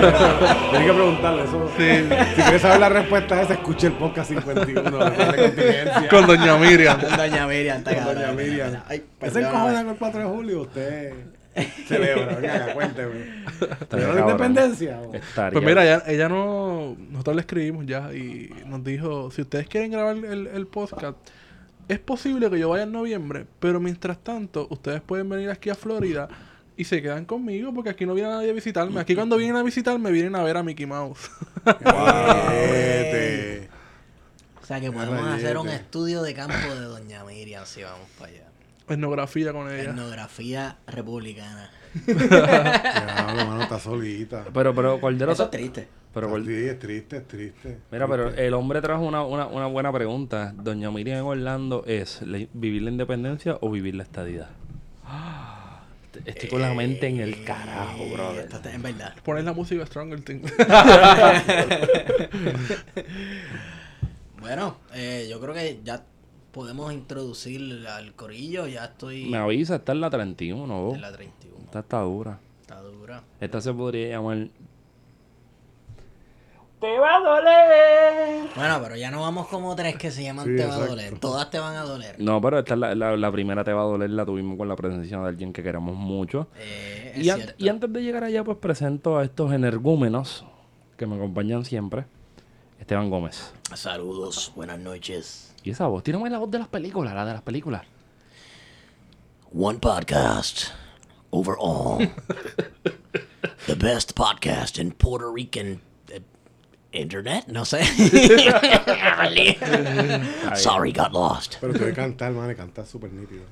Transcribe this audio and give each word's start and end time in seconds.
Tienes 0.70 0.88
que 0.88 0.92
preguntarle 0.94 1.44
eso. 1.44 1.70
Si 1.76 2.42
quieres 2.42 2.62
saber 2.62 2.80
la 2.80 2.88
respuesta 2.88 3.34
a 3.36 3.42
esa, 3.42 3.52
escuche 3.54 3.86
el 3.88 3.92
podcast 3.94 4.30
51 4.30 5.10
de. 5.10 6.08
Con 6.10 6.26
Doña 6.26 6.56
Miriam. 6.56 7.00
Doña 7.00 7.46
Miriam, 7.46 7.78
está 7.78 7.94
Con. 7.94 8.14
Doña 8.14 8.32
Miriam. 8.32 8.82
Ay, 8.88 8.98
¿Ese 9.20 9.32
perdóname. 9.40 9.48
encojona 9.48 9.80
con 9.82 9.92
el 9.92 9.98
4 9.98 10.20
de 10.20 10.26
julio? 10.26 10.60
Usted 10.62 11.12
celebra. 11.88 12.36
Venga, 12.36 12.72
cuénteme. 12.74 13.44
Estaría 13.60 13.86
¿Pero 13.88 14.14
la 14.14 14.20
independencia? 14.20 15.00
o? 15.00 15.10
Pues 15.10 15.64
mira, 15.64 15.84
ella, 15.84 16.02
ella 16.06 16.28
no. 16.28 16.96
Nosotros 17.10 17.36
le 17.36 17.40
escribimos 17.40 17.86
ya 17.86 18.12
y 18.12 18.50
nos 18.66 18.82
dijo: 18.84 19.30
si 19.30 19.42
ustedes 19.42 19.66
quieren 19.68 19.90
grabar 19.90 20.16
el, 20.16 20.46
el 20.46 20.66
podcast, 20.66 21.16
es 21.88 21.98
posible 21.98 22.48
que 22.50 22.58
yo 22.58 22.68
vaya 22.68 22.84
en 22.84 22.92
noviembre, 22.92 23.46
pero 23.58 23.80
mientras 23.80 24.18
tanto, 24.18 24.66
ustedes 24.70 25.00
pueden 25.00 25.28
venir 25.28 25.50
aquí 25.50 25.70
a 25.70 25.74
Florida 25.74 26.28
y 26.76 26.84
se 26.84 27.02
quedan 27.02 27.24
conmigo 27.24 27.72
porque 27.74 27.90
aquí 27.90 28.06
no 28.06 28.14
viene 28.14 28.30
nadie 28.30 28.50
a 28.50 28.54
visitarme. 28.54 29.00
Aquí 29.00 29.14
cuando 29.14 29.36
vienen 29.36 29.56
a 29.56 29.62
visitarme, 29.62 30.10
vienen 30.10 30.34
a 30.36 30.42
ver 30.42 30.56
a 30.56 30.62
Mickey 30.62 30.86
Mouse. 30.86 31.30
Guarete. 31.64 33.68
O 34.62 34.72
sea 34.72 34.80
que 34.80 34.92
podemos 34.92 35.18
Rayete. 35.20 35.44
hacer 35.46 35.58
un 35.58 35.68
estudio 35.68 36.22
de 36.22 36.32
campo 36.32 36.54
de 36.54 36.82
Doña 36.82 37.24
Miriam 37.24 37.66
si 37.66 37.82
vamos 37.82 38.06
para 38.16 38.30
allá. 38.30 38.44
Etnografía 38.88 39.52
con 39.52 39.68
ella. 39.68 39.90
Etnografía 39.90 40.76
republicana. 40.86 41.70
Diablo, 42.06 43.46
mano, 43.46 43.62
está 43.62 43.80
solita. 43.80 44.44
Pero, 44.54 44.72
pero, 44.72 45.00
Cordero... 45.00 45.32
Eso 45.32 45.42
es 45.44 45.50
triste. 45.50 45.88
Pero, 46.14 46.44
Sí, 46.44 46.52
es 46.52 46.78
triste, 46.78 47.16
es 47.16 47.26
triste. 47.26 47.78
Mira, 47.90 48.06
pero 48.06 48.28
el 48.28 48.54
hombre 48.54 48.80
trajo 48.80 49.02
una, 49.02 49.24
una, 49.24 49.48
una 49.48 49.66
buena 49.66 49.92
pregunta. 49.92 50.52
Doña 50.56 50.88
Miriam 50.92 51.18
en 51.18 51.24
Orlando 51.24 51.82
es 51.86 52.22
¿le- 52.22 52.48
vivir 52.52 52.82
la 52.82 52.90
independencia 52.92 53.58
o 53.60 53.72
vivir 53.72 53.96
la 53.96 54.04
estadidad. 54.04 54.50
Estoy 56.24 56.48
con 56.48 56.60
la 56.62 56.74
mente 56.74 57.06
en 57.06 57.20
el 57.20 57.44
carajo, 57.44 58.04
brother. 58.12 58.44
Esto 58.44 58.56
está- 58.56 58.74
en 58.74 58.82
verdad. 58.82 59.14
Poner 59.24 59.44
la 59.44 59.52
música 59.52 59.84
Stronger. 59.86 60.20
Bueno, 64.40 64.76
eh, 64.94 65.26
yo 65.30 65.38
creo 65.40 65.52
que 65.54 65.80
ya 65.84 66.02
podemos 66.52 66.92
introducir 66.92 67.86
al 67.86 68.14
corillo. 68.14 68.66
Ya 68.66 68.86
estoy 68.86 69.26
Me 69.26 69.36
avisa, 69.36 69.76
está 69.76 69.92
en 69.92 70.00
la 70.00 70.08
31, 70.10 70.82
vos. 70.82 70.94
en 70.94 71.02
la 71.02 71.12
31. 71.12 71.58
Esta 71.66 71.80
está 71.80 72.00
dura. 72.00 72.38
Está 72.62 72.80
dura. 72.80 73.22
Esta 73.40 73.60
se 73.60 73.72
podría 73.72 74.08
llamar... 74.16 74.48
Bueno, 78.56 78.80
pero 78.82 78.96
ya 78.96 79.10
no 79.10 79.20
vamos 79.20 79.48
como 79.48 79.76
tres 79.76 79.96
que 79.96 80.10
se 80.10 80.22
llaman 80.22 80.46
Sí, 80.46 80.56
Te 80.56 80.62
va 80.64 80.68
a 80.72 80.76
exacto. 80.76 80.90
doler. 80.96 81.18
Todas 81.18 81.50
te 81.50 81.58
van 81.58 81.76
a 81.76 81.82
doler. 81.82 82.16
No, 82.18 82.40
pero 82.40 82.58
esta 82.60 82.74
es 82.74 82.80
la, 82.80 82.94
la, 82.94 83.16
la 83.16 83.32
primera 83.32 83.62
te 83.64 83.72
va 83.72 83.82
a 83.82 83.84
doler, 83.84 84.10
la 84.10 84.24
tuvimos 84.24 84.56
con 84.56 84.66
la 84.68 84.76
presencia 84.76 85.18
de 85.18 85.28
alguien 85.28 85.52
que 85.52 85.62
queremos 85.62 85.94
mucho. 85.94 86.48
Eh, 86.56 87.12
es 87.16 87.24
Y, 87.26 87.30
an- 87.30 87.36
cierto. 87.40 87.54
y 87.64 87.68
antes 87.68 87.92
de 87.92 88.02
llegar 88.02 88.24
allá, 88.24 88.42
pues 88.44 88.56
presento 88.58 89.18
a 89.18 89.24
estos 89.24 89.52
energúmenos 89.52 90.44
que 90.96 91.06
me 91.06 91.16
acompañan 91.16 91.64
siempre. 91.64 92.06
Esteban 92.78 93.10
Gómez. 93.10 93.52
Saludos, 93.74 94.52
buenas 94.56 94.78
noches. 94.78 95.54
Y 95.62 95.70
esa 95.72 95.86
voz, 95.86 96.02
tírame 96.02 96.30
la 96.30 96.38
voz 96.38 96.50
de 96.50 96.58
las 96.60 96.68
películas, 96.68 97.14
la 97.14 97.26
de 97.26 97.32
las 97.34 97.42
películas. 97.42 97.82
One 99.52 99.78
podcast 99.80 100.68
overall. 101.30 101.98
the 103.66 103.74
best 103.74 104.14
podcast 104.14 104.78
in 104.78 104.92
Puerto 104.92 105.30
Rican 105.30 105.80
internet. 106.92 107.48
No 107.48 107.64
sé. 107.64 107.84
Sorry, 110.56 110.92
got 110.92 111.12
lost. 111.12 111.56
Pero 111.60 111.72
te 111.72 111.80
voy 111.80 111.90
a 111.90 111.94
cantar, 111.94 112.32
man, 112.32 112.54
cantar 112.54 112.86
súper 112.86 113.12
nítido. 113.12 113.42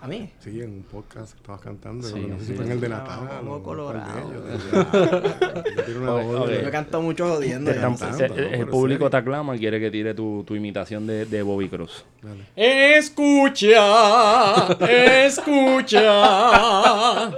A 0.00 0.08
mí. 0.08 0.32
Sí, 0.40 0.60
en 0.60 0.70
un 0.70 0.82
podcast 0.82 1.36
estabas 1.36 1.60
cantando. 1.60 2.08
Sí, 2.08 2.26
no 2.28 2.36
sé 2.40 2.46
si 2.46 2.54
fue 2.54 2.64
en 2.64 2.72
el 2.72 2.80
de 2.80 2.88
Natal. 2.88 3.28
o 3.46 3.62
colorado. 3.62 4.32
Yo 6.62 6.70
canto 6.70 7.00
mucho 7.02 7.28
jodiendo. 7.28 7.70
Te 7.70 7.76
están- 7.76 7.96
cantando, 7.96 8.18
se- 8.18 8.28
no, 8.28 8.34
el 8.36 8.66
público 8.66 8.98
serio. 9.04 9.10
te 9.10 9.16
aclama 9.16 9.56
y 9.56 9.58
quiere 9.60 9.78
que 9.80 9.90
tire 9.90 10.14
tu, 10.14 10.42
tu 10.44 10.54
imitación 10.56 11.06
de, 11.06 11.24
de 11.26 11.42
Bobby 11.42 11.68
Cruz. 11.68 12.04
Dale. 12.20 12.44
Escucha, 12.96 14.76
escucha. 15.26 17.28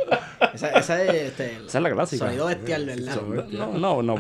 Esa, 0.55 0.69
esa 0.71 1.03
es 1.05 1.15
este, 1.15 1.53
Esa 1.67 1.79
es 1.79 1.83
la 1.83 1.91
clásica. 1.93 2.27
sonido 2.27 2.47
bestial, 2.47 2.87
¿verdad? 2.87 3.17
No, 3.51 3.73
no, 3.79 4.03
no, 4.03 4.17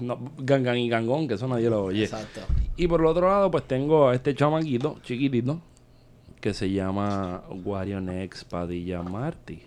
no, 0.00 0.32
Gangan 0.38 0.76
y 0.78 0.88
Gangón, 0.88 1.26
que 1.28 1.34
eso 1.34 1.46
nadie 1.48 1.68
lo 1.70 1.84
oye. 1.84 2.04
Exacto. 2.04 2.40
Y 2.76 2.86
por 2.86 3.00
el 3.00 3.06
otro 3.06 3.28
lado, 3.28 3.50
pues 3.50 3.64
tengo 3.66 4.08
a 4.08 4.14
este 4.14 4.34
chamaquito, 4.34 4.98
chiquitito, 5.02 5.60
que 6.40 6.54
se 6.54 6.70
llama 6.70 7.42
Warionex 7.50 8.44
Padilla 8.44 9.02
Marty. 9.02 9.62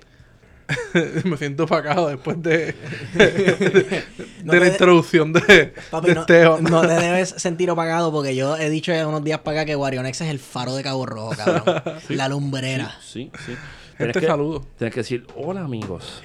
Me 1.25 1.35
siento 1.35 1.65
pagado 1.67 2.07
después 2.07 2.41
de, 2.41 2.73
No 4.45 4.53
de 4.53 4.59
la 4.61 4.67
introducción 4.67 5.33
de, 5.33 5.73
Papi, 5.89 6.07
de 6.07 6.15
no, 6.15 6.21
Esteban. 6.21 6.63
no 6.63 6.81
te 6.81 6.93
debes 6.93 7.29
sentir 7.37 7.69
opagado 7.69 8.09
porque 8.13 8.35
yo 8.37 8.55
he 8.55 8.69
dicho 8.69 8.93
ya 8.93 9.05
unos 9.05 9.21
días 9.23 9.39
para 9.39 9.59
acá 9.61 9.65
que 9.65 9.75
Warionex 9.75 10.21
es 10.21 10.29
el 10.29 10.39
faro 10.39 10.73
de 10.75 10.83
Cabo 10.83 11.05
Rojo, 11.05 11.31
cabrón. 11.35 11.81
La 12.09 12.29
lumbrera. 12.29 12.95
Sí, 13.01 13.31
sí. 13.45 13.51
Este 13.51 13.97
Tienes 13.97 14.17
que- 14.17 14.27
saludo. 14.27 14.65
Tienes 14.77 14.93
que 14.93 14.99
decir, 15.01 15.27
hola 15.35 15.61
amigos. 15.61 16.23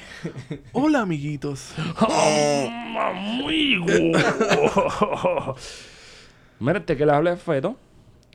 Hola, 0.72 1.00
amiguitos. 1.00 1.72
amigo. 2.96 3.86
Mira, 6.60 6.78
este 6.78 6.96
que 6.96 7.04
le 7.04 7.12
habla 7.12 7.36
Feto. 7.36 7.76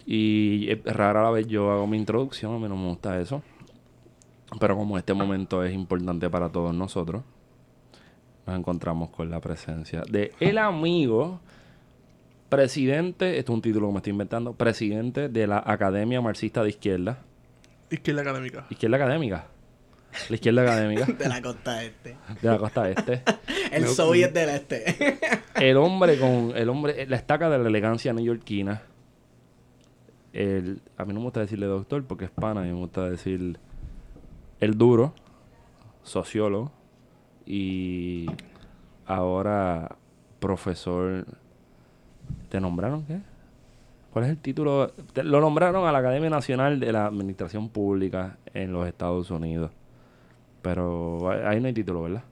Y 0.05 0.69
es 0.69 0.83
rara 0.83 1.23
la 1.23 1.31
vez 1.31 1.47
yo 1.47 1.71
hago 1.71 1.87
mi 1.87 1.97
introducción, 1.97 2.55
a 2.55 2.57
mí 2.57 2.67
no 2.67 2.75
me 2.75 2.87
gusta 2.87 3.19
eso. 3.19 3.43
Pero 4.59 4.75
como 4.75 4.97
este 4.97 5.13
momento 5.13 5.63
es 5.63 5.73
importante 5.73 6.29
para 6.29 6.49
todos 6.49 6.73
nosotros, 6.73 7.23
nos 8.45 8.57
encontramos 8.57 9.09
con 9.09 9.29
la 9.29 9.39
presencia 9.39 10.03
de 10.09 10.33
el 10.39 10.57
amigo, 10.57 11.39
presidente, 12.49 13.37
esto 13.37 13.53
es 13.53 13.55
un 13.55 13.61
título 13.61 13.87
que 13.87 13.93
me 13.93 13.97
estoy 13.99 14.11
inventando, 14.11 14.53
presidente 14.53 15.29
de 15.29 15.47
la 15.47 15.63
Academia 15.65 16.19
Marxista 16.19 16.63
de 16.63 16.69
Izquierda. 16.69 17.19
Izquierda 17.89 18.21
Académica. 18.21 18.65
Izquierda 18.69 18.97
Académica. 18.97 19.47
La 20.29 20.35
izquierda 20.35 20.61
académica 20.63 21.05
De 21.19 21.29
la 21.29 21.41
costa 21.41 21.83
este. 21.83 22.17
de 22.41 22.49
la 22.49 22.57
costa 22.57 22.89
este. 22.89 23.23
El 23.71 23.87
soviet 23.87 24.33
del 24.33 24.49
este. 24.49 25.19
El 25.55 25.77
hombre 25.77 26.17
con 26.17 26.53
el 26.55 26.69
hombre, 26.69 27.05
la 27.07 27.15
estaca 27.15 27.49
de 27.49 27.57
la 27.59 27.69
elegancia 27.69 28.13
neoyorquina. 28.13 28.81
El, 30.33 30.81
a 30.97 31.03
mí 31.05 31.13
no 31.13 31.19
me 31.19 31.25
gusta 31.25 31.41
decirle 31.41 31.65
doctor 31.65 32.03
porque 32.05 32.25
es 32.25 32.31
pana, 32.31 32.61
a 32.61 32.63
mí 32.63 32.69
me 32.69 32.77
gusta 32.79 33.09
decir 33.09 33.57
el 34.59 34.77
duro, 34.77 35.13
sociólogo 36.03 36.71
y 37.45 38.27
ahora 39.05 39.95
profesor. 40.39 41.25
¿Te 42.49 42.59
nombraron 42.61 43.03
qué? 43.05 43.19
¿Cuál 44.11 44.25
es 44.25 44.31
el 44.31 44.37
título? 44.37 44.89
Te- 45.13 45.23
lo 45.23 45.39
nombraron 45.41 45.85
a 45.87 45.91
la 45.91 45.99
Academia 45.99 46.29
Nacional 46.29 46.79
de 46.79 46.91
la 46.91 47.05
Administración 47.05 47.69
Pública 47.69 48.37
en 48.53 48.73
los 48.73 48.87
Estados 48.87 49.31
Unidos. 49.31 49.71
Pero 50.61 51.29
ahí 51.47 51.59
no 51.59 51.67
hay 51.67 51.73
título, 51.73 52.03
¿verdad? 52.03 52.23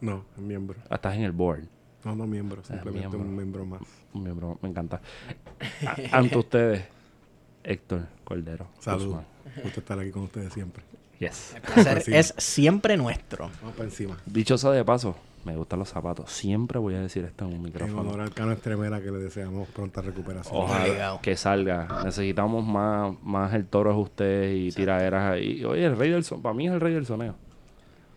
No, 0.00 0.24
es 0.36 0.42
miembro. 0.42 0.78
Ah, 0.88 0.94
Estás 0.96 1.16
en 1.16 1.22
el 1.22 1.32
board. 1.32 1.64
No, 2.04 2.14
no 2.16 2.26
miembro, 2.26 2.62
simplemente 2.64 3.08
miembro. 3.08 3.20
un 3.20 3.36
miembro 3.36 3.66
más. 3.66 3.80
Un 4.14 4.22
miembro, 4.22 4.58
me 4.62 4.68
encanta. 4.70 5.00
Ante 6.12 6.38
ustedes, 6.38 6.84
Héctor 7.64 8.06
Cordero. 8.24 8.66
Saludos. 8.80 9.22
Gusto 9.62 9.80
estar 9.80 9.98
aquí 9.98 10.10
con 10.10 10.22
ustedes 10.24 10.52
siempre. 10.52 10.82
Yes. 11.18 11.54
El 11.54 11.60
placer 11.62 12.00
Sí. 12.02 12.14
es 12.14 12.34
siempre 12.38 12.96
nuestro. 12.96 13.50
Vamos 13.60 13.74
para 13.76 13.84
encima. 13.88 14.16
Dicho 14.24 14.56
sea 14.56 14.70
de 14.70 14.84
paso, 14.84 15.14
me 15.44 15.54
gustan 15.56 15.78
los 15.78 15.88
zapatos. 15.90 16.30
Siempre 16.32 16.78
voy 16.78 16.94
a 16.94 17.00
decir 17.00 17.24
esto 17.24 17.44
en 17.44 17.50
un 17.50 17.56
En 17.56 17.62
micrófono. 17.64 18.00
honor 18.00 18.20
al 18.22 18.32
Cano 18.32 18.52
Estremera 18.52 19.00
que 19.02 19.10
le 19.10 19.18
deseamos 19.18 19.68
pronta 19.68 20.00
recuperación. 20.00 20.56
Ojalá 20.56 21.18
que 21.20 21.36
salga. 21.36 22.02
Necesitamos 22.04 22.64
más, 22.64 23.14
más 23.22 23.52
el 23.54 23.66
toro 23.66 23.90
es 23.90 23.96
usted 23.98 24.52
y 24.54 24.70
tiraderas 24.72 25.32
ahí. 25.32 25.62
Oye, 25.64 25.84
el 25.84 25.96
rey 25.98 26.10
del 26.10 26.24
son, 26.24 26.40
para 26.40 26.54
mí 26.54 26.66
es 26.66 26.72
el 26.72 26.80
rey 26.80 26.94
del 26.94 27.04
soneo. 27.04 27.34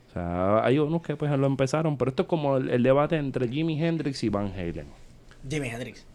O 0.10 0.14
sea, 0.14 0.64
hay 0.64 0.78
unos 0.80 1.02
que 1.02 1.16
pues 1.18 1.32
lo 1.38 1.48
empezaron, 1.48 1.98
pero 1.98 2.10
esto 2.10 2.24
es 2.24 2.30
como 2.30 2.58
el, 2.58 2.70
el 2.70 2.84
debate 2.84 3.18
entre 3.18 3.48
Jimi 3.50 3.82
Hendrix 3.84 4.24
y 4.24 4.30
Van 4.30 4.52
Halen. 4.54 4.86
Jimi 5.50 5.68
Hendrix. 5.70 6.06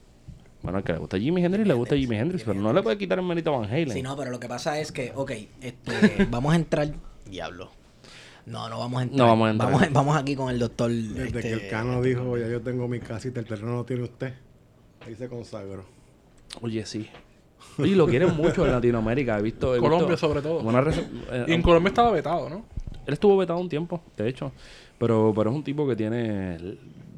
Bueno, 0.62 0.78
al 0.78 0.84
que 0.84 0.92
le 0.92 0.98
gusta 0.98 1.18
Jimi 1.18 1.44
Hendrix, 1.44 1.66
le 1.68 1.74
gusta 1.74 1.96
Jimi 1.96 2.16
Hendrix, 2.16 2.42
pero 2.44 2.60
no 2.60 2.72
le 2.72 2.82
puede 2.82 2.98
quitar 2.98 3.18
el 3.18 3.24
mérito 3.24 3.54
a 3.54 3.58
Van 3.58 3.70
Halen. 3.70 3.92
Sí, 3.92 4.02
no, 4.02 4.16
pero 4.16 4.30
lo 4.30 4.40
que 4.40 4.48
pasa 4.48 4.78
es 4.80 4.90
que, 4.90 5.12
ok, 5.14 5.30
este, 5.60 6.26
vamos 6.30 6.52
a 6.52 6.56
entrar. 6.56 6.88
Diablo. 7.30 7.70
No, 8.46 8.68
no 8.68 8.78
vamos 8.78 9.00
a 9.00 9.02
entrar. 9.04 9.18
No 9.18 9.26
vamos 9.26 9.46
a 9.48 9.50
entrar. 9.52 9.72
Vamos, 9.72 9.92
vamos 9.92 10.16
aquí 10.16 10.34
con 10.34 10.50
el 10.50 10.58
doctor. 10.58 10.90
Desde 10.90 11.26
este, 11.26 11.40
que 11.40 11.52
el 11.52 11.68
Cano 11.68 12.02
dijo, 12.02 12.36
ya 12.38 12.48
yo 12.48 12.60
tengo 12.62 12.88
mi 12.88 12.98
casita, 12.98 13.40
el 13.40 13.46
terreno 13.46 13.76
lo 13.76 13.84
tiene 13.84 14.02
usted. 14.04 14.32
Ahí 15.06 15.14
se 15.14 15.28
consagró. 15.28 15.84
Oye, 16.62 16.84
sí. 16.86 17.08
Oye, 17.78 17.94
lo 17.94 18.06
quieren 18.06 18.34
mucho 18.36 18.64
en 18.64 18.72
Latinoamérica. 18.72 19.38
He 19.38 19.42
visto. 19.42 19.76
he 19.76 19.78
Colombia, 19.78 20.08
visto 20.08 20.26
sobre 20.26 20.42
todo. 20.42 20.60
eh, 21.30 21.44
Y 21.48 21.52
en 21.52 21.62
Colombia 21.62 21.88
estaba 21.88 22.10
vetado, 22.10 22.48
¿no? 22.48 22.64
él 23.06 23.14
estuvo 23.14 23.36
vetado 23.38 23.58
un 23.58 23.68
tiempo, 23.70 24.02
de 24.16 24.28
hecho. 24.28 24.52
Pero, 24.98 25.32
pero 25.34 25.48
es 25.50 25.56
un 25.56 25.62
tipo 25.64 25.86
que 25.88 25.96
tiene 25.96 26.58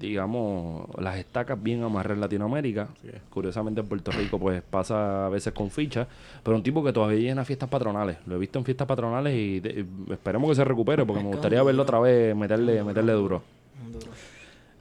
digamos, 0.01 0.87
las 0.99 1.17
estacas 1.19 1.63
bien 1.63 1.83
amarradas 1.83 2.17
en 2.17 2.21
Latinoamérica. 2.23 2.89
Curiosamente 3.31 3.81
en 3.83 3.87
Puerto 3.87 4.11
Rico 4.11 4.39
pues 4.39 4.63
pasa 4.63 5.27
a 5.27 5.29
veces 5.29 5.53
con 5.53 5.71
fichas, 5.71 6.09
pero 6.43 6.57
un 6.57 6.63
tipo 6.63 6.83
que 6.83 6.93
todavía 6.93 7.21
llena 7.21 7.45
fiestas 7.45 7.69
patronales. 7.69 8.17
Lo 8.27 8.37
he 8.37 8.39
visto 8.39 8.59
en 8.59 8.65
fiestas 8.65 8.87
patronales 8.89 9.35
y 9.35 9.61
de- 9.61 9.87
esperemos 10.11 10.49
que 10.51 10.57
se 10.57 10.65
recupere 10.65 11.05
porque 11.07 11.23
me 11.23 11.29
gustaría 11.31 11.63
verlo 11.63 11.83
otra 11.83 12.01
vez 12.01 12.35
meterle, 12.35 12.83
meterle 12.83 13.13
duro. 13.13 13.43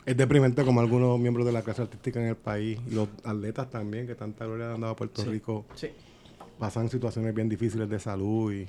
Es 0.05 0.17
deprimente 0.17 0.63
como 0.65 0.79
algunos 0.79 1.19
miembros 1.19 1.45
de 1.45 1.51
la 1.51 1.61
clase 1.61 1.83
artística 1.83 2.19
en 2.19 2.27
el 2.29 2.35
país 2.35 2.79
y 2.89 2.95
los 2.95 3.09
atletas 3.23 3.69
también, 3.69 4.07
que 4.07 4.15
tanta 4.15 4.45
gloria 4.45 4.67
le 4.69 4.73
han 4.75 4.81
dado 4.81 4.93
a 4.93 4.95
Puerto 4.95 5.23
Rico, 5.25 5.65
Sí. 5.75 5.89
pasan 6.57 6.89
situaciones 6.89 7.35
bien 7.35 7.47
difíciles 7.47 7.87
de 7.89 7.99
salud 7.99 8.51
y 8.53 8.67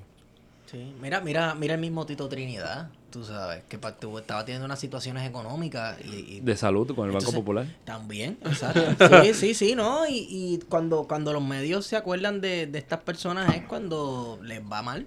Sí, 0.66 0.94
mira, 1.02 1.20
mira, 1.20 1.54
mira 1.56 1.74
el 1.74 1.80
mismo 1.80 2.06
Tito 2.06 2.28
Trinidad, 2.28 2.90
tú 3.10 3.24
sabes, 3.24 3.62
que 3.68 3.78
tuvo- 3.78 4.18
estaba 4.20 4.44
teniendo 4.44 4.64
unas 4.66 4.78
situaciones 4.78 5.28
económicas 5.28 5.98
y, 6.04 6.36
y 6.36 6.40
De 6.40 6.56
salud 6.56 6.94
con 6.94 7.06
el 7.08 7.12
Banco 7.14 7.32
Popular. 7.32 7.66
También, 7.84 8.38
exacto. 8.44 8.94
Sí, 9.22 9.34
sí, 9.34 9.54
sí, 9.54 9.74
¿no? 9.74 10.06
Y, 10.06 10.26
y 10.30 10.58
cuando, 10.68 11.06
cuando 11.08 11.32
los 11.32 11.42
medios 11.42 11.86
se 11.86 11.96
acuerdan 11.96 12.40
de, 12.40 12.66
de 12.66 12.78
estas 12.78 13.00
personas 13.00 13.54
es 13.56 13.64
cuando 13.66 14.38
les 14.42 14.62
va 14.62 14.82
mal. 14.82 15.06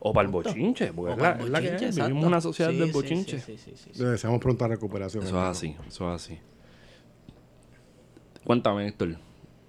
O 0.00 0.12
para 0.12 0.26
el 0.26 0.32
bochinche, 0.32 0.92
porque 0.92 1.20
la, 1.20 1.30
es 1.32 1.48
la 1.48 1.60
que 1.60 1.74
es. 1.76 1.94
Vivimos 1.94 2.24
una 2.24 2.40
sociedad 2.40 2.70
Sí, 2.70 2.76
del 2.78 2.88
sí, 2.88 2.92
bochinche. 2.92 3.40
Sí, 3.40 3.56
sí, 3.58 3.72
sí, 3.76 3.90
sí, 3.94 4.02
le 4.02 4.10
deseamos 4.10 4.40
pronta 4.40 4.68
recuperación. 4.68 5.24
Eso 5.24 5.36
es 5.38 5.44
así, 5.56 5.76
eso 5.88 6.14
es 6.14 6.22
así. 6.22 6.38
Cuéntame, 8.44 8.86
Héctor. 8.86 9.16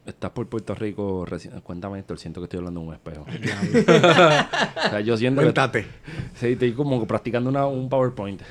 Estás 0.05 0.31
por 0.31 0.47
Puerto 0.47 0.75
Rico 0.75 1.25
reci- 1.25 1.49
Cuéntame, 1.63 1.99
Héctor. 1.99 2.19
Siento 2.19 2.39
que 2.39 2.45
estoy 2.45 2.59
hablando 2.59 2.81
en 2.81 2.87
un 2.89 2.93
espejo. 2.93 3.25
o 4.85 4.89
sea, 4.89 4.99
yo 5.01 5.17
siento 5.17 5.41
que... 5.41 5.45
Cuéntate. 5.47 5.85
Sí, 6.35 6.47
estoy 6.49 6.73
como 6.73 7.05
practicando 7.07 7.49
una- 7.49 7.65
un 7.67 7.89
PowerPoint. 7.89 8.41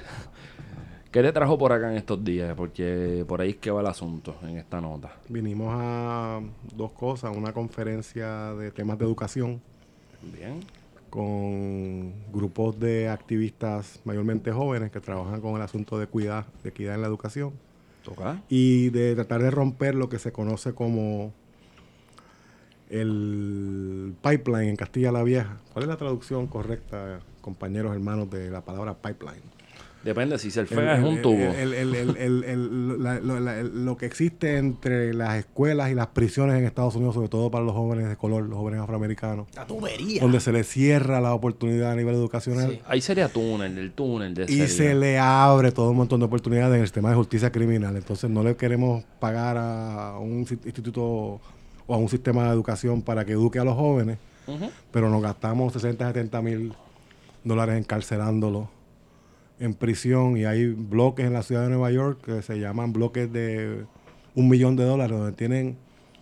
¿Qué 1.13 1.23
te 1.23 1.31
trajo 1.33 1.57
por 1.57 1.73
acá 1.73 1.93
en 1.93 1.97
estos 1.97 2.25
días? 2.25 2.53
Porque 2.57 3.25
por 3.29 3.41
ahí 3.41 3.51
es 3.51 3.57
que 3.57 3.71
va 3.71 3.81
el 3.83 3.87
asunto 3.87 4.35
en 4.43 4.57
esta 4.59 4.81
nota. 4.81 5.13
Vinimos 5.29 5.69
a 5.71 6.41
dos 6.75 6.91
cosas, 6.91 7.37
una 7.37 7.53
conferencia 7.53 8.53
de 8.55 8.73
temas 8.73 8.99
de 8.99 9.05
educación 9.05 9.61
Bien. 10.37 10.59
con 11.09 12.13
grupos 12.33 12.81
de 12.81 13.09
activistas 13.09 14.01
mayormente 14.05 14.51
jóvenes 14.51 14.91
que 14.91 14.99
trabajan 14.99 15.41
con 15.41 15.55
el 15.55 15.63
asunto 15.63 16.01
de 16.01 16.09
cuidar, 16.09 16.47
de 16.65 16.71
equidad 16.71 16.97
en 16.97 17.03
la 17.03 17.07
educación 17.07 17.53
¿Toca? 18.05 18.43
y 18.49 18.89
de 18.91 19.15
tratar 19.15 19.41
de 19.41 19.53
romper 19.53 19.95
lo 19.95 20.09
que 20.09 20.19
se 20.19 20.33
conoce 20.33 20.75
como 20.75 21.33
el 22.91 24.15
pipeline 24.23 24.71
en 24.71 24.77
Castilla 24.77 25.13
la 25.13 25.23
Vieja. 25.23 25.59
¿Cuál 25.73 25.85
es 25.85 25.89
la 25.89 25.97
traducción 25.97 26.47
correcta, 26.47 27.21
compañeros 27.41 27.93
hermanos, 27.93 28.31
de 28.31 28.51
la 28.51 28.65
palabra 28.65 28.95
pipeline? 28.95 29.55
Depende, 30.05 30.39
si 30.39 30.51
se 30.51 30.61
el 30.61 30.67
es 30.67 31.03
un 31.03 31.23
tubo. 31.23 31.39
lo, 33.73 33.97
que 33.97 34.05
existe 34.05 34.59
entre 34.59 35.15
las 35.15 35.37
escuelas 35.37 35.91
y 35.91 35.95
las 35.95 36.09
prisiones 36.09 36.57
en 36.59 36.67
Estados 36.67 36.95
Unidos, 36.95 37.15
sobre 37.15 37.29
todo 37.29 37.51
para 37.51 37.65
los 37.65 37.75
jóvenes 37.75 38.11
de 38.11 38.17
color, 38.17 38.45
los 38.45 38.59
jóvenes 38.59 38.81
afroamericanos, 38.81 39.47
La 39.55 39.67
tubería. 39.67 40.21
donde 40.21 40.41
se 40.41 40.53
les 40.53 40.69
cierra 40.69 41.23
la 41.23 41.33
oportunidad 41.33 41.93
a 41.93 41.97
nivel 41.97 42.15
educacional 42.15 42.71
Sí. 42.71 42.81
Ahí 42.87 43.01
sería 43.01 43.29
túnel, 43.29 43.79
el 43.79 43.93
túnel 43.93 44.35
de 44.35 44.45
y 44.45 44.47
sería. 44.47 44.69
se 44.69 44.95
le 44.95 45.19
abre 45.19 45.73
todo 45.73 45.91
un 45.91 45.97
montón 45.97 46.21
de 46.21 46.27
oportunidades 46.27 46.75
en 46.75 46.81
el 46.81 46.87
sistema 46.87 47.09
de 47.09 47.17
justicia 47.17 47.51
criminal. 47.51 47.97
Entonces 47.97 48.29
no 48.29 48.43
le 48.43 48.57
queremos 48.57 49.05
pagar 49.19 49.57
a 49.57 50.19
un 50.19 50.41
instituto 50.41 51.41
o 51.87 51.95
a 51.95 51.99
un 51.99 52.09
sistema 52.09 52.45
de 52.45 52.51
educación 52.51 53.03
para 53.03 53.25
que 53.25 53.33
eduque 53.33 53.59
a 53.59 53.65
los 53.65 53.75
jóvenes, 53.75 54.19
pero 54.91 55.09
nos 55.11 55.23
gastamos 55.23 55.73
60, 55.73 56.07
70 56.09 56.43
mil 56.43 56.75
dólares 57.45 57.79
encarcelándolos 57.79 58.69
en 59.59 59.75
prisión 59.75 60.37
y 60.37 60.45
hay 60.45 60.67
bloques 60.69 61.27
en 61.27 61.33
la 61.33 61.43
ciudad 61.43 61.63
de 61.63 61.69
Nueva 61.69 61.91
York 61.91 62.21
que 62.25 62.43
se 62.43 62.59
llaman 62.59 62.93
bloques 62.93 63.33
de 63.33 63.85
un 64.35 64.49
millón 64.49 64.77
de 64.77 64.85
dólares, 64.85 65.17
donde 65.17 65.33
tienen 65.33 65.77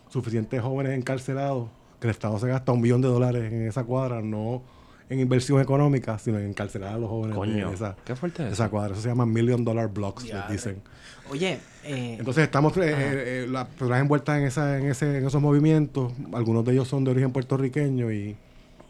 suficientes 0.09 0.61
jóvenes 0.61 0.93
encarcelados 0.99 1.69
que 1.99 2.08
el 2.08 2.11
Estado 2.11 2.38
se 2.38 2.49
gasta 2.49 2.73
un 2.73 2.81
millón 2.81 3.00
de 3.00 3.08
dólares 3.08 3.50
en 3.53 3.67
esa 3.67 3.85
cuadra, 3.85 4.20
no 4.20 4.62
en 5.08 5.20
inversión 5.20 5.61
económica, 5.61 6.19
sino 6.19 6.38
en 6.38 6.47
encarcelar 6.49 6.94
a 6.94 6.99
los 6.99 7.08
jóvenes 7.08 7.37
Coño, 7.37 7.69
de 7.69 7.75
esa, 7.75 7.97
qué 8.05 8.17
fuerte 8.17 8.47
es 8.47 8.53
esa 8.55 8.65
eso. 8.65 8.70
cuadra. 8.70 8.93
Eso 8.93 9.03
se 9.03 9.08
llama 9.08 9.26
Million 9.26 9.65
Dollar 9.65 9.88
Blocks, 9.88 10.25
les 10.25 10.49
dicen. 10.49 10.82
Oye, 11.31 11.58
eh, 11.84 12.17
Entonces 12.19 12.44
estamos 12.44 12.76
eh, 12.76 12.82
eh, 12.87 13.46
las 13.49 13.67
personas 13.69 14.00
envueltas 14.00 14.38
en, 14.38 14.44
esa, 14.44 14.79
en, 14.79 14.87
ese, 14.87 15.19
en 15.19 15.26
esos 15.26 15.40
movimientos, 15.43 16.12
algunos 16.32 16.64
de 16.64 16.73
ellos 16.73 16.88
son 16.88 17.05
de 17.05 17.11
origen 17.11 17.32
puertorriqueño 17.32 18.12
y 18.12 18.37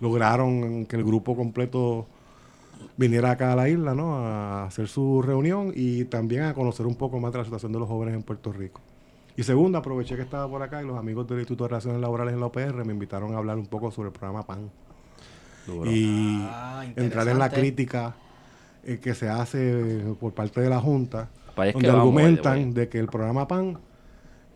lograron 0.00 0.86
que 0.86 0.96
el 0.96 1.04
grupo 1.04 1.36
completo 1.36 2.06
viniera 2.96 3.30
acá 3.30 3.52
a 3.52 3.56
la 3.56 3.68
isla, 3.68 3.94
¿no? 3.94 4.16
A 4.16 4.66
hacer 4.66 4.88
su 4.88 5.22
reunión 5.22 5.72
y 5.74 6.04
también 6.04 6.42
a 6.42 6.54
conocer 6.54 6.86
un 6.86 6.96
poco 6.96 7.18
más 7.20 7.32
de 7.32 7.38
la 7.38 7.44
situación 7.44 7.72
de 7.72 7.78
los 7.78 7.88
jóvenes 7.88 8.14
en 8.14 8.22
Puerto 8.22 8.52
Rico. 8.52 8.80
Y 9.36 9.44
segundo, 9.44 9.78
aproveché 9.78 10.16
que 10.16 10.22
estaba 10.22 10.48
por 10.48 10.62
acá 10.62 10.82
y 10.82 10.86
los 10.86 10.98
amigos 10.98 11.26
del 11.26 11.38
Instituto 11.38 11.64
de 11.64 11.68
Relaciones 11.68 12.00
Laborales 12.00 12.34
en 12.34 12.40
la 12.40 12.46
OPR 12.46 12.84
me 12.84 12.92
invitaron 12.92 13.34
a 13.34 13.38
hablar 13.38 13.56
un 13.56 13.66
poco 13.66 13.90
sobre 13.90 14.08
el 14.08 14.12
programa 14.12 14.44
PAN 14.44 14.70
Duro. 15.66 15.90
y 15.90 16.38
Ah, 16.50 16.84
entrar 16.96 17.28
en 17.28 17.38
la 17.38 17.48
crítica 17.48 18.14
eh, 18.84 18.98
que 19.00 19.14
se 19.14 19.28
hace 19.28 20.02
por 20.20 20.34
parte 20.34 20.60
de 20.60 20.68
la 20.68 20.80
Junta, 20.80 21.28
donde 21.56 21.88
que 21.88 21.88
argumentan 21.88 22.74
de 22.74 22.88
que 22.88 22.98
el 22.98 23.06
programa 23.06 23.46
PAN 23.48 23.78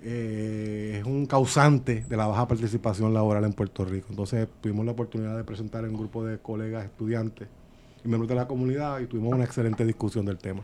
eh, 0.02 0.98
es 1.00 1.04
un 1.06 1.26
causante 1.26 2.04
de 2.08 2.16
la 2.16 2.26
baja 2.26 2.46
participación 2.46 3.12
laboral 3.14 3.44
en 3.44 3.52
Puerto 3.52 3.84
Rico. 3.84 4.06
Entonces 4.10 4.46
tuvimos 4.60 4.84
la 4.86 4.93
oportunidad 4.93 5.36
de 5.36 5.44
presentar 5.44 5.84
en 5.84 5.91
un 5.91 5.98
grupo 5.98 6.24
de 6.24 6.38
colegas 6.38 6.84
estudiantes 6.84 7.48
y 8.05 8.08
miembros 8.08 8.29
de 8.29 8.34
la 8.36 8.46
comunidad 8.46 9.00
y 9.00 9.06
tuvimos 9.06 9.32
una 9.32 9.44
excelente 9.44 9.84
discusión 9.84 10.24
del 10.26 10.38
tema. 10.38 10.62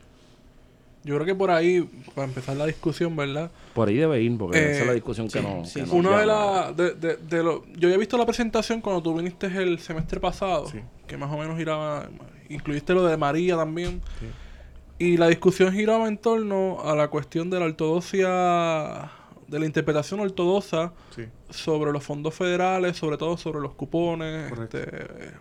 Yo 1.05 1.17
creo 1.17 1.27
que 1.27 1.35
por 1.35 1.51
ahí, 1.51 1.81
para 2.15 2.29
empezar 2.29 2.57
la 2.57 2.65
discusión, 2.67 3.17
¿verdad? 3.17 3.51
Por 3.75 3.89
ahí 3.89 3.97
debe 3.97 4.23
ir, 4.23 4.39
porque 4.39 4.57
Eh, 4.59 4.71
esa 4.71 4.81
es 4.83 4.87
la 4.87 4.93
discusión 4.93 5.27
que 5.29 5.43
no. 5.43 5.65
sí, 5.65 5.81
que 5.81 5.87
sí. 5.87 5.93
nos 5.97 6.07
Una 6.07 6.21
de 6.21 6.27
las... 6.27 6.77
De, 6.77 6.95
de, 6.95 7.17
de 7.17 7.43
lo, 7.43 7.65
yo 7.73 7.89
había 7.89 7.99
visto 7.99 8.17
la 8.17 8.25
presentación 8.25 8.81
cuando 8.81 9.03
tú 9.03 9.17
viniste 9.17 9.49
el 9.49 9.81
semestre 9.81 10.21
pasado, 10.21 10.69
Sí. 10.69 10.79
que 11.09 11.17
más 11.17 11.29
o 11.33 11.39
menos 11.39 11.59
giraba... 11.59 12.09
Incluiste 12.49 12.95
lo 12.95 13.05
de 13.05 13.17
María 13.17 13.57
también. 13.57 14.01
Y 15.03 15.17
la 15.17 15.29
discusión 15.29 15.73
giraba 15.73 16.07
en 16.07 16.17
torno 16.19 16.81
a 16.85 16.95
la 16.95 17.09
cuestión 17.09 17.51
de 17.51 17.59
la 17.59 17.67
ortodoxia, 17.67 19.11
de 19.49 19.59
la 19.59 19.67
interpretación 19.67 20.21
ortodoxa 20.21 20.93
Sí. 21.15 21.25
sobre 21.51 21.93
los 21.93 22.05
fondos 22.05 22.35
federales, 22.35 22.97
sobre 22.97 23.17
todo 23.17 23.37
sobre 23.37 23.61
los 23.61 23.75
cupones, 23.75 24.53
este, 24.53 24.89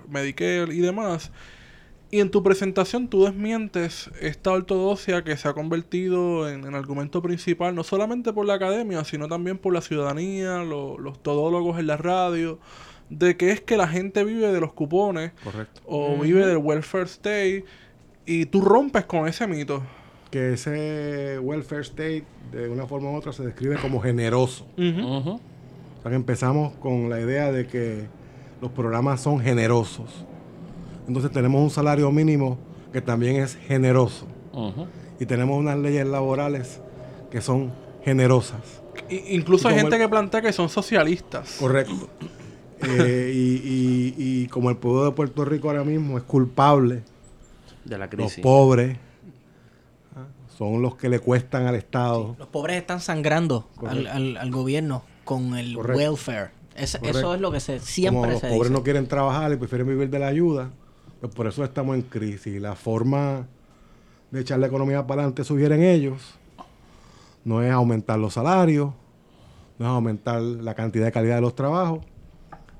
Medicare 0.09 0.73
y 0.73 0.79
demás. 0.79 1.31
Y 2.09 2.19
en 2.19 2.29
tu 2.31 2.43
presentación 2.43 3.07
tú 3.07 3.23
desmientes 3.23 4.09
esta 4.19 4.51
ortodoxia 4.51 5.23
que 5.23 5.37
se 5.37 5.47
ha 5.47 5.53
convertido 5.53 6.49
en, 6.49 6.65
en 6.65 6.75
argumento 6.75 7.21
principal, 7.21 7.73
no 7.73 7.83
solamente 7.83 8.33
por 8.33 8.45
la 8.45 8.55
academia, 8.55 9.03
sino 9.05 9.27
también 9.29 9.57
por 9.57 9.73
la 9.73 9.81
ciudadanía, 9.81 10.63
lo- 10.63 10.97
los 10.97 11.21
todólogos 11.23 11.79
en 11.79 11.87
la 11.87 11.97
radio, 11.97 12.59
de 13.09 13.37
que 13.37 13.51
es 13.51 13.61
que 13.61 13.77
la 13.77 13.87
gente 13.87 14.23
vive 14.25 14.51
de 14.51 14.59
los 14.59 14.73
cupones 14.73 15.31
Correcto. 15.43 15.81
o 15.85 16.17
vive 16.17 16.45
del 16.47 16.57
welfare 16.57 17.05
state 17.05 17.63
y 18.25 18.45
tú 18.45 18.61
rompes 18.61 19.05
con 19.05 19.27
ese 19.27 19.47
mito. 19.47 19.81
Que 20.29 20.53
ese 20.53 21.39
welfare 21.39 21.81
state, 21.81 22.23
de 22.51 22.69
una 22.69 22.85
forma 22.87 23.09
u 23.11 23.15
otra, 23.15 23.33
se 23.33 23.43
describe 23.43 23.75
como 23.81 23.99
generoso. 24.01 24.65
Ujú. 24.77 25.31
O 25.33 26.01
sea 26.01 26.09
que 26.09 26.15
empezamos 26.15 26.73
con 26.77 27.09
la 27.09 27.19
idea 27.19 27.51
de 27.51 27.67
que 27.67 28.05
los 28.61 28.71
programas 28.71 29.19
son 29.21 29.39
generosos. 29.39 30.25
Entonces 31.07 31.31
tenemos 31.31 31.61
un 31.61 31.69
salario 31.69 32.09
mínimo 32.11 32.57
que 32.93 33.01
también 33.01 33.37
es 33.37 33.55
generoso. 33.55 34.25
Y 35.19 35.25
tenemos 35.25 35.57
unas 35.59 35.77
leyes 35.77 36.07
laborales 36.07 36.79
que 37.29 37.41
son 37.41 37.71
generosas. 38.03 38.81
I- 39.09 39.35
incluso 39.35 39.67
hay 39.67 39.75
gente 39.75 39.95
el- 39.95 40.01
que 40.01 40.09
plantea 40.09 40.41
que 40.41 40.53
son 40.53 40.69
socialistas. 40.69 41.57
Correcto. 41.59 41.93
Eh, 42.83 43.31
y, 43.31 43.37
y- 43.37 44.15
y 44.17 44.47
como 44.47 44.71
el 44.71 44.75
pueblo 44.75 45.05
de 45.05 45.11
Puerto 45.11 45.45
Rico 45.45 45.69
ahora 45.69 45.83
mismo 45.83 46.17
es 46.17 46.23
culpable, 46.23 47.03
De 47.85 47.97
la 47.97 48.05
los 48.05 48.09
crisis. 48.09 48.39
pobres 48.43 48.97
ah, 50.15 50.25
son 50.57 50.81
los 50.81 50.95
que 50.95 51.09
le 51.09 51.19
cuestan 51.19 51.65
al 51.65 51.75
Estado. 51.75 52.35
los 52.37 52.47
pobres 52.47 52.77
están 52.77 52.99
sangrando 52.99 53.67
al, 53.87 54.07
al, 54.07 54.37
al 54.37 54.51
gobierno 54.51 55.03
con 55.25 55.55
el 55.57 55.75
Correcto. 55.75 55.97
welfare. 55.97 56.49
Es- 56.75 56.95
eso 57.01 57.33
es 57.35 57.41
lo 57.41 57.51
que 57.51 57.59
se 57.59 57.73
como 57.77 57.85
siempre 57.85 58.31
los 58.31 58.39
se 58.41 58.47
pobres 58.47 58.69
dice. 58.69 58.73
no 58.73 58.83
quieren 58.83 59.07
trabajar 59.07 59.51
y 59.51 59.57
prefieren 59.57 59.87
vivir 59.87 60.09
de 60.09 60.19
la 60.19 60.27
ayuda, 60.27 60.69
pues 61.19 61.33
por 61.33 61.47
eso 61.47 61.63
estamos 61.63 61.95
en 61.95 62.01
crisis. 62.03 62.61
La 62.61 62.75
forma 62.75 63.47
de 64.31 64.39
echar 64.41 64.59
la 64.59 64.67
economía 64.67 65.05
para 65.05 65.21
adelante, 65.21 65.43
sugieren 65.43 65.83
ellos, 65.83 66.21
no 67.43 67.61
es 67.61 67.71
aumentar 67.71 68.17
los 68.19 68.33
salarios, 68.35 68.91
no 69.77 69.85
es 69.85 69.89
aumentar 69.91 70.41
la 70.41 70.73
cantidad 70.75 71.05
de 71.05 71.11
calidad 71.11 71.35
de 71.35 71.41
los 71.41 71.55
trabajos, 71.55 71.99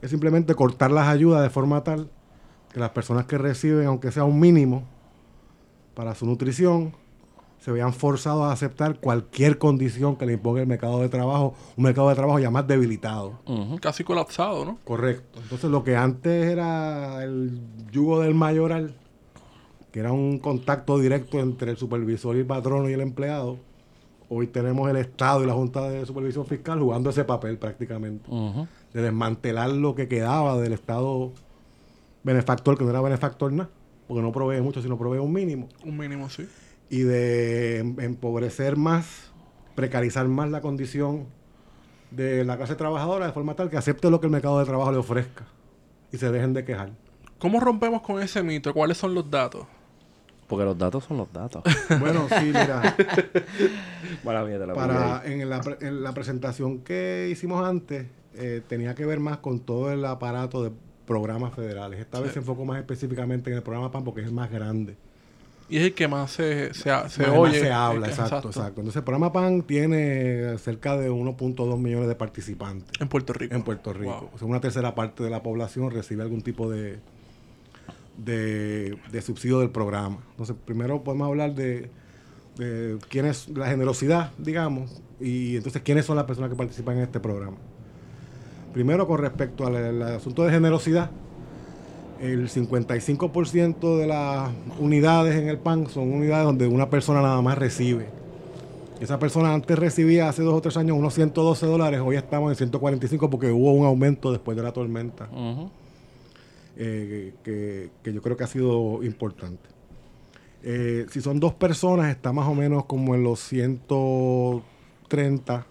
es 0.01 0.09
simplemente 0.09 0.55
cortar 0.55 0.91
las 0.91 1.07
ayudas 1.07 1.41
de 1.43 1.49
forma 1.49 1.83
tal 1.83 2.09
que 2.73 2.79
las 2.79 2.91
personas 2.91 3.25
que 3.25 3.37
reciben, 3.37 3.85
aunque 3.87 4.11
sea 4.11 4.23
un 4.23 4.39
mínimo 4.39 4.83
para 5.93 6.15
su 6.15 6.25
nutrición, 6.25 6.93
se 7.59 7.71
vean 7.71 7.93
forzados 7.93 8.43
a 8.43 8.51
aceptar 8.51 8.99
cualquier 8.99 9.59
condición 9.59 10.15
que 10.15 10.25
le 10.25 10.33
imponga 10.33 10.61
el 10.61 10.67
mercado 10.67 10.99
de 10.99 11.09
trabajo, 11.09 11.53
un 11.77 11.83
mercado 11.83 12.09
de 12.09 12.15
trabajo 12.15 12.39
ya 12.39 12.49
más 12.49 12.67
debilitado. 12.67 13.39
Casi 13.79 14.03
colapsado, 14.03 14.65
¿no? 14.65 14.79
Correcto. 14.83 15.39
Entonces 15.43 15.69
lo 15.69 15.83
que 15.83 15.95
antes 15.95 16.47
era 16.47 17.23
el 17.23 17.59
yugo 17.91 18.19
del 18.21 18.33
mayoral, 18.33 18.95
que 19.91 19.99
era 19.99 20.11
un 20.11 20.39
contacto 20.39 20.97
directo 20.97 21.39
entre 21.39 21.71
el 21.71 21.77
supervisor 21.77 22.35
y 22.35 22.39
el 22.39 22.45
patrono 22.47 22.89
y 22.89 22.93
el 22.93 23.01
empleado, 23.01 23.57
hoy 24.27 24.47
tenemos 24.47 24.89
el 24.89 24.95
Estado 24.95 25.43
y 25.43 25.45
la 25.45 25.53
Junta 25.53 25.87
de 25.87 26.05
Supervisión 26.05 26.45
Fiscal 26.47 26.79
jugando 26.79 27.09
ese 27.11 27.25
papel 27.25 27.59
prácticamente, 27.59 28.27
de 28.93 29.01
desmantelar 29.01 29.69
lo 29.69 29.93
que 29.93 30.07
quedaba 30.07 30.57
del 30.57 30.73
Estado 30.73 31.31
benefactor, 32.23 32.77
que 32.77 32.83
no 32.83 32.89
era 32.91 33.01
benefactor 33.01 33.51
nada, 33.53 33.69
porque 34.07 34.21
no 34.21 34.31
provee 34.31 34.61
mucho, 34.61 34.81
sino 34.81 34.97
provee 34.97 35.19
un 35.19 35.31
mínimo, 35.33 35.69
Un 35.85 35.97
mínimo, 35.97 36.29
sí. 36.29 36.47
y 36.89 36.99
de 37.01 37.79
em- 37.79 37.99
empobrecer 37.99 38.77
más, 38.77 39.31
precarizar 39.75 40.27
más 40.27 40.49
la 40.49 40.61
condición 40.61 41.25
de 42.11 42.43
la 42.43 42.57
clase 42.57 42.75
trabajadora 42.75 43.25
de 43.27 43.31
forma 43.31 43.55
tal 43.55 43.69
que 43.69 43.77
acepte 43.77 44.09
lo 44.09 44.19
que 44.19 44.27
el 44.27 44.31
mercado 44.31 44.59
de 44.59 44.65
trabajo 44.65 44.91
le 44.91 44.97
ofrezca 44.97 45.45
y 46.11 46.17
se 46.17 46.29
dejen 46.31 46.53
de 46.53 46.65
quejar. 46.65 46.91
¿Cómo 47.39 47.59
rompemos 47.59 48.01
con 48.01 48.21
ese 48.21 48.43
mito? 48.43 48.73
¿Cuáles 48.73 48.97
son 48.97 49.13
los 49.15 49.29
datos? 49.31 49.65
Porque 50.47 50.65
los 50.65 50.77
datos 50.77 51.05
son 51.05 51.17
los 51.17 51.31
datos. 51.31 51.63
Bueno, 51.99 52.27
sí, 52.27 52.45
mira. 52.47 52.95
Mía, 54.23 54.59
te 54.59 54.67
la 54.67 54.73
Para, 54.73 55.21
en, 55.25 55.49
la, 55.49 55.61
pre- 55.61 55.77
en 55.87 56.03
la 56.03 56.13
presentación 56.13 56.79
que 56.79 57.29
hicimos 57.31 57.65
antes, 57.65 58.07
eh, 58.35 58.61
tenía 58.67 58.93
que 58.95 59.05
ver 59.05 59.19
más 59.21 59.37
con 59.37 59.59
todo 59.61 59.91
el 59.91 60.03
aparato 60.05 60.63
de 60.63 60.71
programas 61.11 61.53
federales. 61.53 61.99
Esta 61.99 62.21
vez 62.21 62.31
se 62.31 62.39
enfocó 62.39 62.63
más 62.63 62.79
específicamente 62.79 63.49
en 63.51 63.57
el 63.57 63.63
programa 63.63 63.91
PAN 63.91 64.05
porque 64.05 64.21
es 64.21 64.27
el 64.27 64.33
más 64.33 64.49
grande. 64.49 64.95
Y 65.69 65.77
es 65.77 65.83
el 65.83 65.93
que 65.93 66.07
más 66.07 66.31
se, 66.31 66.73
se, 66.73 66.83
se 66.83 66.89
Más- 66.89 67.17
más 67.17 67.29
oye. 67.37 67.59
se 67.59 67.71
habla, 67.71 68.07
exacto, 68.07 68.47
exacto, 68.47 68.81
Entonces, 68.81 68.95
el 68.97 69.03
programa 69.03 69.31
PAN 69.33 69.61
tiene 69.63 70.57
cerca 70.57 70.95
de 70.97 71.09
1.2 71.11 71.77
millones 71.79 72.07
de 72.07 72.15
participantes 72.15 72.91
En 73.01 73.07
Puerto 73.09 73.33
Rico. 73.33 73.55
en 73.55 73.63
Puerto 73.63 73.91
Rico. 73.93 74.19
Wow. 74.21 74.29
O 74.33 74.37
sea, 74.37 74.47
una 74.47 74.61
tercera 74.61 74.95
parte 74.95 75.23
de 75.23 75.29
la 75.29 75.41
población 75.43 75.91
recibe 75.91 76.23
algún 76.23 76.41
tipo 76.41 76.69
de, 76.69 76.99
de, 78.17 78.97
de 79.11 79.21
subsidio 79.21 79.59
del 79.59 79.69
programa. 79.69 80.17
Entonces, 80.31 80.55
primero 80.65 81.03
podemos 81.03 81.27
hablar 81.27 81.55
de, 81.55 81.89
de 82.57 82.97
quién 83.09 83.25
es 83.25 83.47
la 83.49 83.67
generosidad, 83.67 84.31
digamos, 84.37 85.01
y 85.19 85.55
entonces 85.57 85.81
quiénes 85.83 86.05
son 86.05 86.15
las 86.17 86.25
personas 86.25 86.49
que 86.49 86.55
participan 86.55 86.97
en 86.97 87.03
este 87.03 87.19
programa. 87.19 87.57
Primero, 88.73 89.07
con 89.07 89.19
respecto 89.19 89.67
al, 89.67 90.01
asunto 90.01 90.43
de 90.43 90.51
generosidad, 90.51 91.11
el 92.19 92.49
55% 92.49 93.97
de 93.97 94.07
las 94.07 94.49
unidades 94.79 95.35
en 95.35 95.49
el 95.49 95.57
PAN 95.57 95.87
son 95.87 96.13
unidades 96.13 96.45
donde 96.45 96.67
una 96.67 96.89
persona 96.89 97.21
nada 97.21 97.41
más 97.41 97.57
recibe. 97.57 98.07
Esa 99.01 99.19
persona 99.19 99.53
antes 99.53 99.77
recibía 99.77 100.29
hace 100.29 100.43
dos 100.43 100.53
o 100.53 100.61
tres 100.61 100.77
años 100.77 100.95
unos 100.95 101.15
112 101.15 101.65
dólares, 101.65 101.99
hoy 102.03 102.15
estamos 102.15 102.51
en 102.51 102.55
145 102.55 103.29
porque 103.29 103.51
hubo 103.51 103.73
un 103.73 103.85
aumento 103.85 104.31
después 104.31 104.55
de 104.55 104.63
la 104.63 104.71
tormenta, 104.71 105.27
eh, 106.77 107.33
que, 107.43 107.89
que 108.03 108.13
yo 108.13 108.21
creo 108.21 108.37
que 108.37 108.43
ha 108.43 108.47
sido 108.47 109.03
importante. 109.03 109.71
Eh, 110.63 111.07
si 111.09 111.21
son 111.21 111.39
dos 111.39 111.55
personas, 111.55 112.11
está 112.11 112.31
más 112.31 112.47
o 112.47 112.53
menos 112.53 112.85
como 112.85 113.15
en 113.15 113.23
los 113.23 113.39
130, 113.39 115.65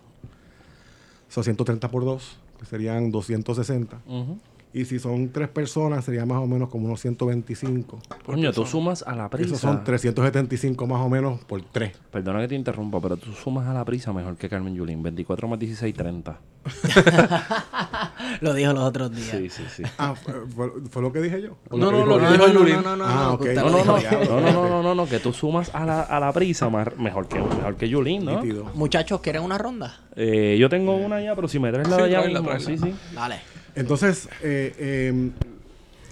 son 1.29 1.45
130 1.45 1.89
por 1.89 2.05
dos, 2.05 2.40
serían 2.65 3.11
260. 3.11 4.01
Ujú. 4.07 4.39
Y 4.73 4.85
si 4.85 5.01
son 5.01 5.31
tres 5.31 5.49
personas, 5.49 6.05
sería 6.05 6.25
más 6.25 6.39
o 6.39 6.47
menos 6.47 6.69
como 6.69 6.87
unos 6.87 7.01
125. 7.01 7.99
Coño, 8.25 8.53
tú 8.53 8.65
sumas 8.65 9.03
a 9.05 9.17
la 9.17 9.29
prisa. 9.29 9.47
Esos 9.47 9.61
son 9.61 9.83
375 9.83 10.87
más 10.87 11.01
o 11.01 11.09
menos 11.09 11.41
por 11.45 11.61
tres. 11.63 11.93
Perdona 12.13 12.41
que 12.41 12.49
te 12.49 12.55
interrumpa, 12.55 13.01
pero 13.01 13.17
tú 13.17 13.33
sumas 13.33 13.67
a 13.67 13.75
la 13.75 13.85
prisa 13.85 14.13
mejor 14.13 14.37
que 14.37 14.49
Carmen 14.49 14.75
Yulín. 14.77 15.03
24 15.03 15.49
más 15.49 15.59
16, 15.59 15.93
30. 15.95 16.39
Lo 18.41 18.55
dijo 18.55 18.73
los 18.73 18.83
otros 18.85 19.11
días. 19.15 19.31
Sí, 19.31 19.51
sí, 19.51 19.63
sí. 19.75 19.83
Ah, 19.99 20.15
fue, 20.15 20.35
fue- 20.55 20.71
fue 20.89 21.03
lo 21.03 21.13
que 21.13 21.21
dije 21.21 21.43
yo. 21.43 21.57
¿O 21.71 21.77
No, 21.77 21.91
no, 21.91 22.05
lo 22.07 22.19
que 22.19 22.27
dijo 22.33 22.47
no, 22.49 22.53
Yulín. 22.53 22.75
no, 22.77 22.83
no, 22.83 22.97
no, 22.97 23.05
Ah, 23.07 23.37
no, 23.41 24.83
No, 24.83 24.95
no, 24.95 25.07
que 25.09 25.19
tú 25.19 25.33
sumas 25.33 25.75
a 25.75 25.85
la, 25.85 26.03
a 26.03 26.21
la 26.21 26.33
prisa 26.33 26.69
más, 26.69 26.97
mejor, 26.97 27.27
que, 27.29 27.41
mejor 27.41 27.77
que 27.77 27.89
Yulín, 27.89 28.25
¿no? 28.25 28.41
Muchachos, 28.75 29.21
¿quieren 29.21 29.43
una 29.43 29.59
ronda? 29.59 30.01
Eh, 30.17 30.57
yo 30.61 30.69
tengo 30.69 30.95
una 30.97 31.21
ya, 31.21 31.35
pero 31.35 31.49
si 31.49 31.59
me 31.59 31.73
traes 31.73 31.89
la 31.89 31.97
Sí, 31.97 32.03
de 32.03 32.17
allá 32.17 32.29
mismo, 32.29 32.59
sí, 32.61 32.79
sí. 32.79 32.95
Dale. 33.15 33.37
Entonces, 33.75 34.29
eh, 34.43 34.75
eh, 34.79 35.31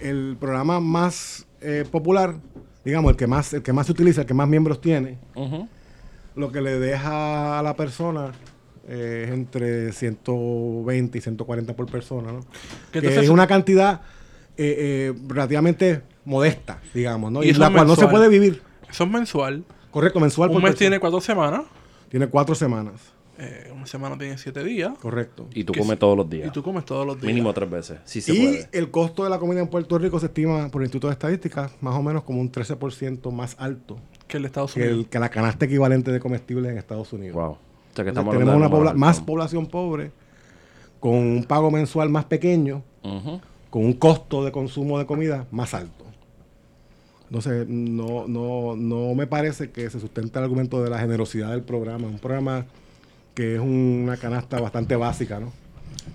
el 0.01 0.37
programa 0.39 0.81
más 0.81 1.47
eh, 1.61 1.85
popular, 1.91 2.37
digamos, 2.85 3.11
el 3.11 3.17
que 3.17 3.27
más, 3.27 3.53
el 3.55 3.63
que 3.63 3.73
más 3.73 3.87
se 3.87 3.93
utiliza, 3.93 4.23
el 4.23 4.27
que 4.27 4.35
más 4.35 4.49
miembros 4.49 4.81
tiene, 4.81 5.19
lo 6.35 6.53
que 6.53 6.61
le 6.61 6.79
deja 6.79 7.59
a 7.59 7.63
la 7.63 7.75
persona 7.75 8.33
es 8.89 9.29
entre 9.31 9.93
120 9.93 11.19
y 11.19 11.21
140 11.21 11.75
por 11.77 11.87
persona, 11.91 12.33
¿no? 12.33 12.41
Que 12.93 12.99
entonces- 13.01 13.25
es 13.25 13.29
una 13.31 13.47
cantidad 13.47 14.01
eh, 14.57 15.13
relativamente 15.29 16.03
modesta, 16.25 16.81
digamos, 16.95 17.31
¿no? 17.31 17.43
Y 17.43 17.49
Y, 17.51 17.53
la 17.55 17.71
cual 17.71 17.87
no 17.87 17.97
se 17.97 18.07
puede 18.09 18.29
vivir. 18.29 18.63
Eso 18.91 19.05
es 19.05 19.11
mensual. 19.11 19.65
Correcto, 19.91 20.21
mensual 20.21 20.49
Un 20.51 20.55
por 20.55 20.63
mes 20.63 20.71
persona. 20.71 20.79
tiene 20.79 21.01
cuatro 21.01 21.21
semanas. 21.21 21.63
Tiene 22.09 22.27
cuatro 22.29 22.55
semanas, 22.55 22.95
eh, 23.39 23.71
una 23.75 23.87
semana 23.87 24.19
tiene 24.19 24.37
siete 24.39 24.65
días. 24.65 24.99
correcto. 24.99 25.47
Y 25.55 25.65
tú 25.65 25.73
comes 25.73 25.99
todos 25.99 26.17
los 26.17 26.29
días. 26.29 26.49
Y 26.49 26.51
tú 26.51 26.63
comes 26.63 26.85
todos 26.85 27.07
los 27.07 27.17
días. 27.21 27.27
Mínimo 27.27 27.53
tres 27.55 27.71
veces. 27.71 27.99
Sí 28.05 28.21
se 28.21 28.33
y 28.35 28.39
puede. 28.47 28.69
el 28.73 28.91
costo 28.91 29.25
de 29.25 29.31
la 29.31 29.39
comida 29.39 29.61
en 29.61 29.69
Puerto 29.69 29.97
Rico 29.99 30.19
se 30.19 30.27
estima 30.27 30.69
por 30.71 30.83
el 30.83 30.87
Instituto 30.87 31.07
de 31.07 31.13
Estadística 31.13 31.71
más 31.81 31.95
o 31.95 32.03
menos 32.03 32.25
como 32.25 32.41
un 32.41 32.51
13% 32.51 33.31
más 33.31 33.55
alto 33.59 33.99
Que 34.27 34.39
el 34.39 34.43
de 34.43 34.47
Estados 34.49 34.75
que, 34.75 34.81
Unidos. 34.81 34.99
el, 34.99 35.07
que 35.09 35.19
la 35.21 35.29
canasta 35.29 35.65
equivalente 35.67 36.11
de 36.11 36.21
comestibles 36.21 36.73
en 36.73 36.79
Estados 36.79 37.13
Unidos. 37.13 37.35
Wow. 37.37 37.51
O 37.53 37.59
sea 37.95 38.05
que 38.05 38.11
Entonces, 38.11 38.13
estamos 38.13 38.33
tenemos 38.35 38.55
hablando 38.55 38.77
una 38.77 38.85
de 38.87 38.91
pobla- 38.93 38.99
más 38.99 39.21
población 39.21 39.67
pobre, 39.67 40.11
con 41.01 41.15
un 41.15 41.45
pago 41.45 41.71
mensual 41.71 42.09
más 42.11 42.25
pequeño, 42.25 42.83
con 43.71 43.85
un 43.85 43.93
costo 43.93 44.45
de 44.45 44.51
consumo 44.53 44.99
de 44.99 45.07
comida 45.07 45.47
más 45.53 45.75
alto. 45.75 46.05
Entonces, 47.27 47.67
no, 47.69 48.27
no, 48.27 48.75
no 48.77 49.15
me 49.15 49.27
parece 49.27 49.71
que 49.71 49.89
se 49.91 50.01
sustente 50.01 50.39
el 50.39 50.45
argumento 50.45 50.83
de 50.83 50.91
la 50.91 50.99
generosidad 50.99 51.51
del 51.51 51.63
programa. 51.63 52.07
Un 52.09 52.19
programa 52.19 52.67
que 53.39 53.55
es 53.55 53.61
una 53.61 54.17
canasta 54.17 54.59
bastante 54.61 54.97
básica, 54.97 55.39
¿no? 55.39 55.53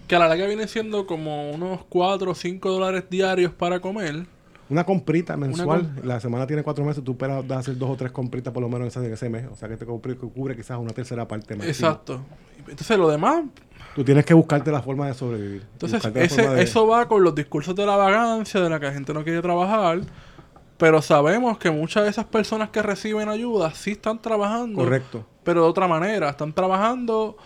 Que 0.10 0.18
a 0.18 0.20
la 0.20 0.28
larga 0.28 0.46
viene 0.46 0.68
siendo 0.68 1.08
como 1.08 1.52
unos 1.52 1.80
4 1.88 2.30
o 2.32 2.36
5 2.36 2.70
dólares 2.70 3.06
diarios 3.10 3.54
para 3.54 3.80
comer. 3.80 4.26
Una 4.70 4.84
comprita 4.84 5.38
mensual. 5.38 6.02
la 6.04 6.20
semana 6.20 6.46
tiene 6.48 6.64
cuatro 6.64 6.84
meses, 6.84 7.02
tú 7.02 7.14
esperas 7.14 7.48
de 7.48 7.56
hacer 7.56 7.78
dos 7.78 7.90
o 7.92 7.96
tres 7.96 8.12
compritas 8.12 8.52
por 8.54 8.62
lo 8.62 8.68
menos 8.68 8.94
en 8.98 9.14
ese, 9.14 9.30
mes. 9.30 9.46
O 9.50 9.56
sea 9.56 9.70
que 9.70 9.78
te 9.78 9.86
cubre, 9.86 10.18
que 10.18 10.28
cubre 10.28 10.54
quizás 10.58 10.78
una 10.78 10.92
tercera 10.92 11.26
parte 11.26 11.56
más. 11.56 11.66
Exacto. 11.66 12.20
Entonces 12.68 12.98
lo 12.98 13.10
demás, 13.10 13.44
Tú 13.96 14.04
tienes 14.04 14.26
que 14.26 14.34
buscarte 14.34 14.70
la 14.70 14.82
forma 14.82 15.08
de 15.08 15.14
sobrevivir. 15.14 15.64
entonces 15.74 16.04
ese- 16.16 16.50
de- 16.50 16.62
eso 16.64 16.86
va 16.88 17.08
con 17.08 17.24
los 17.24 17.34
discursos 17.34 17.74
de 17.74 17.86
la 17.86 17.96
vagancia, 17.96 18.60
de 18.60 18.70
la 18.70 18.82
que 18.82 18.88
la 18.88 18.92
gente 18.94 19.14
no 19.14 19.24
quiere 19.24 19.42
trabajar. 19.42 20.02
Pero 20.84 21.02
sabemos 21.02 21.58
que 21.60 21.72
muchas 21.72 22.04
de 22.04 22.10
esas 22.10 22.26
personas 22.26 22.68
que 22.70 22.82
reciben 22.82 23.30
ayuda 23.30 23.72
sí 23.74 23.92
están 23.92 24.22
trabajando. 24.22 24.80
Correcto. 24.84 25.26
Pero 25.46 25.64
de 25.64 25.70
otra 25.70 25.88
manera. 25.88 26.30
Están 26.30 26.52
trabajando, 26.52 27.38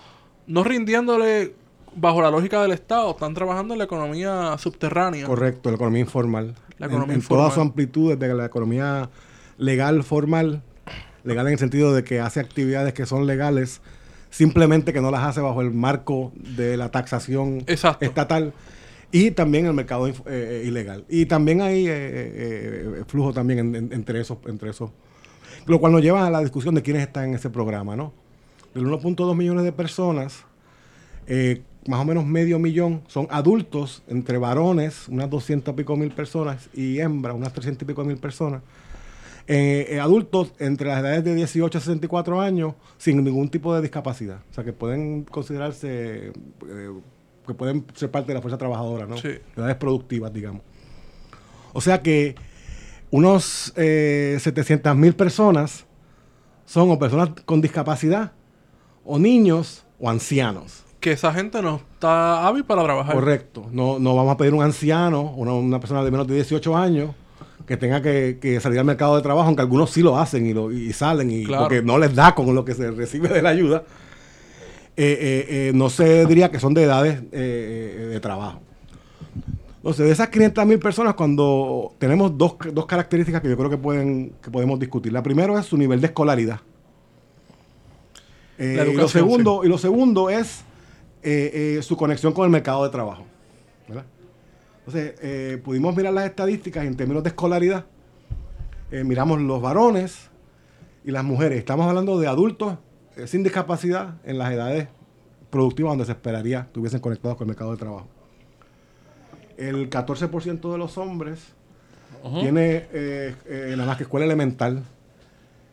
no 0.47 0.63
rindiéndole 0.63 1.53
bajo 1.95 2.19
la 2.23 2.31
lógica 2.31 2.59
del 2.63 2.71
Estado, 2.71 3.11
están 3.11 3.35
trabajando 3.35 3.75
en 3.75 3.77
la 3.77 3.83
economía 3.83 4.57
subterránea. 4.57 5.27
Correcto, 5.27 5.69
la 5.69 5.75
economía 5.75 6.01
informal. 6.01 6.55
La 6.79 6.87
En- 6.87 6.91
economía 6.93 7.13
en, 7.13 7.21
toda 7.21 7.41
informal. 7.43 7.51
su 7.51 7.61
amplitud, 7.61 8.15
desde 8.17 8.33
la 8.33 8.45
economía 8.45 9.11
legal, 9.59 10.03
formal, 10.03 10.63
legal 11.23 11.45
en 11.45 11.53
el 11.53 11.59
sentido 11.59 11.93
de 11.93 12.03
que 12.03 12.19
hace 12.19 12.39
actividades 12.39 12.95
que 12.95 13.05
son 13.05 13.27
legales, 13.27 13.81
simplemente 14.31 14.93
que 14.93 15.01
no 15.01 15.11
las 15.11 15.21
hace 15.23 15.41
bajo 15.41 15.61
el 15.61 15.69
marco 15.71 16.31
de 16.33 16.75
la 16.75 16.89
taxación 16.89 17.63
Exacto. 17.67 18.03
estatal. 18.03 18.53
Y 19.11 19.31
también 19.31 19.65
el 19.65 19.73
mercado 19.73 20.07
eh, 20.07 20.13
eh, 20.27 20.63
ilegal. 20.65 21.05
Y 21.09 21.25
también 21.27 21.61
hay 21.61 21.87
eh, 21.87 21.91
eh, 21.91 22.93
eh, 22.99 23.03
flujo 23.07 23.31
también 23.33 23.59
en- 23.59 23.75
en- 23.75 23.93
entre 23.93 24.19
esos, 24.19 24.37
entre 24.47 24.69
esos. 24.71 24.91
Lo 25.65 25.79
cual 25.79 25.93
nos 25.93 26.01
lleva 26.01 26.27
a 26.27 26.29
la 26.29 26.41
discusión 26.41 26.75
de 26.75 26.81
quiénes 26.81 27.03
están 27.03 27.29
en 27.29 27.35
ese 27.35 27.49
programa, 27.49 27.95
¿no? 27.95 28.13
Del 28.73 28.85
1.2 28.85 29.35
millones 29.35 29.63
de 29.63 29.71
personas, 29.71 30.43
más 31.87 31.99
o 32.01 32.05
menos 32.05 32.25
medio 32.25 32.59
millón 32.59 33.01
son 33.07 33.27
adultos, 33.31 34.03
entre 34.07 34.37
varones, 34.37 35.07
unas 35.07 35.29
200 35.29 35.73
y 35.73 35.77
pico 35.77 35.95
mil 35.95 36.11
personas, 36.11 36.69
y 36.73 36.99
hembras, 36.99 37.35
unas 37.35 37.53
300 37.53 37.83
y 37.83 37.85
pico 37.85 38.03
mil 38.05 38.17
personas. 38.17 38.61
Adultos 40.01 40.53
entre 40.59 40.87
las 40.89 40.99
edades 40.99 41.23
de 41.23 41.33
18 41.35 41.77
a 41.77 41.81
64 41.81 42.41
años 42.41 42.73
sin 42.97 43.23
ningún 43.23 43.49
tipo 43.49 43.73
de 43.73 43.81
discapacidad. 43.81 44.39
O 44.51 44.53
sea, 44.53 44.63
que 44.65 44.73
pueden 44.73 45.23
considerarse, 45.23 46.33
que 47.47 47.53
pueden 47.53 47.85
ser 47.95 48.11
parte 48.11 48.27
de 48.27 48.33
la 48.35 48.41
fuerza 48.41 48.57
trabajadora, 48.57 49.05
¿no? 49.07 49.17
Sí. 49.17 49.29
Edades 49.55 49.75
productivas, 49.77 50.31
digamos. 50.33 50.61
O 51.73 51.81
sea 51.81 52.01
que 52.01 52.35
unos 53.09 53.73
eh, 53.75 54.37
700 54.39 54.95
mil 54.95 55.15
personas 55.15 55.85
son 56.65 56.91
o 56.91 56.99
personas 56.99 57.29
con 57.45 57.61
discapacidad, 57.61 58.33
o 59.05 59.17
niños, 59.17 59.85
o 59.99 60.09
ancianos. 60.09 60.83
Que 60.99 61.13
esa 61.13 61.31
gente 61.33 61.61
no 61.61 61.81
está 61.93 62.45
hábil 62.45 62.65
para 62.65 62.83
trabajar. 62.83 63.13
Correcto. 63.15 63.67
No, 63.71 63.99
no 63.99 64.15
vamos 64.15 64.33
a 64.33 64.37
pedir 64.37 64.53
un 64.53 64.63
anciano, 64.63 65.21
una, 65.21 65.53
una 65.53 65.79
persona 65.79 66.03
de 66.03 66.11
menos 66.11 66.27
de 66.27 66.35
18 66.35 66.75
años, 66.75 67.11
que 67.65 67.77
tenga 67.77 68.01
que, 68.01 68.39
que 68.41 68.59
salir 68.59 68.79
al 68.79 68.85
mercado 68.85 69.15
de 69.15 69.21
trabajo, 69.21 69.47
aunque 69.47 69.61
algunos 69.61 69.91
sí 69.91 70.01
lo 70.01 70.17
hacen 70.19 70.45
y, 70.45 70.53
lo, 70.53 70.71
y 70.71 70.91
salen, 70.93 71.31
y 71.31 71.45
Claro. 71.45 71.63
porque 71.63 71.81
no 71.81 71.97
les 71.97 72.13
da 72.15 72.33
con 72.35 72.53
lo 72.53 72.65
que 72.65 72.73
se 72.73 72.91
recibe 72.91 73.29
de 73.29 73.41
la 73.41 73.49
ayuda. 73.49 73.83
Eh, 74.99 75.17
eh, 75.21 75.45
eh, 75.49 75.71
no 75.75 75.91
se 75.91 76.25
diría 76.25 76.49
que 76.49 76.59
son 76.59 76.73
de 76.73 76.83
edades 76.83 77.29
de 77.29 78.19
trabajo. 78.19 78.61
Entonces, 79.77 80.07
de 80.07 80.11
esas 80.11 80.29
500 80.29 80.65
mil 80.65 80.79
personas, 80.79 81.13
cuando 81.13 81.93
tenemos 81.99 82.35
dos, 82.35 82.55
dos 82.73 82.87
características 82.87 83.41
que 83.41 83.47
yo 83.47 83.55
creo 83.55 83.69
que, 83.69 83.77
pueden, 83.77 84.33
que 84.41 84.49
podemos 84.49 84.79
discutir. 84.79 85.13
La 85.13 85.21
primera 85.21 85.57
es 85.59 85.67
su 85.67 85.77
nivel 85.77 86.01
de 86.01 86.07
escolaridad. 86.07 86.59
Eh, 88.57 88.73
La 88.75 88.87
y, 88.87 88.93
lo 88.95 89.07
segundo, 89.07 89.63
y 89.63 89.67
lo 89.69 89.77
segundo 89.77 90.31
es 90.31 90.61
eh, 91.21 91.77
eh, 91.77 91.81
su 91.83 91.95
conexión 91.95 92.33
con 92.33 92.45
el 92.45 92.51
mercado 92.51 92.83
de 92.83 92.89
trabajo. 92.89 93.23
¿verdad? 93.87 94.05
Entonces, 94.79 95.59
pudimos 95.61 95.95
mirar 95.95 96.13
las 96.13 96.25
estadísticas 96.25 96.83
en 96.85 96.97
términos 96.97 97.21
de 97.21 97.29
escolaridad. 97.29 97.85
Miramos 98.91 99.39
los 99.41 99.61
varones 99.61 100.29
y 101.05 101.11
las 101.11 101.23
mujeres. 101.23 101.59
Estamos 101.59 101.87
hablando 101.87 102.19
de 102.19 102.27
adultos 102.27 102.77
sin 103.25 103.43
discapacidad 103.43 104.15
en 104.23 104.37
las 104.37 104.51
edades 104.51 104.87
productivas 105.49 105.91
donde 105.91 106.05
se 106.05 106.11
esperaría 106.11 106.61
estuviesen 106.61 106.99
conectados 106.99 107.37
con 107.37 107.45
el 107.45 107.49
mercado 107.49 107.71
de 107.71 107.77
trabajo. 107.77 108.07
El 109.57 109.89
14% 109.89 110.71
de 110.71 110.77
los 110.77 110.97
hombres 110.97 111.53
tiene 112.39 112.87
eh, 112.91 113.35
eh, 113.45 113.67
nada 113.71 113.87
más 113.87 113.97
que 113.97 114.03
escuela 114.03 114.25
elemental 114.25 114.83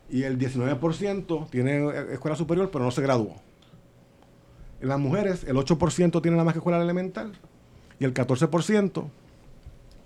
y 0.09 0.23
el 0.23 0.39
19% 0.39 1.49
tiene 1.49 1.89
eh, 1.89 2.13
escuela 2.13 2.35
superior 2.35 2.69
pero 2.71 2.85
no 2.85 2.91
se 2.91 3.01
graduó. 3.01 3.35
En 4.81 4.89
las 4.89 4.99
mujeres 4.99 5.43
el 5.43 5.55
8% 5.55 6.21
tiene 6.21 6.37
nada 6.37 6.45
más 6.45 6.53
que 6.53 6.59
escuela 6.59 6.81
elemental 6.81 7.33
y 7.99 8.05
el 8.05 8.13
14% 8.13 9.05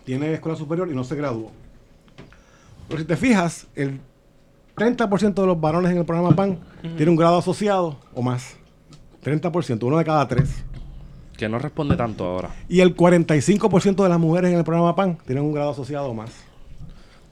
tiene 0.06 0.34
escuela 0.34 0.58
superior 0.58 0.90
y 0.90 0.96
no 0.96 1.04
se 1.04 1.16
graduó. 1.16 1.52
Pero 2.88 3.00
si 3.00 3.06
te 3.06 3.16
fijas, 3.16 3.68
el 3.76 4.00
30% 4.80 5.34
de 5.34 5.46
los 5.48 5.60
varones 5.60 5.92
en 5.92 5.98
el 5.98 6.06
programa 6.06 6.36
PAN 6.36 6.60
tiene 6.98 7.10
un 7.10 7.16
grado 7.16 7.38
asociado 7.38 7.98
o 8.14 8.22
más. 8.22 8.56
30%, 9.24 9.84
uno 9.84 9.98
de 9.98 10.06
cada 10.06 10.28
tres. 10.28 10.64
Que 11.38 11.48
no 11.48 11.60
responde 11.60 11.96
tanto 11.96 12.26
ahora. 12.26 12.50
Y 12.68 12.82
el 12.82 12.96
45% 12.96 14.04
de 14.04 14.10
las 14.10 14.20
mujeres 14.20 14.52
en 14.52 14.58
el 14.58 14.64
programa 14.64 14.96
PAN 14.96 15.18
tienen 15.26 15.44
un 15.44 15.54
grado 15.54 15.72
asociado 15.72 16.08
o 16.10 16.14
más. 16.14 16.32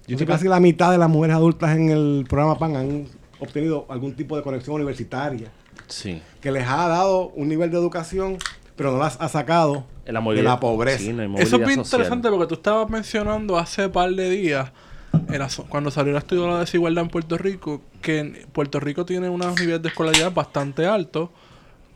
Yo 0.07 0.13
estoy 0.15 0.27
casi 0.27 0.47
la 0.47 0.59
mitad 0.59 0.91
de 0.91 0.97
las 0.97 1.09
mujeres 1.09 1.35
adultas 1.35 1.75
en 1.75 1.89
el 1.89 2.25
programa 2.29 2.57
PAN 2.57 2.75
han 2.77 3.05
obtenido 3.39 3.85
algún 3.89 4.13
tipo 4.15 4.35
de 4.37 4.43
conexión 4.43 4.75
universitaria 4.75 5.51
Sí. 5.87 6.21
que 6.41 6.51
les 6.51 6.67
ha 6.67 6.87
dado 6.87 7.27
un 7.29 7.47
nivel 7.49 7.69
de 7.71 7.77
educación, 7.77 8.37
pero 8.75 8.91
no 8.91 8.97
las 8.99 9.19
ha 9.19 9.27
sacado 9.29 9.85
la 10.05 10.21
de 10.21 10.43
la 10.43 10.59
pobreza. 10.59 10.99
Sí, 10.99 11.09
Eso 11.37 11.57
es 11.57 11.65
bien 11.65 11.83
social. 11.83 12.01
interesante 12.01 12.29
porque 12.29 12.47
tú 12.47 12.55
estabas 12.55 12.89
mencionando 12.89 13.57
hace 13.57 13.89
par 13.89 14.09
de 14.11 14.29
días, 14.29 14.71
el 15.29 15.41
cuando 15.69 15.91
salió 15.91 16.11
el 16.11 16.17
estudio 16.17 16.43
de 16.43 16.49
la 16.49 16.59
desigualdad 16.59 17.03
en 17.03 17.09
Puerto 17.09 17.37
Rico, 17.37 17.81
que 18.01 18.19
en 18.19 18.37
Puerto 18.51 18.79
Rico 18.79 19.05
tiene 19.05 19.29
unos 19.29 19.59
niveles 19.59 19.81
de 19.81 19.89
escolaridad 19.89 20.31
bastante 20.31 20.85
altos, 20.85 21.29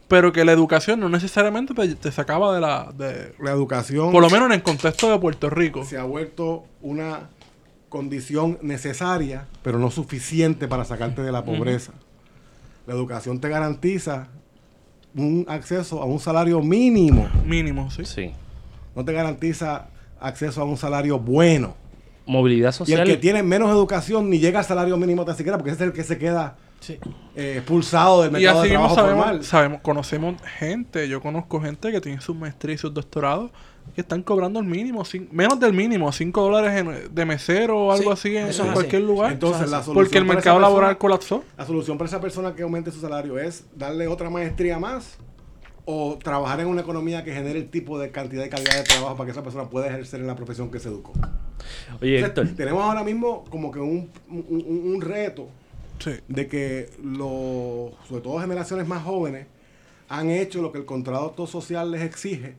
pero 0.08 0.34
que 0.34 0.44
la 0.44 0.51
educación 0.51 1.00
no 1.00 1.10
necesariamente 1.10 1.74
te, 1.74 1.96
te 1.96 2.12
sacaba 2.12 2.54
de 2.54 2.62
la... 2.62 2.92
De, 2.98 3.34
La 3.40 3.51
educación 3.51 4.12
por 4.12 4.22
lo 4.22 4.30
menos 4.30 4.48
en 4.48 4.54
el 4.54 4.63
contexto 4.63 5.10
de 5.10 5.18
Puerto 5.20 5.50
Rico. 5.50 5.86
se 5.86 5.98
ha 5.98 6.04
vuelto 6.04 6.65
una 6.82 7.30
condición 7.89 8.58
necesaria, 8.62 9.48
pero 9.63 9.78
no 9.80 9.91
suficiente 9.91 10.67
para 10.67 10.86
sacarte 10.86 11.22
de 11.22 11.32
la 11.32 11.43
pobreza. 11.43 11.93
La 12.88 12.93
educación 12.93 13.39
te 13.39 13.50
garantiza 13.50 14.28
un 15.15 15.45
acceso 15.50 16.02
a 16.02 16.06
un 16.06 16.19
salario 16.19 16.62
mínimo, 16.62 17.30
Mínimo, 17.45 17.91
¿sí? 17.91 18.06
Sí. 18.06 18.32
no 18.95 19.04
te 19.04 19.12
garantiza 19.12 19.88
acceso 20.19 20.62
a 20.62 20.65
un 20.65 20.78
salario 20.78 21.19
bueno. 21.19 21.76
Movilidad 22.32 22.67
Y 22.70 22.70
el 22.70 22.74
social. 22.74 23.06
que 23.08 23.17
tiene 23.17 23.44
menos 23.44 23.70
educación 23.70 24.30
ni 24.30 24.39
llega 24.39 24.60
al 24.60 24.65
salario 24.65 24.96
mínimo 24.98 25.26
tan 25.26 25.36
siquiera, 25.36 25.58
porque 25.58 25.72
ese 25.72 25.84
es 25.84 25.88
el 25.89 25.94
que 25.94 26.04
se 26.04 26.17
queda 26.17 26.56
Sí. 26.80 26.98
eh, 27.36 27.56
expulsado 27.58 28.22
del 28.24 28.32
Y 28.32 28.34
mercado 28.34 28.60
así 28.62 28.70
de 28.70 28.74
trabajo 28.76 28.96
sabemos, 28.96 29.24
formal. 29.26 29.44
sabemos, 29.44 29.82
conocemos 29.82 30.36
gente, 30.58 31.08
yo 31.08 31.22
conozco 31.22 31.62
gente 31.62 31.91
que 31.91 32.02
tiene 32.02 32.20
sus 32.22 32.36
maestrías 32.36 32.80
y 32.80 32.82
sus 32.82 32.94
doctorados 32.94 33.52
que 33.94 34.02
están 34.02 34.24
cobrando 34.24 34.60
el 34.60 34.65
mínimo, 34.65 35.04
cin- 35.04 35.28
menos 35.32 35.60
del 35.60 35.74
mínimo, 35.74 36.12
5 36.12 36.41
dólares 36.41 36.80
en- 36.80 37.13
de 37.13 37.26
mesero 37.26 37.78
o 37.88 37.91
algo 37.91 38.15
Sí, 38.15 38.36
así 38.38 38.62
en, 38.62 38.74
cualquier 38.74 39.02
lugar. 39.02 39.32
Entonces, 39.34 39.70
la 39.70 39.84
solución 39.84 39.94
porque 39.96 40.17
el 40.20 40.26
mercado 40.26 40.60
laboral 40.60 40.91
persona- 40.96 41.00
colapsó. 41.00 41.44
La 41.58 41.65
solución 41.65 41.98
para 41.98 42.08
esa 42.08 42.22
persona 42.22 42.56
que 42.56 42.63
aumente 42.63 42.91
su 42.91 43.02
salario 43.02 43.38
es 43.38 43.65
darle 43.76 44.08
otra 44.08 44.30
maestría 44.30 44.80
más 44.80 45.17
o 45.86 46.17
trabajar 46.22 46.60
en 46.60 46.67
una 46.67 46.82
economía 46.82 47.24
que 47.24 47.34
genere 47.34 47.60
el 47.60 47.70
tipo 47.70 47.98
de 48.00 48.12
cantidad 48.12 48.46
y 48.46 48.50
calidad 48.50 48.76
de 48.78 48.84
trabajo 48.84 49.15
para 49.17 49.26
que 49.26 49.32
esa 49.32 49.44
persona 49.44 49.70
pueda 49.70 49.88
ejercer 49.88 50.20
en 50.22 50.28
la 50.28 50.36
profesión 50.36 50.70
que 50.72 50.80
se 50.80 50.89
educó. 50.89 51.13
Oye, 52.02 52.17
Entonces, 52.20 52.52
Héctor. 52.52 52.58
tenemos 52.58 52.84
ahora 52.84 53.04
mismo 53.04 53.44
como 53.50 53.72
que 53.72 53.80
un, 53.80 54.10
un- 54.30 55.02
reto 55.02 55.48
Sí. 56.00 56.12
de 56.28 56.48
que 56.48 56.89
los, 57.04 57.94
sobre 58.08 58.22
todo 58.22 58.39
generaciones 58.39 58.88
más 58.88 59.04
jóvenes, 59.04 59.46
han 60.10 60.30
hecho 60.30 60.62
lo 60.62 60.72
que 60.72 60.80
el 60.80 60.86
contrato 60.86 61.46
social 61.48 61.91
les 61.91 62.02
exige. 62.02 62.56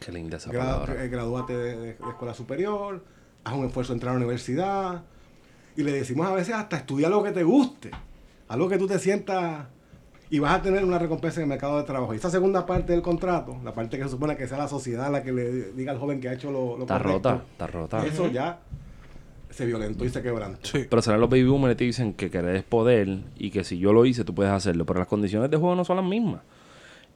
Qué 0.00 0.12
linda 0.12 0.38
esa 0.38 0.50
Gra- 0.50 0.58
palabra. 0.58 1.04
eh, 1.04 1.08
gradúate 1.08 1.56
de, 1.56 1.76
de- 1.76 1.84
de 1.94 2.08
escuela 2.08 2.34
superior, 2.34 3.04
haz 3.44 3.54
un 3.54 3.66
esfuerzo 3.66 3.92
de 3.92 3.96
entrar 3.98 4.10
a 4.10 4.14
la 4.18 4.24
universidad. 4.24 5.02
Y 5.76 5.82
le 5.82 5.92
decimos 5.92 6.26
a 6.26 6.32
veces 6.32 6.54
hasta 6.54 6.76
estudia 6.78 7.08
lo 7.10 7.22
que 7.22 7.32
te 7.32 7.42
guste, 7.44 7.90
algo 8.48 8.68
que 8.68 8.78
tú 8.78 8.86
te 8.86 8.98
sientas 8.98 9.66
y 10.28 10.38
vas 10.38 10.54
a 10.58 10.62
tener 10.62 10.84
una 10.84 10.98
recompensa 10.98 11.40
en 11.40 11.44
el 11.44 11.48
mercado 11.48 11.78
de 11.78 11.84
trabajo. 11.84 12.12
Y 12.14 12.16
esa 12.16 12.30
segunda 12.30 12.66
parte 12.66 12.92
del 12.92 13.02
contrato, 13.02 13.56
la 13.64 13.72
parte 13.72 13.96
que 13.96 14.04
se 14.04 14.10
supone 14.10 14.36
que 14.36 14.48
sea 14.48 14.58
la 14.58 14.68
sociedad 14.68 15.10
la 15.10 15.22
que 15.22 15.32
le 15.32 15.72
diga 15.72 15.92
al 15.92 15.98
joven 15.98 16.20
que 16.20 16.28
ha 16.28 16.32
hecho 16.32 16.50
lo, 16.50 16.76
lo 16.76 16.82
Está 16.82 16.98
correcto, 16.98 17.30
rota, 17.30 17.44
está 17.52 17.66
rota. 17.66 18.06
eso 18.06 18.28
ya 18.30 18.58
se 19.50 19.64
violentó 19.64 20.04
y 20.04 20.08
se 20.10 20.22
quebrantó. 20.22 20.60
Sí. 20.64 20.86
Pero 20.90 21.00
serán 21.00 21.20
los 21.20 21.30
baby 21.30 21.44
boomers 21.44 21.72
que 21.72 21.78
te 21.78 21.84
dicen 21.84 22.12
que 22.12 22.30
querer 22.30 22.56
es 22.56 22.62
poder 22.64 23.20
y 23.38 23.50
que 23.50 23.64
si 23.64 23.78
yo 23.78 23.92
lo 23.92 24.04
hice, 24.04 24.24
tú 24.24 24.34
puedes 24.34 24.52
hacerlo. 24.52 24.84
Pero 24.84 24.98
las 24.98 25.08
condiciones 25.08 25.50
de 25.50 25.56
juego 25.56 25.74
no 25.74 25.84
son 25.84 25.96
las 25.96 26.04
mismas. 26.04 26.42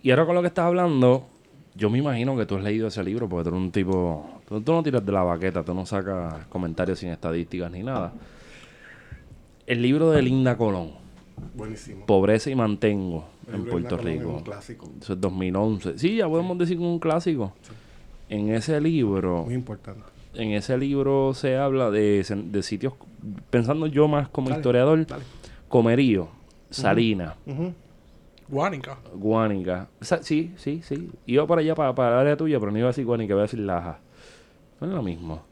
Y 0.03 0.11
ahora 0.11 0.25
con 0.25 0.35
lo 0.37 0.41
que 0.41 0.47
estás 0.49 0.65
hablando, 0.65 1.27
yo 1.75 1.91
me 1.91 1.99
imagino 1.99 2.37
que 2.37 2.47
tú 2.47 2.57
has 2.57 2.63
leído 2.63 2.87
ese 2.89 3.03
libro 3.05 3.29
porque 3.29 3.51
tú 3.51 3.55
eres 3.57 3.61
un 3.61 3.73
tipo. 3.73 4.41
Tú, 4.49 4.61
tú 4.63 4.73
no 4.73 4.83
tiras 4.83 5.05
de 5.05 5.13
la 5.13 5.23
baqueta, 5.23 5.63
tú 5.63 5.75
no 5.75 5.85
sacas 5.85 6.47
comentarios 6.47 6.99
sin 7.01 7.11
estadísticas 7.11 7.71
ni 7.71 7.83
nada. 7.83 8.13
El 9.67 9.83
libro 9.83 10.11
de 10.11 10.23
Linda 10.23 10.57
Colón, 10.57 10.93
Buenísimo. 11.55 12.07
Pobreza 12.07 12.51
y 12.51 12.55
Mantengo 12.55 13.25
El 13.49 13.55
en 13.57 13.65
Puerto 13.67 13.97
Colón 13.97 14.13
es 14.13 14.19
Rico. 14.21 14.33
un 14.35 14.41
clásico. 14.43 14.91
Eso 15.01 15.13
es 15.15 15.21
2011. 15.21 15.99
Sí, 15.99 16.17
ya 16.17 16.29
podemos 16.29 16.57
decir 16.59 16.77
que 16.79 16.83
es 16.85 16.89
un 16.91 16.99
clásico. 16.99 17.53
En 18.29 18.51
ese 18.51 18.81
libro, 18.81 19.45
Muy 19.45 19.55
importante. 19.55 20.03
en 20.35 20.53
ese 20.53 20.79
libro 20.79 21.35
se 21.35 21.57
habla 21.57 21.91
de, 21.91 22.25
de 22.47 22.63
sitios, 22.63 22.95
pensando 23.51 23.87
yo 23.87 24.07
más 24.09 24.29
como 24.29 24.49
Dale, 24.49 24.61
historiador, 24.61 25.07
dale. 25.07 25.25
Comerío, 25.69 26.29
Salina, 26.71 27.35
Ujú. 27.47 27.73
Guánica. 28.49 28.99
Guánica. 29.15 29.89
Sa- 30.01 30.23
sí, 30.23 30.53
sí, 30.57 30.81
sí. 30.85 31.11
Iba 31.27 31.47
para 31.47 31.61
allá, 31.61 31.75
para, 31.75 31.95
para 31.95 32.15
el 32.15 32.19
área 32.21 32.37
tuya, 32.37 32.59
pero 32.61 32.73
no 32.73 32.79
iba 32.79 32.89
a 32.89 32.91
decir 32.91 33.05
Guánica, 33.05 33.33
iba 33.33 33.41
a 33.41 33.45
decir 33.45 33.61
Laja. 33.61 33.99
No 34.81 34.87
es 34.89 34.93
lo 34.93 35.03
mismo. 35.03 35.43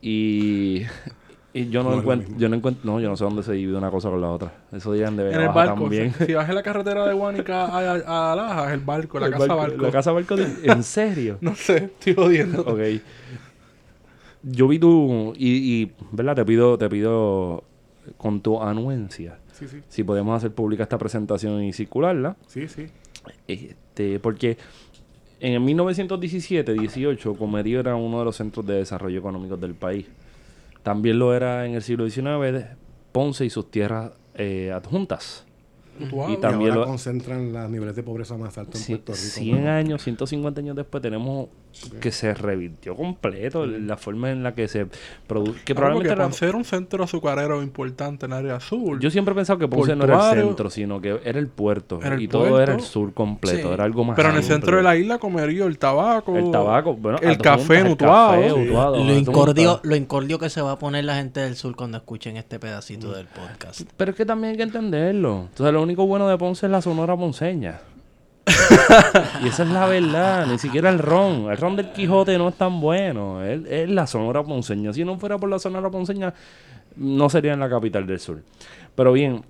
Y, 0.00 0.82
y 1.54 1.68
yo 1.68 1.82
no, 1.82 1.94
encuentro, 1.98 2.34
yo 2.38 2.48
no 2.48 2.56
encuentro, 2.56 2.90
no, 2.90 2.98
yo 3.00 3.08
no 3.10 3.16
sé 3.16 3.24
dónde 3.24 3.42
se 3.42 3.52
divide 3.52 3.76
una 3.76 3.90
cosa 3.90 4.08
con 4.08 4.20
la 4.20 4.30
otra. 4.30 4.52
Eso 4.72 4.92
digan 4.92 5.16
de 5.16 5.30
En 5.32 5.40
el 5.40 5.48
barco. 5.48 5.82
también. 5.82 6.14
Si, 6.14 6.24
si 6.26 6.32
vas 6.34 6.48
en 6.48 6.54
la 6.54 6.62
carretera 6.62 7.06
de 7.06 7.12
Guánica 7.12 7.66
a, 7.66 7.78
a, 7.96 8.32
a 8.32 8.36
Laja, 8.36 8.72
el 8.72 8.80
barco, 8.80 9.20
la 9.20 9.26
El 9.26 9.32
casa 9.32 9.46
barco- 9.48 9.56
barco. 9.56 9.82
La 9.82 9.90
casa 9.90 10.12
barco, 10.12 10.36
de- 10.36 10.50
¿en 10.72 10.82
serio? 10.82 11.38
No 11.42 11.54
sé, 11.54 11.76
estoy 12.00 12.14
jodiendo. 12.14 12.62
Ok. 12.62 12.80
Yo 14.42 14.66
vi 14.68 14.78
tu 14.78 15.34
y, 15.36 15.82
y, 15.82 15.92
¿verdad? 16.10 16.34
Te 16.36 16.44
pido, 16.44 16.76
te 16.78 16.88
pido 16.88 17.62
con 18.16 18.40
tu 18.40 18.60
anuencia 18.60 19.38
Sí, 19.52 19.68
sí. 19.68 19.76
si 19.88 20.02
podemos 20.02 20.36
hacer 20.36 20.50
pública 20.52 20.82
esta 20.82 20.98
presentación 20.98 21.62
y 21.62 21.72
circularla. 21.72 22.36
Sí, 22.48 22.66
sí. 22.66 22.86
Este, 23.46 24.18
porque 24.18 24.56
en 25.38 25.52
el 25.52 25.60
1917-18 25.60 27.36
Comerío 27.36 27.78
era 27.80 27.94
uno 27.94 28.18
de 28.18 28.24
los 28.24 28.36
centros 28.36 28.66
de 28.66 28.74
desarrollo 28.74 29.18
económicos 29.18 29.60
del 29.60 29.74
país. 29.74 30.06
También 30.82 31.18
lo 31.18 31.34
era 31.34 31.66
en 31.66 31.74
el 31.74 31.82
siglo 31.82 32.08
XIX 32.08 32.66
Ponce 33.12 33.44
y 33.44 33.50
sus 33.50 33.70
tierras 33.70 34.12
eh, 34.34 34.72
adjuntas. 34.72 35.44
Y 36.00 36.36
también 36.38 36.68
y 36.70 36.70
ahora 36.70 36.80
lo- 36.80 36.86
concentran 36.86 37.52
los 37.52 37.70
niveles 37.70 37.94
de 37.94 38.02
pobreza 38.02 38.36
más 38.36 38.56
altos 38.58 38.80
en 38.88 38.96
Puerto 38.96 39.12
Rico. 39.12 39.24
100 39.24 39.66
años, 39.68 40.02
150 40.02 40.60
años 40.60 40.74
después 40.74 41.02
tenemos 41.02 41.48
que 42.00 42.12
se 42.12 42.34
revirtió 42.34 42.94
completo 42.94 43.66
la 43.66 43.96
forma 43.96 44.30
en 44.30 44.42
la 44.42 44.54
que 44.54 44.68
se 44.68 44.86
produce. 45.26 45.60
Que 45.64 45.74
Claro, 45.74 45.80
probablemente 45.80 46.08
porque 46.10 46.12
era- 46.20 46.24
Ponce 46.24 46.46
era 46.48 46.56
un 46.56 46.64
centro 46.64 47.04
azucarero 47.04 47.62
importante 47.62 48.26
en 48.26 48.32
el 48.32 48.38
área 48.38 48.56
azul. 48.56 49.00
Yo 49.00 49.10
siempre 49.10 49.32
he 49.32 49.34
pensado 49.34 49.58
que 49.58 49.68
Ponce 49.68 49.96
no 49.96 50.04
era 50.04 50.32
el 50.32 50.40
centro, 50.42 50.70
sino 50.70 51.00
que 51.00 51.20
era 51.24 51.38
el 51.38 51.48
puerto. 51.48 52.00
Era 52.02 52.14
el 52.14 52.22
y 52.22 52.28
todo 52.28 52.60
era 52.60 52.74
el 52.74 52.80
sur 52.80 53.12
completo. 53.14 53.68
Sí. 53.68 53.74
Era 53.74 53.84
algo 53.84 54.04
más 54.04 54.16
Pero 54.16 54.30
en 54.30 54.36
el 54.36 54.42
centro 54.44 54.76
de 54.76 54.82
la 54.82 54.96
isla, 54.96 55.18
Comerío, 55.18 55.66
el 55.66 55.78
tabaco. 55.78 56.36
El 56.36 56.50
tabaco, 56.50 56.94
bueno, 56.94 57.18
el 57.22 57.38
café 57.38 57.78
en 57.80 57.86
el 57.86 57.92
Utuado. 57.92 58.32
café, 58.42 58.50
Sí. 58.52 58.66
Lo 59.06 59.12
incordio, 59.14 59.80
lo 59.82 59.96
incordio 59.96 60.38
que 60.38 60.50
se 60.50 60.60
va 60.60 60.72
a 60.72 60.78
poner 60.78 61.04
la 61.04 61.16
gente 61.16 61.40
del 61.40 61.56
sur 61.56 61.74
cuando 61.76 61.96
escuchen 61.98 62.36
este 62.36 62.58
pedacito 62.58 63.12
del 63.12 63.26
podcast. 63.26 63.82
Pero 63.96 64.10
es 64.10 64.16
que 64.16 64.24
también 64.26 64.52
hay 64.52 64.56
que 64.56 64.62
entenderlo. 64.62 65.46
Entonces, 65.50 65.72
lo 65.72 65.82
único 65.82 66.06
bueno 66.06 66.28
de 66.28 66.36
Ponce 66.38 66.66
es 66.66 66.72
la 66.72 66.82
sonora 66.82 67.16
ponceña. 67.16 67.80
y 69.44 69.48
esa 69.48 69.62
es 69.62 69.68
la 69.70 69.86
verdad. 69.86 70.46
Ni 70.46 70.58
siquiera 70.58 70.90
el 70.90 70.98
ron. 70.98 71.50
El 71.50 71.56
ron 71.56 71.76
del 71.76 71.92
Quijote 71.92 72.36
no 72.38 72.48
es 72.48 72.54
tan 72.56 72.80
bueno. 72.80 73.42
Es, 73.44 73.60
es 73.66 73.88
la 73.88 74.06
sonora 74.06 74.42
ponceña. 74.42 74.92
Si 74.92 75.04
no 75.04 75.18
fuera 75.18 75.38
por 75.38 75.48
la 75.50 75.58
sonora 75.58 75.90
ponceña, 75.90 76.34
no 76.96 77.28
sería 77.30 77.52
en 77.52 77.60
la 77.60 77.68
capital 77.70 78.06
del 78.06 78.18
sur. 78.20 78.42
Pero 78.94 79.12
bien, 79.12 79.42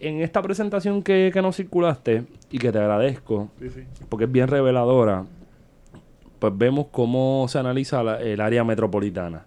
en 0.00 0.20
esta 0.22 0.42
presentación 0.42 1.02
que, 1.02 1.30
que 1.32 1.42
nos 1.42 1.56
circulaste 1.56 2.24
y 2.50 2.58
que 2.58 2.72
te 2.72 2.78
agradezco, 2.78 3.50
Sí, 3.60 3.70
sí. 3.70 3.80
porque 4.08 4.24
es 4.24 4.32
bien 4.32 4.48
reveladora, 4.48 5.24
pues 6.38 6.52
vemos 6.56 6.86
cómo 6.90 7.46
se 7.48 7.58
analiza 7.58 8.02
la- 8.02 8.20
el 8.20 8.40
área 8.40 8.64
metropolitana. 8.64 9.44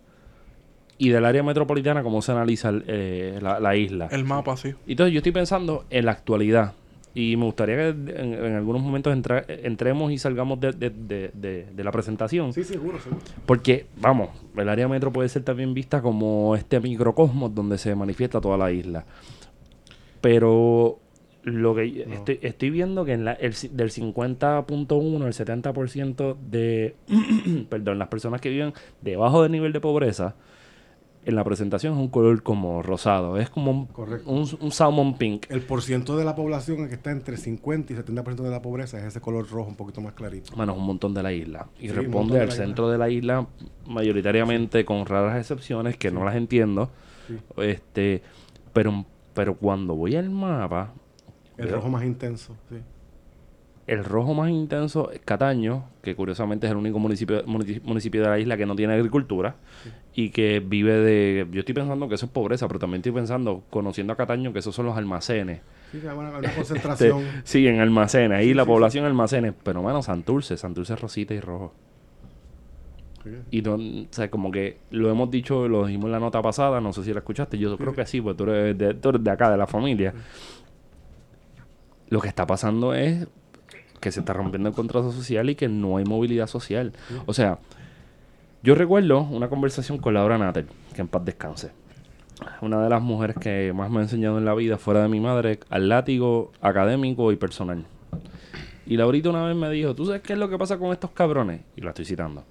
Y 0.98 1.10
del 1.10 1.26
área 1.26 1.42
metropolitana, 1.42 2.04
cómo 2.04 2.22
se 2.22 2.32
analiza 2.32 2.70
el, 2.70 2.84
eh, 2.86 3.40
la, 3.42 3.60
la 3.60 3.76
isla. 3.76 4.08
El 4.12 4.24
mapa, 4.24 4.56
sí. 4.56 4.76
Entonces 4.88 5.14
yo 5.14 5.18
estoy 5.18 5.32
pensando 5.32 5.86
en 5.90 6.06
la 6.06 6.12
actualidad. 6.12 6.74
Y 7.14 7.36
me 7.36 7.44
gustaría 7.46 7.76
que 7.76 7.90
en, 7.90 8.34
en 8.34 8.56
algunos 8.56 8.82
momentos 8.82 9.14
entra- 9.14 9.44
entremos 9.48 10.12
y 10.14 10.18
salgamos 10.18 10.60
de, 10.62 10.72
de- 10.72 10.90
de- 11.34 11.84
la 11.84 11.92
presentación. 11.92 12.54
Sí, 12.54 12.64
seguro, 12.64 13.00
seguro. 13.00 13.22
Porque, 13.46 13.86
vamos, 14.00 14.30
el 14.56 14.70
área 14.70 14.88
metro 14.88 15.12
puede 15.12 15.28
ser 15.28 15.44
también 15.44 15.74
vista 15.74 16.02
como 16.02 16.56
este 16.56 16.80
microcosmos 16.80 17.54
donde 17.54 17.78
se 17.78 17.94
manifiesta 17.96 18.40
toda 18.40 18.58
la 18.58 18.72
isla. 18.72 19.06
Pero 20.22 21.00
lo 21.44 21.74
que 21.76 22.06
No. 22.08 22.14
estoy, 22.14 22.40
estoy 22.44 22.70
viendo 22.70 23.04
que 23.04 23.14
en 23.14 23.26
la, 23.26 23.34
el, 23.34 23.54
del 23.72 23.90
50.1 23.90 25.24
al 25.26 25.34
70% 25.34 26.36
de 26.50 26.96
perdón, 27.70 27.98
las 28.00 28.08
personas 28.10 28.42
que 28.42 28.50
viven 28.50 28.74
debajo 29.02 29.42
del 29.44 29.52
nivel 29.52 29.74
de 29.74 29.80
pobreza, 29.80 30.36
en 31.24 31.36
la 31.36 31.44
presentación 31.44 31.94
es 31.94 32.00
un 32.00 32.08
color 32.10 32.42
como 32.44 32.82
rosado. 32.82 33.38
Es 33.38 33.50
como 33.50 33.72
un, 33.72 33.88
un, 34.26 34.50
un 34.60 34.72
salmon 34.72 35.18
pink. 35.18 35.46
El 35.50 35.62
porciento 35.62 36.18
de 36.18 36.26
la 36.26 36.36
población 36.36 36.88
que 36.88 36.96
está 36.96 37.12
entre 37.12 37.38
50 37.38 37.94
y 37.94 37.96
70% 37.96 38.36
de 38.38 38.50
la 38.50 38.62
pobreza 38.62 38.98
es 39.00 39.04
ese 39.06 39.22
color 39.22 39.48
rojo 39.50 39.70
un 39.70 39.76
poquito 39.76 40.02
más 40.02 40.14
clarito. 40.14 40.52
Bueno, 40.56 40.74
es 40.74 40.80
un 40.80 40.86
montón 40.86 41.14
de 41.14 41.22
la 41.24 41.32
isla. 41.32 41.68
Y 41.80 41.88
Sí, 41.90 41.94
responde 41.94 42.36
de 42.36 42.42
al 42.42 42.50
isla. 42.50 42.66
centro 42.66 42.90
de 42.90 42.98
la 42.98 43.10
isla, 43.10 43.48
mayoritariamente 43.86 44.84
con 44.86 45.06
raras 45.06 45.38
excepciones 45.40 45.96
que 45.98 46.10
no 46.12 46.24
las 46.24 46.36
entiendo. 46.36 46.90
Este, 47.58 48.22
pero, 48.74 49.06
pero 49.34 49.56
cuando 49.56 49.96
voy 49.96 50.16
al 50.16 50.30
mapa, 50.30 50.92
El 51.58 51.68
Veo. 51.68 51.76
rojo 51.76 51.90
más 51.90 52.04
intenso, 52.04 52.56
sí. 52.70 52.78
El 53.88 54.04
rojo 54.04 54.34
más 54.34 54.50
intenso 54.50 55.12
es 55.12 55.20
Cataño, 55.20 55.86
que 56.02 56.16
curiosamente 56.16 56.68
es 56.68 56.72
el 56.72 56.78
único 56.78 57.00
municipio, 57.00 57.44
munici- 57.46 57.82
municipio 57.84 58.22
de 58.22 58.30
la 58.30 58.40
isla 58.40 58.58
que 58.58 58.66
no 58.66 58.76
tiene 58.76 58.94
agricultura 58.94 59.56
y 60.14 60.30
que 60.30 60.60
vive 60.60 60.94
de... 60.94 61.48
Yo 61.52 61.60
estoy 61.60 61.74
pensando 61.76 62.08
que 62.08 62.16
eso 62.16 62.26
es 62.28 62.32
pobreza, 62.32 62.68
pero 62.68 62.80
también 62.80 63.00
estoy 63.00 63.12
pensando, 63.12 63.64
conociendo 63.70 64.14
a 64.14 64.16
Cataño, 64.16 64.54
que 64.54 64.60
esos 64.60 64.76
son 64.76 64.86
los 64.86 64.98
almacenes. 64.98 65.62
Sí, 65.92 65.98
una, 65.98 66.30
Este, 66.40 66.56
concentración. 66.56 67.24
sí, 67.44 67.68
en 67.68 67.80
almacenes, 67.80 68.38
ahí 68.38 68.48
Sí, 68.50 68.54
la 68.54 68.64
sí, 68.64 68.68
población 68.70 69.06
almacenes, 69.06 69.54
pero 69.64 69.82
bueno, 69.82 70.02
Santurce, 70.02 70.58
Santurce 70.58 70.94
es 70.94 71.02
rosita 71.02 71.34
y 71.34 71.40
rojo. 71.40 71.74
Y 73.52 73.62
no, 73.62 73.76
o 73.76 74.08
sea, 74.10 74.32
como 74.32 74.50
que 74.52 74.78
lo 74.90 75.10
hemos 75.12 75.30
dicho, 75.30 75.68
lo 75.68 75.86
dijimos 75.86 76.06
en 76.08 76.14
la 76.14 76.20
nota 76.20 76.42
pasada, 76.42 76.82
no 76.82 76.92
sé 76.92 77.04
si 77.04 77.14
la 77.14 77.20
escuchaste, 77.20 77.58
yo 77.58 77.78
creo 77.78 77.94
que 77.94 78.06
sí, 78.06 78.20
porque 78.20 78.38
tú 78.38 78.50
eres 78.50 78.78
de, 78.78 78.94
tú 78.96 79.10
eres 79.10 79.24
de 79.24 79.30
acá, 79.30 79.52
de 79.52 79.58
la 79.58 79.68
familia. 79.68 80.14
Lo 82.10 82.20
que 82.20 82.28
está 82.28 82.46
pasando 82.48 82.94
es 82.94 83.28
que 84.02 84.12
se 84.12 84.20
está 84.20 84.34
rompiendo 84.34 84.68
el 84.68 84.76
contrato 84.76 85.12
social 85.14 85.50
y 85.50 85.56
que 85.56 85.70
no 85.70 85.96
hay 85.96 86.04
movilidad 86.04 86.48
social. 86.48 86.92
O 87.26 87.34
sea, 87.34 87.60
yo 88.64 88.76
recuerdo 88.76 89.22
una 89.22 89.48
conversación 89.48 89.98
con 89.98 90.16
Laura 90.16 90.38
Natter, 90.38 90.66
que 90.94 91.02
en 91.02 91.08
paz 91.08 91.24
descanse. 91.24 91.72
Una 92.62 92.84
de 92.84 92.90
las 92.90 93.02
mujeres 93.02 93.38
que 93.40 93.72
más 93.74 93.90
me 93.90 94.00
ha 94.00 94.02
enseñado 94.02 94.38
en 94.38 94.46
la 94.46 94.54
vida, 94.56 94.78
fuera 94.78 95.04
de 95.04 95.08
mi 95.08 95.20
madre, 95.20 95.60
al 95.70 95.88
látigo 95.88 96.52
académico 96.60 97.32
y 97.32 97.38
personal. 97.38 97.86
Y 98.86 98.98
Laurita 98.98 99.30
una 99.30 99.46
vez 99.46 99.56
me 99.56 99.70
dijo, 99.70 99.96
¿tú 99.96 100.08
sabes 100.08 100.22
qué 100.22 100.34
es 100.34 100.40
lo 100.40 100.50
que 100.50 100.58
pasa 100.58 100.78
con 100.78 100.92
estos 100.92 101.12
cabrones? 101.12 101.62
Y 101.78 101.82
la 101.82 101.92
estoy 101.92 102.06
citando 102.06 102.44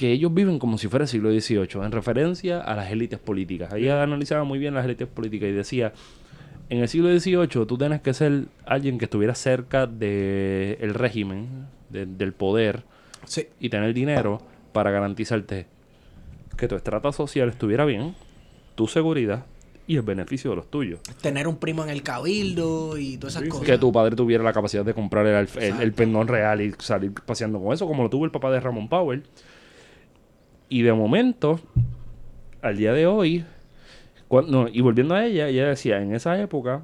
que 0.00 0.12
ellos 0.12 0.32
viven 0.32 0.58
como 0.58 0.78
si 0.78 0.88
fuera 0.88 1.02
el 1.02 1.10
siglo 1.10 1.30
XVIII, 1.30 1.84
en 1.84 1.92
referencia 1.92 2.58
a 2.62 2.74
las 2.74 2.90
élites 2.90 3.18
políticas. 3.18 3.70
Ella 3.74 4.02
analizaba 4.02 4.44
muy 4.44 4.58
bien 4.58 4.72
las 4.72 4.86
élites 4.86 5.06
políticas 5.06 5.50
y 5.50 5.52
decía, 5.52 5.92
en 6.70 6.78
el 6.78 6.88
siglo 6.88 7.08
XVIII 7.18 7.66
tú 7.66 7.76
tienes 7.76 8.00
que 8.00 8.14
ser 8.14 8.44
alguien 8.64 8.96
que 8.98 9.04
estuviera 9.04 9.34
cerca 9.34 9.86
del 9.86 10.94
régimen, 10.94 11.66
de- 11.90 12.06
del 12.06 12.32
poder, 12.32 12.84
Sí. 13.26 13.46
y 13.60 13.68
tener 13.68 13.92
dinero 13.92 14.40
para 14.72 14.90
garantizarte 14.90 15.66
que 16.56 16.68
tu 16.68 16.74
estrata 16.76 17.12
social 17.12 17.48
estuviera 17.48 17.84
bien, 17.84 18.14
tu 18.76 18.86
seguridad 18.86 19.44
y 19.86 19.96
el 19.96 20.02
beneficio 20.02 20.50
de 20.50 20.56
los 20.56 20.70
tuyos. 20.70 21.00
Tener 21.20 21.48
un 21.48 21.56
primo 21.56 21.82
en 21.82 21.90
el 21.90 22.02
cabildo 22.02 22.96
y 22.96 23.16
todas 23.18 23.36
esas 23.36 23.48
cosas. 23.48 23.66
Que 23.66 23.76
tu 23.76 23.90
padre 23.92 24.14
tuviera 24.14 24.44
la 24.44 24.52
capacidad 24.52 24.84
de 24.84 24.94
comprar 24.94 25.26
el, 25.26 25.48
el, 25.80 25.92
perdón 25.92 26.28
real 26.28 26.60
y 26.60 26.72
salir 26.78 27.12
paseando 27.12 27.60
con 27.60 27.72
eso, 27.72 27.86
como 27.86 28.02
lo 28.04 28.08
tuvo 28.10 28.24
el 28.24 28.30
papá 28.30 28.50
de 28.52 28.60
Ramón 28.60 28.88
Powell. 28.88 29.24
Y 30.68 30.82
de 30.82 30.92
momento, 30.92 31.58
al 32.62 32.76
día 32.76 32.92
de 32.92 33.06
hoy, 33.08 33.44
cuando, 34.30 34.68
y 34.68 34.80
volviendo 34.80 35.14
a 35.16 35.26
ella, 35.26 35.48
ella 35.48 35.66
decía, 35.66 36.00
en 36.00 36.14
esa 36.14 36.40
época, 36.40 36.82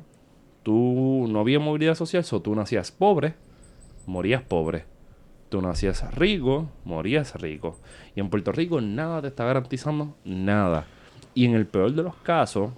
tú 0.65 1.27
no 1.29 1.39
había 1.39 1.61
movilidad 1.61 1.95
social, 1.95 2.25
so 2.25 2.43
tú 2.43 2.55
nacías 2.57 2.91
pobre, 2.91 3.35
morías 4.05 4.43
pobre. 4.43 4.85
Tú 5.49 5.63
nacías 5.63 6.13
rico, 6.17 6.69
morías 6.85 7.37
rico. 7.41 7.79
Y 8.17 8.21
en 8.21 8.31
Puerto 8.31 8.51
Rico 8.51 8.81
nada 8.81 9.23
te 9.23 9.29
está 9.29 9.45
garantizando 9.45 10.17
nada. 10.25 10.87
Y 11.35 11.45
en 11.45 11.55
el 11.55 11.67
peor 11.67 11.93
de 11.93 12.03
los 12.03 12.17
casos, 12.17 12.73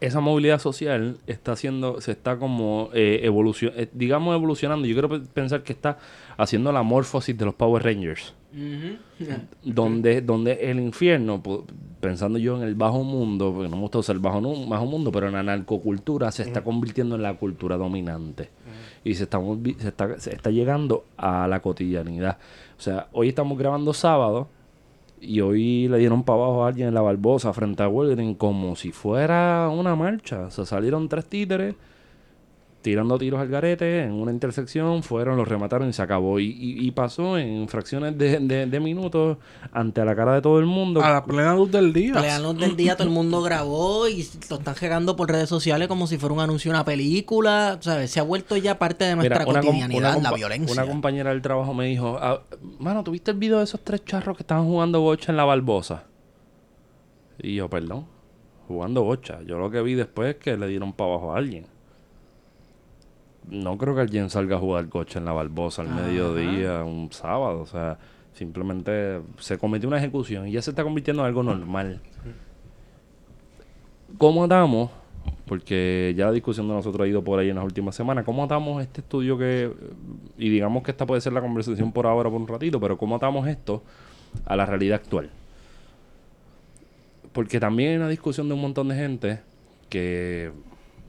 esa 0.00 0.18
movilidad 0.18 0.58
social 0.58 1.18
está 1.28 1.52
haciendo, 1.52 2.00
se 2.00 2.10
está 2.10 2.38
como 2.38 2.90
eh, 2.92 3.20
eh, 3.22 3.88
digamos 3.92 4.34
evolucionando. 4.34 4.84
Yo 4.88 4.94
quiero 4.96 5.08
pe- 5.08 5.20
pensar 5.32 5.62
que 5.62 5.72
está 5.72 5.98
haciendo 6.36 6.72
la 6.72 6.82
morfosis 6.82 7.38
de 7.38 7.44
los 7.44 7.54
Power 7.54 7.84
Rangers. 7.84 8.34
Donde, 9.62 10.22
donde 10.22 10.70
el 10.70 10.80
infierno, 10.80 11.42
pensando 12.00 12.38
yo 12.38 12.56
en 12.56 12.62
el 12.62 12.74
bajo 12.74 13.02
mundo, 13.02 13.52
porque 13.52 13.68
no 13.68 13.76
me 13.76 13.82
gusta 13.82 13.98
usar 13.98 14.16
el 14.16 14.22
bajo, 14.22 14.40
bajo 14.66 14.86
mundo, 14.86 15.12
pero 15.12 15.26
en 15.26 15.34
la 15.34 15.42
narcocultura 15.42 16.30
se 16.30 16.44
está 16.44 16.62
convirtiendo 16.62 17.16
en 17.16 17.22
la 17.22 17.34
cultura 17.34 17.76
dominante. 17.76 18.48
Y 19.04 19.14
se 19.14 19.24
está, 19.24 19.40
se, 19.78 19.88
está, 19.88 20.18
se 20.18 20.34
está 20.34 20.50
llegando 20.50 21.04
a 21.16 21.46
la 21.46 21.60
cotidianidad. 21.60 22.38
O 22.78 22.80
sea, 22.80 23.08
hoy 23.12 23.28
estamos 23.28 23.58
grabando 23.58 23.92
sábado 23.92 24.48
y 25.20 25.40
hoy 25.40 25.88
le 25.88 25.98
dieron 25.98 26.22
para 26.22 26.38
abajo 26.38 26.64
a 26.64 26.68
alguien 26.68 26.88
en 26.88 26.94
la 26.94 27.00
Barbosa 27.00 27.52
frente 27.52 27.82
a 27.82 27.88
Walgreens 27.88 28.36
como 28.38 28.76
si 28.76 28.92
fuera 28.92 29.68
una 29.68 29.94
marcha. 29.96 30.46
O 30.46 30.50
sea, 30.50 30.64
salieron 30.64 31.08
tres 31.08 31.26
títeres 31.26 31.74
tirando 32.80 33.18
tiros 33.18 33.40
al 33.40 33.48
garete 33.48 34.02
en 34.04 34.12
una 34.12 34.30
intersección, 34.30 35.02
fueron, 35.02 35.36
los 35.36 35.48
remataron 35.48 35.88
y 35.88 35.92
se 35.92 36.00
acabó. 36.00 36.38
Y, 36.38 36.46
y- 36.46 36.86
y 36.86 36.90
pasó 36.92 37.36
en 37.36 37.66
fracciones 37.68 38.16
de, 38.16 38.38
de- 38.38 38.66
de 38.66 38.80
minutos 38.80 39.36
ante 39.72 40.04
la 40.04 40.14
cara 40.14 40.34
de 40.34 40.40
todo 40.42 40.58
el 40.60 40.66
mundo. 40.66 41.02
A 41.02 41.10
la 41.10 41.24
plena 41.24 41.54
luz 41.54 41.70
del 41.72 41.92
día. 41.92 42.12
Plena 42.12 42.38
luz 42.38 42.56
del 42.56 42.76
día, 42.76 42.94
todo 42.96 43.08
el 43.08 43.12
mundo 43.12 43.42
grabó 43.42 44.06
y 44.08 44.26
lo 44.48 44.56
están 44.56 44.76
regando 44.76 45.16
por 45.16 45.28
redes 45.28 45.48
sociales 45.48 45.88
como 45.88 46.06
si 46.06 46.18
fuera 46.18 46.32
un 46.34 46.40
anuncio 46.40 46.70
de 46.70 46.76
una 46.76 46.84
película. 46.84 47.78
¿sabes? 47.80 48.10
Se 48.12 48.20
ha 48.20 48.22
vuelto 48.22 48.56
ya 48.56 48.78
parte 48.78 49.04
de 49.06 49.16
nuestra 49.16 49.40
Mira, 49.40 49.50
una, 49.50 49.60
cotidianidad, 49.60 50.16
una 50.16 50.30
la 50.30 50.36
violencia. 50.36 50.72
una 50.82 50.90
compañera 50.90 51.30
del 51.30 51.42
trabajo 51.42 51.74
me 51.74 51.86
dijo, 51.86 52.16
"Ah, 52.20 52.42
mano, 52.78 53.02
¿tuviste 53.02 53.32
el 53.32 53.38
video 53.38 53.58
de 53.58 53.64
esos 53.64 53.80
tres 53.82 54.04
charros 54.04 54.36
que 54.36 54.44
estaban 54.44 54.64
jugando 54.66 55.00
bocha 55.00 55.32
en 55.32 55.36
la 55.36 55.44
Barbosa? 55.44 56.04
Y 57.40 57.56
yo, 57.56 57.68
perdón, 57.68 58.06
jugando 58.68 59.02
bocha. 59.02 59.40
Yo 59.46 59.58
lo 59.58 59.70
que 59.70 59.82
vi 59.82 59.94
después 59.94 60.36
es 60.36 60.40
que 60.42 60.56
le 60.56 60.66
dieron 60.68 60.92
para 60.92 61.10
abajo 61.10 61.32
a 61.32 61.38
alguien. 61.38 61.66
No 63.50 63.78
creo 63.78 63.94
que 63.94 64.02
alguien 64.02 64.30
salga 64.30 64.56
a 64.56 64.58
jugar 64.58 64.86
bocha 64.86 65.18
en 65.18 65.24
la 65.24 65.32
Barbosa 65.32 65.82
al 65.82 65.88
mediodía, 65.88 66.84
un 66.84 67.10
sábado. 67.12 67.60
O 67.60 67.66
sea, 67.66 67.98
simplemente 68.32 69.20
se 69.38 69.58
cometió 69.58 69.88
una 69.88 69.98
ejecución 69.98 70.46
y 70.48 70.52
ya 70.52 70.62
se 70.62 70.70
está 70.70 70.84
convirtiendo 70.84 71.22
en 71.22 71.28
algo 71.28 71.42
normal. 71.42 72.00
¿Cómo 74.16 74.44
atamos? 74.44 74.90
Porque 75.46 76.14
ya 76.16 76.26
la 76.26 76.32
discusión 76.32 76.68
de 76.68 76.74
nosotros 76.74 77.04
ha 77.04 77.08
ido 77.08 77.22
por 77.22 77.38
ahí 77.38 77.50
en 77.50 77.56
las 77.56 77.64
últimas 77.64 77.94
semanas. 77.94 78.24
¿Cómo 78.24 78.44
atamos 78.44 78.82
este 78.82 79.00
estudio 79.00 79.36
que, 79.36 79.72
y 80.38 80.48
digamos 80.50 80.82
que 80.82 80.90
esta 80.90 81.06
puede 81.06 81.20
ser 81.20 81.32
la 81.32 81.40
conversación 81.40 81.92
por 81.92 82.06
ahora, 82.06 82.30
por 82.30 82.40
un 82.40 82.48
ratito, 82.48 82.78
pero 82.80 82.96
cómo 82.96 83.16
atamos 83.16 83.48
esto 83.48 83.82
a 84.44 84.56
la 84.56 84.66
realidad 84.66 85.00
actual? 85.02 85.30
Porque 87.32 87.60
también 87.60 87.90
hay 87.90 87.96
una 87.96 88.08
discusión 88.08 88.48
de 88.48 88.54
un 88.54 88.60
montón 88.60 88.88
de 88.88 88.94
gente 88.94 89.40
que 89.88 90.52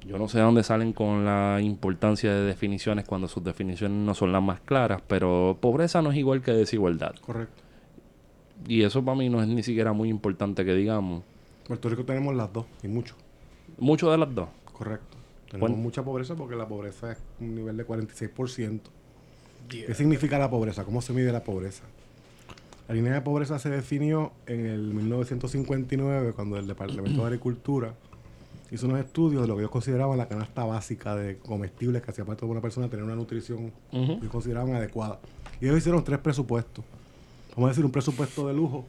yo 0.05 0.17
no 0.17 0.27
sé 0.27 0.37
de 0.39 0.43
dónde 0.43 0.63
salen 0.63 0.93
con 0.93 1.25
la 1.25 1.59
importancia 1.61 2.33
de 2.33 2.41
definiciones 2.43 3.05
cuando 3.05 3.27
sus 3.27 3.43
definiciones 3.43 3.97
no 3.97 4.13
son 4.15 4.31
las 4.31 4.41
más 4.41 4.59
claras, 4.61 5.01
pero 5.07 5.57
pobreza 5.59 6.01
no 6.01 6.11
es 6.11 6.17
igual 6.17 6.41
que 6.41 6.51
desigualdad. 6.51 7.15
Correcto. 7.21 7.63
Y 8.67 8.83
eso 8.83 9.03
para 9.03 9.17
mí 9.17 9.29
no 9.29 9.41
es 9.41 9.47
ni 9.47 9.63
siquiera 9.63 9.93
muy 9.93 10.09
importante 10.09 10.65
que 10.65 10.73
digamos. 10.73 11.23
En 11.61 11.67
Puerto 11.67 11.89
Rico 11.89 12.03
tenemos 12.05 12.35
las 12.35 12.51
dos, 12.51 12.65
y 12.83 12.87
mucho. 12.87 13.15
Mucho 13.77 14.11
de 14.11 14.17
las 14.17 14.33
dos. 14.33 14.49
Correcto. 14.73 15.17
Tenemos 15.49 15.69
¿Cuán- 15.71 15.81
mucha 15.81 16.03
pobreza 16.03 16.35
porque 16.35 16.55
la 16.55 16.67
pobreza 16.67 17.11
es 17.11 17.17
un 17.39 17.55
nivel 17.55 17.77
de 17.77 17.85
46%. 17.85 18.81
¿Qué 19.67 19.93
significa 19.93 20.39
la 20.39 20.49
pobreza? 20.49 20.83
¿Cómo 20.83 21.01
se 21.01 21.13
mide 21.13 21.31
la 21.31 21.43
pobreza? 21.43 21.83
La 22.87 22.95
línea 22.95 23.13
de 23.13 23.21
pobreza 23.21 23.59
se 23.59 23.69
definió 23.69 24.31
en 24.47 24.65
el 24.65 24.93
1959 24.95 26.33
cuando 26.33 26.57
el 26.57 26.65
Departamento 26.67 27.21
de 27.21 27.27
Agricultura 27.27 27.93
hizo 28.71 28.85
unos 28.85 28.99
estudios 28.99 29.41
de 29.41 29.47
lo 29.47 29.55
que 29.55 29.61
ellos 29.61 29.71
consideraban 29.71 30.17
la 30.17 30.27
canasta 30.27 30.63
básica 30.63 31.15
de 31.15 31.37
comestibles 31.39 32.01
que 32.01 32.11
hacía 32.11 32.25
parte 32.25 32.45
de 32.45 32.51
una 32.51 32.61
persona 32.61 32.87
tener 32.89 33.03
una 33.03 33.15
nutrición 33.15 33.71
que 33.91 34.27
consideraban 34.27 34.73
adecuada. 34.75 35.19
Y 35.59 35.65
ellos 35.65 35.77
hicieron 35.79 36.03
tres 36.03 36.19
presupuestos. 36.19 36.85
Vamos 37.55 37.67
a 37.67 37.69
decir 37.69 37.83
un 37.83 37.91
presupuesto 37.91 38.47
de 38.47 38.53
lujo, 38.53 38.85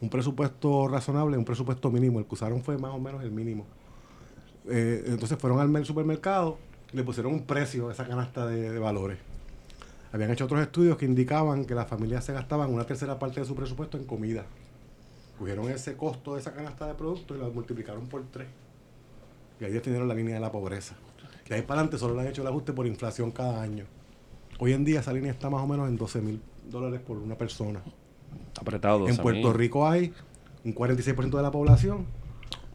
un 0.00 0.08
presupuesto 0.08 0.88
razonable 0.88 1.36
y 1.36 1.38
un 1.38 1.44
presupuesto 1.44 1.90
mínimo. 1.90 2.18
El 2.18 2.24
que 2.26 2.34
usaron 2.34 2.62
fue 2.62 2.78
más 2.78 2.92
o 2.92 2.98
menos 2.98 3.22
el 3.22 3.30
mínimo. 3.30 3.66
Eh, 4.68 5.04
entonces 5.06 5.38
fueron 5.38 5.60
al 5.60 5.68
mer- 5.68 5.84
supermercado 5.84 6.56
y 6.92 6.96
le 6.96 7.04
pusieron 7.04 7.32
un 7.32 7.42
precio 7.42 7.88
a 7.88 7.92
esa 7.92 8.06
canasta 8.06 8.46
de, 8.46 8.70
de 8.70 8.78
valores. 8.78 9.18
Habían 10.12 10.30
hecho 10.30 10.44
otros 10.44 10.60
estudios 10.60 10.96
que 10.96 11.04
indicaban 11.04 11.64
que 11.64 11.74
las 11.74 11.88
familias 11.88 12.24
se 12.24 12.32
gastaban 12.32 12.72
una 12.72 12.84
tercera 12.84 13.18
parte 13.18 13.40
de 13.40 13.46
su 13.46 13.54
presupuesto 13.54 13.96
en 13.96 14.04
comida. 14.04 14.44
Cogieron 15.38 15.70
ese 15.70 15.96
costo 15.96 16.34
de 16.34 16.40
esa 16.40 16.52
canasta 16.52 16.86
de 16.86 16.94
productos 16.94 17.36
y 17.36 17.40
lo 17.40 17.50
multiplicaron 17.50 18.06
por 18.06 18.22
tres. 18.30 18.46
Y 19.62 19.64
ahí 19.64 19.72
definieron 19.72 20.08
la 20.08 20.14
línea 20.14 20.34
de 20.34 20.40
la 20.40 20.50
pobreza. 20.50 20.96
De 21.48 21.54
ahí 21.54 21.62
para 21.62 21.80
adelante 21.80 21.96
solo 21.96 22.14
le 22.14 22.22
han 22.22 22.26
hecho 22.26 22.42
el 22.42 22.48
ajuste 22.48 22.72
por 22.72 22.84
inflación 22.84 23.30
cada 23.30 23.62
año. 23.62 23.84
Hoy 24.58 24.72
en 24.72 24.84
día 24.84 24.98
esa 24.98 25.12
línea 25.12 25.30
está 25.30 25.50
más 25.50 25.62
o 25.62 25.68
menos 25.68 25.88
en 25.88 25.96
12 25.96 26.20
mil 26.20 26.42
dólares 26.68 27.00
por 27.00 27.16
una 27.16 27.38
persona. 27.38 27.80
Apretado. 28.60 29.06
En 29.08 29.16
12.000. 29.16 29.22
Puerto 29.22 29.52
Rico 29.52 29.88
hay 29.88 30.12
un 30.64 30.74
46% 30.74 31.30
de 31.30 31.42
la 31.42 31.52
población 31.52 32.06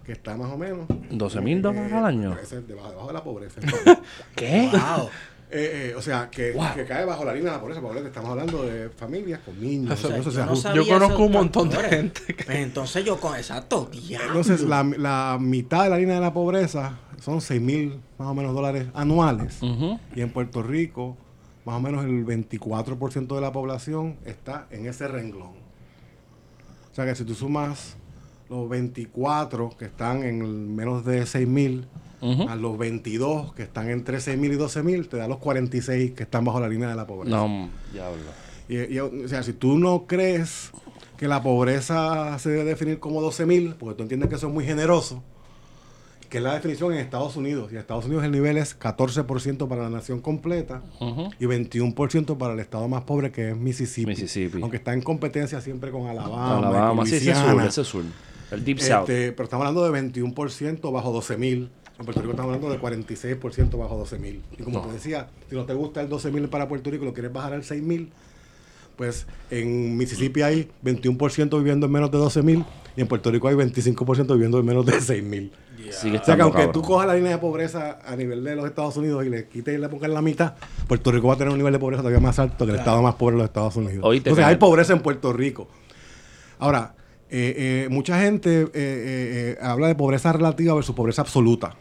que 0.05 0.13
está 0.13 0.37
más 0.37 0.49
o 0.49 0.57
menos... 0.57 0.87
12 1.11 1.41
mil 1.41 1.61
dólares 1.61 1.91
al 1.91 2.05
año. 2.05 2.37
Debajo 2.65 3.07
de 3.07 3.13
la 3.13 3.23
pobreza. 3.23 3.59
¿Qué? 4.35 4.69
Wow. 4.71 5.09
Eh, 5.49 5.91
eh, 5.91 5.95
o 5.95 6.01
sea, 6.01 6.29
que, 6.29 6.53
que 6.75 6.83
cae 6.85 7.05
bajo 7.05 7.23
la 7.23 7.33
línea 7.33 7.51
de 7.51 7.55
la 7.57 7.61
pobreza. 7.61 7.79
Porque 7.81 7.99
estamos 8.05 8.29
hablando 8.31 8.63
de 8.63 8.89
familias 8.89 9.39
con 9.45 9.59
niños. 9.61 9.91
O 10.03 10.55
sea, 10.55 10.73
yo 10.75 10.81
conozco 10.99 11.23
un 11.23 11.31
montón 11.31 11.69
de 11.69 11.77
gente 11.89 12.21
que- 12.35 12.43
Pues 12.43 12.57
entonces 12.57 13.05
yo 13.05 13.17
con 13.19 13.35
exacto, 13.35 13.89
diablo. 13.91 14.27
Entonces, 14.27 14.61
la, 14.61 14.83
la 14.83 15.37
mitad 15.39 15.83
de 15.85 15.89
la 15.89 15.97
línea 15.97 16.15
de 16.15 16.21
la 16.21 16.33
pobreza 16.33 16.99
son 17.21 17.39
6 17.41 17.61
mil 17.61 17.99
más 18.17 18.27
o 18.27 18.33
menos 18.33 18.53
dólares 18.53 18.87
anuales. 18.93 19.59
Y 20.15 20.21
en 20.21 20.29
Puerto 20.31 20.61
Rico, 20.63 21.15
más 21.63 21.75
o 21.77 21.79
menos 21.79 22.03
el 22.05 22.25
24% 22.25 23.33
de 23.35 23.41
la 23.41 23.51
población 23.53 24.17
está 24.25 24.67
en 24.69 24.85
ese 24.87 25.07
renglón. 25.07 25.51
O 26.91 26.95
sea 26.95 27.05
que 27.05 27.15
si 27.15 27.23
tú 27.23 27.35
sumas 27.35 27.95
los 28.49 28.67
24 28.69 29.69
que 29.77 29.85
están 29.85 30.23
en 30.23 30.75
menos 30.75 31.05
de 31.05 31.25
6 31.25 31.47
mil, 31.47 31.87
A 32.21 32.55
los 32.55 32.77
22 32.77 33.53
que 33.53 33.63
están 33.63 33.89
entre 33.89 34.19
6 34.19 34.37
mil 34.37 34.51
y 34.51 34.55
12 34.55 34.83
mil, 34.83 35.07
te 35.07 35.17
da 35.17 35.27
los 35.27 35.37
46 35.37 36.11
que 36.13 36.23
están 36.23 36.45
bajo 36.45 36.59
la 36.59 36.67
línea 36.67 36.89
de 36.89 36.95
la 36.95 37.05
pobreza. 37.05 37.35
No, 37.35 37.69
diablo. 37.93 38.21
Y, 38.67 38.95
y, 38.95 38.99
o 38.99 39.27
sea, 39.27 39.43
si 39.43 39.53
tú 39.53 39.77
no 39.77 40.05
crees 40.07 40.71
que 41.17 41.27
la 41.27 41.41
pobreza 41.41 42.37
se 42.39 42.49
debe 42.49 42.63
definir 42.65 42.99
como 42.99 43.21
12 43.21 43.45
mil, 43.45 43.75
porque 43.79 43.95
tú 43.97 44.03
entiendes 44.03 44.29
que 44.29 44.35
eso 44.35 44.47
es 44.47 44.53
muy 44.53 44.65
generoso, 44.65 45.23
que 46.29 46.39
es 46.39 46.43
la 46.43 46.53
definición 46.55 46.91
en 46.93 46.99
Estados 46.99 47.35
Unidos. 47.37 47.71
Y 47.71 47.75
en 47.75 47.79
Estados 47.81 48.05
Unidos 48.05 48.23
el 48.25 48.31
nivel 48.31 48.57
es 48.57 48.77
14% 48.77 49.67
para 49.67 49.83
la 49.83 49.89
nación 49.89 50.19
completa 50.19 50.81
Ujú. 50.99 51.29
y 51.39 51.45
21% 51.45 52.37
para 52.37 52.53
el 52.53 52.59
estado 52.59 52.87
más 52.89 53.03
pobre 53.03 53.31
que 53.31 53.51
es 53.51 53.55
Mississippi. 53.57 54.07
Mississippi. 54.07 54.59
Aunque 54.61 54.77
está 54.77 54.93
en 54.93 55.01
competencia 55.01 55.61
siempre 55.61 55.91
con 55.91 56.07
Alabama, 56.07 56.57
Alabama, 56.57 57.05
sí, 57.05 57.15
ese 57.15 57.31
es 57.31 57.37
sur, 57.37 57.61
ese 57.63 57.81
es 57.81 57.87
sur. 57.87 58.03
El 58.51 58.63
Deep 58.65 58.79
South. 58.79 59.09
Este, 59.09 59.31
pero 59.31 59.43
estamos 59.45 59.65
hablando 59.67 59.89
de 59.89 60.01
21% 60.01 60.91
bajo 60.91 61.11
12 61.11 61.37
mil. 61.37 61.69
En 61.99 62.05
Puerto 62.05 62.21
Rico 62.21 62.31
estamos 62.31 62.53
hablando 62.55 62.69
de 62.71 62.79
46% 62.79 63.77
bajo 63.77 63.97
12 63.97 64.19
mil. 64.19 64.43
Y 64.57 64.63
como 64.63 64.79
No. 64.79 64.85
te 64.87 64.93
decía, 64.93 65.27
si 65.49 65.55
no 65.55 65.65
te 65.65 65.73
gusta 65.73 66.01
el 66.01 66.09
12 66.09 66.31
mil 66.31 66.47
para 66.47 66.67
Puerto 66.67 66.91
Rico 66.91 67.03
y 67.03 67.07
lo 67.07 67.13
quieres 67.13 67.33
bajar 67.33 67.53
al 67.53 67.63
6 67.63 67.81
mil, 67.81 68.11
pues 68.95 69.25
en 69.51 69.97
Mississippi 69.97 70.41
hay 70.41 70.69
21% 70.83 71.57
viviendo 71.57 71.85
en 71.87 71.91
menos 71.91 72.11
de 72.11 72.17
12 72.17 72.41
mil 72.43 72.65
y 72.95 73.01
en 73.01 73.07
Puerto 73.07 73.31
Rico 73.31 73.47
hay 73.47 73.55
25% 73.55 74.33
viviendo 74.33 74.59
en 74.59 74.65
menos 74.65 74.85
de 74.85 74.99
6 75.01 75.23
mil. 75.23 75.51
Sigue 75.91 76.17
O 76.17 76.23
sea 76.23 76.35
que 76.35 76.41
aunque 76.41 76.57
cabrón. 76.57 76.73
tú 76.73 76.81
cojas 76.81 77.07
la 77.07 77.13
línea 77.15 77.31
de 77.31 77.37
pobreza 77.37 77.99
a 78.05 78.15
nivel 78.15 78.43
de 78.43 78.55
los 78.55 78.65
Estados 78.65 78.97
Unidos 78.97 79.25
y 79.25 79.29
le 79.29 79.47
quites 79.47 79.73
y 79.75 79.77
le 79.77 79.87
pongas 79.89 80.09
la 80.09 80.21
mitad, 80.21 80.55
Puerto 80.87 81.11
Rico 81.11 81.27
va 81.29 81.35
a 81.35 81.37
tener 81.37 81.51
un 81.51 81.57
nivel 81.57 81.71
de 81.73 81.79
pobreza 81.79 82.01
todavía 82.01 82.19
más 82.19 82.37
alto 82.39 82.65
que 82.65 82.71
el 82.73 82.77
estado 82.79 83.01
más 83.01 83.15
pobre 83.15 83.35
de 83.35 83.41
los 83.43 83.47
Estados 83.49 83.75
Unidos. 83.75 83.99
Oíste, 84.03 84.29
Entonces 84.29 84.45
hay 84.45 84.57
pobreza 84.57 84.93
en 84.93 84.99
Puerto 84.99 85.31
Rico. 85.33 85.67
Ahora, 86.59 86.95
eh, 87.29 87.85
eh, 87.85 87.87
mucha 87.89 88.19
gente 88.19 88.67
eh, 88.73 89.57
habla 89.61 89.87
de 89.87 89.95
pobreza 89.95 90.33
relativa 90.33 90.73
versus 90.73 90.95
pobreza 90.95 91.21
absoluta. 91.21 91.75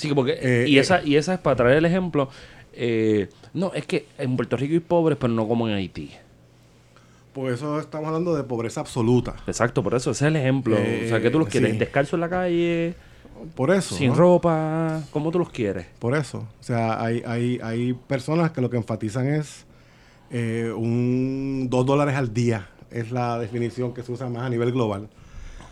Sí, 0.00 0.14
porque. 0.14 0.38
Eh, 0.40 0.64
y, 0.66 0.78
eh. 0.78 0.80
esa, 0.80 1.02
y 1.04 1.16
esa 1.16 1.34
es 1.34 1.40
para 1.40 1.56
traer 1.56 1.76
el 1.76 1.84
ejemplo. 1.84 2.30
eh, 2.72 3.28
no, 3.52 3.72
es 3.74 3.84
que 3.84 4.06
en 4.16 4.36
Puerto 4.36 4.56
Rico 4.56 4.72
hay 4.72 4.80
pobres, 4.80 5.18
pero 5.20 5.32
no 5.32 5.46
como 5.46 5.68
en 5.68 5.74
Haití. 5.74 6.10
Por 7.34 7.52
eso 7.52 7.78
estamos 7.78 8.08
hablando 8.08 8.34
de 8.34 8.42
pobreza 8.44 8.80
absoluta. 8.80 9.36
Exacto, 9.46 9.82
por 9.82 9.94
eso 9.94 10.10
ese 10.10 10.24
es 10.24 10.28
el 10.28 10.36
ejemplo. 10.36 10.76
o 10.76 11.08
sea, 11.08 11.20
que 11.20 11.30
tú 11.30 11.38
los 11.38 11.48
quieres 11.48 11.72
sí. 11.72 11.78
descalzo 11.78 12.16
en 12.16 12.20
la 12.20 12.28
calle, 12.28 12.94
Por 13.54 13.70
eso. 13.70 13.94
sin 13.94 14.08
¿no? 14.08 14.14
ropa, 14.16 15.02
¿cómo 15.10 15.30
tú 15.30 15.38
los 15.38 15.50
quieres? 15.50 15.86
Por 15.98 16.16
eso. 16.16 16.38
O 16.38 16.62
sea, 16.62 17.02
hay, 17.02 17.22
hay, 17.26 17.60
hay 17.62 17.92
personas 17.92 18.50
que 18.52 18.60
lo 18.60 18.70
que 18.70 18.78
enfatizan 18.78 19.28
es 19.28 19.64
eh, 20.30 20.72
un 20.74 21.68
2 21.70 21.86
dólares 21.86 22.16
al 22.16 22.32
día. 22.32 22.68
Es 22.90 23.12
la 23.12 23.38
definición 23.38 23.94
que 23.94 24.02
se 24.02 24.10
usa 24.10 24.28
más 24.28 24.42
a 24.42 24.48
nivel 24.48 24.72
global. 24.72 25.08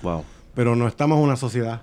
Wow. 0.02 0.24
Pero 0.54 0.76
no 0.76 0.86
estamos 0.86 1.18
en 1.18 1.24
una 1.24 1.36
sociedad 1.36 1.82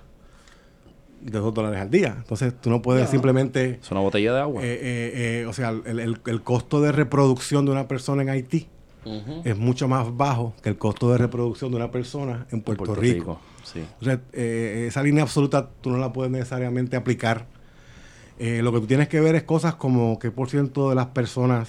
de 1.30 1.38
2 1.38 1.52
dólares 1.54 1.80
al 1.80 1.90
día. 1.90 2.14
Entonces 2.18 2.54
tú 2.60 2.70
no 2.70 2.80
puedes 2.82 3.08
simplemente... 3.10 3.78
Es 3.82 3.90
una 3.90 4.00
botella 4.00 4.32
de 4.32 4.40
agua. 4.40 4.62
eh, 4.62 4.66
eh, 4.80 5.40
eh, 5.42 5.46
o 5.46 5.52
sea, 5.52 5.70
el, 5.70 5.98
el- 6.00 6.18
el 6.26 6.42
costo 6.42 6.80
de 6.80 6.92
reproducción 6.92 7.64
de 7.66 7.72
una 7.72 7.88
persona 7.88 8.22
en 8.22 8.30
Haití 8.30 8.68
es 9.44 9.56
mucho 9.56 9.86
más 9.86 10.16
bajo 10.16 10.52
que 10.64 10.68
el 10.68 10.78
costo 10.78 11.12
de 11.12 11.18
reproducción 11.18 11.70
de 11.70 11.76
una 11.76 11.92
persona 11.92 12.46
en 12.50 12.60
Puerto, 12.60 12.92
Rico. 12.96 13.40
Sí. 13.62 13.84
O 14.00 14.04
sea, 14.04 14.20
eh, 14.32 14.86
esa 14.88 15.00
línea 15.02 15.22
absoluta 15.22 15.68
tú 15.80 15.90
no 15.90 15.98
la 15.98 16.12
puedes 16.12 16.32
necesariamente 16.32 16.96
aplicar. 16.96 17.46
Eh, 18.40 18.62
lo 18.62 18.72
que 18.72 18.80
tú 18.80 18.86
tienes 18.86 19.06
que 19.08 19.20
ver 19.20 19.36
es 19.36 19.44
cosas 19.44 19.76
como 19.76 20.18
qué 20.18 20.30
por 20.32 20.50
ciento 20.50 20.88
de 20.88 20.96
las 20.96 21.06
personas 21.06 21.68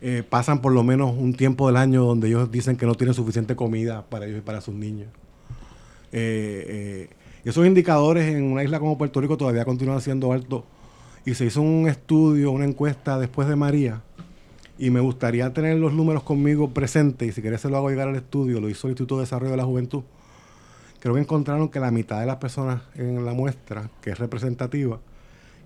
eh, 0.00 0.22
pasan 0.28 0.60
por 0.62 0.72
lo 0.72 0.82
menos 0.82 1.12
un 1.14 1.34
tiempo 1.34 1.66
del 1.66 1.76
año 1.76 2.04
donde 2.04 2.28
ellos 2.28 2.50
dicen 2.50 2.76
que 2.78 2.86
no 2.86 2.94
tienen 2.94 3.12
suficiente 3.14 3.54
comida 3.54 4.06
para 4.08 4.24
ellos 4.26 4.38
y 4.38 4.42
para 4.42 4.60
sus 4.62 4.74
niños. 4.74 5.08
Eh, 6.12 7.08
eh, 7.10 7.10
y 7.48 7.50
esos 7.50 7.66
indicadores 7.66 8.34
en 8.34 8.44
una 8.44 8.62
isla 8.62 8.78
como 8.78 8.98
Puerto 8.98 9.22
Rico 9.22 9.38
todavía 9.38 9.64
continúan 9.64 10.02
siendo 10.02 10.34
altos. 10.34 10.64
Y 11.24 11.32
se 11.34 11.46
hizo 11.46 11.62
un 11.62 11.88
estudio, 11.88 12.50
una 12.50 12.66
encuesta 12.66 13.18
después 13.18 13.48
de 13.48 13.56
María. 13.56 14.02
Y 14.78 14.90
me 14.90 15.00
gustaría 15.00 15.50
tener 15.54 15.78
los 15.78 15.94
números 15.94 16.24
conmigo 16.24 16.68
presentes. 16.74 17.26
Y 17.26 17.32
si 17.32 17.40
querés 17.40 17.62
se 17.62 17.70
lo 17.70 17.78
hago 17.78 17.88
llegar 17.88 18.06
al 18.08 18.16
estudio. 18.16 18.60
Lo 18.60 18.68
hizo 18.68 18.86
el 18.86 18.90
Instituto 18.90 19.16
de 19.16 19.22
Desarrollo 19.22 19.52
de 19.52 19.56
la 19.56 19.64
Juventud. 19.64 20.02
Creo 21.00 21.14
que 21.14 21.20
encontraron 21.22 21.70
que 21.70 21.80
la 21.80 21.90
mitad 21.90 22.20
de 22.20 22.26
las 22.26 22.36
personas 22.36 22.82
en 22.96 23.24
la 23.24 23.32
muestra, 23.32 23.88
que 24.02 24.10
es 24.10 24.18
representativa, 24.18 24.98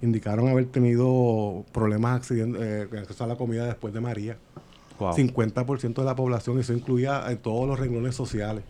indicaron 0.03 0.47
haber 0.49 0.66
tenido 0.66 1.64
problemas 1.73 2.21
accident- 2.31 2.57
eh, 2.61 2.87
acceso 2.97 3.25
a 3.25 3.27
la 3.27 3.35
comida 3.35 3.66
después 3.66 3.92
de 3.92 4.01
María. 4.01 4.37
Wow. 5.01 5.14
50% 5.14 5.95
de 6.03 6.05
la 6.05 6.14
población, 6.14 6.61
eso 6.61 6.73
incluía 6.75 7.25
en 7.29 7.38
todos 7.38 7.66
los 7.68 7.79
renglones 7.81 8.14
sociales. 8.14 8.62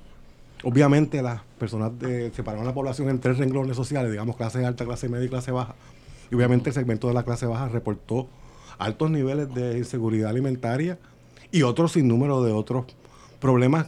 Obviamente 0.64 1.22
las 1.22 1.40
personas 1.58 1.98
de- 1.98 2.30
separaron 2.32 2.64
a 2.64 2.68
la 2.68 2.74
población 2.74 3.08
en 3.08 3.18
tres 3.18 3.38
renglones 3.38 3.76
sociales, 3.76 4.10
digamos 4.10 4.36
clase 4.36 4.64
alta, 4.64 4.84
clase 4.84 5.08
media 5.08 5.26
y 5.26 5.28
clase 5.28 5.50
baja. 5.50 5.74
Y 6.30 6.34
obviamente 6.34 6.70
el 6.70 6.74
segmento 6.74 7.08
de 7.08 7.14
la 7.14 7.24
clase 7.24 7.46
baja 7.46 7.68
reportó 7.68 8.28
altos 8.78 9.10
niveles 9.10 9.52
de 9.54 9.78
inseguridad 9.78 10.30
alimentaria 10.30 10.98
y 11.50 11.62
otro 11.62 11.88
sinnúmero 11.88 12.42
de 12.42 12.52
otros 12.52 12.86
problemas 13.40 13.86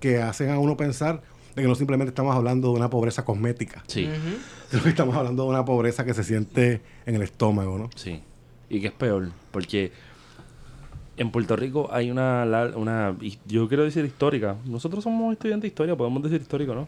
que 0.00 0.22
hacen 0.22 0.50
a 0.50 0.58
uno 0.58 0.76
pensar 0.76 1.22
de 1.56 1.62
que 1.62 1.68
no 1.68 1.74
simplemente 1.74 2.10
estamos 2.10 2.34
hablando 2.34 2.68
de 2.70 2.76
una 2.78 2.88
pobreza 2.88 3.24
cosmética, 3.24 3.82
Sí, 3.88 4.08
sino 4.70 4.82
que 4.82 4.88
estamos 4.90 5.16
hablando 5.16 5.42
de 5.42 5.48
una 5.50 5.64
pobreza 5.64 6.04
que 6.04 6.14
se 6.14 6.22
siente 6.22 6.80
en 7.04 7.16
el 7.16 7.22
estómago, 7.22 7.78
¿no? 7.78 7.90
sí. 7.96 8.22
Y 8.70 8.80
que 8.80 8.88
es 8.88 8.92
peor, 8.92 9.30
porque 9.50 9.92
en 11.18 11.30
Puerto 11.30 11.56
Rico 11.56 11.88
hay 11.92 12.10
una, 12.10 12.44
una 12.76 13.16
yo 13.46 13.68
quiero 13.68 13.84
decir 13.84 14.04
histórica. 14.04 14.56
Nosotros 14.64 15.04
somos 15.04 15.32
estudiantes 15.32 15.62
de 15.62 15.68
historia, 15.68 15.96
podemos 15.96 16.22
decir 16.22 16.40
histórico, 16.40 16.74
¿no? 16.74 16.86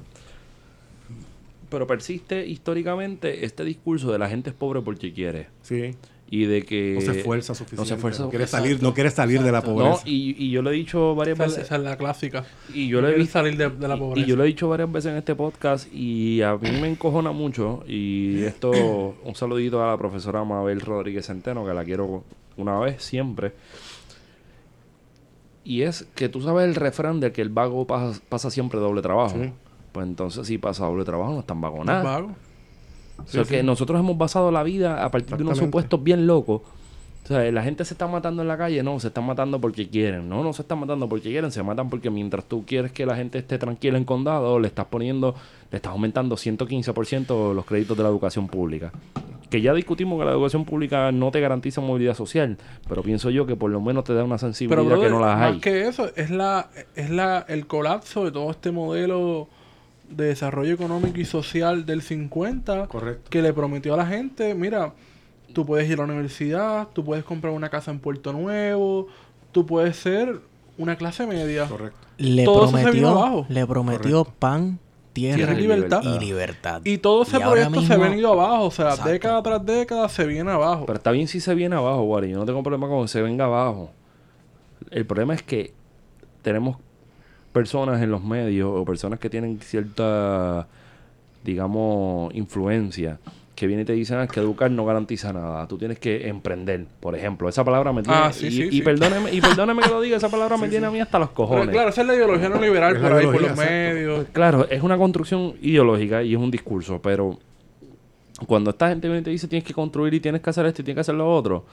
Pero 1.68 1.86
persiste 1.86 2.46
históricamente 2.46 3.44
este 3.44 3.64
discurso 3.64 4.10
de 4.10 4.18
la 4.18 4.28
gente 4.28 4.50
es 4.50 4.56
pobre 4.56 4.80
porque 4.80 5.12
quiere. 5.12 5.46
Sí. 5.62 5.94
Y 6.32 6.44
de 6.44 6.62
que... 6.62 6.94
No 6.94 7.00
se 7.12 7.18
esfuerza 7.18 7.54
suficiente. 7.54 7.82
No 7.82 7.86
se 7.86 7.94
esfuerza. 7.94 8.28
quiere 8.28 8.46
salir, 8.46 8.80
no 8.82 8.94
quiere 8.94 9.10
salir 9.10 9.42
de 9.42 9.50
la 9.52 9.60
No, 9.60 9.64
pobreza. 9.66 10.02
y, 10.04 10.36
y 10.44 10.50
yo 10.50 10.62
lo 10.62 10.70
he 10.70 10.74
dicho 10.74 11.14
varias 11.16 11.36
Esa, 11.38 11.44
veces. 11.46 11.64
esa 11.64 11.76
es 11.76 11.82
la 11.82 11.96
clásica. 11.96 12.44
Y 12.72 12.86
yo 12.88 13.00
No 13.00 13.08
lo 13.08 13.14
he 13.14 13.18
visto. 13.18 13.32
salir 13.32 13.56
de, 13.56 13.68
de 13.68 13.88
la 13.88 13.96
y- 13.96 13.98
pobreza. 13.98 14.26
Y 14.26 14.30
yo 14.30 14.36
lo 14.36 14.44
he 14.44 14.46
dicho 14.46 14.68
varias 14.68 14.90
veces 14.92 15.10
en 15.12 15.18
este 15.18 15.34
podcast 15.34 15.92
y 15.92 16.40
a 16.42 16.56
mí 16.56 16.70
me 16.80 16.88
encojona 16.88 17.32
mucho. 17.32 17.82
Y 17.86 18.42
esto, 18.42 18.70
un 19.24 19.34
saludito 19.34 19.82
a 19.84 19.88
la 19.90 19.98
profesora 19.98 20.42
Mabel 20.44 20.80
Rodríguez 20.80 21.26
Centeno, 21.26 21.64
que 21.66 21.74
la 21.74 21.84
quiero 21.84 22.22
una 22.56 22.78
vez, 22.78 23.02
siempre. 23.02 23.52
Y 25.70 25.82
es 25.82 26.04
que 26.16 26.28
tú 26.28 26.40
sabes 26.40 26.64
el 26.64 26.74
refrán 26.74 27.20
de 27.20 27.30
que 27.30 27.42
el 27.42 27.48
vago 27.48 27.86
pasa, 27.86 28.20
pasa 28.28 28.50
siempre 28.50 28.80
doble 28.80 29.02
trabajo. 29.02 29.36
Sí. 29.40 29.52
Pues 29.92 30.04
entonces, 30.04 30.44
si 30.48 30.58
pasa 30.58 30.84
doble 30.84 31.04
trabajo, 31.04 31.32
no 31.32 31.38
están 31.38 31.60
vago 31.60 31.84
nada. 31.84 32.02
vago. 32.02 32.34
O 33.16 33.28
sea, 33.28 33.44
que 33.44 33.62
nosotros 33.62 34.00
hemos 34.00 34.18
basado 34.18 34.50
la 34.50 34.64
vida 34.64 35.04
a 35.04 35.12
partir 35.12 35.36
de 35.36 35.44
unos 35.44 35.58
supuestos 35.58 36.02
bien 36.02 36.26
locos. 36.26 36.62
O 37.22 37.28
sea, 37.28 37.48
la 37.52 37.62
gente 37.62 37.84
se 37.84 37.94
está 37.94 38.08
matando 38.08 38.42
en 38.42 38.48
la 38.48 38.58
calle, 38.58 38.82
no, 38.82 38.98
se 38.98 39.06
están 39.06 39.22
matando 39.26 39.60
porque 39.60 39.88
quieren. 39.88 40.28
No, 40.28 40.42
no 40.42 40.52
se 40.52 40.62
están 40.62 40.80
matando 40.80 41.08
porque 41.08 41.30
quieren, 41.30 41.52
se 41.52 41.62
matan 41.62 41.88
porque 41.88 42.10
mientras 42.10 42.46
tú 42.46 42.64
quieres 42.66 42.90
que 42.90 43.06
la 43.06 43.14
gente 43.14 43.38
esté 43.38 43.56
tranquila 43.56 43.96
en 43.96 44.04
condado, 44.04 44.58
le 44.58 44.66
estás 44.66 44.86
poniendo, 44.86 45.36
le 45.70 45.76
estás 45.76 45.92
aumentando 45.92 46.34
115% 46.34 47.54
los 47.54 47.64
créditos 47.64 47.96
de 47.96 48.02
la 48.02 48.08
educación 48.08 48.48
pública. 48.48 48.90
Que 49.50 49.60
ya 49.60 49.74
discutimos 49.74 50.18
que 50.18 50.24
la 50.24 50.30
educación 50.32 50.64
pública 50.64 51.10
no 51.12 51.30
te 51.30 51.40
garantiza 51.40 51.80
movilidad 51.80 52.14
social, 52.14 52.56
pero 52.88 53.02
pienso 53.02 53.30
yo 53.30 53.46
que 53.46 53.56
por 53.56 53.70
lo 53.70 53.80
menos 53.80 54.04
te 54.04 54.14
da 54.14 54.22
una 54.24 54.38
sensibilidad 54.38 54.82
Pero 54.84 55.00
que 55.00 55.10
no 55.10 55.20
las 55.20 55.36
más 55.36 55.52
hay. 55.54 55.60
que 55.60 55.88
eso, 55.88 56.10
es 56.16 56.30
la 56.30 56.70
es 56.94 57.10
la 57.10 57.44
el 57.48 57.66
colapso 57.66 58.24
de 58.24 58.30
todo 58.32 58.50
este 58.50 58.70
modelo 58.70 59.48
de 60.08 60.26
desarrollo 60.26 60.72
económico 60.74 61.20
y 61.20 61.24
social 61.24 61.84
del 61.86 62.02
50 62.02 62.86
Correcto. 62.86 63.28
que 63.30 63.42
le 63.42 63.52
prometió 63.52 63.94
a 63.94 63.96
la 63.96 64.06
gente, 64.06 64.54
mira, 64.54 64.92
tú 65.52 65.66
puedes 65.66 65.88
ir 65.88 65.94
a 66.00 66.06
la 66.06 66.12
universidad, 66.12 66.88
tú 66.92 67.04
puedes 67.04 67.24
comprar 67.24 67.52
una 67.52 67.68
casa 67.68 67.90
en 67.90 67.98
Puerto 68.00 68.32
Nuevo, 68.32 69.08
tú 69.52 69.66
puedes 69.66 69.96
ser 69.96 70.40
una 70.78 70.96
clase 70.96 71.26
media. 71.26 71.66
Correcto. 71.66 71.98
Le 72.18 72.44
Todo 72.44 72.70
prometió, 72.70 73.46
le 73.48 73.66
prometió 73.66 74.24
pan, 74.24 74.78
tierra, 75.12 75.36
Tierra 75.36 75.52
y 75.54 75.56
libertad. 75.62 76.02
y 76.02 76.18
libertad. 76.18 76.80
Y 76.84 76.98
todo 76.98 77.22
ese 77.22 77.36
Y 77.36 77.40
proyecto 77.40 77.82
se 77.82 77.92
ha 77.92 77.96
venido 77.98 78.32
abajo. 78.32 78.64
O 78.66 78.70
sea, 78.70 78.90
Exacto. 78.90 79.10
década 79.10 79.42
tras 79.42 79.66
década 79.66 80.08
se 80.08 80.24
viene 80.26 80.50
abajo. 80.50 80.86
Pero 80.86 80.96
está 80.98 81.10
bien 81.10 81.28
si 81.28 81.40
se 81.40 81.54
viene 81.54 81.76
abajo, 81.76 82.02
Wally. 82.02 82.30
Yo 82.30 82.38
no 82.38 82.46
tengo 82.46 82.62
problema 82.62 82.88
con 82.88 83.02
que 83.02 83.08
se 83.08 83.22
venga 83.22 83.44
abajo. 83.46 83.90
El 84.90 85.04
problema 85.06 85.34
es 85.34 85.42
que 85.42 85.72
tenemos 86.42 86.76
personas 87.52 88.00
en 88.02 88.10
los 88.10 88.22
medios 88.22 88.70
o 88.72 88.84
personas 88.84 89.18
que 89.18 89.28
tienen 89.28 89.60
cierta, 89.60 90.68
digamos, 91.44 92.32
influencia 92.34 93.18
que 93.60 93.66
vienen 93.66 93.82
y 93.82 93.86
te 93.86 93.92
dicen 93.92 94.16
"Ah, 94.18 94.26
que 94.26 94.40
educar 94.40 94.70
no 94.70 94.86
garantiza 94.86 95.34
nada. 95.34 95.68
Tú 95.68 95.76
tienes 95.76 95.98
que 95.98 96.26
emprender, 96.28 96.86
por 96.98 97.14
ejemplo. 97.14 97.46
Esa 97.46 97.62
palabra 97.62 97.92
me 97.92 98.02
tiene... 98.02 98.18
Ah, 98.18 98.32
sí, 98.32 98.46
y, 98.46 98.50
sí, 98.50 98.62
y 98.62 98.70
sí. 98.78 98.82
perdóneme, 98.82 99.30
y 99.34 99.40
perdóneme 99.42 99.82
que 99.82 99.90
lo 99.90 100.00
diga, 100.00 100.16
esa 100.16 100.28
palabra 100.30 100.56
me 100.56 100.68
tiene 100.68 100.86
a 100.86 100.90
mí 100.90 100.98
hasta 100.98 101.18
los 101.18 101.28
Pero, 101.28 101.36
cojones. 101.36 101.68
claro, 101.68 101.90
esa 101.90 102.00
es 102.00 102.06
la 102.06 102.14
ideología 102.14 102.48
no 102.48 102.58
liberal 102.58 102.98
por 102.98 103.12
ahí, 103.12 103.26
por 103.26 103.34
los 103.42 103.50
exacto. 103.50 103.70
medios. 103.70 104.26
Claro, 104.32 104.66
es 104.70 104.82
una 104.82 104.96
construcción 104.96 105.54
ideológica 105.60 106.22
y 106.22 106.32
es 106.32 106.38
un 106.40 106.50
discurso, 106.50 107.00
pero 107.02 107.38
cuando 108.46 108.70
esta 108.70 108.88
gente 108.88 109.06
viene 109.08 109.20
y 109.20 109.24
te 109.24 109.30
dice 109.30 109.46
tienes 109.46 109.64
que 109.66 109.74
construir 109.74 110.14
y 110.14 110.20
tienes 110.20 110.40
que 110.40 110.48
hacer 110.48 110.64
esto 110.64 110.80
y 110.80 110.84
tienes 110.86 110.96
que 110.96 111.00
hacer 111.02 111.14
lo 111.14 111.30
otro, 111.30 111.66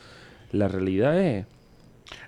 la 0.52 0.67
realidad 0.67 1.17
es, 1.21 1.45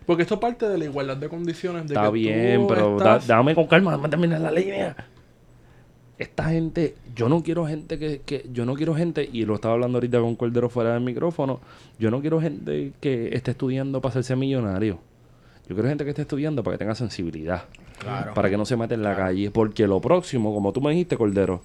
Porque 0.05 0.23
esto 0.23 0.39
parte 0.39 0.69
de 0.69 0.77
la 0.77 0.85
igualdad 0.85 1.17
de 1.17 1.27
condiciones. 1.27 1.81
De 1.87 1.95
está 1.95 2.05
que 2.05 2.11
bien, 2.13 2.61
tú 2.61 2.67
pero 2.67 2.97
da- 2.97 3.19
dame 3.19 3.53
con 3.55 3.67
calma, 3.67 3.91
dame 3.91 4.07
terminar 4.07 4.39
la 4.39 4.51
línea. 4.51 4.95
Esta 6.19 6.49
gente, 6.49 6.95
yo 7.15 7.29
no 7.29 7.41
quiero 7.41 7.65
gente 7.65 7.97
que, 7.97 8.19
que, 8.25 8.45
yo 8.51 8.65
no 8.65 8.73
quiero 8.75 8.93
gente, 8.93 9.27
y 9.31 9.45
lo 9.45 9.55
estaba 9.55 9.73
hablando 9.75 9.97
ahorita 9.97 10.19
con 10.19 10.35
Cordero 10.35 10.69
fuera 10.69 10.93
del 10.93 11.01
micrófono, 11.01 11.61
yo 11.97 12.11
no 12.11 12.19
quiero 12.21 12.41
gente 12.41 12.91
que 12.99 13.29
esté 13.33 13.51
estudiando 13.51 14.01
para 14.01 14.09
hacerse 14.11 14.35
millonario. 14.35 14.99
Yo 15.69 15.75
quiero 15.75 15.87
gente 15.87 16.03
que 16.03 16.09
esté 16.09 16.23
estudiando 16.23 16.61
para 16.61 16.75
que 16.75 16.79
tenga 16.79 16.93
sensibilidad. 16.95 17.63
Claro. 17.99 18.33
Para 18.33 18.49
que 18.49 18.57
no 18.57 18.65
se 18.65 18.75
mete 18.75 18.95
en 18.95 19.03
la 19.03 19.15
calle. 19.15 19.49
Porque 19.51 19.87
lo 19.87 20.01
próximo, 20.01 20.53
como 20.53 20.73
tú 20.73 20.81
me 20.81 20.91
dijiste, 20.91 21.15
Cordero, 21.15 21.61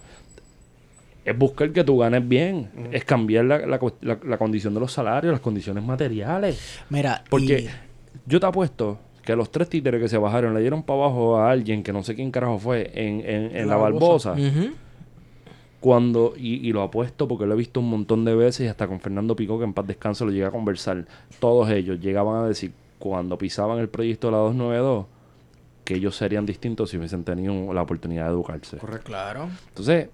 es 1.24 1.36
buscar 1.36 1.72
que 1.72 1.82
tú 1.84 1.98
ganes 1.98 2.26
bien. 2.28 2.68
Es 2.92 3.04
cambiar 3.04 3.46
la, 3.46 3.58
la 3.66 3.80
la- 4.02 4.18
la 4.24 4.38
condición 4.38 4.74
de 4.74 4.80
los 4.80 4.92
salarios, 4.92 5.32
las 5.32 5.40
condiciones 5.40 5.82
materiales. 5.82 6.80
Mira, 6.90 7.24
Porque 7.30 7.60
y- 7.62 7.68
yo 8.26 8.38
te 8.38 8.46
apuesto 8.46 8.98
que 9.24 9.34
los 9.36 9.50
tres 9.50 9.68
títeres 9.68 10.00
que 10.00 10.08
se 10.08 10.18
bajaron 10.18 10.54
le 10.54 10.60
dieron 10.60 10.82
para 10.82 11.00
abajo 11.00 11.36
a 11.36 11.50
alguien 11.50 11.82
que 11.82 11.92
no 11.92 12.02
sé 12.02 12.14
quién 12.14 12.30
carajo 12.30 12.58
fue 12.58 12.90
en, 12.94 13.20
en, 13.20 13.56
en 13.56 13.68
la 13.68 13.76
La 13.76 13.82
Barbosa. 13.82 14.34
Cuando, 15.80 16.32
y, 16.36 16.66
y 16.66 16.72
lo 16.72 16.82
apuesto 16.82 17.28
porque 17.28 17.44
lo 17.44 17.52
he 17.52 17.56
visto 17.58 17.80
un 17.80 17.90
montón 17.90 18.24
de 18.24 18.34
veces 18.34 18.66
y 18.66 18.68
hasta 18.68 18.86
con 18.86 19.00
Fernando 19.00 19.36
Pico, 19.36 19.58
que 19.58 19.64
en 19.64 19.74
paz 19.74 19.86
descanso, 19.86 20.24
lo 20.24 20.32
llegué 20.32 20.46
a 20.46 20.50
conversar. 20.50 21.04
Todos 21.40 21.68
ellos 21.70 22.00
llegaban 22.00 22.42
a 22.42 22.48
decir, 22.48 22.72
cuando 22.98 23.36
pisaban 23.36 23.78
el 23.78 23.88
proyecto 23.90 24.28
de 24.28 24.32
la 24.32 24.38
292, 24.38 25.06
que 25.84 25.94
ellos 25.96 26.16
serían 26.16 26.46
distintos 26.46 26.88
si 26.88 26.96
hubiesen 26.96 27.22
tenido 27.24 27.72
la 27.74 27.82
oportunidad 27.82 28.24
de 28.24 28.30
educarse. 28.30 28.78
Correcto. 28.78 29.08
Claro. 29.08 29.48
Entonces, 29.68 30.08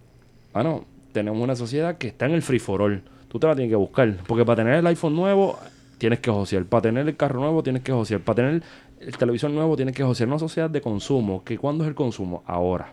bueno, 0.53 0.85
tenemos 1.13 1.41
una 1.41 1.55
sociedad 1.55 1.99
que 1.99 2.09
está 2.09 2.27
en 2.27 2.33
el 2.33 2.43
free 2.43 2.59
for 2.59 2.83
all. 2.83 3.03
Tú 3.29 3.39
te 3.39 3.47
la 3.47 3.55
tienes 3.55 3.71
que 3.71 3.77
buscar. 3.77 4.17
Porque 4.27 4.45
para 4.45 4.57
tener 4.57 4.75
el 4.75 4.87
iPhone 4.89 5.15
nuevo, 5.15 5.57
tienes 5.99 6.19
que 6.19 6.33
josear. 6.33 6.65
Para 6.65 6.83
tener 6.83 7.07
el 7.07 7.17
carro 7.17 7.41
nuevo, 7.41 7.63
tienes 7.63 7.83
que 7.83 7.93
josear. 7.93 8.21
Para 8.23 8.37
tener 8.37 8.63
el 9.01 9.17
televisor 9.17 9.51
nuevo, 9.51 9.77
tienes 9.77 9.95
que 9.95 10.05
josear. 10.05 10.29
Una 10.29 10.39
sociedad 10.39 10.71
de 10.71 10.81
consumo. 10.81 11.43
¿Que 11.45 11.59
¿Cuándo 11.59 11.85
es 11.85 11.89
el 11.89 11.95
consumo? 11.95 12.43
Ahora. 12.47 12.93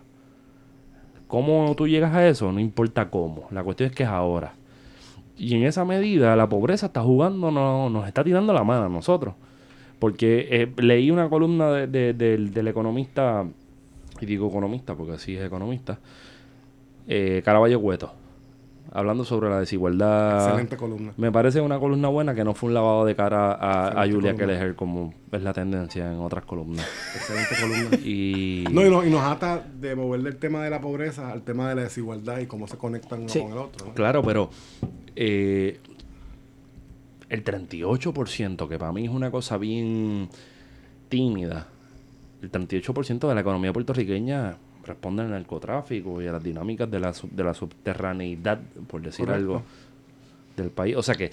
¿Cómo 1.28 1.74
tú 1.76 1.88
llegas 1.88 2.14
a 2.16 2.28
eso? 2.28 2.52
No 2.52 2.60
importa 2.60 3.10
cómo. 3.10 3.48
La 3.52 3.64
cuestión 3.64 3.90
es 3.90 3.96
que 3.96 4.04
es 4.04 4.10
ahora. 4.10 4.54
Y 5.38 5.56
en 5.56 5.64
esa 5.66 5.84
medida, 5.86 6.36
la 6.36 6.48
pobreza 6.50 6.88
está 6.88 7.02
jugando, 7.02 7.52
no, 7.52 7.90
nos 7.90 8.08
está 8.08 8.24
tirando 8.24 8.54
la 8.54 8.64
mano 8.64 8.86
a 8.86 8.90
nosotros. 8.90 9.36
Porque 10.00 10.48
eh, 10.50 10.72
leí 10.78 11.12
una 11.12 11.30
columna 11.30 11.72
de- 11.72 11.88
de- 11.88 12.14
del- 12.14 12.54
del 12.54 12.68
economista, 12.70 13.46
y 14.22 14.26
digo 14.26 14.48
economista 14.48 14.96
porque 14.96 15.14
así 15.14 15.36
es 15.36 15.46
economista, 15.46 16.00
eh, 17.08 17.42
Caraballo 17.44 17.82
Cueto, 17.82 18.14
hablando 18.92 19.24
sobre 19.26 19.50
la 19.50 19.60
desigualdad. 19.60 20.46
Excelente 20.46 20.78
columna. 20.78 21.14
Me 21.18 21.32
parece 21.32 21.62
una 21.62 21.80
columna 21.80 22.08
buena 22.08 22.34
que 22.36 22.44
no 22.44 22.54
fue 22.54 22.68
un 22.70 22.74
lavado 22.74 23.06
de 23.06 23.16
cara 23.16 23.52
a, 23.54 24.02
a 24.02 24.08
Julia. 24.10 24.36
Kelleher 24.36 24.76
como 24.76 25.14
es 25.32 25.42
la 25.42 25.54
tendencia 25.54 26.12
en 26.12 26.20
otras 26.20 26.46
columnas. 26.46 26.86
Excelente 27.16 27.56
columna. 27.60 27.98
Y, 28.06 28.64
No, 28.72 28.86
y, 28.86 28.90
nos, 28.90 29.06
y 29.06 29.10
nos 29.10 29.22
ata 29.22 29.60
de 29.80 29.96
mover 29.96 30.22
del 30.24 30.38
tema 30.38 30.64
de 30.64 30.70
la 30.70 30.80
pobreza 30.82 31.32
al 31.32 31.42
tema 31.44 31.70
de 31.70 31.76
la 31.76 31.82
desigualdad 31.84 32.40
y 32.40 32.46
cómo 32.48 32.68
se 32.68 32.78
conectan 32.78 33.20
uno 33.22 33.30
Sí. 33.30 33.40
con 33.42 33.52
el 33.52 33.58
otro. 33.58 33.88
¿no? 33.88 33.94
Claro, 33.94 34.22
pero 34.24 34.50
eh, 35.16 35.80
el 37.30 37.44
38%, 37.44 38.68
que 38.70 38.78
para 38.80 38.92
mí 38.92 39.06
es 39.06 39.10
una 39.12 39.32
cosa 39.32 39.58
bien 39.58 40.30
tímida, 41.10 41.68
el 42.42 42.52
38% 42.52 43.28
de 43.28 43.36
la 43.36 43.42
economía 43.42 43.74
puertorriqueña 43.74 44.58
responde 44.88 45.22
al 45.24 45.30
narcotráfico 45.30 46.22
y 46.22 46.28
a 46.28 46.32
las 46.32 46.44
dinámicas 46.44 46.90
de 46.90 47.00
la, 47.00 47.14
de 47.32 47.44
la 47.44 47.54
subterraneidad, 47.54 48.60
por 48.88 49.02
decir 49.02 49.26
Correcto. 49.26 49.52
algo, 49.54 49.62
del 50.56 50.70
país. 50.72 50.96
O 50.96 51.04
sea 51.04 51.14
que 51.16 51.30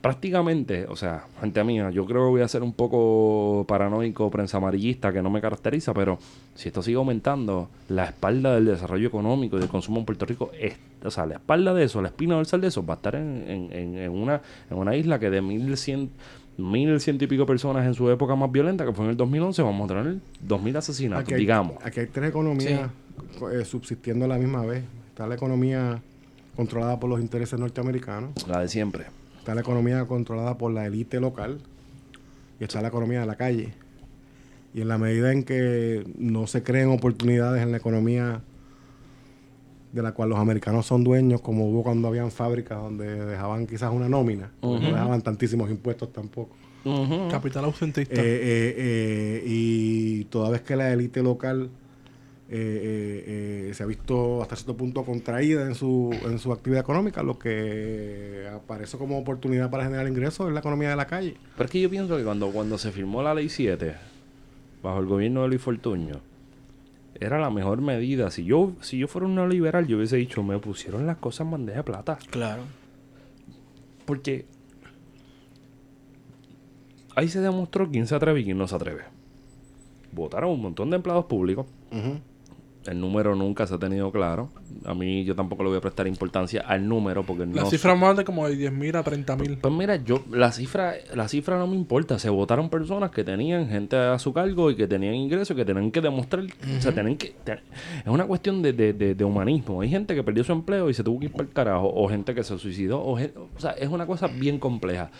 prácticamente, 0.00 0.84
o 0.86 0.96
sea, 0.96 1.24
gente 1.40 1.64
mía, 1.64 1.88
yo 1.90 2.04
creo 2.04 2.24
que 2.26 2.30
voy 2.30 2.40
a 2.42 2.48
ser 2.48 2.62
un 2.62 2.74
poco 2.74 3.64
paranoico, 3.66 4.30
prensa 4.30 4.58
amarillista, 4.58 5.12
que 5.12 5.22
no 5.22 5.30
me 5.30 5.40
caracteriza, 5.40 5.94
pero 5.94 6.18
si 6.54 6.68
esto 6.68 6.82
sigue 6.82 6.98
aumentando, 6.98 7.70
la 7.88 8.04
espalda 8.04 8.54
del 8.54 8.66
desarrollo 8.66 9.08
económico 9.08 9.56
y 9.56 9.60
del 9.60 9.68
consumo 9.70 10.00
en 10.00 10.04
Puerto 10.04 10.26
Rico, 10.26 10.50
es, 10.60 10.76
o 11.02 11.10
sea, 11.10 11.24
la 11.24 11.34
espalda 11.36 11.72
de 11.72 11.84
eso, 11.84 12.02
la 12.02 12.08
espina 12.08 12.34
dorsal 12.34 12.60
de 12.60 12.68
eso, 12.68 12.84
va 12.84 12.94
a 12.94 12.96
estar 12.96 13.14
en, 13.14 13.44
en- 13.48 13.72
en- 13.72 13.96
en 13.98 14.10
una, 14.10 14.42
en 14.70 14.76
una 14.76 14.94
isla 14.94 15.18
que 15.18 15.30
de 15.30 15.40
1100, 15.40 16.10
1100 16.56 17.18
y 17.20 17.26
pico 17.26 17.46
personas 17.46 17.86
en 17.86 17.94
su 17.94 18.08
época 18.10 18.34
más 18.36 18.50
violenta, 18.52 18.84
que 18.86 18.92
fue 18.92 19.04
en 19.06 19.10
el 19.12 19.16
2011, 19.16 19.62
vamos 19.62 19.90
a 19.90 19.94
tener 19.94 20.16
2000 20.40 20.76
asesinatos, 20.76 21.22
Aquí 21.24 21.34
hay, 21.34 21.40
digamos. 21.40 21.76
aquí 21.82 22.00
hay 22.00 22.06
tres 22.06 22.30
economías 22.30 22.90
eh, 23.52 23.64
subsistiendo 23.64 24.24
a 24.24 24.28
la 24.28 24.38
misma 24.38 24.64
vez. 24.64 24.84
Está 25.08 25.26
la 25.26 25.34
economía 25.34 26.00
controlada 26.56 26.98
por 27.00 27.10
los 27.10 27.20
intereses 27.20 27.58
norteamericanos, 27.58 28.30
La 28.48 28.60
de 28.60 28.68
siempre. 28.68 29.04
está 29.38 29.54
la 29.54 29.60
economía 29.62 30.04
controlada 30.06 30.56
por 30.58 30.72
la 30.72 30.86
élite 30.86 31.20
local 31.20 31.58
y 32.60 32.64
está 32.64 32.80
la 32.82 32.88
economía 32.88 33.20
de 33.20 33.26
la 33.26 33.36
calle. 33.36 33.74
Y 34.74 34.80
en 34.80 34.88
la 34.88 34.98
medida 34.98 35.32
en 35.32 35.44
que 35.44 36.04
no 36.18 36.46
se 36.46 36.62
creen 36.62 36.88
oportunidades 36.90 37.62
en 37.62 37.70
la 37.72 37.76
economía 37.78 38.40
de 39.94 40.02
la 40.02 40.12
cual 40.12 40.28
los 40.28 40.38
americanos 40.38 40.86
son 40.86 41.04
dueños, 41.04 41.40
como 41.40 41.68
hubo 41.68 41.84
cuando 41.84 42.08
habían 42.08 42.30
fábricas 42.32 42.78
donde 42.78 43.24
dejaban 43.24 43.66
quizás 43.66 43.92
una 43.92 44.08
nómina, 44.08 44.50
no 44.60 44.78
dejaban 44.80 45.22
tantísimos 45.22 45.70
impuestos 45.70 46.12
tampoco. 46.12 46.56
Capital 47.30 47.64
ausentista. 47.64 48.14
Eh, 48.14 48.18
eh, 48.24 48.74
eh, 48.76 49.42
y 49.46 50.24
toda 50.24 50.50
vez 50.50 50.62
que 50.62 50.76
la 50.76 50.92
élite 50.92 51.22
local 51.22 51.70
eh, 52.50 52.56
eh, 52.56 53.68
eh, 53.70 53.74
se 53.74 53.82
ha 53.84 53.86
visto 53.86 54.42
hasta 54.42 54.56
cierto 54.56 54.76
punto 54.76 55.02
contraída 55.04 55.66
en 55.66 55.74
su, 55.74 56.14
en 56.24 56.38
su 56.38 56.52
actividad 56.52 56.82
económica, 56.82 57.22
lo 57.22 57.38
que 57.38 58.46
aparece 58.52 58.98
como 58.98 59.16
oportunidad 59.18 59.70
para 59.70 59.84
generar 59.84 60.06
ingresos 60.08 60.48
es 60.48 60.52
la 60.52 60.60
economía 60.60 60.90
de 60.90 60.96
la 60.96 61.06
calle. 61.06 61.36
Pero 61.56 61.64
es 61.64 61.70
que 61.70 61.80
yo 61.80 61.88
pienso 61.88 62.16
que 62.16 62.24
cuando, 62.24 62.50
cuando 62.50 62.76
se 62.78 62.90
firmó 62.92 63.22
la 63.22 63.32
ley 63.32 63.48
7, 63.48 63.94
bajo 64.82 64.98
el 64.98 65.06
gobierno 65.06 65.42
de 65.42 65.48
Luis 65.48 65.62
Fortuño, 65.62 66.20
era 67.24 67.38
la 67.38 67.50
mejor 67.50 67.80
medida. 67.80 68.30
Si 68.30 68.44
yo, 68.44 68.72
si 68.80 68.98
yo 68.98 69.08
fuera 69.08 69.26
un 69.26 69.34
neoliberal, 69.34 69.86
yo 69.86 69.96
hubiese 69.96 70.16
dicho, 70.16 70.42
me 70.42 70.58
pusieron 70.58 71.06
las 71.06 71.16
cosas 71.18 71.46
en 71.46 71.52
bandeja 71.52 71.78
de 71.78 71.84
plata. 71.84 72.18
Claro. 72.30 72.62
Porque 74.04 74.46
ahí 77.16 77.28
se 77.28 77.40
demostró 77.40 77.90
quién 77.90 78.06
se 78.06 78.14
atreve 78.14 78.40
y 78.40 78.44
quién 78.44 78.58
no 78.58 78.68
se 78.68 78.76
atreve. 78.76 79.02
Votaron 80.12 80.50
un 80.50 80.62
montón 80.62 80.90
de 80.90 80.96
empleados 80.96 81.24
públicos. 81.24 81.66
El 82.86 83.00
número 83.00 83.34
nunca 83.34 83.66
se 83.66 83.74
ha 83.74 83.78
tenido 83.78 84.12
claro. 84.12 84.50
A 84.84 84.92
mí 84.92 85.24
yo 85.24 85.34
tampoco 85.34 85.62
le 85.62 85.70
voy 85.70 85.78
a 85.78 85.80
prestar 85.80 86.06
importancia 86.06 86.60
al 86.66 86.86
número 86.86 87.22
porque 87.24 87.46
la 87.46 87.62
no 87.62 87.70
cifra 87.70 87.94
más 87.94 88.14
de 88.16 88.24
como 88.24 88.46
de 88.46 88.56
10.000 88.70 88.96
a 88.96 89.02
30.000. 89.04 89.58
Pues 89.62 89.72
mira, 89.72 89.96
yo 89.96 90.22
la 90.30 90.52
cifra, 90.52 90.92
la 91.14 91.26
cifra 91.28 91.56
no 91.56 91.66
me 91.66 91.76
importa. 91.76 92.18
Se 92.18 92.28
votaron 92.28 92.68
personas 92.68 93.10
que 93.10 93.24
tenían 93.24 93.68
gente 93.70 93.96
a 93.96 94.18
su 94.18 94.34
cargo 94.34 94.70
y 94.70 94.76
que 94.76 94.86
tenían 94.86 95.14
ingresos, 95.14 95.56
que 95.56 95.64
tenían 95.64 95.90
que 95.90 96.02
demostrar, 96.02 96.44
o 96.44 96.80
sea, 96.82 96.92
tienen 96.92 97.16
que, 97.16 97.34
es 97.46 98.06
una 98.06 98.26
cuestión 98.26 98.60
de, 98.60 98.74
de- 98.74 98.92
de- 98.92 99.14
de 99.14 99.24
humanismo. 99.24 99.80
Hay 99.80 99.88
gente 99.88 100.14
que 100.14 100.22
perdió 100.22 100.44
su 100.44 100.52
empleo 100.52 100.90
y 100.90 100.94
se 100.94 101.02
tuvo 101.02 101.18
que 101.20 101.24
ir 101.26 101.32
para 101.32 101.44
el 101.44 101.50
carajo, 101.54 101.90
o 101.94 102.06
gente 102.08 102.34
que 102.34 102.44
se 102.44 102.58
suicidó, 102.58 103.00
o, 103.00 103.12
o 103.18 103.58
sea, 103.60 103.70
es 103.72 103.88
una 103.88 104.06
cosa 104.06 104.26
bien 104.26 104.58
compleja. 104.58 105.10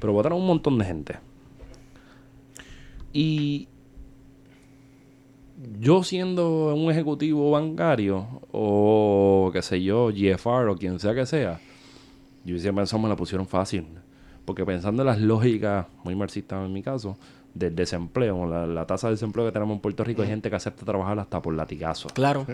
Pero 0.00 0.14
votaron 0.14 0.40
un 0.40 0.46
montón 0.46 0.78
de 0.78 0.84
gente. 0.86 1.16
Y 3.12 3.68
yo 5.78 6.02
siendo 6.02 6.74
un 6.74 6.90
ejecutivo 6.90 7.50
bancario 7.50 8.26
o 8.52 9.50
qué 9.52 9.62
sé 9.62 9.82
yo, 9.82 10.08
GFR 10.08 10.68
o 10.70 10.76
quien 10.76 10.98
sea 10.98 11.14
que 11.14 11.26
sea, 11.26 11.60
yo 12.44 12.52
hubiese 12.52 12.72
pensado 12.72 13.02
me 13.02 13.08
la 13.08 13.16
pusieron 13.16 13.46
fácil. 13.46 13.86
Porque 14.44 14.64
pensando 14.64 15.02
en 15.02 15.06
las 15.06 15.20
lógicas, 15.20 15.86
muy 16.02 16.14
marxistas 16.16 16.64
en 16.66 16.72
mi 16.72 16.82
caso, 16.82 17.16
del 17.54 17.74
desempleo, 17.74 18.46
la, 18.46 18.66
la 18.66 18.86
tasa 18.86 19.08
de 19.08 19.14
desempleo 19.14 19.44
que 19.46 19.52
tenemos 19.52 19.74
en 19.74 19.80
Puerto 19.80 20.02
Rico, 20.02 20.22
hay 20.22 20.28
gente 20.28 20.48
que 20.50 20.56
acepta 20.56 20.84
trabajar 20.84 21.18
hasta 21.18 21.40
por 21.42 21.54
latigazo. 21.54 22.08
Claro. 22.14 22.46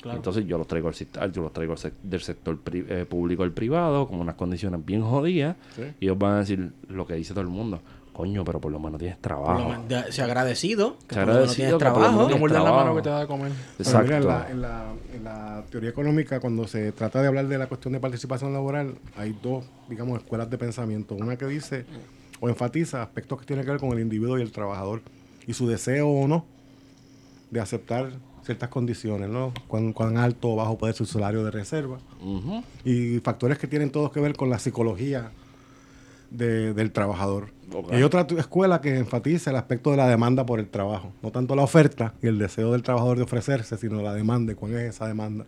Claro. 0.00 0.16
Entonces 0.16 0.46
yo 0.46 0.56
los 0.56 0.66
traigo, 0.66 0.88
al 1.18 1.32
yo 1.32 1.42
los 1.42 1.52
traigo 1.52 1.72
al 1.74 1.78
sec- 1.78 1.92
del 2.02 2.20
sector 2.20 2.58
pri- 2.58 2.86
eh, 2.88 3.04
público 3.08 3.42
al 3.42 3.52
privado, 3.52 4.06
con 4.08 4.18
unas 4.18 4.34
condiciones 4.34 4.84
bien 4.84 5.02
jodidas, 5.02 5.56
Sí. 5.76 5.82
y 6.00 6.04
ellos 6.06 6.18
van 6.18 6.32
a 6.34 6.38
decir 6.38 6.72
lo 6.88 7.06
que 7.06 7.14
dice 7.14 7.34
todo 7.34 7.42
el 7.42 7.48
mundo. 7.50 7.80
Coño, 8.20 8.44
pero 8.44 8.60
por 8.60 8.70
lo 8.70 8.78
menos 8.78 8.98
tienes 8.98 9.18
trabajo. 9.20 9.68
menos, 9.70 9.88
de- 9.88 10.12
sea 10.12 10.24
agradecido. 10.26 10.96
que 11.08 11.14
Sea 11.14 11.24
por 11.24 11.34
lo 11.34 11.40
menos 11.40 11.50
agradecido 11.52 11.54
tienes 11.54 11.68
que 11.68 11.72
por 11.72 12.02
lo 12.02 12.08
trabajo. 12.08 12.28
No 12.30 12.38
muerdas 12.38 12.58
la 12.58 12.64
trabajo. 12.64 12.84
mano 12.84 12.96
que 12.96 13.02
te 13.02 13.08
da 13.08 13.20
a 13.22 13.26
comer. 13.26 13.52
Pero 13.78 13.90
mira, 14.02 14.16
en, 14.16 14.22
Exacto. 14.22 14.28
la, 14.28 14.50
en 14.50 14.60
la- 14.62 14.92
en 15.14 15.24
la 15.24 15.64
teoría 15.70 15.90
económica, 15.90 16.40
cuando 16.40 16.66
se 16.68 16.92
trata 16.92 17.22
de 17.22 17.28
hablar 17.28 17.48
de 17.48 17.56
la 17.58 17.66
cuestión 17.66 17.92
de 17.94 18.00
participación 18.00 18.52
laboral, 18.52 18.94
hay 19.16 19.36
dos, 19.42 19.64
digamos, 19.88 20.18
escuelas 20.18 20.50
de 20.50 20.58
pensamiento. 20.58 21.14
Una 21.14 21.36
que 21.36 21.46
dice 21.46 21.86
o 22.40 22.48
enfatiza 22.48 23.02
aspectos 23.02 23.40
que 23.40 23.46
tienen 23.46 23.64
que 23.64 23.70
ver 23.70 23.80
con 23.80 23.90
el 23.92 24.00
individuo 24.00 24.38
y 24.38 24.42
el 24.42 24.52
trabajador 24.52 25.02
y 25.46 25.52
su 25.54 25.66
deseo 25.66 26.08
o 26.08 26.28
no 26.28 26.44
de 27.50 27.60
aceptar 27.60 28.12
ciertas 28.44 28.68
condiciones, 28.70 29.28
¿no? 29.28 29.52
Cuán, 29.68 29.92
cuán 29.92 30.16
alto 30.16 30.50
o 30.52 30.56
bajo 30.56 30.78
puede 30.78 30.92
ser 30.94 31.06
su 31.06 31.12
salario 31.14 31.44
de 31.44 31.50
reserva. 31.50 31.98
Y 32.84 33.18
factores 33.20 33.58
que 33.58 33.66
tienen 33.66 33.90
todos 33.90 34.10
que 34.12 34.20
ver 34.20 34.34
con 34.36 34.48
la 34.50 34.58
psicología 34.58 35.30
de- 36.30 36.72
del 36.74 36.92
trabajador. 36.92 37.48
Hay 37.90 38.02
otra 38.02 38.26
escuela 38.38 38.80
que 38.80 38.96
enfatiza 38.96 39.50
el 39.50 39.56
aspecto 39.56 39.90
de 39.90 39.96
la 39.96 40.08
demanda 40.08 40.44
por 40.46 40.58
el 40.60 40.68
trabajo. 40.68 41.12
No 41.22 41.30
tanto 41.30 41.54
la 41.54 41.62
oferta 41.62 42.14
y 42.22 42.26
el 42.26 42.38
deseo 42.38 42.72
del 42.72 42.82
trabajador 42.82 43.16
de 43.16 43.24
ofrecerse, 43.24 43.76
sino 43.76 44.02
la 44.02 44.14
demanda 44.14 44.54
cuál 44.54 44.74
es 44.74 44.94
esa 44.94 45.06
demanda. 45.06 45.46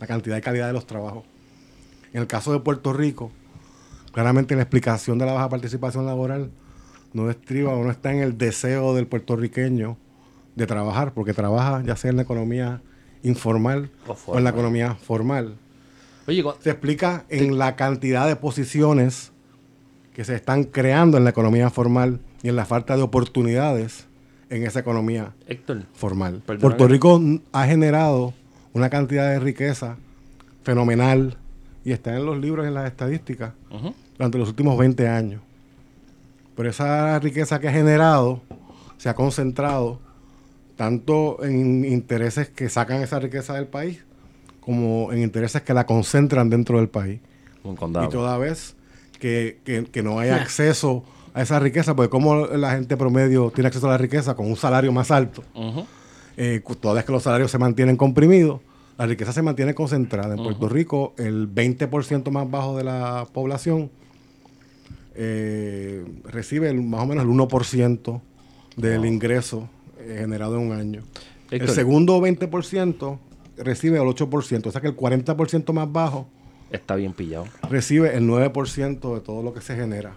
La 0.00 0.06
cantidad 0.06 0.36
y 0.36 0.40
calidad 0.40 0.66
de 0.66 0.72
los 0.72 0.86
trabajos. 0.86 1.24
En 2.12 2.20
el 2.20 2.26
caso 2.26 2.52
de 2.52 2.60
Puerto 2.60 2.92
Rico, 2.92 3.30
claramente 4.12 4.56
la 4.56 4.62
explicación 4.62 5.18
de 5.18 5.26
la 5.26 5.32
baja 5.32 5.48
participación 5.48 6.06
laboral 6.06 6.50
no 7.12 7.30
estriba 7.30 7.72
o 7.74 7.84
no 7.84 7.90
está 7.90 8.12
en 8.12 8.20
el 8.20 8.36
deseo 8.38 8.94
del 8.94 9.06
puertorriqueño 9.06 9.96
de 10.56 10.66
trabajar, 10.66 11.14
porque 11.14 11.32
trabaja 11.32 11.82
ya 11.84 11.96
sea 11.96 12.10
en 12.10 12.16
la 12.16 12.22
economía 12.22 12.82
informal 13.22 13.90
O 14.06 14.16
o, 14.26 14.38
en 14.38 14.44
la 14.44 14.50
economía 14.50 14.94
formal 14.96 15.56
Oye, 16.26 16.44
se 16.60 16.70
explica 16.70 17.24
en 17.28 17.58
la 17.58 17.76
cantidad 17.76 18.26
de 18.26 18.36
posiciones 18.36 19.31
que 20.14 20.24
se 20.24 20.34
están 20.34 20.64
creando 20.64 21.16
en 21.16 21.24
la 21.24 21.30
economía 21.30 21.70
formal 21.70 22.20
y 22.42 22.48
en 22.48 22.56
la 22.56 22.64
falta 22.64 22.96
de 22.96 23.02
oportunidades 23.02 24.06
en 24.50 24.66
esa 24.66 24.80
economía 24.80 25.32
Héctor, 25.46 25.84
formal. 25.94 26.42
Puerto 26.44 26.86
Rico 26.86 27.20
ha 27.52 27.66
generado 27.66 28.34
una 28.74 28.90
cantidad 28.90 29.30
de 29.30 29.40
riqueza 29.40 29.96
fenomenal 30.62 31.36
y 31.84 31.92
está 31.92 32.14
en 32.14 32.26
los 32.26 32.38
libros, 32.38 32.66
en 32.66 32.74
las 32.74 32.86
estadísticas, 32.86 33.52
durante 34.16 34.38
los 34.38 34.48
últimos 34.48 34.78
20 34.78 35.08
años. 35.08 35.42
Pero 36.54 36.68
esa 36.68 37.18
riqueza 37.18 37.58
que 37.58 37.68
ha 37.68 37.72
generado 37.72 38.42
se 38.98 39.08
ha 39.08 39.14
concentrado 39.14 40.00
tanto 40.76 41.42
en 41.42 41.84
intereses 41.84 42.48
que 42.48 42.68
sacan 42.68 43.02
esa 43.02 43.18
riqueza 43.18 43.54
del 43.54 43.66
país 43.66 44.04
como 44.60 45.12
en 45.12 45.22
intereses 45.22 45.62
que 45.62 45.74
la 45.74 45.86
concentran 45.86 46.48
dentro 46.50 46.78
del 46.78 46.88
país. 46.88 47.20
un 47.64 47.74
condado. 47.74 48.06
Y 48.06 48.10
toda 48.10 48.38
vez 48.38 48.76
que, 49.22 49.60
que- 49.64 49.84
que 49.84 50.02
no 50.02 50.18
hay 50.18 50.30
acceso 50.30 51.04
a 51.32 51.42
esa 51.42 51.60
riqueza, 51.60 51.94
porque 51.94 52.10
como 52.10 52.44
la 52.46 52.72
gente 52.72 52.96
promedio 52.96 53.52
tiene 53.54 53.68
acceso 53.68 53.86
a 53.86 53.92
la 53.92 53.98
riqueza 53.98 54.34
con 54.34 54.46
un 54.48 54.56
salario 54.56 54.90
más 54.92 55.12
alto, 55.12 55.44
eh, 56.36 56.60
toda 56.80 56.94
vez 56.94 57.04
que 57.04 57.12
los 57.12 57.22
salarios 57.22 57.50
se 57.52 57.58
mantienen 57.58 57.96
comprimidos, 57.96 58.60
la 58.98 59.06
riqueza 59.06 59.32
se 59.32 59.40
mantiene 59.42 59.74
concentrada. 59.74 60.34
En 60.34 60.42
Puerto 60.42 60.68
Rico, 60.68 61.14
el 61.18 61.46
20% 61.48 62.30
más 62.32 62.50
bajo 62.50 62.76
de 62.76 62.82
la 62.84 63.26
población 63.32 63.90
eh, 65.14 66.04
recibe 66.24 66.68
el- 66.70 66.82
más 66.82 67.02
o 67.02 67.06
menos 67.06 67.24
el 67.24 67.30
1% 67.30 68.20
del 68.76 69.04
ingreso 69.04 69.68
eh, 70.00 70.16
generado 70.20 70.56
en 70.58 70.66
un 70.70 70.72
año. 70.72 71.02
El 71.50 71.68
segundo 71.74 72.20
20% 72.20 73.18
recibe 73.58 73.98
el 73.98 74.04
8%, 74.08 74.66
o 74.66 74.72
sea 74.72 74.80
que 74.80 74.88
el 74.88 74.96
40% 74.96 75.72
más 75.72 75.90
bajo 75.92 76.26
Está 76.72 76.94
bien 76.96 77.12
pillado. 77.12 77.44
recibe 77.70 78.16
el 78.16 78.26
9% 78.28 79.14
de 79.14 79.20
todo 79.20 79.42
lo 79.42 79.52
que 79.54 79.60
se 79.60 79.76
genera. 79.76 80.14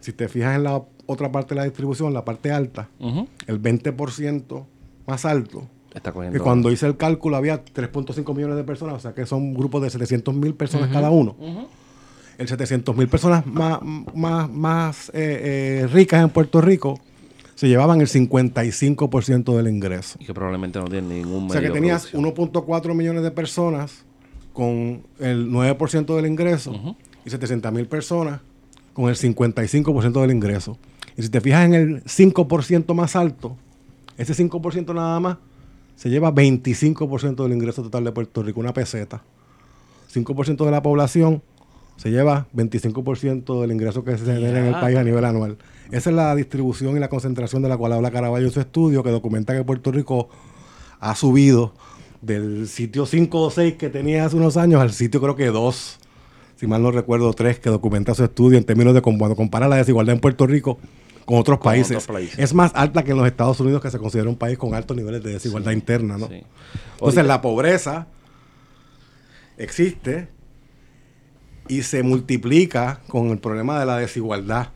Si 0.00 0.12
te 0.12 0.28
fijas 0.28 0.56
en 0.56 0.64
la 0.64 0.82
otra 1.06 1.30
parte 1.30 1.50
de 1.54 1.60
la 1.60 1.64
distribución, 1.64 2.12
la 2.12 2.24
parte 2.24 2.50
alta, 2.50 2.88
Ujú. 2.98 3.28
el 3.46 3.60
20% 3.60 4.64
más 5.06 5.24
alto, 5.24 5.66
Está 5.94 6.12
cogiendo. 6.12 6.36
que 6.38 6.42
cuando 6.42 6.70
hice 6.72 6.86
el 6.86 6.96
cálculo 6.96 7.36
había 7.36 7.64
3.5 7.64 8.34
millones 8.34 8.56
de 8.56 8.64
personas, 8.64 8.96
o 8.96 9.00
sea 9.00 9.12
que 9.14 9.26
son 9.26 9.54
grupos 9.54 9.82
de 9.82 9.90
700 9.90 10.34
mil 10.34 10.54
personas 10.54 10.90
cada 10.90 11.10
uno. 11.10 11.36
El 12.36 12.48
700 12.48 12.96
mil 12.96 13.06
personas 13.08 13.46
más, 13.46 13.78
más, 14.14 14.50
más 14.50 15.08
eh, 15.10 15.82
eh, 15.84 15.86
ricas 15.92 16.20
en 16.22 16.30
Puerto 16.30 16.60
Rico 16.60 16.98
se 17.54 17.68
llevaban 17.68 18.00
el 18.00 18.08
55% 18.08 19.56
del 19.56 19.68
ingreso. 19.68 20.18
Y 20.20 20.24
que 20.26 20.34
probablemente 20.34 20.80
no 20.80 20.86
tiene 20.86 21.14
ningún 21.22 21.46
O 21.46 21.50
sea 21.50 21.60
que 21.60 21.68
medio 21.68 21.74
tenías 21.74 22.06
producción. 22.08 22.52
1.4 22.52 22.94
millones 22.94 23.22
de 23.22 23.30
personas 23.30 24.04
con 24.54 25.02
el 25.18 25.50
9% 25.50 26.16
del 26.16 26.26
ingreso 26.26 26.96
y 27.26 27.30
700 27.30 27.72
mil 27.72 27.86
personas 27.86 28.40
con 28.94 29.10
el 29.10 29.16
55% 29.16 30.20
del 30.22 30.30
ingreso. 30.30 30.78
Y 31.16 31.22
si 31.22 31.28
te 31.28 31.40
fijas 31.40 31.66
en 31.66 31.74
el 31.74 32.04
5% 32.04 32.94
más 32.94 33.16
alto, 33.16 33.56
ese 34.16 34.32
5% 34.32 34.94
nada 34.94 35.20
más 35.20 35.36
se 35.96 36.08
lleva 36.08 36.32
25% 36.32 37.42
del 37.42 37.52
ingreso 37.52 37.82
total 37.82 38.04
de 38.04 38.12
Puerto 38.12 38.42
Rico, 38.42 38.60
una 38.60 38.72
peseta. 38.72 39.22
5% 40.12 40.64
de 40.64 40.70
la 40.70 40.82
población 40.82 41.42
se 41.96 42.10
lleva 42.10 42.46
25% 42.54 43.60
del 43.60 43.72
ingreso 43.72 44.04
que 44.04 44.16
se 44.16 44.24
genera 44.24 44.60
en 44.60 44.66
el 44.66 44.74
país 44.74 44.96
a 44.96 45.04
nivel 45.04 45.24
anual. 45.24 45.58
Esa 45.90 46.10
es 46.10 46.16
la 46.16 46.34
distribución 46.36 46.96
y 46.96 47.00
la 47.00 47.08
concentración 47.08 47.62
de 47.62 47.68
la 47.68 47.76
cual 47.76 47.92
habla 47.92 48.12
Caraballo 48.12 48.46
en 48.46 48.52
su 48.52 48.60
estudio, 48.60 49.02
que 49.02 49.10
documenta 49.10 49.52
que 49.52 49.64
Puerto 49.64 49.90
Rico 49.90 50.28
ha 51.00 51.14
subido 51.16 51.74
del 52.24 52.68
sitio 52.68 53.06
5 53.06 53.40
o 53.40 53.50
6 53.50 53.74
que 53.74 53.90
tenía 53.90 54.24
hace 54.24 54.36
unos 54.36 54.56
años 54.56 54.80
al 54.80 54.92
sitio 54.92 55.20
creo 55.20 55.36
que 55.36 55.46
2, 55.46 55.98
si 56.56 56.66
mal 56.66 56.82
no 56.82 56.90
recuerdo 56.90 57.32
3, 57.32 57.58
que 57.58 57.70
documenta 57.70 58.14
su 58.14 58.24
estudio 58.24 58.58
en 58.58 58.64
términos 58.64 58.94
de 58.94 59.02
cuando 59.02 59.34
compara 59.36 59.68
la 59.68 59.76
desigualdad 59.76 60.14
en 60.14 60.20
Puerto 60.20 60.46
Rico 60.46 60.78
con 61.24 61.38
otros 61.38 61.58
Con 61.58 61.72
países. 61.72 61.96
otros 61.96 62.06
países. 62.06 62.38
Es 62.38 62.54
más 62.54 62.72
alta 62.74 63.02
que 63.02 63.12
en 63.12 63.16
los 63.16 63.26
Estados 63.26 63.58
Unidos, 63.60 63.80
que 63.80 63.90
se 63.90 63.98
considera 63.98 64.28
un 64.28 64.36
país 64.36 64.58
con 64.58 64.74
altos 64.74 64.96
niveles 64.96 65.22
de 65.22 65.32
desigualdad 65.32 65.72
interna. 65.72 66.18
¿no? 66.18 66.28
Sí. 66.28 66.42
Entonces 66.92 67.26
la 67.26 67.40
pobreza 67.40 68.06
existe 69.56 70.28
y 71.68 71.82
se 71.82 72.02
multiplica 72.02 73.00
con 73.08 73.28
el 73.30 73.38
problema 73.38 73.78
de 73.80 73.86
la 73.86 73.96
desigualdad. 73.98 74.68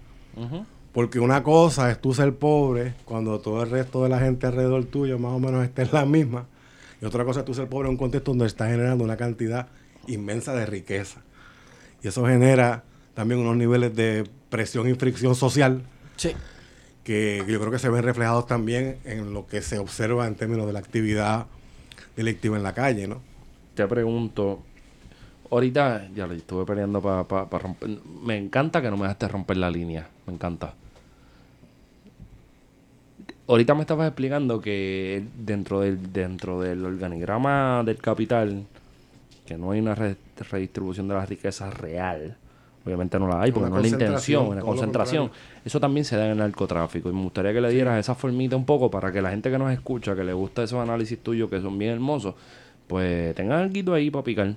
Porque 0.92 1.20
una 1.20 1.42
cosa 1.42 1.90
es 1.90 2.00
tú 2.00 2.14
ser 2.14 2.34
pobre 2.36 2.94
cuando 3.04 3.40
todo 3.40 3.62
el 3.62 3.70
resto 3.70 4.02
de 4.04 4.08
la 4.08 4.18
gente 4.20 4.46
alrededor 4.46 4.84
tuyo 4.84 5.18
más 5.18 5.32
o 5.32 5.38
menos 5.38 5.64
está 5.64 5.82
en 5.82 5.88
la 5.92 6.04
misma. 6.06 6.46
Y 7.00 7.04
otra 7.04 7.24
cosa 7.24 7.40
es 7.40 7.46
tú 7.46 7.54
ser 7.54 7.68
pobre 7.68 7.86
en 7.88 7.92
un 7.92 7.96
contexto 7.96 8.30
donde 8.32 8.46
está 8.46 8.68
generando 8.68 9.04
una 9.04 9.16
cantidad 9.16 9.68
inmensa 10.06 10.54
de 10.54 10.66
riqueza. 10.66 11.20
Y 12.02 12.08
eso 12.08 12.26
genera 12.26 12.84
también 13.14 13.40
unos 13.40 13.56
niveles 13.56 13.94
de 13.94 14.24
presión 14.50 14.88
y 14.88 14.94
fricción 14.94 15.34
social 15.34 15.82
Sí. 16.16 16.32
que 17.04 17.44
yo 17.48 17.58
creo 17.60 17.70
que 17.70 17.78
se 17.78 17.88
ven 17.88 18.02
reflejados 18.02 18.46
también 18.46 18.98
en 19.04 19.32
lo 19.32 19.46
que 19.46 19.62
se 19.62 19.78
observa 19.78 20.26
en 20.26 20.34
términos 20.34 20.66
de 20.66 20.72
la 20.72 20.78
actividad 20.80 21.46
delictiva 22.16 22.56
en 22.56 22.62
la 22.62 22.74
calle, 22.74 23.06
¿no? 23.06 23.20
Te 23.74 23.86
pregunto, 23.86 24.62
ahorita 25.50 26.08
ya 26.14 26.26
le 26.26 26.36
estuve 26.36 26.64
peleando 26.64 27.00
para 27.00 27.58
romper. 27.58 27.90
Me 28.24 28.36
encanta 28.36 28.82
que 28.82 28.90
no 28.90 28.96
me 28.96 29.02
dejaste 29.04 29.28
romper 29.28 29.56
la 29.58 29.70
línea. 29.70 30.08
Me 30.26 30.32
encanta. 30.34 30.74
Ahorita 33.48 33.74
me 33.74 33.80
estabas 33.80 34.06
explicando 34.06 34.60
que 34.60 35.24
dentro 35.38 35.80
del, 35.80 36.12
dentro 36.12 36.60
del 36.60 36.84
organigrama 36.84 37.82
del 37.84 37.96
capital, 37.96 38.64
que 39.46 39.56
no 39.56 39.70
hay 39.70 39.80
una 39.80 39.94
re- 39.94 40.16
redistribución 40.50 41.08
de 41.08 41.14
la 41.14 41.24
riqueza 41.24 41.70
real. 41.70 42.36
Obviamente 42.84 43.18
no 43.18 43.26
la 43.26 43.40
hay, 43.40 43.50
porque 43.52 43.70
Una 43.70 43.76
no 43.80 43.84
es 43.84 43.90
la 43.90 43.98
intención, 43.98 44.46
una 44.48 44.60
concentración. 44.60 45.30
Eso 45.64 45.80
también 45.80 46.04
se 46.04 46.16
da 46.16 46.26
en 46.26 46.32
el 46.32 46.38
narcotráfico. 46.38 47.08
Y 47.08 47.12
me 47.12 47.22
gustaría 47.22 47.52
que 47.52 47.60
le 47.60 47.70
dieras 47.70 47.98
esa 47.98 48.14
formita 48.14 48.54
un 48.56 48.64
poco 48.66 48.90
para 48.90 49.10
que 49.12 49.20
la 49.22 49.30
gente 49.30 49.50
que 49.50 49.58
nos 49.58 49.72
escucha, 49.72 50.14
que 50.14 50.24
le 50.24 50.32
gusta 50.32 50.62
esos 50.62 50.78
análisis 50.80 51.18
tuyos 51.18 51.50
que 51.50 51.60
son 51.60 51.78
bien 51.78 51.92
hermosos, 51.92 52.34
pues 52.86 53.34
tengan 53.34 53.60
algo 53.74 53.94
ahí 53.94 54.10
para 54.10 54.24
picar. 54.24 54.54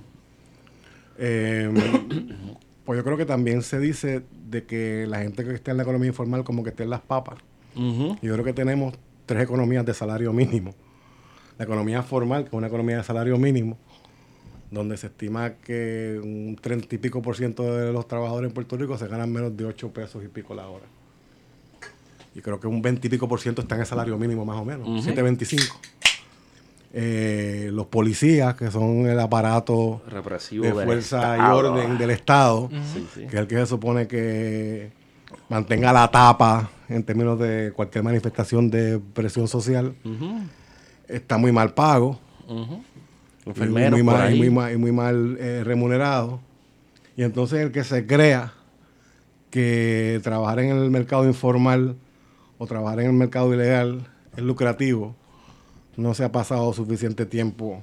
Eh, 1.18 1.70
pues 2.84 2.96
yo 2.98 3.04
creo 3.04 3.16
que 3.16 3.26
también 3.26 3.62
se 3.62 3.78
dice 3.78 4.22
de 4.48 4.64
que 4.64 5.06
la 5.08 5.20
gente 5.20 5.44
que 5.44 5.54
está 5.54 5.70
en 5.70 5.78
la 5.78 5.82
economía 5.82 6.08
informal 6.08 6.44
como 6.44 6.62
que 6.62 6.70
está 6.70 6.82
en 6.84 6.90
las 6.90 7.00
papas. 7.00 7.38
Ujú. 7.76 8.16
Yo 8.22 8.32
creo 8.34 8.44
que 8.44 8.52
tenemos 8.52 8.94
tres 9.26 9.42
economías 9.44 9.84
de 9.86 9.94
salario 9.94 10.32
mínimo. 10.32 10.74
La 11.58 11.64
economía 11.64 12.02
formal, 12.02 12.42
que 12.44 12.48
es 12.48 12.54
una 12.54 12.66
economía 12.66 12.96
de 12.98 13.04
salario 13.04 13.36
mínimo, 13.38 13.76
donde 14.70 14.96
se 14.96 15.08
estima 15.08 15.50
que 15.54 16.18
un 16.22 16.56
treinta 16.60 16.94
y 16.94 16.98
pico 16.98 17.20
por 17.22 17.36
ciento 17.36 17.76
de 17.76 17.92
los 17.92 18.08
trabajadores 18.08 18.48
en 18.48 18.54
Puerto 18.54 18.76
Rico 18.76 18.96
se 18.96 19.06
ganan 19.06 19.30
menos 19.30 19.54
de 19.56 19.64
8 19.66 19.90
pesos 19.90 20.24
y 20.24 20.28
pico 20.28 20.54
la 20.54 20.66
hora. 20.68 20.86
Y 22.34 22.40
creo 22.40 22.58
que 22.58 22.66
un 22.66 22.80
20 22.80 23.06
y 23.06 23.10
pico 23.10 23.28
por 23.28 23.38
ciento 23.40 23.60
está 23.60 23.74
en 23.74 23.82
el 23.82 23.86
salario 23.86 24.16
mínimo 24.16 24.44
más 24.46 24.56
o 24.56 24.64
menos, 24.64 24.88
Ujú. 24.88 25.10
7.25. 25.10 25.76
Eh, 26.94 27.70
los 27.72 27.86
policías, 27.86 28.54
que 28.54 28.70
son 28.70 29.06
el 29.06 29.18
aparato 29.18 30.02
Represivo. 30.08 30.64
de 30.64 30.72
fuerza 30.72 31.36
y 31.38 31.40
orden 31.40 31.96
del 31.96 32.10
Estado, 32.10 32.68
Sí, 32.92 33.06
sí. 33.14 33.20
que 33.22 33.26
es 33.28 33.34
el 33.34 33.46
que 33.46 33.56
se 33.56 33.66
supone 33.66 34.06
que 34.06 34.90
mantenga 35.52 35.92
la 35.92 36.10
tapa 36.10 36.70
en 36.88 37.04
términos 37.04 37.38
de 37.38 37.72
cualquier 37.76 38.02
manifestación 38.02 38.70
de 38.70 38.98
presión 38.98 39.46
social, 39.48 39.94
está 41.08 41.36
muy 41.36 41.52
mal 41.52 41.74
pago, 41.74 42.18
Enfermeros 43.44 43.92
muy, 43.92 44.02
por 44.02 44.14
mal, 44.14 44.22
ahí. 44.28 44.38
muy 44.38 44.50
mal, 44.50 44.78
muy 44.78 44.92
mal, 44.92 45.36
eh, 45.38 45.62
remunerado. 45.64 46.40
Y 47.16 47.22
entonces 47.22 47.60
el 47.60 47.70
que 47.72 47.84
se 47.84 48.06
crea 48.06 48.54
que 49.50 50.20
trabajar 50.22 50.60
en 50.60 50.70
el 50.70 50.90
mercado 50.90 51.26
informal 51.26 51.96
o 52.56 52.66
trabajar 52.66 53.00
en 53.00 53.06
el 53.08 53.12
mercado 53.12 53.52
ilegal 53.52 54.08
es 54.36 54.42
lucrativo, 54.42 55.14
no 55.96 56.14
se 56.14 56.24
ha 56.24 56.32
pasado 56.32 56.72
suficiente 56.72 57.26
tiempo 57.26 57.82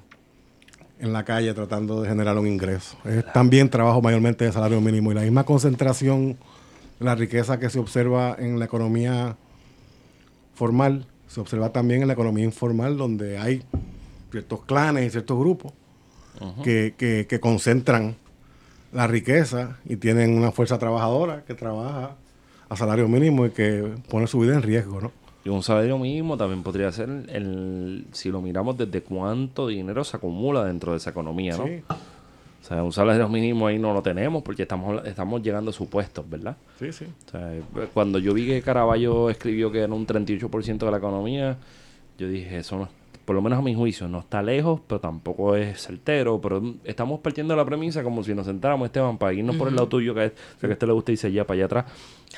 en 0.99 1.13
la 1.13 1.23
calle 1.23 1.53
tratando 1.53 2.01
de 2.01 2.09
generar 2.09 2.37
un 2.39 2.47
ingreso. 2.47 2.97
Es 3.05 3.31
también 3.31 3.69
trabajo 3.69 4.01
mayormente 4.01 4.45
de 4.45 4.51
salario 4.51 4.81
mínimo 4.81 5.11
y 5.11 5.15
la 5.15 5.21
misma 5.21 5.43
concentración 5.43 6.37
la 6.99 7.15
riqueza 7.15 7.59
que 7.59 7.69
se 7.69 7.79
observa 7.79 8.35
en 8.39 8.59
la 8.59 8.65
economía 8.65 9.35
formal 10.53 11.05
se 11.27 11.39
observa 11.39 11.71
también 11.71 12.01
en 12.01 12.07
la 12.07 12.13
economía 12.13 12.43
informal 12.43 12.97
donde 12.97 13.37
hay 13.37 13.63
ciertos 14.31 14.63
clanes 14.65 15.05
y 15.07 15.09
ciertos 15.09 15.37
grupos 15.39 15.73
que, 16.63 16.93
que- 16.97 17.25
que 17.27 17.39
concentran 17.39 18.15
la 18.93 19.07
riqueza 19.07 19.77
y 19.85 19.97
tienen 19.97 20.37
una 20.37 20.51
fuerza 20.51 20.77
trabajadora 20.79 21.43
que 21.45 21.53
trabaja 21.53 22.15
a 22.69 22.75
salario 22.75 23.07
mínimo 23.07 23.45
y 23.45 23.51
que 23.51 23.93
pone 24.09 24.25
su 24.27 24.39
vida 24.39 24.55
en 24.55 24.61
riesgo, 24.63 25.01
¿no? 25.01 25.11
Y 25.45 25.49
un 25.49 25.63
salario 25.63 25.97
mínimo 25.97 26.37
también 26.37 26.63
podría 26.63 26.91
ser 26.91 27.09
el, 27.29 28.05
si 28.11 28.29
lo 28.29 28.41
miramos 28.41 28.77
desde 28.77 29.01
cuánto 29.01 29.67
dinero 29.67 30.03
se 30.03 30.17
acumula 30.17 30.63
dentro 30.65 30.91
de 30.91 30.97
esa 30.97 31.11
economía, 31.11 31.55
¿no? 31.57 31.65
Sí, 31.65 31.81
O 32.61 32.65
sea, 32.65 32.83
un 32.83 32.91
salario 32.91 33.27
mínimo 33.29 33.67
ahí 33.67 33.79
no 33.79 33.93
lo 33.93 34.01
tenemos 34.01 34.43
porque 34.43 34.63
estamos, 34.63 35.05
estamos 35.05 35.41
llegando 35.41 35.71
a 35.71 35.73
supuestos, 35.73 36.29
¿verdad? 36.29 36.57
sí, 36.77 36.91
sí. 36.91 37.05
O 37.27 37.31
sea, 37.31 37.51
cuando 37.93 38.19
yo 38.19 38.33
vi 38.33 38.45
que 38.45 38.61
Caraballo 38.61 39.29
escribió 39.29 39.71
que 39.71 39.79
era 39.79 39.93
un 39.93 40.05
38% 40.05 40.77
de 40.77 40.91
la 40.91 40.97
economía, 40.97 41.57
yo 42.17 42.27
dije, 42.27 42.57
eso 42.57 42.77
no, 42.77 42.89
por 43.25 43.35
lo 43.35 43.41
menos 43.41 43.59
a 43.59 43.61
mi 43.61 43.73
juicio, 43.75 44.07
no 44.07 44.19
está 44.19 44.41
lejos, 44.41 44.81
pero 44.87 44.99
tampoco 44.99 45.55
es 45.55 45.81
certero. 45.81 46.41
Pero 46.41 46.61
estamos 46.83 47.19
partiendo 47.21 47.53
de 47.53 47.57
la 47.57 47.65
premisa 47.65 48.03
como 48.03 48.23
si 48.23 48.33
nos 48.33 48.45
sentáramos, 48.47 48.87
Esteban, 48.87 49.17
para 49.17 49.33
irnos 49.33 49.55
por 49.55 49.67
el 49.69 49.75
lado 49.75 49.87
tuyo, 49.87 50.13
que, 50.13 50.25
es, 50.25 50.31
que 50.59 50.67
a 50.67 50.71
este 50.71 50.85
le 50.85 50.93
gusta 50.93 51.11
irse 51.11 51.31
ya 51.31 51.45
para 51.45 51.55
allá 51.55 51.65
atrás, 51.65 51.85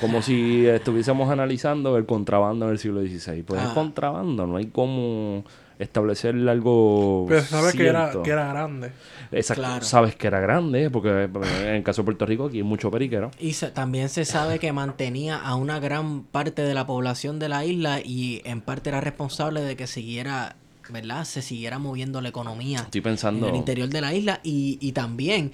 como 0.00 0.22
si 0.22 0.66
estuviésemos 0.66 1.30
analizando 1.30 1.96
el 1.96 2.06
contrabando 2.06 2.66
en 2.66 2.72
el 2.72 2.78
siglo 2.78 3.00
XVI. 3.00 3.42
Pues 3.42 3.60
es 3.60 3.68
Ah. 3.68 3.74
contrabando, 3.74 4.46
no 4.46 4.56
hay 4.56 4.66
como 4.66 5.44
establecer 5.78 6.34
algo. 6.48 7.26
Pero 7.28 7.42
sabes 7.42 7.74
que 7.74 7.86
era, 7.88 8.12
que 8.22 8.30
era 8.30 8.48
grande. 8.48 8.92
Exacto, 9.30 9.62
Claro. 9.62 9.84
sabes 9.84 10.14
que 10.14 10.26
era 10.26 10.40
grande, 10.40 10.90
porque 10.90 11.24
en 11.24 11.68
el 11.74 11.82
caso 11.82 12.02
de 12.02 12.06
Puerto 12.06 12.26
Rico 12.26 12.46
aquí 12.46 12.58
hay 12.58 12.62
mucho 12.62 12.90
periquero. 12.90 13.30
Y 13.38 13.54
se- 13.54 13.70
también 13.70 14.08
se 14.08 14.24
sabe 14.24 14.58
que 14.58 14.72
mantenía 14.72 15.36
a 15.38 15.54
una 15.56 15.78
gran 15.80 16.22
parte 16.24 16.62
de 16.62 16.74
la 16.74 16.86
población 16.86 17.38
de 17.38 17.48
la 17.48 17.64
isla 17.64 18.00
y 18.00 18.42
en 18.44 18.60
parte 18.60 18.90
era 18.90 19.00
responsable 19.00 19.62
de 19.62 19.76
que 19.76 19.86
siguiera, 19.86 20.56
¿verdad? 20.90 21.24
Se 21.24 21.40
siguiera 21.42 21.78
moviendo 21.78 22.20
la 22.20 22.28
economía 22.28 22.80
Estoy 22.80 23.00
pensando. 23.00 23.46
en 23.48 23.54
el 23.54 23.58
interior 23.58 23.88
de 23.88 24.00
la 24.00 24.12
isla 24.12 24.40
y, 24.42 24.78
y 24.80 24.92
también, 24.92 25.52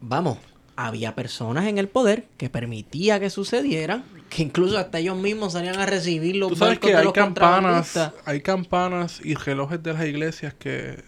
vamos, 0.00 0.38
había 0.76 1.14
personas 1.14 1.66
en 1.66 1.76
el 1.78 1.88
poder 1.88 2.24
que 2.38 2.48
permitía 2.48 3.20
que 3.20 3.28
sucediera, 3.28 4.02
que 4.34 4.42
incluso 4.42 4.78
hasta 4.78 4.98
ellos 4.98 5.16
mismos 5.16 5.52
salían 5.52 5.78
a 5.78 5.86
recibir 5.86 6.36
los 6.36 6.50
Tú 6.50 6.56
sabes 6.56 6.78
que 6.78 6.88
de 6.88 6.96
hay 6.96 7.04
los 7.04 7.12
campanas, 7.12 8.12
hay 8.24 8.40
campanas 8.40 9.20
y 9.22 9.34
relojes 9.34 9.82
de 9.82 9.92
las 9.92 10.06
iglesias 10.06 10.54
que... 10.54 11.02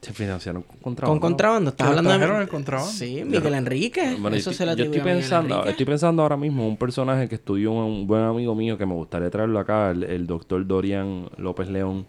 Se 0.00 0.12
financiaron 0.12 0.62
con 0.62 0.78
contrabando. 0.78 1.20
Con 1.20 1.30
contrabando, 1.30 1.70
estás 1.70 1.88
hablando 1.88 2.16
de... 2.16 2.42
el 2.42 2.48
contrabando. 2.48 2.92
Sí, 2.92 3.24
Miguel 3.24 3.54
Enrique, 3.54 4.16
Bueno, 4.20 4.36
eso 4.36 4.52
yo, 4.52 4.56
se 4.56 4.64
le 4.64 4.76
yo 4.76 4.84
estoy 4.84 5.00
pensando, 5.00 5.56
Enrique. 5.56 5.70
estoy 5.70 5.86
pensando 5.86 6.22
ahora 6.22 6.36
mismo 6.36 6.68
un 6.68 6.76
personaje 6.76 7.28
que 7.28 7.34
estudió 7.34 7.72
un 7.72 8.06
buen 8.06 8.22
amigo 8.22 8.54
mío 8.54 8.78
que 8.78 8.86
me 8.86 8.94
gustaría 8.94 9.28
traerlo 9.30 9.58
acá, 9.58 9.90
el, 9.90 10.04
el 10.04 10.28
doctor 10.28 10.64
Dorian 10.64 11.28
López 11.36 11.68
León, 11.68 12.06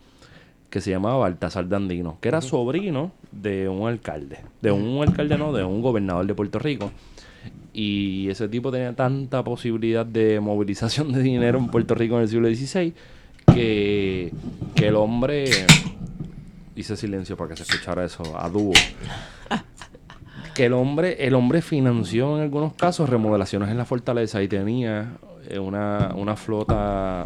que 0.70 0.82
se 0.82 0.92
llamaba 0.92 1.18
Baltasar 1.18 1.68
Dandino, 1.68 2.20
que 2.22 2.28
era 2.28 2.42
sobrino 2.42 3.12
de 3.32 3.68
un 3.68 3.88
alcalde, 3.88 4.38
de 4.62 4.72
un 4.72 5.02
alcalde 5.02 5.40
no, 5.40 5.52
de 5.52 5.64
un 5.64 5.82
gobernador 5.82 6.28
de 6.28 6.36
Puerto 6.36 6.60
Rico. 6.60 6.92
Y 7.74 8.30
ese 8.30 8.48
tipo 8.50 8.72
tenía 8.72 8.94
tanta 8.96 9.44
posibilidad 9.44 10.06
de 10.06 10.40
movilización 10.40 11.12
de 11.12 11.22
dinero 11.22 11.60
en 11.60 11.68
Puerto 11.68 11.96
Rico 11.96 12.16
en 12.16 12.24
el 12.24 12.28
siglo 12.30 12.48
XVI 12.48 12.94
que, 13.54 14.32
que 14.76 14.88
el 14.88 14.96
hombre 14.96 15.46
hice 16.76 16.96
silencio 16.96 17.36
para 17.38 17.50
que 17.52 17.58
se 17.58 17.64
escuchara 17.64 18.06
eso 18.06 18.24
a 18.40 18.50
dúo 18.50 18.74
que 20.56 20.66
el 20.66 20.74
hombre 20.74 21.26
el 21.26 21.34
hombre 21.36 21.62
financió 21.62 22.38
en 22.38 22.44
algunos 22.44 22.74
casos 22.74 23.10
remodelaciones 23.10 23.70
en 23.70 23.78
la 23.78 23.86
fortaleza 23.86 24.42
y 24.42 24.48
tenía 24.48 25.14
eh, 25.50 25.60
una, 25.60 26.14
una 26.16 26.36
flota 26.36 27.26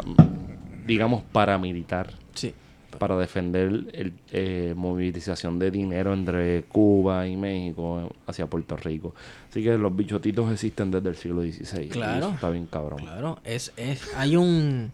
digamos 0.86 1.22
paramilitar 1.32 2.12
Sí. 2.34 2.52
para 2.98 3.16
defender 3.16 3.86
el 3.92 4.12
eh, 4.32 4.74
movilización 4.76 5.58
de 5.58 5.70
dinero 5.70 6.12
entre 6.14 6.62
Cuba 6.64 7.26
y 7.28 7.36
México 7.36 8.10
hacia 8.26 8.46
Puerto 8.46 8.76
Rico 8.76 9.14
así 9.54 9.62
que 9.62 9.78
los 9.78 9.94
bichotitos 9.94 10.50
existen 10.50 10.90
desde 10.90 11.10
el 11.10 11.14
siglo 11.16 11.42
XVI 11.42 11.86
Claro. 11.88 12.30
está 12.30 12.50
bien 12.50 12.66
cabrón 12.66 12.98
Claro, 12.98 13.38
es, 13.44 13.72
es, 13.76 14.02
hay 14.16 14.34
un... 14.34 14.90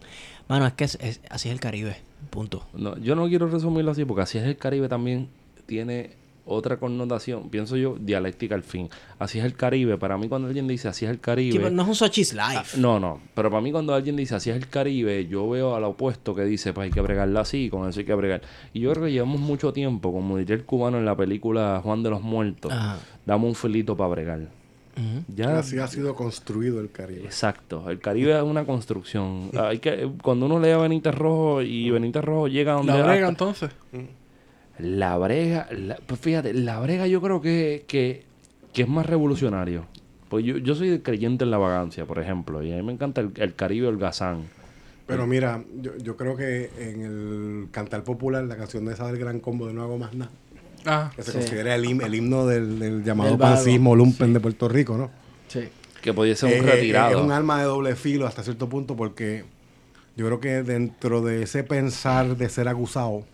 Mano, 0.48 0.66
es 0.66 0.74
que 0.74 0.84
es, 0.84 0.98
es- 1.00 1.20
así 1.30 1.48
es 1.48 1.54
el 1.54 1.60
Caribe, 1.60 1.96
punto. 2.28 2.66
No, 2.74 2.98
yo 2.98 3.14
no 3.14 3.26
quiero 3.28 3.48
resumirlo 3.48 3.92
así 3.92 4.04
porque 4.04 4.22
así 4.22 4.36
es 4.36 4.44
el 4.44 4.58
Caribe 4.58 4.88
también 4.88 5.28
tiene 5.64 6.10
otra 6.50 6.78
connotación, 6.78 7.48
pienso 7.48 7.76
yo, 7.76 7.96
dialéctica 8.00 8.54
al 8.54 8.62
fin. 8.62 8.88
Así 9.18 9.38
es 9.38 9.44
el 9.44 9.54
Caribe. 9.54 9.96
Para 9.98 10.18
mí 10.18 10.28
cuando 10.28 10.48
alguien 10.48 10.66
dice 10.66 10.88
así 10.88 11.04
es 11.04 11.10
el 11.10 11.20
Caribe... 11.20 11.58
Pero 11.58 11.70
no 11.70 11.82
es 11.82 11.88
un 11.88 11.94
Sochi's 11.94 12.34
Life. 12.34 12.78
no, 12.78 12.98
no. 13.00 13.20
Pero 13.34 13.50
para 13.50 13.60
mí 13.62 13.70
cuando 13.72 13.94
alguien 13.94 14.16
dice 14.16 14.34
así 14.34 14.50
es 14.50 14.56
el 14.56 14.68
Caribe, 14.68 15.26
yo 15.26 15.48
veo 15.48 15.74
al 15.74 15.84
opuesto 15.84 16.34
que 16.34 16.44
dice, 16.44 16.72
pues 16.72 16.86
hay 16.86 16.90
que 16.90 17.00
bregarla 17.00 17.40
así, 17.40 17.70
con 17.70 17.88
eso 17.88 18.00
hay 18.00 18.06
que 18.06 18.14
bregar. 18.14 18.42
Y 18.72 18.80
yo 18.80 18.90
creo 18.92 19.04
que 19.06 19.12
llevamos 19.12 19.40
mucho 19.40 19.72
tiempo, 19.72 20.12
como 20.12 20.36
diría 20.36 20.56
el 20.56 20.64
cubano 20.64 20.98
en 20.98 21.04
la 21.04 21.16
película 21.16 21.80
Juan 21.82 22.02
de 22.02 22.10
los 22.10 22.20
Muertos, 22.22 22.72
Ajá. 22.72 22.98
damos 23.26 23.48
un 23.48 23.54
filito 23.54 23.96
para 23.96 24.10
bregar. 24.10 24.48
Ya... 25.34 25.58
Así 25.60 25.78
ha 25.78 25.86
sido 25.86 26.14
construido 26.14 26.78
el 26.80 26.90
Caribe. 26.90 27.22
Exacto, 27.24 27.88
el 27.88 28.00
Caribe 28.00 28.36
es 28.36 28.42
una 28.42 28.66
construcción. 28.66 29.50
Hay 29.58 29.78
que 29.78 30.10
cuando 30.22 30.44
uno 30.44 30.60
lee 30.60 30.70
a 30.72 30.76
Benítez 30.78 31.14
Rojo 31.14 31.62
y 31.62 31.88
Benítez 31.90 32.22
Rojo 32.22 32.48
llega 32.48 32.72
a 32.72 32.76
donde 32.76 32.92
La 32.92 32.98
brega 33.04 33.14
hasta- 33.14 33.28
entonces. 33.30 33.70
La 34.80 35.16
brega, 35.18 35.68
la- 35.70 35.96
pues 36.06 36.20
fíjate, 36.20 36.52
la 36.54 36.80
brega 36.80 37.06
yo 37.06 37.20
creo 37.20 37.40
que, 37.40 37.84
que, 37.86 38.24
que 38.72 38.82
es 38.82 38.88
más 38.88 39.06
revolucionario. 39.06 39.86
Pues 40.28 40.44
yo, 40.44 40.58
yo 40.58 40.74
soy 40.74 41.00
creyente 41.00 41.44
en 41.44 41.50
la 41.50 41.58
vagancia, 41.58 42.04
por 42.06 42.18
ejemplo, 42.18 42.62
y 42.62 42.72
a 42.72 42.76
mí 42.76 42.82
me 42.82 42.92
encanta 42.92 43.20
el, 43.20 43.32
el 43.36 43.54
Caribe 43.54 43.88
o 43.88 43.90
el 43.90 43.98
Gazán. 43.98 44.42
Pero 45.06 45.26
mira, 45.26 45.64
yo, 45.82 45.96
yo 45.98 46.16
creo 46.16 46.36
que 46.36 46.70
en 46.78 47.00
el 47.02 47.68
cantar 47.72 48.04
popular, 48.04 48.44
la 48.44 48.56
canción 48.56 48.84
de 48.84 48.92
esa 48.94 49.06
del 49.08 49.18
Gran 49.18 49.40
Combo 49.40 49.66
de 49.66 49.72
No 49.74 49.82
Hago 49.82 49.98
Más 49.98 50.14
Nada, 50.14 50.30
Ah, 50.86 51.10
que 51.14 51.22
se 51.22 51.32
Sí. 51.32 51.38
considera 51.38 51.74
el, 51.74 51.84
him- 51.84 52.02
el 52.04 52.14
himno 52.14 52.46
del, 52.46 52.78
del 52.78 53.02
llamado 53.04 53.36
pancismo 53.36 53.94
lumpen 53.96 54.32
de 54.32 54.40
Puerto 54.40 54.68
Rico, 54.68 54.96
¿no? 54.96 55.10
Sí. 55.48 55.68
Que 56.00 56.14
podía 56.14 56.34
ser 56.36 56.58
un 56.60 56.66
Eh, 56.66 56.70
retirado. 56.72 57.18
Es 57.18 57.22
un 57.24 57.32
arma 57.32 57.58
de 57.58 57.64
doble 57.64 57.96
filo 57.96 58.26
hasta 58.26 58.42
cierto 58.44 58.68
punto 58.68 58.96
porque 58.96 59.44
yo 60.16 60.24
creo 60.26 60.40
que 60.40 60.62
dentro 60.62 61.20
de 61.22 61.42
ese 61.42 61.64
pensar 61.64 62.36
de 62.36 62.48
ser 62.48 62.68
acusado 62.68 63.24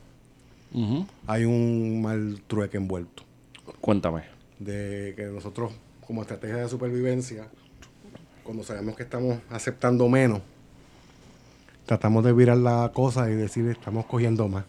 Hay 1.26 1.44
un 1.44 2.02
mal 2.02 2.42
trueque 2.46 2.76
envuelto. 2.76 3.22
Cuéntame. 3.80 4.24
De 4.58 5.14
que 5.16 5.24
nosotros, 5.24 5.72
como 6.06 6.22
estrategia 6.22 6.56
de 6.56 6.68
supervivencia, 6.68 7.48
cuando 8.44 8.62
sabemos 8.62 8.94
que 8.94 9.02
estamos 9.02 9.38
aceptando 9.50 10.08
menos, 10.08 10.40
tratamos 11.86 12.24
de 12.24 12.32
virar 12.32 12.58
la 12.58 12.90
cosa 12.92 13.30
y 13.30 13.34
decir 13.34 13.66
estamos 13.68 14.04
cogiendo 14.06 14.48
más. 14.48 14.64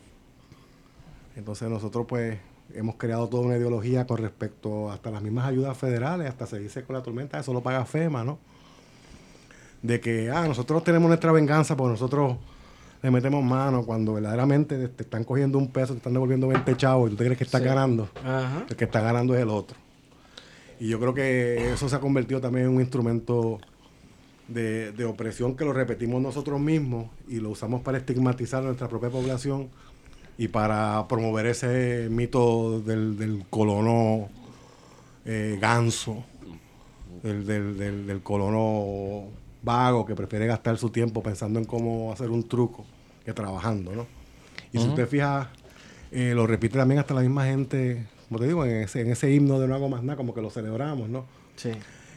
Entonces 1.36 1.70
nosotros 1.70 2.06
pues 2.08 2.40
hemos 2.74 2.96
creado 2.96 3.28
toda 3.28 3.44
una 3.44 3.58
ideología 3.58 4.08
con 4.08 4.18
respecto 4.18 4.92
hasta 4.92 5.12
las 5.12 5.22
mismas 5.22 5.46
ayudas 5.46 5.78
federales, 5.78 6.30
hasta 6.30 6.46
se 6.46 6.60
dice 6.60 6.84
con 6.84 6.96
la 6.96 7.04
tormenta, 7.04 7.40
eso 7.40 7.54
lo 7.54 7.62
paga 7.62 7.86
FEMA, 7.86 8.24
¿no? 8.24 8.40
De 9.82 10.00
que, 10.00 10.32
ah, 10.32 10.48
nosotros 10.48 10.84
tenemos 10.84 11.08
nuestra 11.08 11.32
venganza 11.32 11.76
porque 11.78 11.92
nosotros 11.92 12.38
le 13.02 13.12
metemos 13.12 13.44
mano 13.44 13.84
cuando 13.86 14.14
verdaderamente 14.14 14.88
te 14.90 15.04
están 15.04 15.24
cogiendo 15.24 15.58
un 15.58 15.68
peso, 15.70 15.94
te 15.94 15.98
están 15.98 16.14
devolviendo 16.14 16.48
20 16.48 16.76
chavos 16.78 17.08
y 17.08 17.12
tú 17.12 17.18
te 17.18 17.26
crees 17.26 17.38
que 17.38 17.44
estás 17.44 17.62
Sí. 17.62 17.68
ganando. 17.68 18.10
Ajá. 18.24 18.66
El 18.70 18.76
que 18.76 18.86
está 18.86 19.02
ganando 19.02 19.36
es 19.36 19.42
el 19.42 19.50
otro. 19.50 19.78
Y 20.80 20.90
yo 20.90 21.00
creo 21.00 21.14
que 21.14 21.72
eso 21.74 21.88
se 21.90 21.96
ha 21.96 22.00
convertido 22.00 22.40
también 22.42 22.68
en 22.68 22.74
un 22.76 22.82
instrumento 22.82 23.60
de, 24.48 24.92
de 24.94 25.06
opresión 25.06 25.56
que 25.56 25.66
lo 25.66 25.74
repetimos 25.74 26.22
nosotros 26.22 26.60
mismos 26.60 27.08
y 27.28 27.40
lo 27.40 27.50
usamos 27.50 27.82
para 27.82 27.98
estigmatizar 27.98 28.62
a 28.64 28.66
nuestra 28.68 28.88
propia 28.88 29.10
población 29.10 29.70
y 30.38 30.48
para 30.50 31.08
promover 31.08 31.48
ese 31.48 32.08
mito 32.12 32.80
del, 32.82 33.18
del 33.18 33.44
colono 33.50 34.30
eh, 35.26 35.58
ganso, 35.60 36.24
del, 37.24 37.46
del- 37.46 37.78
del- 37.78 38.08
del 38.08 38.22
colono 38.22 39.26
vago 39.62 40.06
que 40.06 40.16
prefiere 40.16 40.48
gastar 40.48 40.78
su 40.78 40.90
tiempo 40.90 41.22
pensando 41.22 41.60
en 41.60 41.66
cómo 41.66 42.12
hacer 42.12 42.30
un 42.30 42.48
truco 42.48 42.86
que 43.26 43.34
trabajando, 43.34 43.94
¿no? 43.94 44.06
Y 44.72 44.80
si 44.80 44.88
usted 44.88 45.08
fija, 45.08 45.50
eh, 46.12 46.34
lo 46.36 46.48
repite 46.48 46.78
también 46.78 47.00
hasta 47.00 47.14
la 47.14 47.22
misma 47.22 47.46
gente, 47.46 48.06
como 48.28 48.40
te 48.40 48.48
digo, 48.48 48.66
en 48.66 48.84
ese, 48.84 49.02
en 49.02 49.12
ese 49.12 49.32
himno 49.32 49.60
de 49.60 49.68
no 49.68 49.76
hago 49.76 49.90
más 49.90 50.04
nada, 50.04 50.18
como 50.18 50.34
que 50.34 50.42
lo 50.42 50.50
celebramos, 50.50 51.10
¿no? 51.10 51.26
Sí. 51.56 51.72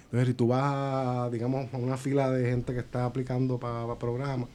Entonces, 0.04 0.28
si 0.28 0.34
tú 0.34 0.48
vas, 0.48 0.62
a, 0.64 1.30
digamos, 1.30 1.72
a 1.72 1.76
una 1.76 1.96
fila 1.96 2.30
de 2.30 2.50
gente 2.50 2.72
que 2.72 2.80
está 2.80 3.04
aplicando 3.04 3.58
para 3.58 3.94
programas, 3.96 4.48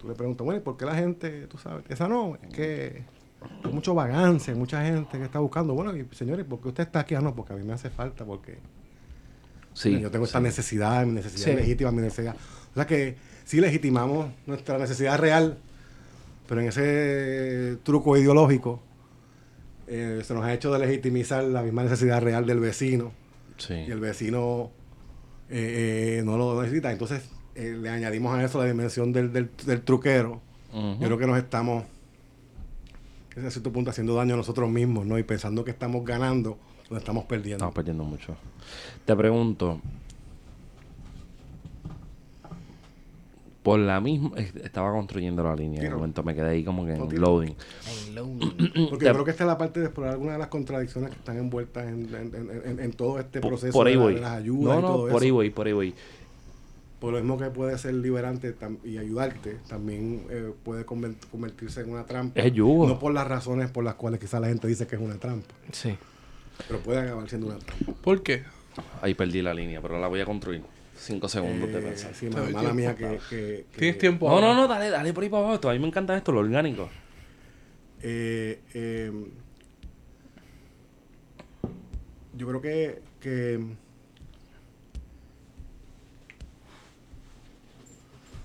tú 0.00 0.08
le 0.08 0.14
preguntas, 0.14 0.44
bueno, 0.44 0.60
¿y 0.60 0.62
por 0.62 0.76
qué 0.76 0.84
la 0.84 0.96
gente, 0.96 1.46
tú 1.46 1.58
sabes, 1.58 1.84
esa 1.88 2.08
no? 2.08 2.36
Es 2.42 2.52
que 2.52 3.02
hay 3.62 3.72
mucho 3.72 3.94
vagancia, 3.94 4.52
hay 4.52 4.58
mucha 4.58 4.84
gente 4.84 5.16
que 5.16 5.24
está 5.24 5.38
buscando. 5.38 5.74
Bueno, 5.74 5.96
y 5.96 6.06
señores, 6.12 6.44
¿por 6.44 6.60
qué 6.60 6.68
usted 6.68 6.82
está 6.84 7.00
aquí? 7.00 7.14
Ah, 7.14 7.20
no, 7.20 7.34
porque 7.34 7.52
a 7.52 7.56
mí 7.56 7.62
me 7.62 7.72
hace 7.72 7.90
falta, 7.90 8.24
porque 8.24 8.58
Sí, 9.74 10.00
Yo 10.00 10.10
tengo 10.10 10.24
esta 10.24 10.40
necesidad, 10.40 11.04
mi 11.04 11.12
necesidad 11.12 11.44
Sí. 11.50 11.54
legítima, 11.56 11.90
mi 11.90 12.00
necesidad. 12.02 12.34
O 12.70 12.74
sea 12.74 12.86
que 12.86 13.16
sí 13.44 13.60
legitimamos 13.60 14.30
nuestra 14.46 14.78
necesidad 14.78 15.18
real, 15.18 15.58
pero 16.48 16.60
en 16.60 16.68
ese 16.68 17.76
truco 17.82 18.16
ideológico 18.16 18.80
eh, 19.86 20.22
se 20.24 20.32
nos 20.32 20.44
ha 20.44 20.54
hecho 20.54 20.72
de 20.72 20.78
legitimizar 20.78 21.44
la 21.44 21.62
misma 21.62 21.82
necesidad 21.84 22.22
real 22.22 22.46
del 22.46 22.60
vecino 22.60 23.12
Sí. 23.58 23.74
y 23.74 23.90
el 23.90 24.00
vecino 24.00 24.70
eh, 25.50 26.18
eh, 26.20 26.22
no 26.24 26.38
lo 26.38 26.60
necesita. 26.62 26.90
Entonces 26.90 27.22
eh, 27.54 27.76
le 27.80 27.88
añadimos 27.90 28.34
a 28.36 28.42
eso 28.42 28.58
la 28.58 28.64
dimensión 28.66 29.12
del, 29.12 29.32
del- 29.32 29.50
del 29.66 29.82
truquero. 29.82 30.40
Yo 30.72 30.98
creo 31.06 31.18
que 31.18 31.26
nos 31.26 31.38
estamos, 31.38 31.84
a 33.36 33.50
cierto 33.50 33.72
punto, 33.72 33.90
haciendo 33.90 34.14
daño 34.16 34.34
a 34.34 34.36
nosotros 34.36 34.68
mismos, 34.70 35.06
¿no? 35.06 35.18
Y 35.18 35.22
pensando 35.22 35.64
que 35.64 35.70
estamos 35.70 36.04
ganando, 36.04 36.58
estamos 36.98 37.24
perdiendo. 37.24 37.56
Estamos 37.64 37.74
perdiendo 37.74 38.04
mucho. 38.04 38.34
Te 39.04 39.14
pregunto. 39.16 39.80
Por 43.62 43.78
la 43.78 43.98
misma. 43.98 44.32
Estaba 44.62 44.90
construyendo 44.92 45.42
la 45.42 45.56
línea. 45.56 45.80
De 45.80 45.86
Tiro. 45.86 45.96
momento 45.96 46.22
me 46.22 46.34
quedé 46.34 46.50
ahí 46.50 46.64
como 46.64 46.84
que 46.84 46.92
en 46.92 47.20
loading. 47.20 47.54
En 48.06 48.14
loading. 48.14 48.88
Porque 48.90 49.06
yo 49.06 49.12
creo 49.12 49.24
que 49.24 49.30
esta 49.30 49.44
es 49.44 49.48
la 49.48 49.56
parte 49.56 49.80
de 49.80 49.86
explorar 49.86 50.12
algunas 50.12 50.34
de 50.34 50.38
las 50.40 50.48
contradicciones 50.48 51.10
que 51.10 51.16
están 51.16 51.38
envueltas 51.38 51.86
en, 51.86 52.14
en- 52.14 52.34
en- 52.34 52.62
en- 52.70 52.80
en 52.80 52.92
todo 52.92 53.18
este 53.18 53.40
Por, 53.40 53.52
proceso 53.52 53.72
por 53.72 53.86
ahí 53.86 53.94
de, 53.94 53.98
la- 53.98 54.04
voy. 54.04 54.14
de 54.16 54.20
las 54.20 54.32
ayudas 54.32 54.74
No, 54.74 54.78
y 54.78 54.82
no, 54.82 54.88
todo 54.88 55.08
por 55.08 55.22
ahí 55.22 55.28
eso. 55.28 55.34
voy, 55.34 55.50
por 55.50 55.66
ahí 55.66 55.72
voy. 55.72 55.94
Por 57.00 57.12
lo 57.14 57.18
mismo 57.20 57.38
que 57.38 57.46
puede 57.46 57.76
ser 57.78 57.94
liberante 57.94 58.54
y 58.84 58.98
ayudarte, 58.98 59.58
también 59.66 60.26
eh, 60.30 60.52
puede 60.62 60.84
conver- 60.84 61.16
convertirse 61.30 61.80
en 61.80 61.90
una 61.90 62.04
trampa. 62.04 62.38
Es 62.40 62.52
yugo. 62.52 62.86
No 62.86 62.98
por 62.98 63.14
las 63.14 63.26
razones 63.26 63.70
por 63.70 63.82
las 63.84 63.94
cuales 63.94 64.20
quizá 64.20 64.40
la 64.40 64.48
gente 64.48 64.68
dice 64.68 64.86
que 64.86 64.96
es 64.96 65.02
una 65.02 65.14
trampa, 65.16 65.54
Sí. 65.72 65.96
Pero 66.68 66.80
puede 66.80 67.00
acabar 67.00 67.28
siendo 67.28 67.46
una 67.48 67.58
trampa. 67.58 67.92
¿Por 68.02 68.22
qué? 68.22 68.44
Ahí 69.02 69.14
perdí 69.14 69.42
la 69.42 69.54
línea, 69.54 69.80
pero 69.80 69.98
la 70.00 70.08
voy 70.08 70.20
a 70.20 70.24
construir. 70.24 70.62
Cinco 70.96 71.28
segundos 71.28 71.70
de 71.72 71.78
Eh, 71.78 71.82
pensar. 71.82 72.14
sí, 72.14 72.26
mala, 72.26 72.42
mala 72.50 72.58
tiempo. 72.60 72.74
mía 72.74 72.94
que... 72.94 73.18
que- 73.28 73.66
que- 73.72 73.78
¿Tienes 73.78 73.98
tiempo? 73.98 74.28
No, 74.28 74.34
ahora? 74.36 74.48
no, 74.48 74.54
no, 74.62 74.68
dale, 74.68 74.90
dale 74.90 75.12
por 75.12 75.24
ahí 75.24 75.28
para 75.28 75.48
abajo. 75.48 75.68
A 75.68 75.72
mí 75.72 75.78
me 75.80 75.88
encanta 75.88 76.16
esto, 76.16 76.30
lo 76.32 76.40
orgánico. 76.40 76.88
Eh, 78.02 78.60
eh, 78.74 79.12
yo 82.36 82.46
creo 82.48 82.60
que, 82.60 83.02
que 83.20 83.60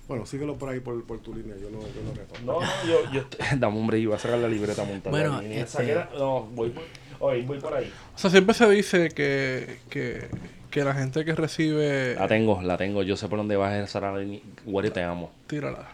bueno, 0.08 0.26
síguelo 0.26 0.56
por 0.58 0.68
ahí 0.70 0.80
por, 0.80 1.04
por 1.04 1.20
tu 1.20 1.32
línea, 1.34 1.56
yo 1.56 1.70
no, 1.70 1.78
yo 1.80 2.02
no. 2.44 2.54
No, 2.54 2.60
no, 2.60 2.66
yo, 2.88 3.12
yo 3.12 3.20
estoy- 3.20 3.46
Dame, 3.58 3.78
hombre, 3.78 3.98
iba 4.00 4.16
a 4.16 4.18
sacar 4.18 4.38
la 4.38 4.48
libreta 4.48 4.82
montada. 4.84 5.10
Bueno, 5.10 5.40
línea. 5.40 5.58
este- 5.60 5.70
Saqué 5.78 5.94
la- 5.94 6.10
No, 6.18 6.42
voy 6.46 6.70
por... 6.70 6.82
Oye, 7.20 7.42
voy 7.42 7.58
por 7.58 7.74
ahí. 7.74 7.92
O 8.14 8.18
sea, 8.18 8.30
siempre 8.30 8.54
se 8.54 8.68
dice 8.68 9.10
que, 9.10 9.78
que, 9.90 10.28
que 10.70 10.84
la 10.84 10.94
gente 10.94 11.24
que 11.24 11.34
recibe... 11.34 12.14
La 12.14 12.26
tengo, 12.26 12.62
la 12.62 12.78
tengo. 12.78 13.02
Yo 13.02 13.16
sé 13.16 13.28
por 13.28 13.38
dónde 13.38 13.56
vas 13.56 13.72
a 13.72 13.82
esa 13.82 14.00
la 14.00 14.18
línea. 14.18 14.40
Wario, 14.64 14.90
te 14.90 15.02
amo. 15.02 15.30
Tírala. 15.46 15.86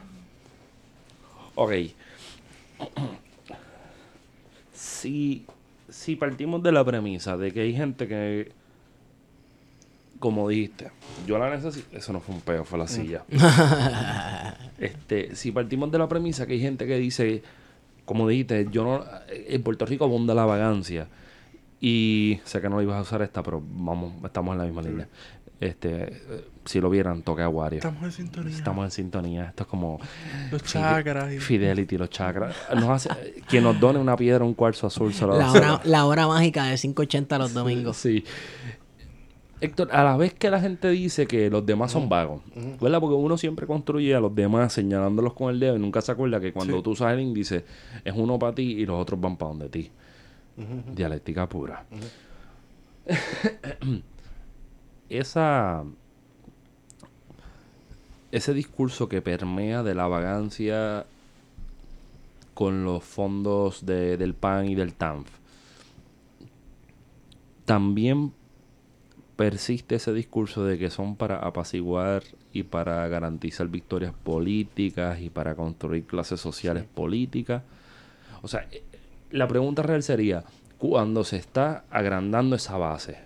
Ok. 1.56 1.72
Si, 4.72 5.44
si 5.88 6.14
partimos 6.16 6.62
de 6.62 6.70
la 6.70 6.84
premisa 6.84 7.36
de 7.36 7.52
que 7.52 7.60
hay 7.62 7.74
gente 7.74 8.06
que, 8.06 8.52
como 10.20 10.48
dijiste, 10.48 10.90
yo 11.26 11.38
la 11.38 11.50
necesito. 11.50 11.96
Eso 11.96 12.12
no 12.12 12.20
fue 12.20 12.36
un 12.36 12.40
peo, 12.40 12.64
fue 12.64 12.78
la 12.78 12.86
silla. 12.86 13.24
este, 14.78 15.34
si 15.34 15.50
partimos 15.50 15.90
de 15.90 15.98
la 15.98 16.08
premisa 16.08 16.46
que 16.46 16.52
hay 16.52 16.60
gente 16.60 16.86
que 16.86 16.98
dice, 16.98 17.42
como 18.06 18.26
dijiste, 18.26 18.66
yo 18.70 18.82
no. 18.84 19.04
En 19.28 19.62
Puerto 19.62 19.84
Rico 19.84 20.04
abunda 20.04 20.34
la 20.34 20.46
vagancia. 20.46 21.08
Y 21.80 22.40
sé 22.44 22.60
que 22.62 22.70
no 22.70 22.80
ibas 22.80 22.96
a 22.96 23.02
usar 23.02 23.20
esta, 23.20 23.42
pero 23.42 23.62
vamos, 23.62 24.14
estamos 24.24 24.52
en 24.52 24.58
la 24.58 24.64
misma 24.64 24.80
línea. 24.82 25.08
Este, 25.60 26.22
si 26.66 26.80
lo 26.80 26.90
vieran, 26.90 27.22
toque 27.22 27.42
a 27.42 27.48
Wario. 27.48 27.78
Estamos 27.78 28.02
en 28.04 28.12
sintonía. 28.12 28.54
Estamos 28.56 28.84
en 28.86 28.90
sintonía. 28.90 29.44
Esto 29.46 29.62
es 29.64 29.68
como 29.68 29.98
Los 30.50 30.62
Fide- 30.62 30.72
chakras. 30.72 31.32
y- 31.34 31.38
Fidelity, 31.38 31.96
los 31.98 32.10
chakras. 32.10 32.54
Nos 32.74 32.88
hace, 32.90 33.42
quien 33.48 33.64
nos 33.64 33.78
done 33.78 33.98
una 33.98 34.16
piedra, 34.16 34.44
un 34.44 34.54
cuarzo 34.54 34.86
azul, 34.86 35.12
se 35.14 35.26
lo 35.26 35.38
La 35.38 35.52
hora, 35.52 35.80
la 35.84 36.04
hora 36.06 36.26
mágica 36.26 36.64
de 36.64 36.76
5.80 36.76 37.38
los 37.38 37.52
domingos. 37.54 37.96
Sí. 37.96 38.24
Héctor, 39.60 39.88
a 39.90 40.04
la 40.04 40.16
vez 40.18 40.34
que 40.34 40.50
la 40.50 40.60
gente 40.60 40.90
dice 40.90 41.26
que 41.26 41.48
los 41.48 41.64
demás 41.64 41.90
son 41.92 42.08
vagos, 42.10 42.42
¿verdad? 42.80 43.00
Porque 43.00 43.14
uno 43.16 43.38
siempre 43.38 43.66
construye 43.66 44.14
a 44.14 44.20
los 44.20 44.34
demás 44.34 44.72
señalándolos 44.74 45.32
con 45.32 45.48
el 45.50 45.58
dedo 45.60 45.76
y 45.76 45.78
nunca 45.78 46.02
se 46.02 46.12
acuerda 46.12 46.40
que 46.40 46.52
cuando 46.52 46.76
Sí. 46.76 46.82
tú 46.82 46.90
usas 46.90 47.14
el 47.14 47.20
índice 47.20 47.64
es 48.04 48.14
uno 48.14 48.38
para 48.38 48.54
ti 48.54 48.62
y 48.64 48.84
los 48.84 49.00
otros 49.00 49.18
van 49.20 49.36
para 49.38 49.48
donde 49.50 49.68
ti. 49.70 49.90
Dialéctica 50.94 51.48
pura. 51.48 51.84
Esa 55.08 55.84
ese 58.32 58.52
discurso 58.52 59.08
que 59.08 59.22
permea 59.22 59.82
de 59.82 59.94
la 59.94 60.08
vagancia 60.08 61.06
con 62.54 62.84
los 62.84 63.02
fondos 63.04 63.86
de- 63.86 64.16
del 64.16 64.34
PAN 64.34 64.66
y 64.68 64.74
del 64.74 64.92
TANF. 64.94 65.28
También 67.64 68.32
persiste 69.36 69.96
ese 69.96 70.12
discurso 70.12 70.64
de 70.64 70.78
que 70.78 70.90
son 70.90 71.16
para 71.16 71.36
apaciguar 71.36 72.22
y 72.52 72.62
para 72.64 73.06
garantizar 73.08 73.68
victorias 73.68 74.14
políticas 74.14 75.20
y 75.20 75.28
para 75.28 75.54
construir 75.54 76.04
clases 76.04 76.40
sociales 76.40 76.84
políticas. 76.84 77.62
O 78.42 78.48
sea, 78.48 78.66
eh, 78.72 78.82
la 79.30 79.46
pregunta 79.46 79.82
real 79.82 80.02
sería, 80.02 80.44
cuando 80.78 81.22
se 81.22 81.36
está 81.36 81.84
agrandando 81.90 82.56
esa 82.56 82.78
base 82.78 83.18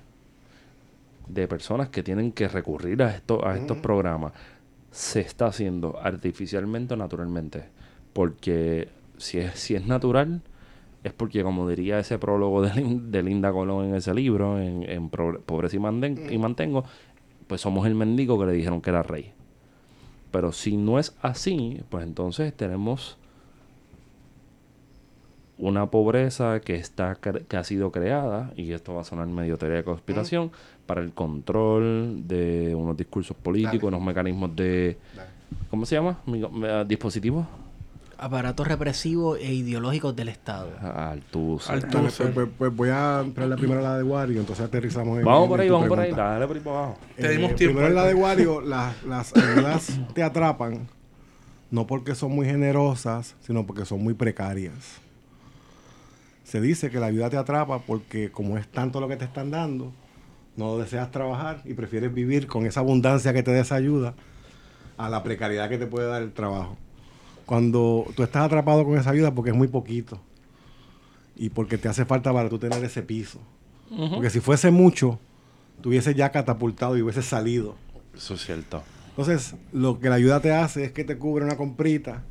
de 1.29 1.47
personas 1.47 1.89
que 1.89 2.03
tienen 2.03 2.33
que 2.33 2.49
recurrir 2.49 3.03
a, 3.03 3.15
esto, 3.15 3.47
a 3.47 3.57
estos 3.57 3.79
programas, 3.79 4.33
se 4.91 5.21
está 5.21 5.47
haciendo 5.47 5.99
artificialmente 6.03 6.95
o 6.95 6.97
naturalmente. 6.97 7.65
Porque 8.13 8.89
si 9.17 9.39
es, 9.39 9.59
si 9.59 9.77
es 9.77 9.87
natural, 9.87 10.43
es 11.05 11.13
porque, 11.13 11.43
como 11.43 11.69
diría 11.69 11.99
ese 11.99 12.19
prólogo 12.19 12.63
de, 12.63 12.71
Lin- 12.75 13.11
de 13.11 13.23
Linda 13.23 13.53
Colón 13.53 13.87
en 13.87 13.95
ese 13.95 14.13
libro, 14.15 14.59
en, 14.61 14.83
en 14.89 15.09
Pro- 15.09 15.41
Pobreza 15.41 15.77
y, 15.77 15.81
Manden- 15.81 16.31
y 16.33 16.39
Mantengo, 16.39 16.85
pues 17.47 17.61
somos 17.61 17.87
el 17.87 17.95
mendigo 17.95 18.39
que 18.39 18.47
le 18.47 18.53
dijeron 18.53 18.81
que 18.81 18.91
era 18.91 19.03
rey. 19.03 19.33
Pero 20.31 20.53
si 20.53 20.77
no 20.77 20.99
es 20.99 21.17
así, 21.23 21.81
pues 21.89 22.05
entonces 22.05 22.55
tenemos 22.55 23.17
una 25.59 25.91
pobreza 25.91 26.61
que 26.61 26.77
está 26.77 27.17
que 27.17 27.57
ha 27.57 27.65
sido 27.65 27.93
creada 27.93 28.51
y 28.57 28.73
esto 28.73 28.95
va 28.95 29.03
a 29.03 29.05
sonar 29.05 29.27
medio 29.27 29.59
teoría 29.59 29.79
de 29.79 29.85
conspiración 29.85 30.51
para 30.87 31.03
el 31.03 31.13
control 31.13 32.27
de 32.27 32.75
unos 32.75 32.97
discursos 32.97 33.37
políticos, 33.37 33.83
Dale. 33.83 33.97
unos 33.97 34.03
mecanismos 34.07 34.57
de 34.57 34.97
Dale. 35.15 35.29
¿cómo 35.69 35.85
se 35.85 35.97
llama? 35.97 36.19
Dispositivos 36.87 37.45
Aparatos 38.23 38.69
represivos 38.69 39.39
e 39.41 39.53
ideológicos 39.55 40.15
del 40.15 40.29
Estado. 40.29 40.69
Altus. 40.83 40.91
Altus. 40.95 41.67
Dale, 41.69 41.81
Entonces- 41.85 42.17
pues, 42.19 42.35
pues- 42.35 42.49
pues 42.59 42.77
voy 42.77 42.89
a 42.91 43.21
entrar 43.25 43.49
la 43.49 43.57
primera 43.57 43.81
la 43.81 43.97
de 43.97 44.03
Wario, 44.03 44.41
entonces 44.41 44.65
aterrizamos 44.65 45.19
en 45.19 45.25
Vamos 45.25 45.45
en 45.45 45.49
por 45.49 45.61
ahí, 45.61 45.71
vamos 45.71 45.89
por 45.89 46.01
ahí, 46.01 46.13
dale 46.13 46.47
por 46.47 46.57
ahí 46.57 46.63
para 46.63 46.77
abajo. 46.79 46.99
Te 47.17 47.29
dimos 47.31 47.53
Eh, 47.53 47.55
tiempo, 47.55 47.77
Primero 47.79 47.89
en 47.89 47.95
la 47.95 48.05
de. 48.05 48.15
Wario, 48.15 48.61
las, 48.61 49.03
las 49.05 49.33
ayudas 49.37 49.99
te 50.13 50.23
atrapan, 50.23 50.87
no 51.71 51.87
porque 51.87 52.15
son 52.15 52.33
muy 52.33 52.45
generosas, 52.47 53.37
sino 53.41 53.67
porque 53.67 53.87
son 53.87 54.03
muy 54.03 54.13
precarias. 54.13 54.99
Se 56.45 56.61
dice 56.61 56.91
que 56.91 56.99
la 57.01 57.07
ayuda 57.07 57.31
te 57.31 57.37
atrapa 57.39 57.79
porque 57.81 58.31
como 58.31 58.59
es 58.59 58.67
tanto 58.69 59.01
lo 59.01 59.09
que 59.09 59.17
te 59.17 59.25
están 59.25 59.51
dando, 59.51 59.93
no 60.57 60.77
deseas 60.79 61.11
trabajar 61.11 61.63
y 61.65 61.73
prefieres 61.75 62.13
vivir 62.13 62.47
con 62.49 62.67
esa 62.67 62.81
abundancia 62.81 63.33
que 63.33 63.43
te 63.43 63.53
da 63.53 63.61
esa 63.61 63.77
ayuda 63.77 64.15
a 64.99 65.09
la 65.09 65.23
precariedad 65.23 65.69
que 65.71 65.79
te 65.79 65.87
puede 65.87 66.07
dar 66.09 66.21
el 66.21 66.33
trabajo. 66.33 66.77
Cuando 67.51 68.07
tú 68.15 68.23
estás 68.23 68.45
atrapado 68.45 68.85
con 68.85 68.97
esa 68.97 69.11
ayuda 69.11 69.35
porque 69.35 69.51
es 69.51 69.57
muy 69.57 69.67
poquito 69.67 70.21
y 71.35 71.49
porque 71.51 71.79
te 71.79 71.89
hace 71.89 72.05
falta 72.05 72.33
para 72.33 72.49
tú 72.49 72.61
tener 72.61 72.85
ese 72.85 73.03
piso. 73.03 73.41
Porque 74.15 74.31
si 74.31 74.39
fuese 74.39 74.71
mucho, 74.71 75.19
tú 75.81 75.89
hubieses 75.89 76.15
ya 76.15 76.31
catapultado 76.31 76.97
y 76.97 77.03
hubieses 77.03 77.25
salido. 77.25 77.75
Eso 78.17 78.35
es 78.35 78.45
cierto. 78.47 78.85
Entonces, 79.09 79.57
lo 79.73 79.99
que 79.99 80.09
la 80.09 80.15
ayuda 80.15 80.39
te 80.39 80.53
hace 80.53 80.85
es 80.85 80.93
que 80.93 81.03
te 81.03 81.19
cubre 81.19 81.45
una 81.45 81.57
comprita. 81.57 82.23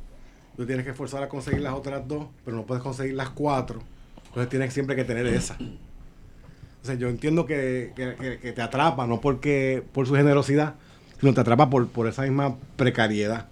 Tú 0.56 0.64
tienes 0.64 0.86
que 0.86 0.92
esforzar 0.92 1.22
a 1.22 1.28
conseguir 1.28 1.60
las 1.60 1.74
otras 1.74 2.08
dos, 2.08 2.28
pero 2.46 2.56
no 2.56 2.64
puedes 2.64 2.82
conseguir 2.82 3.14
las 3.14 3.28
cuatro. 3.28 3.80
Entonces 4.28 4.48
tienes 4.48 4.72
siempre 4.72 4.96
que 4.96 5.04
tener 5.04 5.26
esa. 5.26 5.58
Entonces 5.58 6.98
yo 6.98 7.10
entiendo 7.10 7.44
que, 7.44 7.92
que- 7.94 8.14
que- 8.18 8.38
que 8.38 8.52
te 8.52 8.62
atrapa, 8.62 9.06
no 9.06 9.20
porque 9.20 9.82
por 9.92 10.06
su 10.06 10.14
generosidad, 10.14 10.76
sino 11.20 11.34
te 11.34 11.42
atrapa 11.42 11.68
por, 11.68 11.88
por 11.88 12.06
esa 12.08 12.22
misma 12.22 12.56
precariedad 12.76 13.48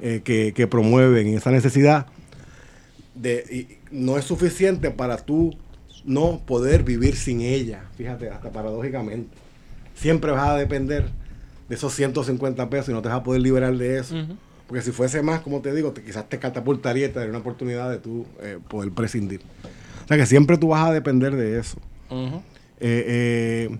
Eh, 0.00 0.20
que, 0.24 0.52
que 0.54 0.66
promueven 0.66 1.28
esa 1.34 1.50
necesidad 1.50 2.06
de 3.14 3.44
y 3.50 3.94
no 3.94 4.16
es 4.18 4.24
suficiente 4.24 4.90
para 4.90 5.16
tú 5.18 5.54
no 6.04 6.40
poder 6.46 6.82
vivir 6.82 7.16
sin 7.16 7.40
ella. 7.40 7.84
Fíjate, 7.96 8.30
hasta 8.30 8.50
paradójicamente. 8.50 9.36
Siempre 9.94 10.30
vas 10.32 10.48
a 10.48 10.56
depender 10.56 11.08
de 11.68 11.74
esos 11.74 11.92
150 11.94 12.68
pesos 12.70 12.88
y 12.88 12.92
no 12.92 13.02
te 13.02 13.08
vas 13.08 13.18
a 13.18 13.22
poder 13.22 13.40
liberar 13.42 13.76
de 13.76 13.98
eso. 13.98 14.16
Porque 14.66 14.82
si 14.82 14.90
fuese 14.92 15.22
más, 15.22 15.40
como 15.40 15.60
te 15.60 15.74
digo, 15.74 15.92
te- 15.92 16.02
quizás 16.02 16.28
te 16.28 16.38
catapultaría 16.38 17.06
y 17.06 17.08
te 17.10 17.14
daría 17.18 17.30
una 17.30 17.40
oportunidad 17.40 17.90
de 17.90 17.98
tú 17.98 18.26
eh, 18.40 18.58
poder 18.68 18.90
prescindir. 18.92 19.40
O 20.04 20.08
sea 20.08 20.16
que 20.16 20.26
siempre 20.26 20.56
tú 20.56 20.68
vas 20.68 20.88
a 20.88 20.92
depender 20.92 21.36
de 21.36 21.58
eso. 21.58 21.76
Eh, 22.80 23.78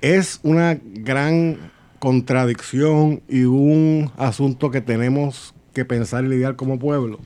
es 0.00 0.40
una 0.42 0.78
gran 0.82 1.58
contradicción 2.04 3.22
y 3.30 3.44
un 3.44 4.10
asunto 4.18 4.70
que 4.70 4.82
tenemos 4.82 5.54
que 5.72 5.86
pensar 5.86 6.22
y 6.24 6.28
lidiar 6.28 6.54
como 6.54 6.78
pueblo. 6.78 7.18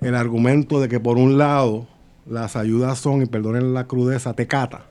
El 0.00 0.14
argumento 0.14 0.80
de 0.80 0.88
que 0.88 1.00
por 1.00 1.18
un 1.18 1.36
lado 1.36 1.88
las 2.24 2.54
ayudas 2.54 2.98
son, 3.00 3.20
y 3.22 3.26
perdonen 3.26 3.74
la 3.74 3.88
crudeza, 3.88 4.32
tecata. 4.34 4.86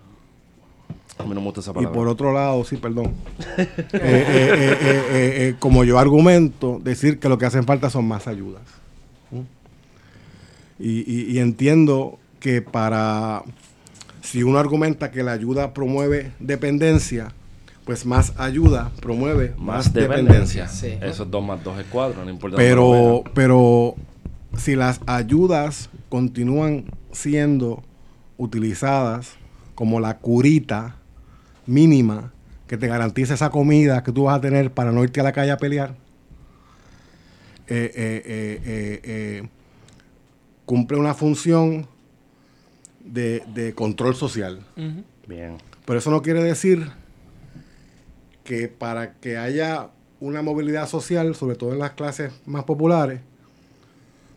A 1.18 1.24
mí 1.24 1.30
no 1.30 1.36
me 1.36 1.46
gusta 1.46 1.62
esa 1.62 1.72
Y 1.72 1.76
palabra. 1.76 1.94
por 1.94 2.08
otro 2.10 2.34
lado, 2.34 2.64
sí, 2.66 2.76
perdón. 2.76 3.14
Eh, 3.58 3.66
eh, 3.94 4.02
eh, 4.02 4.78
eh, 4.78 4.78
eh, 4.82 5.34
eh, 5.50 5.56
como 5.60 5.86
yo 5.86 5.98
argumento, 5.98 6.82
decir 6.84 7.20
que 7.20 7.30
lo 7.30 7.38
que 7.38 7.46
hacen 7.46 7.64
falta 7.64 7.90
son 7.90 8.06
más 8.08 8.28
ayudas. 8.28 8.64
¿Mm? 9.32 9.40
Y, 10.84 10.90
y- 11.10 11.32
y 11.32 11.40
entiendo 11.40 12.20
que 12.42 12.62
para, 12.62 13.44
si 14.22 14.44
uno 14.44 14.58
argumenta 14.60 15.10
que 15.12 15.24
la 15.24 15.32
ayuda 15.32 15.74
promueve 15.74 16.32
dependencia, 16.40 17.32
pues 17.86 18.06
más 18.06 18.34
ayuda 18.38 18.92
promueve 19.02 19.50
más, 19.58 19.86
más 19.88 19.94
dependencia. 19.94 20.66
dependencia. 20.66 20.68
Sí. 20.68 20.98
Eso 21.02 21.24
es 21.24 21.32
2 21.32 21.44
más 21.44 21.64
2 21.64 21.80
es 21.80 21.86
4, 21.90 22.24
no 22.26 22.30
importa. 22.32 22.58
Pero, 22.58 23.24
pero 23.34 23.96
si 24.58 24.76
las 24.76 25.02
ayudas 25.06 25.90
continúan 26.10 26.86
siendo 27.12 27.84
utilizadas 28.38 29.36
como 29.76 30.00
la 30.00 30.18
curita 30.20 30.96
mínima 31.66 32.32
que 32.68 32.78
te 32.78 32.88
garantiza 32.88 33.34
esa 33.34 33.50
comida 33.50 34.04
que 34.04 34.12
tú 34.12 34.24
vas 34.24 34.38
a 34.38 34.42
tener 34.42 34.72
para 34.72 34.92
no 34.92 35.04
irte 35.04 35.20
a 35.20 35.24
la 35.24 35.32
calle 35.32 35.52
a 35.52 35.58
pelear, 35.58 35.96
eh, 37.68 37.92
eh, 37.96 38.22
eh, 38.26 38.62
eh, 38.66 39.02
eh, 39.04 39.48
cumple 40.66 40.98
una 40.98 41.14
función 41.14 41.88
de, 43.04 43.44
de 43.54 43.74
control 43.74 44.16
social. 44.16 44.66
Bien. 45.28 45.58
Pero 45.86 46.00
eso 46.00 46.10
no 46.12 46.22
quiere 46.22 46.42
decir 46.44 46.90
que 48.44 48.68
para 48.68 49.14
que 49.14 49.38
haya 49.38 49.90
una 50.20 50.42
movilidad 50.42 50.88
social, 50.88 51.36
sobre 51.36 51.56
todo 51.56 51.74
en 51.74 51.80
las 51.80 51.92
clases 51.92 52.32
más 52.46 52.64
populares, 52.64 53.20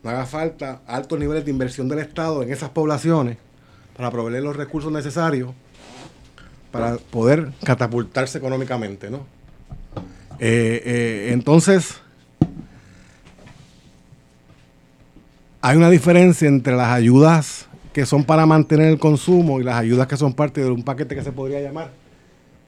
no 0.03 0.11
haga 0.11 0.27
falta 0.27 0.83
altos 0.87 1.19
niveles 1.19 1.45
de 1.45 1.51
inversión 1.51 1.89
del 1.89 2.01
Estado 2.01 2.43
en 2.43 2.53
esas 2.53 2.71
poblaciones 2.71 3.39
para 3.97 4.11
proveer 4.11 4.43
los 4.43 4.57
recursos 4.57 4.93
necesarios 4.93 5.51
para 6.71 6.97
poder 6.97 7.53
catapultarse 7.65 8.39
económicamente, 8.39 9.11
¿no? 9.11 9.27
Eh, 10.39 10.83
eh, 10.85 11.31
entonces, 11.33 12.01
hay 15.63 15.77
una 15.77 15.89
diferencia 15.89 16.47
entre 16.47 16.77
las 16.77 16.89
ayudas 16.89 17.67
que 17.93 18.05
son 18.05 18.25
para 18.25 18.45
mantener 18.45 18.89
el 18.89 18.99
consumo 18.99 19.61
y 19.61 19.65
las 19.65 19.77
ayudas 19.77 20.07
que 20.07 20.17
son 20.17 20.35
parte 20.35 20.63
de 20.63 20.71
un 20.71 20.83
paquete 20.83 21.15
que 21.15 21.23
se 21.23 21.33
podría 21.33 21.61
llamar 21.61 21.91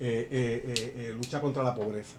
lucha 0.01 1.41
contra 1.41 1.63
la 1.63 1.75
pobreza. 1.75 2.15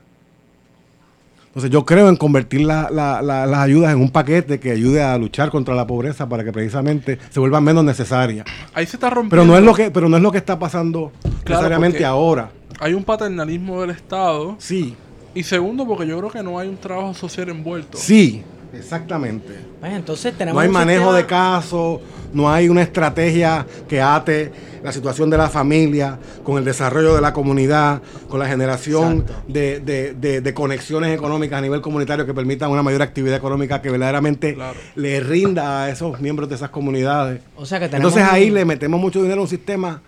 Entonces 1.47 1.71
yo 1.71 1.83
creo 1.83 2.09
en 2.09 2.15
convertir 2.15 2.61
la- 2.61 2.89
la- 2.91 3.21
la- 3.23 3.47
las 3.47 3.59
ayudas 3.61 3.91
en 3.91 3.99
un 4.01 4.11
paquete 4.11 4.59
que 4.59 4.71
ayude 4.71 5.01
a 5.01 5.17
luchar 5.17 5.49
contra 5.49 5.73
la 5.73 5.87
pobreza 5.87 6.29
para 6.29 6.43
que 6.43 6.51
precisamente 6.51 7.17
se 7.31 7.39
vuelvan 7.39 7.63
menos 7.63 7.83
necesarias. 7.83 8.45
Ahí 8.73 8.85
se 8.85 8.97
está 8.97 9.09
rompiendo. 9.09 9.31
Pero 9.31 9.45
no 9.45 9.57
es 9.57 9.63
lo 9.63 9.73
que, 9.73 9.89
pero 9.89 10.07
no 10.07 10.17
es 10.17 10.21
lo 10.23 10.31
que 10.31 10.37
está 10.37 10.59
pasando 10.59 11.11
Claro, 11.21 11.33
necesariamente 11.61 12.05
ahora. 12.05 12.51
Hay 12.79 12.93
un 12.93 13.03
paternalismo 13.03 13.81
del 13.81 13.89
Estado. 13.91 14.55
Sí, 14.59 14.95
Y 15.35 15.43
segundo, 15.43 15.85
porque 15.87 16.07
yo 16.07 16.17
creo 16.19 16.31
que 16.31 16.41
no 16.43 16.57
hay 16.59 16.67
un 16.67 16.77
trabajo 16.77 17.13
social 17.13 17.49
envuelto. 17.49 17.97
sí, 17.97 18.43
exactamente. 18.73 19.53
Pues 19.79 19.93
entonces 19.93 20.33
tenemos 20.37 20.55
No 20.55 20.59
hay 20.61 20.69
manejo 20.69 21.13
sistema- 21.13 21.17
de 21.17 21.25
casos, 21.25 21.99
no 22.33 22.51
hay 22.51 22.69
una 22.69 22.81
estrategia 22.81 23.65
que 23.87 24.01
ate 24.01 24.51
la 24.83 24.91
situación 24.91 25.29
de 25.29 25.37
la 25.37 25.49
familia 25.49 26.17
con 26.43 26.57
el 26.57 26.63
desarrollo 26.65 27.15
de 27.15 27.21
la 27.21 27.33
comunidad, 27.33 28.01
con 28.29 28.39
la 28.39 28.47
generación 28.47 29.25
de, 29.47 29.79
de- 29.79 30.13
de- 30.13 30.41
de 30.41 30.53
conexiones 30.53 31.13
económicas 31.15 31.57
a 31.57 31.61
nivel 31.61 31.81
comunitario 31.81 32.25
que 32.25 32.33
permitan 32.33 32.69
una 32.71 32.83
mayor 32.83 33.01
actividad 33.01 33.35
económica 33.35 33.81
que 33.81 33.89
verdaderamente 33.89 34.53
Claro. 34.53 34.77
le 34.95 35.19
rinda 35.19 35.83
a 35.83 35.89
esos 35.89 36.19
miembros 36.21 36.47
de 36.49 36.55
esas 36.55 36.69
comunidades. 36.69 37.41
O 37.55 37.65
sea 37.65 37.79
que 37.79 37.89
tenemos 37.89 38.13
Entonces 38.13 38.31
ahí 38.33 38.49
un- 38.49 38.53
le 38.55 38.65
metemos 38.65 38.99
mucho 39.01 39.21
dinero 39.21 39.39
a 39.41 39.43
un 39.43 39.49
sistema 39.49 40.01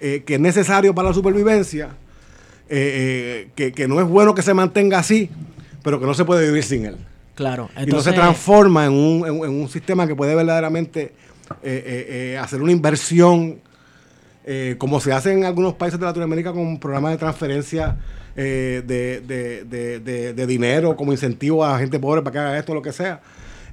eh, 0.00 0.22
que 0.26 0.34
es 0.34 0.40
necesario 0.40 0.94
para 0.94 1.08
la 1.08 1.14
supervivencia, 1.14 1.88
eh, 2.68 3.46
eh, 3.48 3.50
que, 3.54 3.72
que 3.72 3.88
no 3.88 4.00
es 4.00 4.06
bueno 4.06 4.34
que 4.34 4.42
se 4.42 4.52
mantenga 4.54 4.98
así, 4.98 5.30
pero 5.82 5.98
que 6.00 6.06
no 6.06 6.14
se 6.14 6.24
puede 6.24 6.46
vivir 6.46 6.62
sin 6.64 6.84
él 6.86 6.96
Claro. 7.36 7.68
y 7.74 7.76
no 7.76 7.82
Entonces, 7.82 8.12
se 8.12 8.18
transforma 8.18 8.86
en 8.86 8.92
un, 8.92 9.26
en, 9.26 9.34
en 9.44 9.60
un 9.62 9.68
sistema 9.68 10.06
que 10.08 10.16
puede 10.16 10.34
verdaderamente 10.34 11.02
eh, 11.02 11.12
eh, 11.62 12.32
eh, 12.32 12.38
hacer 12.38 12.60
una 12.60 12.72
inversión, 12.72 13.60
como 14.78 15.00
se 15.00 15.12
hace 15.12 15.32
en 15.32 15.44
algunos 15.44 15.74
países 15.74 15.98
de 16.00 16.06
Latinoamérica 16.06 16.52
con 16.52 16.78
programas 16.78 17.12
de 17.12 17.18
transferencia 17.18 17.96
de, 18.36 18.82
de- 18.82 20.32
de- 20.34 20.46
dinero 20.46 20.96
como 20.96 21.10
incentivo 21.12 21.64
a 21.64 21.78
gente 21.78 21.98
pobre 21.98 22.22
para 22.22 22.32
que 22.32 22.38
haga 22.38 22.58
esto 22.58 22.72
o 22.72 22.74
lo 22.76 22.82
que 22.82 22.92
sea, 22.92 23.20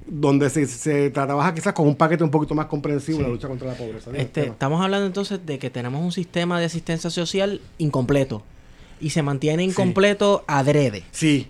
donde 0.08 0.50
se, 0.50 0.66
se 0.66 1.10
trabaja 1.12 1.54
quizás 1.54 1.74
con 1.74 1.88
un 1.88 1.96
paquete 1.96 2.24
un 2.24 2.32
poquito 2.32 2.56
más 2.56 2.66
comprensivo 2.66 3.20
en 3.20 3.24
la 3.24 3.30
lucha 3.30 3.48
contra 3.48 3.68
la 3.70 3.74
pobreza. 3.76 4.10
Este, 4.16 4.48
estamos 4.48 4.82
hablando 4.84 5.06
entonces 5.06 5.46
de 5.46 5.60
que 5.60 5.70
tenemos 5.70 6.02
un 6.02 6.12
sistema 6.12 6.60
de 6.60 6.66
asistencia 6.66 7.10
social 7.10 7.62
incompleto 7.78 8.42
y 9.00 9.12
se 9.12 9.22
mantiene 9.22 9.64
incompleto 9.64 10.44
adrede. 10.48 11.04
Sí, 11.12 11.50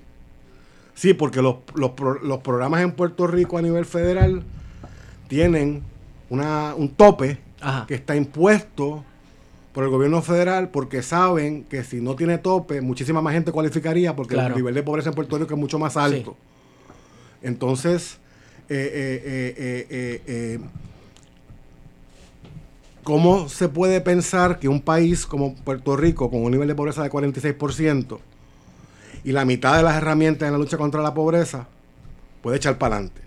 sí, 0.96 1.14
porque 1.14 1.42
los, 1.42 1.58
los, 1.76 1.92
los 2.24 2.40
programas 2.40 2.82
en 2.82 2.92
Puerto 2.92 3.28
Rico 3.28 3.58
a 3.58 3.62
nivel 3.62 3.86
federal 3.86 4.44
tienen 5.28 5.84
una, 6.30 6.74
un 6.76 6.90
tope 6.90 7.38
Ajá. 7.62 7.86
que 7.88 7.96
está 7.96 8.16
impuesto 8.16 9.04
por 9.74 9.84
el 9.84 9.90
gobierno 9.90 10.22
federal 10.22 10.70
porque 10.70 11.02
saben 11.02 11.64
que 11.64 11.84
si 11.84 12.00
no 12.02 12.16
tiene 12.16 12.38
tope, 12.38 12.82
muchísima 12.82 13.22
más 13.22 13.34
gente 13.34 13.52
cualificaría 13.52 14.16
porque 14.16 14.36
Claro. 14.36 14.50
el 14.54 14.56
nivel 14.60 14.76
de 14.76 14.84
pobreza 14.84 15.10
en 15.10 15.16
Puerto 15.16 15.38
Rico 15.38 15.54
es 15.54 15.60
mucho 15.60 15.80
más 15.80 15.98
alto. 15.98 16.36
Entonces, 17.42 18.18
eh, 18.70 19.22
eh, 19.60 20.22
eh, 20.28 20.60
¿cómo 23.04 23.50
se 23.50 23.68
puede 23.68 24.00
pensar 24.02 24.60
que 24.60 24.68
un 24.68 24.82
país 24.82 25.26
como 25.26 25.56
Puerto 25.56 25.96
Rico, 25.98 26.30
con 26.30 26.44
un 26.44 26.52
nivel 26.52 26.68
de 26.68 26.76
pobreza 26.76 27.04
de 27.04 27.10
46%, 27.10 28.20
y 29.24 29.32
la 29.32 29.46
mitad 29.46 29.78
de 29.78 29.84
las 29.84 29.96
herramientas 29.96 30.48
en 30.48 30.54
la 30.54 30.60
lucha 30.60 30.78
contra 30.78 31.02
la 31.02 31.14
pobreza, 31.14 31.68
puede 32.42 32.58
echar 32.58 32.78
para 32.78 32.96
adelante? 32.96 33.22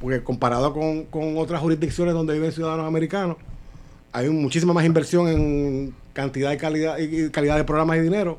Porque 0.00 0.22
comparado 0.22 0.72
con, 0.72 1.04
con 1.04 1.38
otras 1.38 1.60
jurisdicciones 1.60 2.14
donde 2.14 2.34
viven 2.34 2.52
ciudadanos 2.52 2.86
americanos, 2.86 3.36
hay 4.12 4.28
muchísima 4.28 4.72
más 4.72 4.84
inversión 4.84 5.28
en 5.28 5.94
cantidad 6.12 6.52
y 6.52 6.56
calidad, 6.56 6.98
y 6.98 7.30
calidad 7.30 7.56
de 7.56 7.64
programas 7.64 7.98
y 7.98 8.00
dinero 8.00 8.38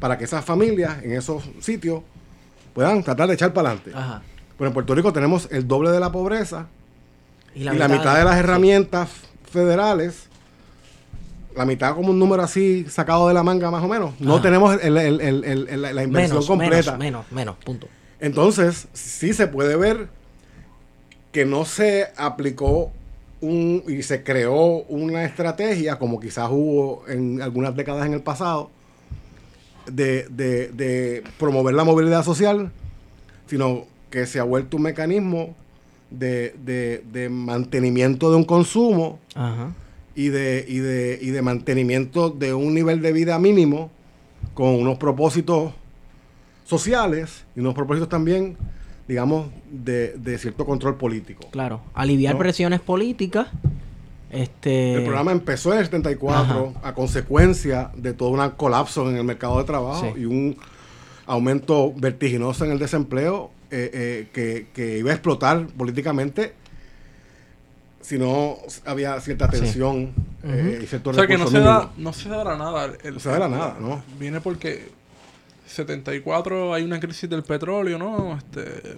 para 0.00 0.18
que 0.18 0.24
esas 0.24 0.44
familias 0.44 1.02
en 1.02 1.12
esos 1.12 1.42
sitios 1.60 2.02
puedan 2.74 3.02
tratar 3.02 3.28
de 3.28 3.34
echar 3.34 3.52
para 3.52 3.70
adelante. 3.70 3.92
Ajá. 3.94 4.22
Pero 4.58 4.68
en 4.68 4.74
Puerto 4.74 4.94
Rico 4.94 5.12
tenemos 5.12 5.48
el 5.50 5.66
doble 5.66 5.90
de 5.90 6.00
la 6.00 6.12
pobreza 6.12 6.66
y 7.54 7.64
la, 7.64 7.72
mitad, 7.72 8.18
de 8.18 8.24
las 8.24 8.34
sí. 8.34 8.40
herramientas 8.40 9.10
federales, 9.50 10.28
la 11.56 11.64
mitad 11.64 11.94
como 11.94 12.10
un 12.10 12.18
número 12.18 12.42
así 12.42 12.84
sacado 12.88 13.28
de 13.28 13.34
la 13.34 13.42
manga 13.42 13.70
más 13.70 13.82
o 13.82 13.88
menos. 13.88 14.18
No 14.20 14.34
Ajá. 14.34 14.42
tenemos 14.42 14.82
el- 14.82 14.96
el- 14.96 15.20
el- 15.20 15.82
la 15.82 16.02
inversión 16.02 16.36
menos, 16.38 16.46
completa. 16.46 16.96
Menos, 16.96 16.98
menos, 16.98 17.32
menos, 17.32 17.56
punto. 17.64 17.88
Entonces, 18.20 18.88
sí 18.92 19.32
se 19.32 19.46
puede 19.46 19.76
ver 19.76 20.08
que 21.32 21.44
no 21.44 21.64
se 21.64 22.08
aplicó 22.16 22.90
un, 23.40 23.82
y 23.86 24.02
se 24.02 24.22
creó 24.22 24.56
una 24.88 25.24
estrategia, 25.24 25.98
como 25.98 26.18
quizás 26.20 26.48
hubo 26.50 27.04
en 27.08 27.42
algunas 27.42 27.74
décadas 27.76 28.06
en 28.06 28.14
el 28.14 28.22
pasado, 28.22 28.70
de, 29.86 30.26
de- 30.30 30.68
de 30.68 31.22
promover 31.38 31.74
la 31.74 31.84
movilidad 31.84 32.24
social, 32.24 32.70
sino 33.46 33.84
que 34.10 34.26
se 34.26 34.40
ha 34.40 34.44
vuelto 34.44 34.76
un 34.78 34.84
mecanismo 34.84 35.54
de, 36.10 36.54
de- 36.64 37.04
de 37.12 37.28
mantenimiento 37.28 38.30
de 38.30 38.36
un 38.36 38.44
consumo 38.44 39.18
Ajá. 39.34 39.72
Y 40.16 40.28
de, 40.28 40.64
y, 40.68 40.78
de, 40.78 41.18
y 41.20 41.30
de 41.30 41.42
mantenimiento 41.42 42.30
de 42.30 42.54
un 42.54 42.74
nivel 42.74 43.02
de 43.02 43.12
vida 43.12 43.38
mínimo 43.38 43.90
con 44.54 44.68
unos 44.74 44.98
propósitos 44.98 45.72
sociales 46.64 47.44
y 47.56 47.60
unos 47.60 47.74
propósitos 47.74 48.08
también, 48.08 48.56
digamos, 49.08 49.48
de, 49.70 50.14
de 50.16 50.38
cierto 50.38 50.64
control 50.64 50.96
político. 50.96 51.46
Claro. 51.50 51.80
Aliviar 51.94 52.34
¿No? 52.34 52.38
presiones 52.40 52.80
políticas. 52.80 53.48
Este. 54.30 54.94
El 54.94 55.04
programa 55.04 55.30
empezó 55.32 55.72
en 55.72 55.78
el 55.78 55.84
74 55.84 56.74
a 56.82 56.94
consecuencia 56.94 57.90
de 57.96 58.12
todo 58.14 58.30
un 58.30 58.50
colapso 58.50 59.08
en 59.08 59.16
el 59.16 59.24
mercado 59.24 59.58
de 59.58 59.64
trabajo 59.64 60.12
Sí. 60.14 60.22
y 60.22 60.24
un 60.24 60.56
aumento 61.26 61.92
vertiginoso 61.96 62.64
en 62.64 62.72
el 62.72 62.78
desempleo 62.78 63.50
eh, 63.70 63.90
eh, 63.92 64.28
que, 64.32 64.66
que 64.74 64.98
iba 64.98 65.10
a 65.10 65.14
explotar 65.14 65.66
políticamente 65.68 66.52
si 68.04 68.18
no 68.18 68.58
había 68.84 69.18
cierta 69.20 69.50
Sí. 69.50 69.60
tensión 69.60 70.12
eh, 70.42 70.80
y 70.82 70.86
cierto 70.86 71.08
O 71.10 71.14
sea 71.14 71.26
que 71.26 71.38
no 71.38 71.46
se, 71.46 71.54
mínimo. 71.58 71.70
da, 71.70 71.90
no 71.96 72.12
se 72.12 72.28
dará 72.28 72.54
nada. 72.56 72.92
El, 73.02 73.14
No 73.14 73.20
se 73.20 73.30
dará 73.30 73.48
nada, 73.48 73.76
¿no? 73.80 74.02
Viene 74.18 74.40
porque 74.42 74.90
74 75.66 76.74
hay 76.74 76.84
una 76.84 77.00
crisis 77.00 77.28
del 77.30 77.42
petróleo, 77.42 77.98
¿no? 77.98 78.36
Este, 78.36 78.94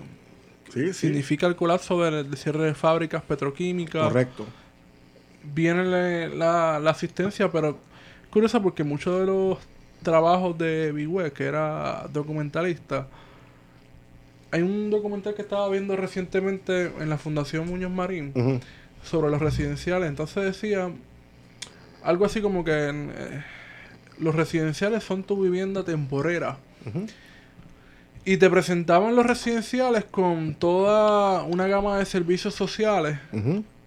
Sí, 0.75 0.89
sí, 0.89 0.93
Significa 1.07 1.47
el 1.47 1.55
colapso 1.57 2.03
del, 2.03 2.37
cierre 2.37 2.65
de 2.65 2.75
fábricas 2.75 3.23
petroquímicas. 3.23 4.03
correcto. 4.09 4.45
Viene 5.55 5.85
la, 5.85 6.29
la- 6.29 6.79
la 6.81 6.91
asistencia, 6.91 7.51
pero 7.51 7.79
curiosa 8.31 8.61
porque 8.61 8.83
muchos 8.85 9.21
de 9.21 9.27
los 9.27 9.59
trabajos 10.03 10.59
de 10.59 10.91
Big 10.93 11.33
que 11.33 11.45
era 11.45 12.07
documentalista, 12.13 13.07
hay 14.51 14.63
un 14.63 14.91
documental 14.91 15.35
que 15.35 15.43
estaba 15.43 15.69
viendo 15.71 15.97
recientemente 15.97 16.93
en 17.01 17.09
la 17.09 17.17
Fundación 17.17 17.67
Muñoz 17.69 17.91
Marín 17.93 18.33
Ujú. 18.35 18.61
Sobre 19.07 19.31
los 19.31 19.41
residenciales. 19.41 20.09
Entonces 20.09 20.45
decía 20.45 20.91
algo 22.03 22.25
así 22.27 22.41
como 22.41 22.65
que 22.65 22.73
eh, 22.73 23.43
los 24.19 24.35
residenciales 24.35 25.03
son 25.05 25.23
tu 25.25 25.41
vivienda 25.43 25.85
temporera. 25.85 26.59
Y 28.25 28.37
te 28.39 28.51
presentaban 28.51 29.15
los 29.17 29.25
residenciales 29.27 30.05
con 30.05 30.55
toda 30.55 31.43
una 31.45 31.67
gama 31.69 31.99
de 31.99 32.05
servicios 32.05 32.55
sociales 32.55 33.19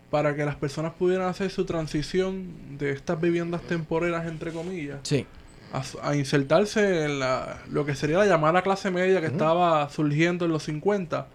para 0.09 0.35
que 0.35 0.43
las 0.45 0.55
personas 0.55 0.93
pudieran 0.93 1.27
hacer 1.27 1.49
su 1.51 1.65
transición 1.65 2.77
de 2.77 2.91
estas 2.91 3.19
viviendas 3.21 3.61
temporeras, 3.63 4.25
entre 4.27 4.51
comillas, 4.51 4.99
Sí. 5.03 5.25
a 6.01 6.15
insertarse 6.15 7.05
en 7.05 7.19
la, 7.19 7.59
lo 7.69 7.85
que 7.85 7.95
sería 7.95 8.17
la 8.17 8.25
llamada 8.25 8.61
clase 8.63 8.89
media 8.91 9.21
que 9.21 9.27
estaba 9.27 9.87
surgiendo 9.89 10.45
en 10.45 10.51
los 10.51 10.63
50. 10.63 11.27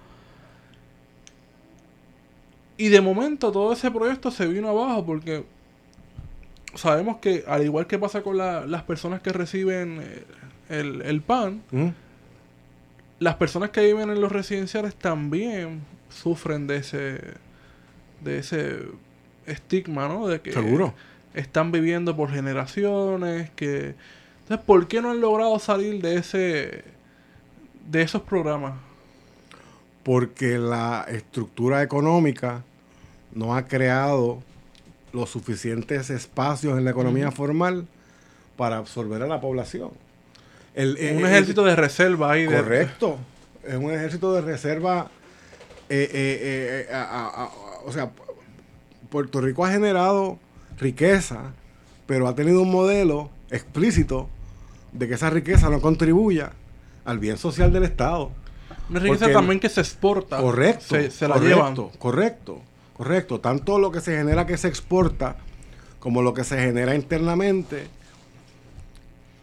Y 2.77 2.89
de 2.89 3.01
momento 3.01 3.53
todo 3.53 3.73
ese 3.73 3.91
proyecto 3.91 4.31
se 4.31 4.47
vino 4.47 4.69
abajo 4.69 5.05
porque 5.07 5.45
sabemos 6.75 7.19
que 7.19 7.45
al 7.47 7.63
igual 7.65 7.87
que 7.87 7.99
pasa 7.99 8.23
con 8.23 8.37
la- 8.37 8.67
las 8.67 8.83
personas 8.83 9.21
que 9.23 9.33
reciben 9.33 10.01
eh, 10.03 10.25
el, 10.69 11.03
el 11.03 11.21
pan, 11.21 11.63
las 13.21 13.37
personas 13.37 13.71
que 13.71 13.81
viven 13.85 14.11
en 14.11 14.21
los 14.21 14.33
residenciales 14.33 14.95
también 14.97 15.83
sufren 16.11 16.67
de 16.67 16.77
ese 16.79 17.21
de 18.23 18.39
ese 18.39 18.79
estigma, 19.47 20.09
¿no? 20.09 20.27
De 20.27 20.41
que 20.41 20.53
Seguro. 20.53 20.95
están 21.35 21.71
viviendo 21.71 22.17
por 22.17 22.31
generaciones, 22.31 23.51
que 23.51 23.95
entonces 24.43 24.65
¿por 24.67 24.89
qué 24.89 25.01
no 25.03 25.11
han 25.11 25.21
logrado 25.21 25.59
salir 25.59 26.01
de 26.03 26.17
ese 26.17 26.85
de 27.89 28.03
esos 28.03 28.23
programas? 28.23 28.75
Porque 30.05 30.59
la 30.59 31.07
estructura 31.09 31.83
económica 31.83 32.63
no 33.35 33.57
ha 33.57 33.65
creado 33.67 34.43
los 35.13 35.31
suficientes 35.31 36.11
espacios 36.11 36.77
en 36.79 36.85
la 36.85 36.91
economía 36.91 37.31
formal 37.31 37.87
para 38.57 38.77
absorber 38.77 39.23
a 39.23 39.27
la 39.27 39.41
población. 39.41 39.91
El- 40.75 40.97
eh, 40.99 41.13
Un 41.17 41.21
el- 41.21 41.27
ejército 41.27 41.65
de 41.65 41.75
reserva 41.77 42.33
ahí 42.33 42.43
de 42.47 42.57
Correcto. 42.57 43.17
Es 43.67 43.77
un 43.77 43.91
ejército 43.93 44.33
de 44.35 44.41
reserva. 44.43 45.11
eh, 45.89 46.09
eh, 46.13 46.87
eh, 46.91 46.95
a- 46.95 47.03
a- 47.03 47.45
a- 47.45 47.51
o 47.85 47.93
sea, 47.93 48.11
Puerto 49.11 49.41
Rico 49.43 49.65
ha 49.67 49.71
generado 49.71 50.39
riqueza, 50.79 51.53
pero 52.07 52.27
ha 52.27 52.35
tenido 52.35 52.63
un 52.63 52.71
modelo 52.71 53.31
explícito 53.51 54.29
de 54.93 55.07
que 55.09 55.15
esa 55.15 55.29
riqueza 55.31 55.69
no 55.71 55.81
contribuya 55.83 56.53
al 57.05 57.19
bien 57.19 57.37
social 57.37 57.71
del 57.73 57.85
Estado. 57.85 58.31
Una 58.91 59.01
riqueza 59.01 59.33
también 59.33 59.61
que 59.61 59.69
se 59.69 59.81
exporta. 59.81 60.39
Correcto. 60.39 60.85
Se, 60.95 61.11
se 61.11 61.29
la 61.29 61.35
correcto, 61.35 61.57
llevan. 61.57 61.99
Correcto, 61.99 62.61
correcto. 62.97 63.41
Tanto 63.41 63.79
lo 63.79 63.91
que 63.91 64.01
se 64.01 64.17
genera 64.17 64.47
que 64.47 64.57
se 64.57 64.69
exporta 64.69 65.37
como 65.99 66.21
lo 66.23 66.35
que 66.35 66.45
se 66.45 66.59
genera 66.59 66.95
internamente 66.95 67.87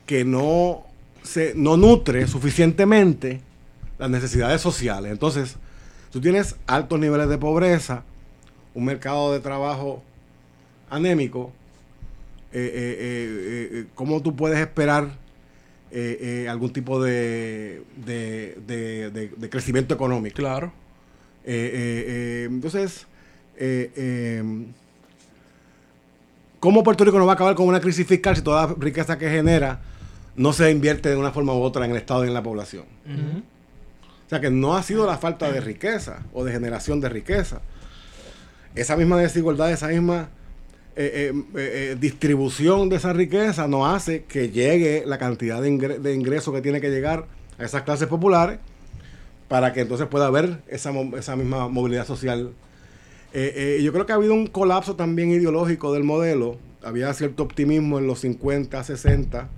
que 0.06 0.26
no 0.26 0.84
se 1.24 1.54
no 1.56 1.78
nutre 1.78 2.28
suficientemente 2.28 3.42
las 3.98 4.10
necesidades 4.10 4.62
sociales. 4.62 5.12
Entonces, 5.12 5.56
tú 6.12 6.20
tienes 6.20 6.56
altos 6.68 7.00
niveles 7.00 7.30
de 7.30 7.38
pobreza, 7.38 8.04
un 8.74 8.86
mercado 8.86 9.32
de 9.32 9.39
trabajo 9.39 10.04
anémico. 10.89 11.52
eh, 12.52 12.72
eh, 12.74 13.70
eh, 13.72 13.86
¿Cómo 13.96 14.22
tú 14.22 14.36
puedes 14.36 14.60
esperar 14.60 15.12
eh, 15.92 16.44
eh, 16.46 16.50
algún 16.50 16.72
tipo 16.74 17.02
de, 17.04 17.84
de- 18.06 18.58
de- 18.66 19.10
de- 19.12 19.32
de 19.36 19.50
crecimiento 19.50 19.94
económico? 19.94 20.36
Claro. 20.38 20.72
Eh, 21.44 21.54
eh, 21.54 22.06
eh, 22.08 22.48
entonces, 22.50 23.08
eh, 23.58 23.92
eh, 23.96 24.44
¿cómo 26.60 26.84
Puerto 26.84 27.04
Rico 27.04 27.18
no 27.20 27.26
va 27.26 27.34
a 27.34 27.36
acabar 27.36 27.56
con 27.56 27.68
una 27.68 27.80
crisis 27.80 28.06
fiscal 28.08 28.36
si 28.36 28.42
toda 28.42 28.68
la 28.68 28.76
riqueza 28.78 29.18
que 29.18 29.30
genera 29.30 29.82
no 30.36 30.54
se 30.54 30.72
invierte 30.72 31.10
de 31.10 31.16
una 31.18 31.32
forma 31.32 31.54
u 31.54 31.62
otra 31.62 31.86
en 31.86 31.92
el 31.92 31.98
Estado 31.98 32.24
y 32.26 32.28
en 32.28 32.34
la 32.34 32.44
población? 32.44 32.86
O 34.26 34.30
sea 34.30 34.39
que 34.39 34.50
no 34.50 34.76
ha 34.78 34.84
sido 34.84 35.06
la 35.06 35.18
falta 35.18 35.52
de 35.52 35.60
riqueza 35.60 36.24
o 36.34 36.44
de 36.46 36.54
generación 36.54 37.02
de 37.02 37.10
riqueza. 37.10 37.62
Esa 38.76 38.96
misma 38.96 39.18
desigualdad, 39.18 39.72
esa 39.72 39.89
misma 39.89 40.30
eh, 40.96 41.32
eh, 41.34 41.44
eh, 41.56 41.98
distribución 42.00 42.89
de 42.89 42.98
esa 42.98 43.14
riqueza 43.14 43.68
no 43.68 43.88
hace 43.88 44.24
que 44.24 44.50
llegue 44.50 45.04
la 45.06 45.18
cantidad 45.18 45.62
de, 45.62 45.70
ingre- 45.72 46.14
ingresos 46.16 46.54
que 46.54 46.62
tiene 46.62 46.82
que 46.82 46.89
llegar 46.89 47.28
a 47.58 47.64
esas 47.64 47.84
clases 47.84 48.08
populares 48.08 48.60
para 49.48 49.74
que 49.74 49.82
entonces 49.82 50.08
pueda 50.08 50.28
haber 50.28 50.60
esa, 50.68 50.92
misma 51.36 51.68
movilidad 51.68 52.06
social. 52.06 52.52
Yo 53.34 53.94
creo 53.94 54.06
que 54.06 54.12
ha 54.12 54.16
habido 54.16 54.34
un 54.34 54.48
colapso 54.48 54.96
también 54.96 55.30
ideológico 55.32 55.94
del 55.94 56.04
modelo. 56.04 56.58
Había 56.84 57.14
cierto 57.14 57.44
optimismo 57.44 58.00
en 58.00 58.08
los 58.08 58.20
50, 58.22 58.84
60, 58.84 59.50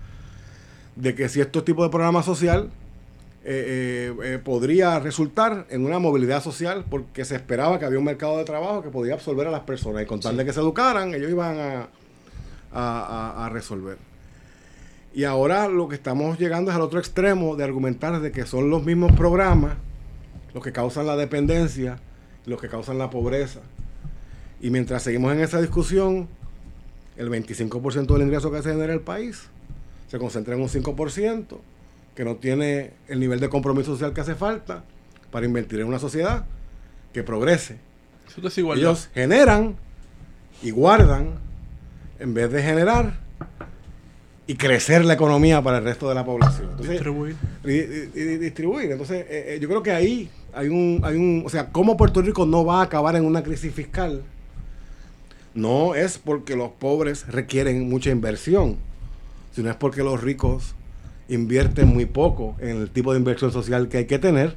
de 0.95 1.15
que 1.15 1.29
si 1.29 1.41
estos 1.41 1.63
tipos 1.65 1.85
de 1.85 1.89
programa 1.91 2.21
social 2.23 2.69
eh, 3.45 4.13
eh, 4.17 4.33
eh, 4.35 4.39
podría 4.43 4.99
resultar 4.99 5.65
en 5.69 5.85
una 5.85 5.99
movilidad 5.99 6.41
social 6.41 6.85
porque 6.89 7.25
se 7.25 7.35
esperaba 7.35 7.77
que 7.77 7.85
había 7.85 7.99
un 7.99 8.05
mercado 8.05 8.37
de 8.37 8.45
trabajo 8.45 8.81
que 8.81 8.89
podía 8.89 9.13
absorber 9.15 9.47
a 9.47 9.51
las 9.51 9.61
personas 9.61 10.03
y 10.03 10.05
con 10.05 10.19
tal 10.21 10.37
de 10.37 10.45
que 10.45 10.53
se 10.53 10.59
educaran, 10.61 11.13
ellos 11.13 11.29
iban 11.29 11.57
a, 11.59 11.87
a- 12.71 13.49
resolver. 13.49 13.97
Y 15.13 15.25
ahora 15.25 15.67
lo 15.67 15.87
que 15.87 15.95
estamos 15.95 16.39
llegando 16.39 16.71
es 16.71 16.75
al 16.75 16.81
otro 16.81 16.99
extremo 16.99 17.55
de 17.55 17.63
argumentar 17.63 18.19
de 18.19 18.31
que 18.31 18.45
son 18.45 18.69
los 18.69 18.83
mismos 18.83 19.11
programas 19.11 19.73
los 20.53 20.63
que 20.63 20.71
causan 20.71 21.05
la 21.05 21.15
dependencia, 21.15 21.97
los 22.45 22.59
que 22.61 22.67
causan 22.69 22.97
la 22.97 23.09
pobreza. 23.09 23.59
Y 24.61 24.69
mientras 24.69 25.03
seguimos 25.03 25.33
en 25.33 25.41
esa 25.41 25.59
discusión, 25.61 26.27
el 27.17 27.29
25% 27.29 28.05
del 28.13 28.21
ingreso 28.23 28.51
que 28.51 28.61
se 28.61 28.69
genera 28.69 28.85
en 28.93 28.99
el 28.99 29.01
país 29.01 29.49
se 30.07 30.17
concentra 30.17 30.55
en 30.55 30.61
un 30.61 30.69
5% 30.69 31.57
que 32.15 32.23
no 32.25 32.35
tiene 32.35 32.91
el 33.07 33.19
nivel 33.19 33.39
de 33.39 33.49
compromiso 33.49 33.93
social 33.93 34.13
que 34.13 34.21
hace 34.21 34.35
falta 34.35 34.83
para 35.31 35.45
invertir 35.45 35.79
en 35.79 35.87
una 35.87 35.99
sociedad 35.99 36.45
que 37.11 37.23
progrese. 37.23 37.77
Eso 38.27 38.47
es. 38.47 38.57
Ellos 38.57 39.09
generan 39.13 39.75
y 40.61 40.71
guardan 40.71 41.31
en 42.19 42.33
vez 42.33 42.51
de 42.51 42.61
generar 42.63 43.19
y 44.45 44.55
crecer 44.55 45.05
la 45.05 45.13
economía 45.13 45.61
para 45.61 45.77
el 45.79 45.83
resto 45.85 46.07
de 46.09 46.15
la 46.15 46.25
población. 46.25 46.67
Entonces, 46.71 46.91
Distribuir. 46.91 47.35
y, 47.63 47.71
y- 47.71 48.09
y 48.13 48.37
distribuir. 48.37 48.91
Entonces, 48.91 49.25
eh, 49.29 49.55
eh, 49.55 49.59
yo 49.61 49.67
creo 49.69 49.81
que 49.83 49.91
ahí 49.91 50.29
hay 50.53 50.67
un, 50.67 50.99
hay 51.03 51.15
un, 51.15 51.43
o 51.45 51.49
sea, 51.49 51.69
cómo 51.71 51.97
Puerto 51.97 52.21
Rico 52.21 52.45
no 52.45 52.63
va 52.65 52.79
a 52.81 52.83
acabar 52.83 53.15
en 53.15 53.25
una 53.25 53.41
crisis 53.43 53.73
fiscal, 53.73 54.21
no 55.53 55.95
es 55.95 56.17
porque 56.17 56.55
los 56.55 56.71
pobres 56.71 57.27
requieren 57.27 57.89
mucha 57.89 58.09
inversión, 58.09 58.77
sino 59.55 59.69
es 59.69 59.75
porque 59.75 60.03
los 60.03 60.21
ricos 60.21 60.75
invierten 61.29 61.87
muy 61.87 62.05
poco 62.05 62.55
en 62.59 62.81
el 62.81 62.89
tipo 62.89 63.13
de 63.13 63.19
inversión 63.19 63.51
social 63.51 63.87
que 63.87 63.99
hay 63.99 64.05
que 64.05 64.19
tener 64.19 64.55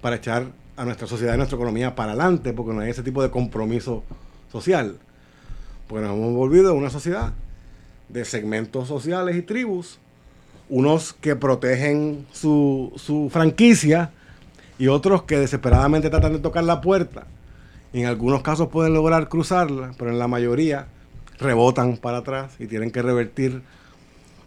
para 0.00 0.16
echar 0.16 0.46
a 0.76 0.84
nuestra 0.84 1.06
sociedad 1.06 1.34
y 1.34 1.36
nuestra 1.36 1.56
economía 1.56 1.96
para 1.96 2.12
adelante, 2.12 2.52
porque 2.52 2.72
no 2.72 2.80
hay 2.80 2.90
ese 2.90 3.02
tipo 3.02 3.22
de 3.22 3.30
compromiso 3.30 4.04
social. 4.52 4.96
Porque 5.88 6.06
nos 6.06 6.16
hemos 6.16 6.34
volvido 6.34 6.74
una 6.74 6.90
sociedad 6.90 7.32
de 8.08 8.24
segmentos 8.24 8.86
sociales 8.86 9.36
y 9.36 9.42
tribus, 9.42 9.98
unos 10.68 11.12
que 11.14 11.34
protegen 11.34 12.26
su, 12.32 12.92
su 12.96 13.28
franquicia 13.32 14.10
y 14.78 14.86
otros 14.86 15.24
que 15.24 15.38
desesperadamente 15.38 16.10
tratan 16.10 16.34
de 16.34 16.38
tocar 16.38 16.62
la 16.64 16.80
puerta. 16.80 17.26
En 17.92 18.06
algunos 18.06 18.42
casos 18.42 18.68
pueden 18.68 18.94
lograr 18.94 19.28
cruzarla, 19.28 19.92
pero 19.98 20.10
en 20.10 20.18
la 20.18 20.28
mayoría 20.28 20.86
rebotan 21.38 21.96
para 21.96 22.18
atrás 22.18 22.54
y 22.58 22.66
tienen 22.66 22.90
que 22.90 23.02
revertir 23.02 23.62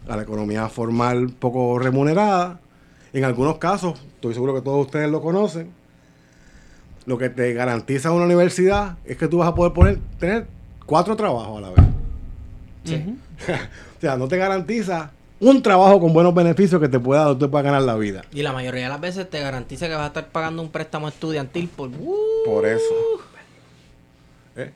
a 0.08 0.16
la 0.16 0.24
economía 0.24 0.68
formal 0.70 1.30
poco 1.30 1.80
remunerada. 1.80 2.60
En 3.14 3.26
algunos 3.26 3.58
casos, 3.58 4.00
estoy 4.16 4.34
seguro 4.34 4.54
que 4.54 4.62
todos 4.62 4.86
ustedes 4.86 5.10
lo 5.10 5.22
conocen, 5.22 5.72
lo 7.06 7.18
que 7.18 7.30
te 7.30 7.54
garantiza 7.54 8.12
una 8.12 8.26
universidad 8.26 8.98
es 9.06 9.18
que 9.18 9.28
tú 9.28 9.40
vas 9.40 9.50
a 9.50 9.56
poder 9.56 9.74
poner, 9.74 10.00
tener 10.20 10.48
cuatro 10.86 11.16
trabajos 11.16 11.58
a 11.58 11.62
la 11.62 11.70
vez. 11.70 13.00
Ujú. 13.00 13.18
O 13.98 14.02
sea, 14.02 14.18
no 14.18 14.28
te 14.28 14.36
garantiza 14.36 15.12
un 15.40 15.62
trabajo 15.62 16.00
con 16.00 16.12
buenos 16.12 16.34
beneficios 16.34 16.82
que 16.82 16.90
te 16.90 17.00
pueda, 17.00 17.26
donde 17.26 17.46
te 17.46 17.52
pueda 17.52 17.64
ganar 17.64 17.84
la 17.84 17.96
vida. 17.96 18.24
Y 18.34 18.42
la 18.42 18.52
mayoría 18.52 18.84
de 18.84 18.90
las 18.90 19.00
veces 19.00 19.30
te 19.30 19.40
garantiza 19.40 19.88
que 19.88 19.94
vas 19.94 20.06
a 20.06 20.08
estar 20.08 20.30
pagando 20.30 20.64
un 20.64 20.70
préstamo 20.70 21.08
estudiantil 21.08 21.68
por... 21.68 21.90
¡Uh! 21.90 22.16
Por 22.46 22.66
eso. 22.66 22.84
¿Eh? 24.56 24.72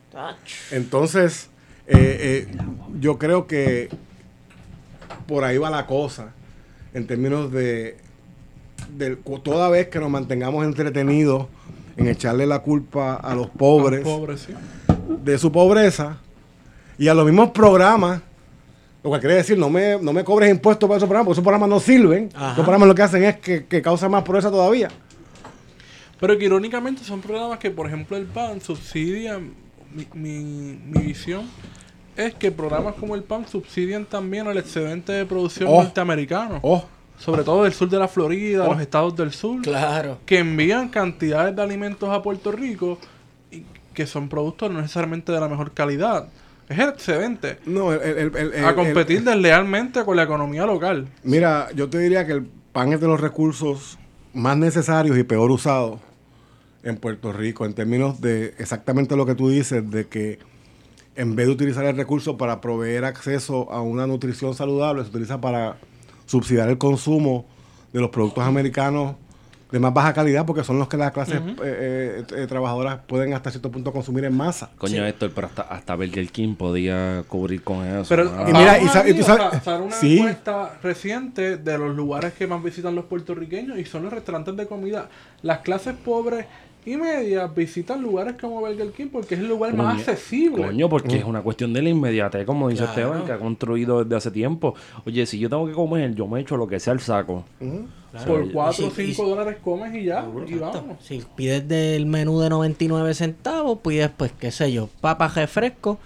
Entonces, 0.70 1.50
eh, 1.88 2.46
eh, 2.48 2.56
yo 3.00 3.18
creo 3.18 3.48
que 3.48 3.88
por 5.26 5.44
ahí 5.44 5.58
va 5.58 5.70
la 5.70 5.86
cosa 5.86 6.32
en 6.94 7.06
términos 7.06 7.52
de, 7.52 7.96
toda 9.42 9.68
vez 9.68 9.88
que 9.88 9.98
nos 9.98 10.08
mantengamos 10.08 10.64
entretenidos 10.64 11.46
en 11.96 12.08
echarle 12.08 12.46
la 12.46 12.60
culpa 12.60 13.14
a 13.16 13.34
los 13.34 13.50
pobres 13.50 14.02
Pobres, 14.02 14.40
sí. 14.40 14.54
de 15.22 15.38
su 15.38 15.52
pobreza 15.52 16.18
y 16.98 17.08
a 17.08 17.14
los 17.14 17.26
mismos 17.26 17.50
programas, 17.50 18.22
Lo 19.02 19.10
cual 19.10 19.20
quiere 19.20 19.36
decir, 19.36 19.58
no 19.58 19.68
me, 19.68 19.98
no 20.00 20.14
me 20.14 20.24
cobres 20.24 20.50
impuestos 20.50 20.88
para 20.88 20.96
esos 20.96 21.06
programas, 21.06 21.26
porque 21.26 21.34
esos 21.34 21.44
programas 21.44 21.68
no 21.68 21.80
sirven. 21.80 22.30
Ajá. 22.34 22.52
Esos 22.52 22.64
programas 22.64 22.88
lo 22.88 22.94
que 22.94 23.02
hacen 23.02 23.24
es 23.24 23.36
que, 23.36 23.66
que 23.66 23.82
causa 23.82 24.08
más 24.08 24.22
pobreza 24.24 24.50
todavía. 24.50 24.88
Pero 26.18 26.38
que 26.38 26.46
irónicamente 26.46 27.04
son 27.04 27.20
programas 27.20 27.58
que, 27.58 27.70
por 27.70 27.86
ejemplo, 27.86 28.16
el 28.16 28.24
PAN 28.24 28.62
subsidia. 28.62 29.38
Mi, 29.38 30.06
mi, 30.14 30.78
mi 30.86 31.02
visión 31.02 31.44
es 32.16 32.34
que 32.34 32.50
programas 32.50 32.94
como 32.94 33.14
el 33.14 33.22
PAN 33.22 33.46
subsidian 33.46 34.04
también 34.06 34.46
el 34.46 34.56
excedente 34.58 35.12
de 35.12 35.26
producción 35.26 35.68
Oh. 35.70 35.82
norteamericano. 35.82 36.58
Oh, 36.62 36.84
Sobre 37.18 37.44
todo 37.44 37.64
del 37.64 37.72
sur 37.72 37.88
de 37.88 37.98
la 37.98 38.08
Florida, 38.08 38.64
Oh. 38.66 38.72
los 38.72 38.80
estados 38.82 39.16
del 39.16 39.32
sur. 39.32 39.62
Claro. 39.62 40.18
que 40.26 40.38
envían 40.38 40.88
cantidades 40.90 41.56
de 41.56 41.62
alimentos 41.62 42.10
a 42.10 42.22
Puerto 42.22 42.52
Rico 42.52 42.98
y 43.50 43.62
que 43.94 44.06
son 44.06 44.28
productos 44.28 44.70
no 44.70 44.80
necesariamente 44.82 45.32
de 45.32 45.40
la 45.40 45.48
mejor 45.48 45.72
calidad. 45.72 46.28
Es 46.68 46.78
el 46.78 46.88
excedente. 46.90 47.58
no, 47.64 47.92
el, 47.92 48.00
el- 48.02 48.36
el- 48.36 48.52
el- 48.54 48.64
a 48.64 48.70
el- 48.70 48.74
competir 48.74 49.22
deslealmente 49.22 50.04
con 50.04 50.16
la 50.16 50.24
economía 50.24 50.66
local. 50.66 51.06
Mira, 51.22 51.68
yo 51.74 51.88
te 51.88 51.98
diría 51.98 52.26
que 52.26 52.32
el 52.32 52.46
pan 52.72 52.92
es 52.92 53.00
de 53.00 53.06
los 53.06 53.20
recursos 53.20 53.98
más 54.34 54.56
necesarios 54.58 55.16
y 55.16 55.22
peor 55.22 55.50
usados 55.50 56.00
en 56.82 56.96
Puerto 56.98 57.32
Rico, 57.32 57.64
en 57.64 57.72
términos 57.72 58.20
de 58.20 58.54
exactamente 58.58 59.16
lo 59.16 59.24
que 59.26 59.34
tú 59.34 59.48
dices, 59.48 59.88
de 59.90 60.06
que 60.06 60.38
en 61.16 61.34
vez 61.36 61.46
de 61.46 61.52
utilizar 61.52 61.84
el 61.84 61.96
recurso 61.96 62.36
para 62.36 62.60
proveer 62.60 63.04
acceso 63.04 63.70
a 63.72 63.80
una 63.82 64.06
nutrición 64.06 64.54
saludable, 64.54 65.02
se 65.02 65.10
utiliza 65.10 65.40
para 65.40 65.76
subsidiar 66.26 66.68
el 66.68 66.78
consumo 66.78 67.46
de 67.92 68.00
los 68.00 68.10
productos 68.10 68.44
americanos 68.44 69.14
de 69.72 69.80
más 69.80 69.92
baja 69.92 70.12
calidad, 70.14 70.46
porque 70.46 70.62
son 70.62 70.78
los 70.78 70.86
que 70.88 70.96
las 70.96 71.10
clases 71.10 71.40
eh, 71.40 71.54
eh, 71.60 72.24
eh, 72.36 72.46
trabajadoras 72.46 73.00
pueden 73.08 73.34
hasta 73.34 73.50
cierto 73.50 73.68
punto 73.70 73.92
consumir 73.92 74.24
en 74.24 74.36
masa. 74.36 74.70
Coño, 74.78 75.04
Héctor, 75.04 75.32
pero 75.34 75.48
hasta, 75.48 75.62
hasta 75.62 75.96
Burger 75.96 76.28
King 76.30 76.54
podía 76.54 77.24
cubrir 77.26 77.62
con 77.64 77.84
eso. 77.84 78.04
Pero 78.08 78.30
Ah. 78.36 78.44
Y 78.48 78.52
mira, 78.52 78.78
y 78.80 78.86
sa- 78.86 79.08
y 79.08 79.12
tú 79.14 79.22
o 79.22 79.24
sea, 79.24 79.60
sabes- 79.60 79.80
una 79.86 79.96
sí. 79.96 80.18
encuesta 80.18 80.78
reciente 80.82 81.56
de 81.56 81.78
los 81.78 81.96
lugares 81.96 82.34
que 82.34 82.46
más 82.46 82.62
visitan 82.62 82.94
los 82.94 83.06
puertorriqueños 83.06 83.76
y 83.78 83.84
son 83.84 84.04
los 84.04 84.12
restaurantes 84.12 84.56
de 84.56 84.66
comida. 84.68 85.08
Las 85.42 85.58
clases 85.60 85.94
pobres 85.96 86.46
y 86.86 86.96
medias 86.96 87.54
visitan 87.54 88.00
lugares 88.00 88.36
como 88.40 88.60
Burger 88.60 88.90
King 88.92 89.08
porque 89.12 89.34
es 89.34 89.40
el 89.40 89.48
lugar 89.48 89.74
más 89.74 89.98
accesible. 90.08 90.64
Coño, 90.64 90.88
porque 90.88 91.16
es 91.18 91.24
una 91.24 91.42
cuestión 91.42 91.72
de 91.72 91.82
la 91.82 91.88
inmediatez, 91.90 92.46
como 92.46 92.68
dice 92.68 92.84
Claro. 92.84 92.92
Esteban, 93.00 93.24
que 93.26 93.32
ha 93.32 93.38
construido 93.38 94.04
desde 94.04 94.16
hace 94.16 94.30
tiempo. 94.30 94.74
Oye, 95.04 95.26
si 95.26 95.38
yo 95.38 95.50
tengo 95.50 95.66
que 95.66 95.72
comer, 95.72 96.14
yo 96.14 96.26
me 96.28 96.40
echo 96.40 96.56
lo 96.56 96.66
que 96.68 96.78
sea 96.80 96.92
el 96.92 97.00
saco. 97.00 97.44
Por 98.26 98.50
4 98.52 98.86
o 98.86 98.88
Y 98.88 98.90
si- 98.92 99.02
y 99.02 99.06
5 99.14 99.24
si- 99.24 99.30
dólares 99.30 99.56
comes 99.62 99.94
y 99.94 100.04
ya, 100.04 100.26
y 100.46 100.54
vamos. 100.54 100.96
Si 101.00 101.22
pides 101.34 101.66
del 101.68 102.06
menú 102.06 102.40
de 102.40 102.48
99 102.48 103.12
centavos, 103.14 103.80
pides, 103.80 104.10
pues, 104.16 104.32
qué 104.38 104.50
sé 104.50 104.72
yo, 104.72 104.88
papas 105.00 105.34
refresco 105.34 105.98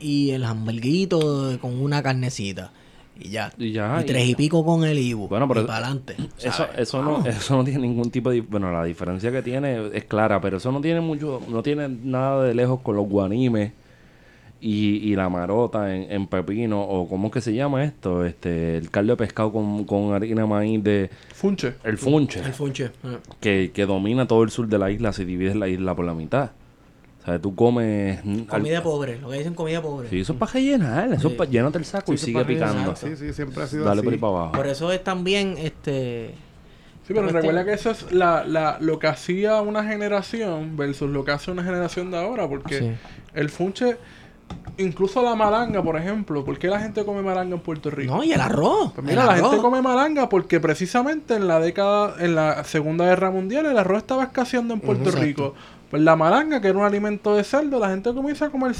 y 0.00 0.30
el 0.30 0.44
hamburguito 0.44 1.58
con 1.60 1.78
una 1.82 2.02
carnecita. 2.02 2.72
Y 3.18 3.28
ya. 3.30 3.52
Y 3.58 3.72
ya, 3.72 3.96
Y 3.98 4.02
y 4.02 4.06
tres 4.06 4.28
y 4.28 4.34
pico 4.34 4.64
con 4.64 4.84
el 4.84 4.98
Ibu. 4.98 5.28
Bueno, 5.28 5.46
pero- 5.48 5.62
y 5.62 5.64
para 5.66 5.78
adelante. 5.86 6.16
Eso, 6.42 6.66
eso, 6.76 7.02
no, 7.02 7.24
eso 7.26 7.56
no 7.56 7.64
tiene 7.64 7.80
ningún 7.80 8.10
tipo 8.10 8.30
de... 8.30 8.40
Bueno, 8.40 8.72
la 8.72 8.84
diferencia 8.84 9.30
que 9.30 9.42
tiene 9.42 9.88
es 9.92 10.04
clara, 10.04 10.40
pero 10.40 10.56
eso 10.56 10.72
no 10.72 10.80
tiene 10.80 11.00
mucho... 11.00 11.40
No 11.48 11.62
tiene 11.62 11.88
nada 11.88 12.44
de 12.44 12.54
lejos 12.54 12.80
con 12.80 12.96
los 12.96 13.06
guanimes 13.06 13.72
y, 14.62 15.10
y 15.10 15.16
la 15.16 15.28
marota 15.30 15.94
en, 15.94 16.10
en 16.12 16.26
pepino, 16.26 16.82
o 16.82 17.08
¿cómo 17.08 17.28
es 17.28 17.32
que 17.32 17.40
se 17.40 17.54
llama 17.54 17.82
esto? 17.84 18.24
este 18.26 18.76
El 18.76 18.90
caldo 18.90 19.14
de 19.14 19.16
pescado 19.16 19.52
con, 19.52 19.84
con 19.84 20.12
harina 20.12 20.42
de 20.42 20.46
maíz 20.48 20.82
de... 20.84 21.10
Funche. 21.34 21.74
El 21.84 21.96
funche, 21.98 22.40
El 22.40 22.52
funche. 22.52 22.90
Ah. 23.04 23.16
que, 23.40 23.70
que 23.74 23.86
domina 23.86 24.26
todo 24.26 24.42
el 24.42 24.50
sur 24.50 24.66
de 24.68 24.78
la 24.78 24.90
isla, 24.90 25.12
se 25.14 25.24
divide 25.24 25.54
la 25.54 25.68
isla 25.68 25.94
por 25.94 26.04
la 26.06 26.14
mitad. 26.14 26.50
O 27.22 27.24
sea, 27.26 27.38
tú 27.38 27.54
comes... 27.54 28.18
al- 28.24 28.46
Comida 28.46 28.82
pobre. 28.82 29.18
Lo 29.18 29.28
que 29.30 29.38
dicen 29.38 29.54
comida 29.54 29.82
pobre. 29.82 30.08
Sí, 30.08 30.20
eso 30.20 30.32
es 30.32 30.38
para 30.38 30.52
rellenar, 30.52 31.12
eso 31.12 31.28
es 31.28 31.34
para... 31.34 31.50
Llénate 31.50 31.78
el 31.78 31.84
saco 31.84 32.12
y 32.14 32.18
Sí, 32.18 32.26
sigue 32.26 32.44
picando. 32.44 32.96
Sí, 32.96 33.14
sí, 33.16 33.32
siempre 33.32 33.62
ha 33.62 33.66
sido 33.66 33.84
Dale 33.84 34.00
así. 34.00 34.04
por 34.04 34.12
ahí 34.14 34.18
para 34.18 34.32
abajo. 34.32 34.52
Por 34.52 34.66
eso 34.66 34.90
es 34.92 35.04
también, 35.04 35.56
este... 35.58 36.34
Sí, 37.06 37.14
pero 37.14 37.22
Porque 37.22 37.32
recuerda 37.38 37.60
este- 37.60 37.70
que 37.72 37.74
eso 37.76 37.90
es 37.90 38.12
la, 38.12 38.44
la, 38.44 38.78
lo 38.80 38.98
que 38.98 39.08
hacía 39.08 39.60
una 39.62 39.84
generación 39.84 40.76
versus 40.76 41.10
lo 41.10 41.24
que 41.24 41.32
hace 41.32 41.50
una 41.50 41.64
generación 41.64 42.10
de 42.10 42.18
ahora, 42.18 42.48
porque 42.48 42.78
Sí. 42.78 42.90
el 43.34 43.50
funche, 43.50 43.96
incluso 44.78 45.22
la 45.22 45.34
malanga, 45.34 45.82
por 45.82 45.96
ejemplo, 45.96 46.44
¿por 46.44 46.58
qué 46.58 46.68
la 46.68 46.80
gente 46.80 47.04
come 47.04 47.22
malanga 47.22 47.54
en 47.54 47.60
Puerto 47.60 47.90
Rico? 47.90 48.16
No, 48.16 48.24
y 48.24 48.32
el 48.32 48.40
arroz. 48.40 48.92
Pues 48.94 49.06
mira, 49.06 49.22
el 49.22 49.26
la 49.28 49.32
arroz. 49.34 49.50
gente 49.50 49.62
come 49.62 49.82
malanga 49.82 50.28
porque 50.28 50.60
precisamente 50.60 51.34
en 51.34 51.46
la 51.48 51.60
década, 51.60 52.14
en 52.18 52.34
la 52.34 52.64
Segunda 52.64 53.04
Guerra 53.04 53.30
Mundial, 53.30 53.66
el 53.66 53.78
arroz 53.78 53.98
estaba 53.98 54.24
escaseando 54.24 54.74
en 54.74 54.80
Puerto 54.80 55.04
Exacto. 55.04 55.24
Rico. 55.24 55.54
Pues 55.90 56.02
la 56.02 56.14
malanga, 56.14 56.60
que 56.60 56.68
era 56.68 56.78
un 56.78 56.84
alimento 56.84 57.34
de 57.34 57.42
cerdo, 57.42 57.80
la 57.80 57.88
gente 57.90 58.14
comienza 58.14 58.46
a 58.46 58.50
comer, 58.50 58.74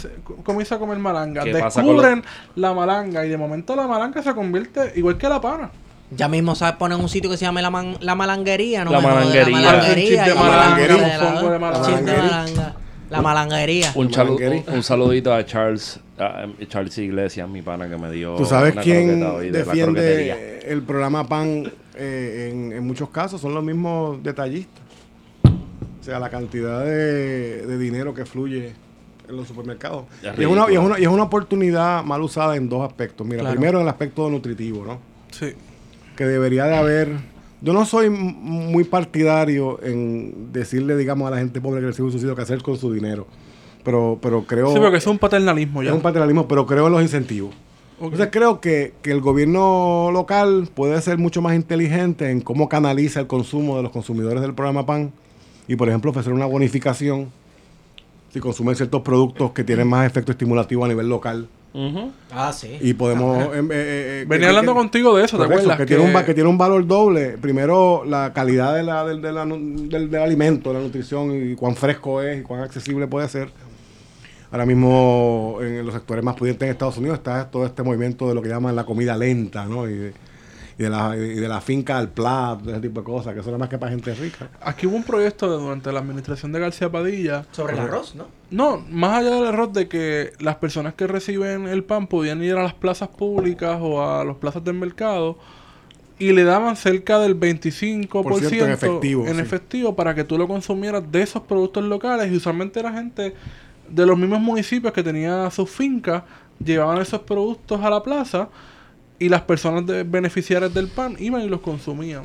comienza 0.45 0.77
a 0.77 0.79
comer 0.79 0.99
malanga. 0.99 1.43
¿Qué 1.43 1.53
pasa 1.57 1.83
con 1.83 1.97
Descubren 1.97 2.23
la 2.55 2.73
malanga 2.73 3.27
y 3.27 3.29
de 3.29 3.37
momento 3.37 3.75
la 3.75 3.89
malanga 3.89 4.23
se 4.23 4.33
convierte 4.33 4.93
igual 4.95 5.19
que 5.19 5.29
la 5.29 5.41
pana. 5.41 5.71
Ya 6.13 6.29
mismo 6.29 6.55
sabes 6.57 6.75
poner 6.77 6.99
un 6.99 7.09
sitio 7.09 7.29
que 7.31 7.37
se 7.37 7.45
llame 7.45 7.63
la, 7.63 7.71
man- 7.71 7.97
la 8.01 8.15
malanguería, 8.17 8.85
¿no? 8.85 8.91
La 8.93 9.01
malanguería. 9.01 9.61
La 9.61 9.71
malanguería. 9.73 10.27
La- 10.27 10.35
un 10.35 10.39
la- 10.41 11.59
Malanguería. 11.59 12.75
La 13.11 13.21
malanguería. 13.23 13.93
Un, 13.97 14.09
Malangueri. 14.11 14.63
un, 14.69 14.75
un 14.75 14.83
saludito 14.83 15.35
a 15.35 15.45
Charles, 15.45 15.99
a 16.19 16.47
Charles 16.69 16.97
Iglesias, 16.99 17.49
mi 17.49 17.61
pana 17.63 17.89
que 17.89 17.97
me 17.97 18.11
dio. 18.11 18.37
¿Tú 18.37 18.45
sabes 18.45 18.73
una 18.73 18.83
quién 18.83 19.21
de 19.21 19.51
defiende 19.51 20.61
el 20.67 20.83
programa 20.83 21.27
PAN 21.27 21.71
eh, 21.97 22.51
en, 22.53 22.73
en 22.73 22.87
muchos 22.87 23.11
casos? 23.11 23.41
Son 23.41 23.53
los 23.53 23.65
mismos 23.65 24.23
detallistas. 24.23 24.83
O 25.45 26.03
sea, 26.03 26.19
la 26.19 26.31
cantidad 26.31 26.85
de, 26.85 27.67
de 27.67 27.79
dinero 27.79 28.15
que 28.15 28.25
fluye 28.25 28.73
en 29.29 29.37
los 29.37 29.47
supermercados. 29.49 30.05
Es 30.23 30.39
Y 30.39 30.43
es, 30.43 30.47
una, 30.49 30.67
y, 30.71 30.75
es 30.75 30.79
una, 30.81 30.99
y 30.99 31.03
es 31.03 31.09
una 31.09 31.25
oportunidad 31.25 32.03
mal 32.05 32.23
usada 32.23 32.57
en 32.57 32.69
dos 32.69 32.87
aspectos. 32.89 33.27
Mira, 33.27 33.41
Claro. 33.41 33.55
primero 33.57 33.79
en 33.79 33.83
el 33.85 33.89
aspecto 33.91 34.31
nutritivo, 34.31 34.85
¿no? 34.87 34.99
Sí. 35.31 35.53
Que 36.17 36.25
debería 36.25 36.65
de 36.67 36.77
haber... 36.77 37.09
Yo 37.63 37.73
no 37.73 37.85
soy 37.85 38.09
muy 38.09 38.85
partidario 38.85 39.83
en 39.83 40.53
decirle, 40.53 40.97
digamos, 40.97 41.29
a 41.29 41.31
la 41.33 41.39
gente 41.39 41.61
pobre 41.61 41.81
que 41.81 41.89
recibe 41.89 42.07
un 42.07 42.13
subsidio 42.13 42.35
qué 42.35 42.43
hacer 42.43 42.63
con 42.63 42.79
su 42.79 42.93
dinero. 42.93 43.27
Pero, 43.85 44.19
pero 44.21 44.45
creo... 44.45 44.73
Sí, 44.73 44.79
porque 44.79 44.97
es 44.97 45.07
un 45.07 45.19
paternalismo 45.19 45.83
ya. 45.83 45.91
Es 45.91 45.95
un 45.95 46.03
paternalismo, 46.03 46.49
pero 46.49 46.67
creo 46.67 46.87
en 46.87 46.93
los 46.93 47.03
incentivos. 47.03 47.55
Entonces 48.01 48.29
creo 48.33 48.61
que, 48.61 48.95
que 49.03 49.11
el 49.11 49.21
gobierno 49.21 50.11
local 50.11 50.69
puede 50.75 51.01
ser 51.03 51.19
mucho 51.19 51.43
más 51.43 51.55
inteligente 51.55 52.31
en 52.31 52.41
cómo 52.41 52.69
canaliza 52.69 53.21
el 53.21 53.27
consumo 53.27 53.77
de 53.77 53.83
los 53.83 53.93
consumidores 53.93 54.41
del 54.41 54.55
programa 54.55 54.87
PAN 54.87 55.13
y, 55.69 55.77
por 55.77 55.89
ejemplo, 55.89 56.11
ofrecer 56.11 56.33
una 56.33 56.47
bonificación 56.47 57.31
si 58.33 58.41
consumen 58.41 58.77
ciertos 58.77 59.03
productos 59.03 59.53
que 59.53 59.65
tienen 59.65 59.89
más 59.89 60.07
efecto 60.07 60.33
estimulativo 60.33 60.85
a 60.85 60.89
nivel 60.89 61.09
local. 61.09 61.49
Ujú. 61.73 62.11
Ah, 62.33 62.53
sí. 62.53 62.79
Y 62.81 62.95
podemos... 62.95 63.55
em, 63.55 63.67
eh, 63.67 63.75
eh, 63.75 64.25
Venía 64.29 64.47
que- 64.47 64.49
hablando 64.49 64.73
que- 64.73 64.79
contigo 64.79 65.17
de 65.17 65.25
eso, 65.25 65.39
¿te 65.39 65.45
acuerdas? 65.45 65.77
que, 65.77 65.87
tiene 65.87 66.03
un, 66.03 66.25
que 66.25 66.35
tiene 66.35 66.49
un 66.51 66.59
valor 66.59 66.87
doble. 66.87 67.39
Primero, 67.41 68.03
la 68.05 68.33
calidad 68.33 68.75
de 68.75 68.83
la, 68.83 69.05
del, 69.05 69.23
de 69.23 69.33
la 69.33 69.45
nu- 69.45 69.89
del, 69.89 70.11
del 70.11 70.23
alimento, 70.23 70.73
la 70.73 70.81
nutrición 70.81 71.31
y 71.53 71.55
cuán 71.55 71.77
fresco 71.77 72.21
es 72.23 72.41
y 72.41 72.43
cuán 72.43 72.63
accesible 72.63 73.07
puede 73.07 73.29
ser. 73.29 73.51
Ahora 74.53 74.67
mismo, 74.67 75.59
en 75.61 75.85
los 75.87 75.95
sectores 75.95 76.25
más 76.25 76.35
pudientes 76.35 76.67
en 76.67 76.73
Estados 76.73 76.97
Unidos 76.99 77.19
está 77.19 77.49
todo 77.49 77.65
este 77.65 77.85
movimiento 77.85 78.29
de 78.29 78.35
lo 78.35 78.43
que 78.43 78.49
llaman 78.49 78.75
la 78.75 78.85
comida 78.85 79.17
lenta, 79.17 79.65
¿no? 79.67 79.89
Y 79.89 79.95
de, 79.95 80.13
y 80.81 80.85
de 80.85 80.89
la, 80.91 81.15
y 81.15 81.35
de 81.35 81.47
la 81.47 81.61
finca 81.61 81.99
al 81.99 82.09
plato, 82.09 82.65
de 82.65 82.73
ese 82.73 82.81
tipo 82.81 83.01
de 83.01 83.05
cosas, 83.05 83.35
que 83.35 83.41
eso 83.41 83.53
es 83.53 83.59
más 83.59 83.69
que 83.69 83.77
para 83.77 83.93
gente 83.93 84.15
rica. 84.15 84.49
Aquí 84.63 84.87
hubo 84.87 84.97
un 84.97 85.05
proyecto 85.05 85.51
de- 85.51 85.63
durante 85.63 85.93
la 85.93 86.01
administración 86.01 86.53
de 86.53 86.61
García 86.61 86.91
Padilla. 86.91 87.45
Sobre 87.53 87.75
el 87.75 87.81
arroz, 87.81 88.15
¿no? 88.15 88.27
No, 88.51 88.83
más 88.91 89.19
allá 89.19 89.31
del 89.35 89.45
error 89.45 89.71
de 89.73 89.89
que 89.89 90.33
las 90.41 90.57
personas 90.57 90.95
que 90.95 91.07
reciben 91.07 91.69
el 91.69 91.85
pan 91.85 92.07
podían 92.07 92.43
ir 92.43 92.55
a 92.55 92.63
las 92.63 92.73
plazas 92.73 93.09
públicas 93.09 93.79
o 93.83 94.03
a 94.03 94.25
las 94.25 94.37
plazas 94.37 94.65
del 94.65 94.75
mercado 94.75 95.37
y 96.19 96.33
le 96.33 96.45
daban 96.45 96.77
cerca 96.77 97.19
del 97.19 97.39
25% 97.39 98.09
Por 98.23 98.35
ciento 98.41 98.65
en 98.65 98.71
efectivo, 98.73 99.27
en 99.27 99.35
sí. 99.37 99.41
efectivo 99.43 99.95
para 99.95 100.15
que 100.15 100.25
tú 100.25 100.39
lo 100.39 100.49
consumieras 100.49 101.03
de 101.13 101.21
esos 101.23 101.43
productos 101.43 101.85
locales 101.85 102.33
y 102.33 102.37
usualmente 102.37 102.81
era 102.81 102.91
gente 102.93 103.35
de 103.89 104.07
los 104.07 104.17
mismos 104.19 104.41
municipios 104.41 104.93
que 104.95 105.03
tenía 105.03 105.51
sus 105.51 105.69
fincas 105.69 106.23
llevaban 106.63 107.01
esos 107.03 107.21
productos 107.21 107.81
a 107.83 107.89
la 107.91 108.03
plaza 108.03 108.49
y 109.21 109.29
las 109.29 109.43
personas 109.43 109.87
de- 109.87 110.03
beneficiarias 110.03 110.75
del 110.75 110.89
pan 110.89 111.15
iban 111.21 111.43
y 111.43 111.49
los 111.49 111.61
consumían. 111.61 112.25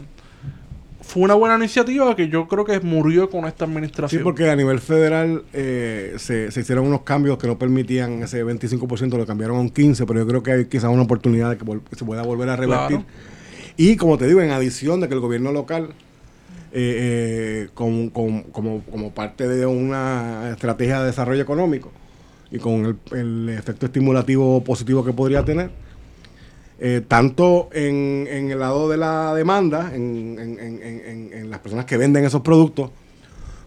Fue 1.01 1.21
una 1.21 1.35
buena 1.35 1.55
iniciativa 1.55 2.15
que 2.15 2.29
yo 2.29 2.47
creo 2.47 2.65
que 2.65 2.79
murió 2.79 3.29
con 3.29 3.45
esta 3.45 3.65
Sí, 3.65 3.71
administración. 3.71 4.23
porque 4.23 4.49
a 4.49 4.55
nivel 4.55 4.79
federal 4.79 5.43
eh, 5.53 6.15
se, 6.17 6.49
se 6.51 6.61
hicieron 6.61 6.87
unos 6.87 7.01
cambios 7.01 7.37
que 7.37 7.45
no 7.45 7.59
permitían 7.59 8.23
ese 8.23 8.43
25%, 8.43 9.15
lo 9.15 9.25
cambiaron 9.27 9.57
a 9.57 9.59
un 9.59 9.71
15%, 9.71 10.03
pero 10.07 10.21
yo 10.21 10.27
creo 10.27 10.41
que 10.41 10.51
hay 10.53 10.65
quizás 10.65 10.89
una 10.89 11.03
oportunidad 11.03 11.51
de 11.51 11.57
que, 11.57 11.65
se 11.95 12.05
pueda 12.05 12.23
volver 12.23 12.49
a 12.49 12.55
revertir. 12.55 12.97
Claro. 12.97 13.05
Y 13.77 13.97
como 13.97 14.17
te 14.17 14.25
digo, 14.25 14.41
en 14.41 14.49
adición 14.49 14.99
de 14.99 15.07
que 15.07 15.13
el 15.13 15.19
gobierno 15.19 15.51
local, 15.51 15.89
eh, 16.71 17.67
eh, 17.67 17.69
con- 17.75 18.09
como, 18.09 18.43
como 18.51 19.11
parte 19.11 19.47
de 19.47 19.65
una 19.67 20.49
estrategia 20.51 21.01
de 21.01 21.05
desarrollo 21.07 21.41
económico 21.41 21.91
y 22.51 22.57
con 22.57 22.85
el, 22.85 22.95
el 23.17 23.49
efecto 23.49 23.85
estimulativo 23.85 24.63
positivo 24.63 25.05
que 25.05 25.13
podría 25.13 25.43
tener, 25.45 25.69
eh, 26.79 27.01
tanto 27.07 27.69
en, 27.73 28.27
en 28.29 28.51
el 28.51 28.59
lado 28.59 28.89
de 28.89 28.97
la 28.97 29.33
demanda, 29.33 29.91
en, 29.95 30.37
en- 30.39 30.59
en- 30.59 30.81
en- 30.83 31.01
en- 31.05 31.33
en 31.33 31.49
las 31.49 31.59
personas 31.59 31.85
que 31.85 31.97
venden 31.97 32.25
esos 32.25 32.41
productos, 32.41 32.89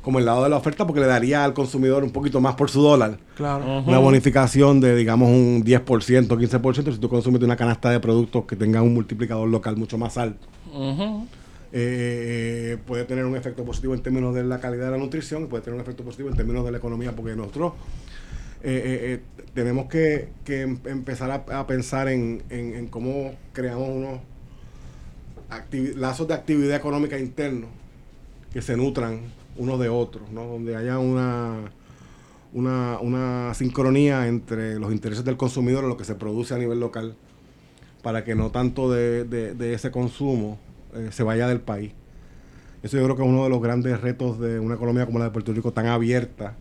como 0.03 0.19
el 0.19 0.25
lado 0.25 0.45
de 0.45 0.49
la 0.51 0.57
oferta 0.57 0.87
porque 0.87 1.01
le 1.01 1.07
daría 1.07 1.45
al 1.45 1.53
consumidor 1.55 2.03
un 2.05 2.11
poquito 2.11 2.41
más 2.41 2.55
por 2.55 2.71
su 2.71 2.81
dólar. 2.81 3.19
Claro. 3.37 3.83
Una 3.87 3.99
bonificación 3.99 4.81
de, 4.81 4.95
digamos, 4.95 5.29
un 5.29 5.65
10%, 5.65 6.27
15% 6.29 6.93
si 6.93 6.99
tú 6.99 7.09
consumes 7.09 7.43
una 7.43 7.57
canasta 7.57 7.91
de 7.91 8.01
productos 8.01 8.45
que 8.47 8.57
tengan 8.57 8.85
un 8.85 8.95
multiplicador 8.95 9.49
local 9.49 9.77
mucho 9.77 9.99
más 9.99 10.17
alto. 10.17 10.47
Ujú. 10.73 11.27
Eh, 11.73 12.79
puede 12.87 13.05
tener 13.05 13.27
un 13.27 13.37
efecto 13.37 13.63
positivo 13.65 13.93
en 13.95 14.01
términos 14.03 14.35
de 14.35 14.43
la 14.45 14.59
calidad 14.61 14.87
de 14.87 14.93
la 14.93 14.97
nutrición 14.99 15.43
y 15.43 15.47
puede 15.47 15.63
tener 15.65 15.75
un 15.75 15.83
efecto 15.83 16.03
positivo 16.03 16.31
en 16.31 16.37
términos 16.37 16.65
de 16.65 16.73
la 16.73 16.79
economía 16.79 17.13
porque 17.15 17.37
nosotros 17.37 17.73
eh, 18.63 18.83
eh, 18.85 19.15
eh, 19.15 19.21
tenemos 19.55 19.87
que, 19.87 20.31
em- 20.47 20.81
empezar 20.85 21.31
a, 21.31 21.67
pensar 21.67 22.09
en, 22.09 22.89
cómo 22.91 23.35
creamos 23.53 23.89
unos 23.89 24.21
lazos 25.97 26.27
de 26.29 26.35
actividad 26.35 26.77
económica 26.77 27.19
internos 27.19 27.71
que 28.53 28.61
se 28.61 28.77
nutran 28.77 29.21
unos 29.57 29.79
de 29.79 29.89
otros, 29.89 30.33
donde 30.33 30.77
haya 30.77 30.99
una, 30.99 31.71
sincronía 33.55 34.27
entre 34.27 34.79
los 34.79 34.93
intereses 34.93 35.25
del 35.25 35.37
consumidor 35.37 35.85
y 35.85 35.89
lo 35.89 35.97
que 35.97 36.05
se 36.05 36.15
produce 36.15 36.55
a 36.55 36.59
nivel 36.59 36.81
local 36.81 37.15
para 38.03 38.25
que 38.25 38.35
no 38.35 38.51
tanto 38.51 38.91
de, 38.91 39.57
ese 39.75 39.91
consumo 39.91 40.59
se 41.11 41.23
vaya 41.23 41.47
del 41.49 41.61
país. 41.61 41.93
Eso 42.83 42.97
yo 42.97 43.05
creo 43.05 43.17
que 43.17 43.23
es 43.23 43.29
uno 43.29 43.45
de 43.45 43.51
los 43.51 43.61
grandes 43.61 44.01
retos 44.01 44.39
de 44.39 44.61
una 44.61 44.77
economía 44.77 45.07
como 45.07 45.19
la 45.19 45.27
de 45.27 45.31
Puerto 45.33 45.53
Rico 45.53 45.73
tan 45.73 45.87
abierta, 45.87 46.55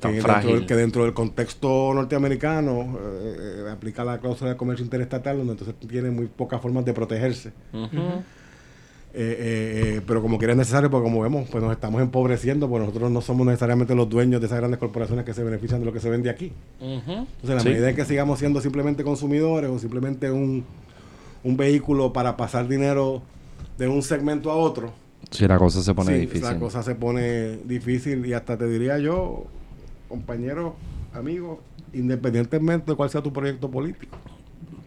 Tan 0.00 0.12
que, 0.12 0.20
dentro 0.20 0.52
del, 0.54 0.66
que 0.66 0.74
dentro 0.76 1.04
del 1.04 1.12
contexto 1.14 1.92
norteamericano 1.94 2.98
eh, 3.00 3.64
eh, 3.66 3.70
aplica 3.70 4.04
la 4.04 4.18
cláusula 4.18 4.50
de 4.50 4.56
comercio 4.56 4.84
interestatal, 4.84 5.38
donde 5.38 5.52
entonces 5.52 5.74
tiene 5.88 6.10
muy 6.10 6.26
pocas 6.26 6.60
formas 6.60 6.84
de 6.84 6.92
protegerse. 6.94 7.52
Eh, 9.14 9.14
eh, 9.14 9.94
eh, 9.96 10.00
pero 10.06 10.20
como 10.20 10.36
quiera 10.38 10.52
es 10.52 10.58
necesario, 10.58 10.90
porque 10.90 11.04
como 11.08 11.22
vemos, 11.22 11.48
pues 11.50 11.62
nos 11.64 11.72
estamos 11.72 12.00
empobreciendo, 12.02 12.68
pues 12.68 12.80
nosotros 12.84 13.10
no 13.10 13.20
somos 13.22 13.46
necesariamente 13.46 13.94
los 13.94 14.08
dueños 14.08 14.40
de 14.40 14.46
esas 14.46 14.58
grandes 14.58 14.78
corporaciones 14.78 15.24
que 15.24 15.32
se 15.32 15.42
benefician 15.42 15.80
de 15.80 15.86
lo 15.86 15.92
que 15.92 16.00
se 16.00 16.10
vende 16.10 16.28
aquí. 16.30 16.52
Ujú. 16.80 16.86
Entonces, 17.12 17.48
en 17.48 17.54
la 17.54 17.60
Sí. 17.62 17.68
medida 17.70 17.88
en 17.90 17.96
que 17.96 18.04
sigamos 18.04 18.38
siendo 18.38 18.60
simplemente 18.60 19.02
consumidores 19.04 19.70
o 19.70 19.78
simplemente 19.78 20.30
un, 20.30 20.64
un 21.42 21.56
vehículo 21.56 22.12
para 22.12 22.36
pasar 22.36 22.68
dinero 22.68 23.22
de 23.78 23.88
un 23.88 24.02
segmento 24.02 24.50
a 24.50 24.56
otro, 24.56 24.92
Sí, 25.30 25.46
la 25.48 25.58
cosa 25.58 25.82
se 25.82 25.94
pone 25.94 26.12
sí, 26.14 26.20
difícil. 26.20 26.42
la 26.42 26.58
cosa 26.58 26.82
se 26.82 26.94
pone 26.94 27.56
difícil 27.64 28.24
y 28.24 28.32
hasta 28.34 28.56
te 28.56 28.66
diría 28.68 28.98
yo, 28.98 29.46
compañeros, 30.08 30.72
amigos, 31.14 31.58
independientemente 31.92 32.92
de 32.92 32.96
cuál 32.96 33.10
sea 33.10 33.22
tu 33.22 33.32
proyecto 33.32 33.70
político. 33.70 34.16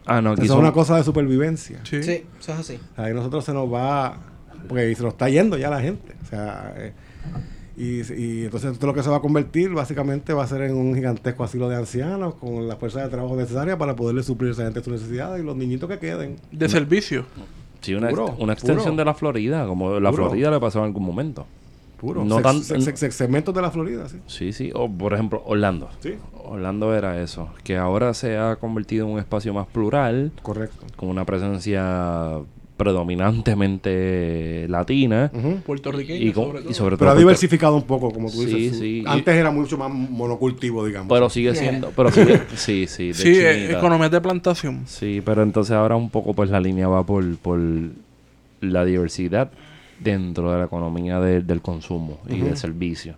Ah, 0.05 0.21
no, 0.21 0.33
Eso 0.33 0.41
es 0.41 0.47
son- 0.47 0.59
una 0.59 0.71
cosa 0.71 0.97
de 0.97 1.03
supervivencia. 1.03 1.79
Sí. 1.83 2.01
Sí, 2.03 2.23
eso 2.39 2.53
es 2.53 2.59
así. 2.59 2.79
Ahí 2.97 3.13
nosotros 3.13 3.45
se 3.45 3.53
nos 3.53 3.71
va, 3.71 4.17
porque 4.67 4.93
se 4.95 5.03
nos 5.03 5.13
está 5.13 5.29
yendo 5.29 5.57
ya 5.57 5.69
la 5.69 5.79
gente. 5.81 6.15
O 6.23 6.25
sea, 6.25 6.73
eh, 6.77 6.93
y, 7.77 8.01
y 8.13 8.43
entonces 8.45 8.73
esto 8.73 8.85
lo 8.87 8.93
que 8.93 9.03
se 9.03 9.09
va 9.09 9.17
a 9.17 9.21
convertir 9.21 9.69
básicamente 9.71 10.33
va 10.33 10.43
a 10.43 10.47
ser 10.47 10.63
en 10.63 10.75
un 10.75 10.93
gigantesco 10.95 11.43
asilo 11.43 11.69
de 11.69 11.75
ancianos 11.77 12.35
con 12.35 12.67
la 12.67 12.75
fuerza 12.75 13.01
de 13.01 13.09
trabajo 13.09 13.35
necesaria 13.35 13.77
para 13.77 13.95
poderle 13.95 14.23
suplir 14.23 14.49
a 14.49 14.53
esa 14.53 14.63
gente 14.63 14.83
sus 14.83 14.93
necesidades 14.93 15.41
y 15.41 15.45
los 15.45 15.55
niñitos 15.55 15.89
que 15.89 15.99
queden. 15.99 16.35
De 16.51 16.67
servicio. 16.67 17.25
Sí, 17.81 17.93
una, 17.95 18.09
Puro, 18.09 18.35
una 18.39 18.53
extensión 18.53 18.91
puro. 18.93 18.97
de 18.97 19.05
la 19.05 19.13
Florida, 19.13 19.65
como 19.65 19.99
la 19.99 20.11
Puro. 20.11 20.25
Florida 20.25 20.51
le 20.51 20.59
pasó 20.59 20.79
en 20.79 20.85
algún 20.85 21.03
momento. 21.03 21.47
Puro. 22.01 22.25
No 22.25 22.41
tan- 22.41 22.63
segmentos 22.63 23.53
de 23.53 23.61
la 23.61 23.69
Florida, 23.69 24.09
sí. 24.09 24.17
Sí, 24.25 24.53
sí. 24.53 24.71
O, 24.73 24.89
por 24.89 25.13
ejemplo, 25.13 25.43
Orlando. 25.45 25.87
Sí, 25.99 26.15
Orlando 26.43 26.95
era 26.95 27.21
eso, 27.21 27.49
que 27.63 27.77
ahora 27.77 28.15
se 28.15 28.37
ha 28.37 28.55
convertido 28.55 29.05
en 29.05 29.13
un 29.13 29.19
espacio 29.19 29.53
más 29.53 29.67
plural, 29.67 30.31
correcto. 30.41 30.83
con 30.95 31.09
una 31.09 31.25
presencia 31.25 32.39
predominantemente 32.75 34.65
latina. 34.67 35.31
Ujú. 35.33 35.57
Puertorriqueño, 35.65 36.25
Y, 36.25 36.31
con- 36.31 36.45
sobre 36.45 36.61
todo. 36.61 36.71
y 36.71 36.73
sobre 36.73 36.95
todo... 36.97 36.99
Pero 36.99 37.11
ha 37.11 37.15
diversificado 37.15 37.75
un 37.75 37.83
poco, 37.83 38.11
como 38.11 38.29
tú 38.31 38.37
Sí, 38.43 38.45
dices. 38.47 38.79
sí. 38.79 39.03
Y- 39.05 39.07
Antes 39.07 39.35
era 39.35 39.51
mucho 39.51 39.77
más 39.77 39.91
monocultivo, 39.91 40.85
digamos. 40.85 41.09
Pero 41.09 41.29
sigue 41.29 41.55
siendo... 41.55 41.91
Pero 41.95 42.11
sigue, 42.11 42.41
sí, 42.55 42.87
sí. 42.87 43.07
de 43.09 43.13
Sí, 43.13 43.29
eh, 43.37 43.53
chinita. 43.55 43.77
economías 43.77 44.11
de 44.11 44.21
plantación. 44.21 44.81
Sí, 44.85 45.21
pero 45.23 45.43
entonces 45.43 45.73
ahora 45.75 45.95
un 45.95 46.09
poco 46.09 46.33
pues 46.33 46.49
la 46.49 46.59
línea 46.59 46.87
va 46.87 47.05
por, 47.05 47.37
por 47.37 47.59
la 48.61 48.85
diversidad 48.85 49.51
dentro 50.03 50.51
de 50.51 50.57
la 50.59 50.65
economía 50.65 51.19
de- 51.19 51.41
del 51.41 51.61
consumo 51.61 52.19
y 52.27 52.39
del 52.39 52.57
servicio. 52.57 53.15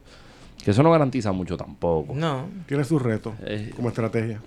Que 0.64 0.72
eso 0.72 0.82
no 0.84 0.92
garantiza 0.92 1.32
mucho 1.32 1.58
tampoco. 1.58 2.14
No. 2.16 2.46
Tiene 2.68 2.84
sus 2.84 3.02
retos 3.02 3.34
Eh, 3.46 3.72
como 3.76 3.90
estrategia. 3.90 4.40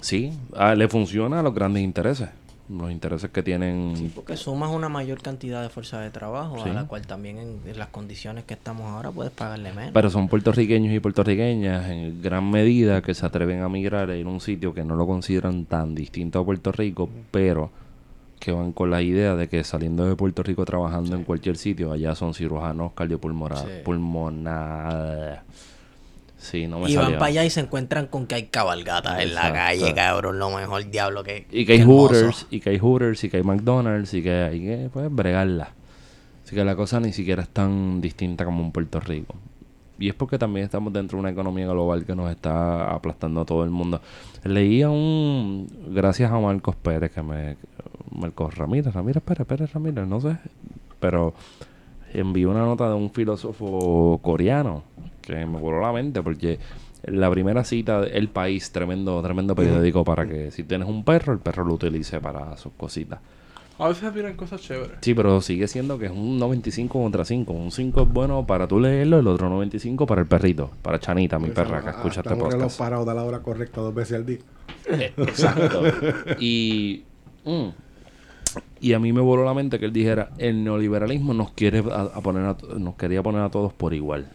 Sí, 0.00 0.32
ah, 0.56 0.74
le 0.74 0.88
funciona 0.88 1.40
a 1.40 1.42
los 1.42 1.54
grandes 1.54 1.82
intereses. 1.82 2.28
Los 2.68 2.90
intereses 2.90 3.28
que 3.30 3.42
tienen... 3.42 4.10
Porque 4.14 4.36
sumas 4.36 4.70
una 4.70 4.88
mayor 4.88 5.20
cantidad 5.20 5.60
de 5.62 5.68
fuerza 5.68 6.00
de 6.00 6.10
trabajo, 6.10 6.56
Sí. 6.64 6.70
a 6.70 6.72
la 6.72 6.84
cual 6.86 7.06
también 7.06 7.36
en, 7.38 7.58
en 7.66 7.78
las 7.78 7.88
condiciones 7.88 8.44
que 8.44 8.54
estamos 8.54 8.86
ahora 8.86 9.10
puedes 9.10 9.32
pagarle 9.32 9.72
menos. 9.72 9.90
Pero 9.92 10.08
son 10.08 10.28
puertorriqueños 10.28 10.94
y 10.94 11.00
puertorriqueñas 11.00 11.90
en 11.90 12.22
gran 12.22 12.50
medida 12.50 13.02
que 13.02 13.12
se 13.14 13.26
atreven 13.26 13.60
a 13.62 13.68
migrar 13.68 14.08
a 14.10 14.16
ir 14.16 14.26
a 14.26 14.30
un 14.30 14.40
sitio 14.40 14.72
que 14.72 14.84
no 14.84 14.96
lo 14.96 15.06
consideran 15.06 15.66
tan 15.66 15.94
distinto 15.94 16.38
a 16.38 16.44
Puerto 16.44 16.72
Rico, 16.72 17.10
pero 17.30 17.70
que 18.42 18.50
van 18.50 18.72
con 18.72 18.90
la 18.90 19.00
idea 19.02 19.36
de 19.36 19.48
que 19.48 19.62
saliendo 19.62 20.04
de 20.04 20.16
Puerto 20.16 20.42
Rico 20.42 20.64
trabajando 20.64 21.14
en 21.14 21.22
cualquier 21.22 21.56
sitio, 21.56 21.92
allá 21.92 22.16
son 22.16 22.34
cirujanos 22.34 22.92
cardiopulmonares. 22.92 23.62
Sí. 23.62 23.84
Pulmonar. 23.84 25.44
Sí, 26.38 26.66
no 26.66 26.80
me 26.80 26.90
y 26.90 26.96
van 26.96 27.12
para 27.12 27.26
allá 27.26 27.44
y 27.44 27.50
se 27.50 27.60
encuentran 27.60 28.08
con 28.08 28.26
que 28.26 28.34
hay 28.34 28.46
cabalgatas 28.46 29.20
en 29.20 29.32
la 29.36 29.52
calle, 29.52 29.94
cabrón. 29.94 30.40
Lo 30.40 30.50
mejor 30.50 30.90
diablo 30.90 31.22
que. 31.22 31.46
Y 31.52 31.64
que 31.64 31.74
hay. 31.74 31.82
Hooters, 31.84 32.48
y 32.50 32.58
que 32.58 32.70
hay 32.70 32.78
Hooters, 32.78 33.22
y 33.22 33.30
que 33.30 33.36
hay 33.36 33.42
McDonald's, 33.44 34.12
y 34.12 34.24
que 34.24 34.32
hay 34.32 34.60
que 34.60 34.90
pues, 34.92 35.14
bregarla. 35.14 35.70
Así 36.44 36.56
que 36.56 36.64
la 36.64 36.74
cosa 36.74 36.98
ni 36.98 37.12
siquiera 37.12 37.42
es 37.42 37.48
tan 37.48 38.00
distinta 38.00 38.44
como 38.44 38.64
en 38.64 38.72
Puerto 38.72 38.98
Rico. 38.98 39.36
Y 40.00 40.08
es 40.08 40.14
porque 40.14 40.36
también 40.36 40.64
estamos 40.64 40.92
dentro 40.92 41.16
de 41.16 41.20
una 41.20 41.30
economía 41.30 41.68
global 41.68 42.04
que 42.04 42.16
nos 42.16 42.28
está 42.28 42.92
aplastando 42.92 43.42
a 43.42 43.44
todo 43.44 43.62
el 43.62 43.70
mundo. 43.70 44.00
Leía 44.42 44.90
un... 44.90 45.68
Gracias 45.90 46.32
a 46.32 46.40
Marcos 46.40 46.74
Pérez, 46.74 47.12
que 47.12 47.22
me... 47.22 47.56
Marcos 48.14 48.56
Ramírez, 48.56 48.92
Ramírez 48.92 49.22
Pérez, 49.22 49.46
Pérez 49.46 49.72
Ramírez, 49.72 50.06
no 50.06 50.20
sé. 50.20 50.36
Pero 51.00 51.34
envió 52.12 52.50
una 52.50 52.64
nota 52.64 52.88
de 52.88 52.94
un 52.94 53.10
filósofo 53.10 54.20
coreano 54.22 54.82
que 55.20 55.46
me 55.46 55.58
voló 55.58 55.80
la 55.80 55.92
mente 55.92 56.22
porque 56.22 56.58
la 57.04 57.30
primera 57.30 57.64
cita 57.64 58.02
de 58.02 58.10
El 58.10 58.28
País, 58.28 58.70
tremendo, 58.70 59.20
tremendo 59.22 59.54
periódico 59.54 60.04
para 60.04 60.26
que 60.26 60.50
si 60.50 60.62
tienes 60.62 60.88
un 60.88 61.04
perro, 61.04 61.32
el 61.32 61.40
perro 61.40 61.64
lo 61.64 61.74
utilice 61.74 62.20
para 62.20 62.56
sus 62.56 62.72
cositas. 62.74 63.20
A 63.78 63.88
veces 63.88 64.12
tiran 64.12 64.36
cosas 64.36 64.60
chéveres. 64.60 64.98
Sí, 65.00 65.14
pero 65.14 65.40
sigue 65.40 65.66
siendo 65.66 65.98
que 65.98 66.06
es 66.06 66.12
un 66.12 66.38
95 66.38 67.02
contra 67.02 67.24
5. 67.24 67.52
Un 67.52 67.72
5 67.72 68.02
es 68.02 68.08
bueno 68.08 68.46
para 68.46 68.68
tú 68.68 68.78
leerlo, 68.78 69.18
el 69.18 69.26
otro 69.26 69.48
95 69.48 70.06
para 70.06 70.20
el 70.20 70.28
perrito, 70.28 70.70
para 70.82 71.00
Chanita, 71.00 71.38
mi 71.38 71.50
perra, 71.50 71.82
que 71.82 71.90
escucha 71.90 72.20
este 72.20 72.36
podcast. 72.36 72.78
parado 72.78 73.10
a 73.10 73.14
la 73.14 73.24
hora 73.24 73.40
correcta 73.40 73.80
dos 73.80 73.94
veces 73.94 74.18
al 74.18 74.26
día. 74.26 74.38
Exacto. 74.86 75.82
y, 76.38 77.02
mm, 77.44 77.68
y 78.80 78.92
a 78.92 78.98
mí 78.98 79.12
me 79.12 79.20
voló 79.20 79.44
la 79.44 79.54
mente 79.54 79.78
que 79.78 79.86
él 79.86 79.92
dijera, 79.92 80.30
el 80.38 80.64
neoliberalismo 80.64 81.34
nos 81.34 81.52
quiere 81.52 81.82
a, 81.90 82.02
a 82.02 82.20
poner 82.20 82.44
a 82.44 82.56
to- 82.56 82.78
nos 82.78 82.94
quería 82.96 83.22
poner 83.22 83.42
a 83.42 83.50
todos 83.50 83.72
por 83.72 83.94
igual. 83.94 84.28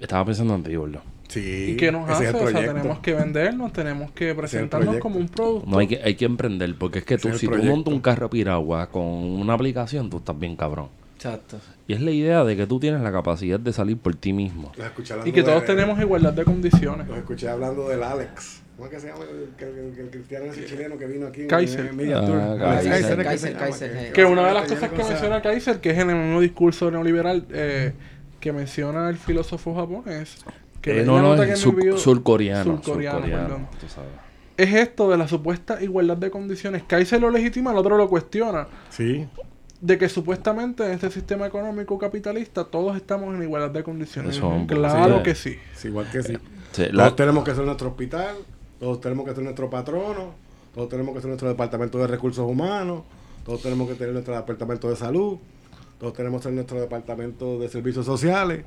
Estaba 0.00 0.24
pensando 0.24 0.54
en 0.54 0.62
ti, 0.62 0.74
gordo. 0.74 1.00
Sí. 1.28 1.72
¿Y 1.72 1.76
qué 1.76 1.90
nos 1.90 2.08
hace? 2.08 2.28
O 2.30 2.48
sea, 2.50 2.60
tenemos 2.72 2.98
que 3.00 3.14
vendernos, 3.14 3.72
tenemos 3.72 4.10
que 4.12 4.34
presentarnos 4.34 4.98
como 4.98 5.18
un 5.18 5.28
producto. 5.28 5.68
No 5.68 5.78
hay 5.78 5.88
que, 5.88 6.00
hay 6.02 6.14
que 6.14 6.24
emprender, 6.24 6.76
porque 6.78 7.00
es 7.00 7.04
que 7.04 7.18
tú, 7.18 7.28
es 7.28 7.38
si 7.38 7.48
tú 7.48 7.56
montas 7.64 7.92
un 7.92 8.00
carro 8.00 8.30
piragua 8.30 8.88
con 8.90 9.02
una 9.04 9.54
aplicación, 9.54 10.08
tú 10.10 10.18
estás 10.18 10.38
bien 10.38 10.54
cabrón. 10.54 10.88
Exacto. 11.16 11.56
Y 11.88 11.94
es 11.94 12.00
la 12.02 12.10
idea 12.10 12.44
de 12.44 12.56
que 12.56 12.66
tú 12.66 12.78
tienes 12.78 13.00
la 13.00 13.10
capacidad 13.10 13.58
de 13.58 13.72
salir 13.72 13.96
por 13.96 14.14
ti 14.14 14.32
mismo. 14.32 14.70
Los 14.76 15.26
Y 15.26 15.32
que 15.32 15.42
todos 15.42 15.62
de- 15.62 15.66
tenemos 15.66 15.98
igualdad 15.98 16.32
de 16.34 16.44
condiciones. 16.44 17.08
Los 17.08 17.16
escuché 17.18 17.48
hablando 17.48 17.88
del 17.88 18.02
Alex. 18.02 18.62
¿Cómo 18.76 18.88
es 18.88 18.94
que 18.94 19.00
se 19.00 19.06
llama 19.08 19.24
el, 19.24 19.64
el- 19.66 19.78
el- 19.78 19.98
el 19.98 20.10
cristiano 20.10 20.44
ese 20.46 20.66
chileno 20.66 20.98
que 20.98 21.06
vino 21.06 21.26
aquí 21.26 21.42
en- 21.42 21.48
Kaiser. 21.48 21.86
en 21.86 21.96
Media 21.96 22.18
Ah? 22.18 22.56
Kaiser. 22.82 23.22
Kaiser, 23.24 23.56
Kaiser, 23.56 24.12
que- 24.12 24.24
una 24.24 24.46
de 24.46 24.54
las 24.54 24.68
cosas 24.70 24.90
que 24.90 25.02
menciona 25.02 25.40
Kaiser, 25.42 25.80
que 25.80 25.90
es 25.90 25.98
en 25.98 26.10
el 26.10 26.16
mismo 26.16 26.40
discurso 26.40 26.90
neoliberal 26.90 27.46
eh, 27.50 27.92
que 28.40 28.52
menciona 28.52 29.08
el 29.08 29.16
filósofo 29.16 29.74
japonés, 29.74 30.36
que 30.82 31.00
Eh, 31.00 31.04
no, 31.04 31.20
no, 31.22 31.42
es 31.42 31.58
sur- 31.58 31.74
surcoreano. 31.98 31.98
surcoreano, 31.98 32.82
surcoreano, 32.82 33.22
perdón. 33.46 33.66
tú 33.80 33.88
sabes. 33.88 34.10
es 34.58 34.74
esto 34.74 35.10
de 35.10 35.18
la 35.18 35.26
supuesta 35.28 35.82
igualdad 35.82 36.16
de 36.18 36.30
condiciones. 36.30 36.82
Kaiser 36.86 37.20
lo 37.20 37.30
legitima, 37.30 37.72
el 37.72 37.76
otro 37.78 37.96
lo 37.98 38.08
cuestiona. 38.08 38.66
Sí. 38.90 39.26
De 39.82 39.98
que 39.98 40.08
supuestamente 40.08 40.84
en 40.86 40.92
este 40.92 41.10
sistema 41.10 41.46
económico 41.46 41.98
capitalista 41.98 42.64
todos 42.64 42.96
estamos 42.96 43.34
en 43.34 43.42
igualdad 43.42 43.70
de 43.70 43.82
condiciones. 43.82 44.36
Eso, 44.36 44.64
claro 44.66 45.16
sí. 45.18 45.22
que 45.22 45.34
sí. 45.34 45.58
Es 45.74 45.84
igual 45.84 46.10
que 46.10 46.22
sí. 46.22 46.38
Sí, 46.72 46.84
Todos 46.90 47.16
tenemos 47.16 47.44
que 47.44 47.54
ser 47.54 47.64
nuestro 47.64 47.88
hospital, 47.88 48.36
todos 48.80 49.00
tenemos 49.00 49.24
que 49.26 49.34
ser 49.34 49.42
nuestro 49.44 49.68
patrono, 49.70 50.34
todos 50.74 50.88
tenemos 50.88 51.14
que 51.14 51.20
ser 51.20 51.28
nuestro 51.28 51.48
departamento 51.48 51.98
de 51.98 52.06
recursos 52.06 52.48
humanos, 52.48 53.02
todos 53.44 53.62
tenemos 53.62 53.88
que 53.88 53.94
tener 53.94 54.12
nuestro 54.12 54.34
departamento 54.34 54.88
de 54.90 54.96
salud, 54.96 55.38
todos 55.98 56.12
tenemos 56.12 56.40
que 56.40 56.44
ser 56.44 56.52
nuestro 56.52 56.80
departamento 56.80 57.58
de 57.58 57.68
servicios 57.68 58.04
sociales. 58.06 58.64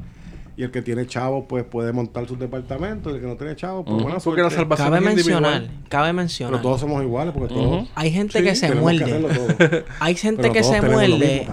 Y 0.58 0.64
el 0.64 0.72
que 0.72 0.82
tiene 0.82 1.08
chavos, 1.08 1.46
pues 1.48 1.64
puede 1.64 1.94
montar 1.94 2.28
sus 2.28 2.38
departamentos. 2.38 3.14
Y 3.14 3.16
el 3.16 3.22
que 3.22 3.28
no 3.28 3.38
tiene 3.38 3.56
chavos, 3.56 3.86
pues 3.86 3.94
Ujú. 3.96 4.04
buena 4.04 4.20
Porque 4.20 4.42
la 4.42 4.50
suerte. 4.50 4.62
salvación 4.76 4.88
Cabe 4.90 4.98
es 5.10 5.16
mencionar, 5.16 5.70
cabe 5.88 6.12
mencionar. 6.12 6.52
Pero 6.56 6.62
todos 6.64 6.82
somos 6.82 7.02
iguales, 7.02 7.34
porque 7.34 7.54
todos. 7.54 7.88
Hay 7.96 8.12
gente 8.12 8.40
Sí, 8.40 8.44
que 8.44 8.56
se 8.56 8.76
muerde. 8.76 9.86
Hay 10.02 10.16
gente 10.16 10.42
Pero 10.42 10.54
que 10.54 10.64
se 10.64 10.82
muerde. 10.82 11.48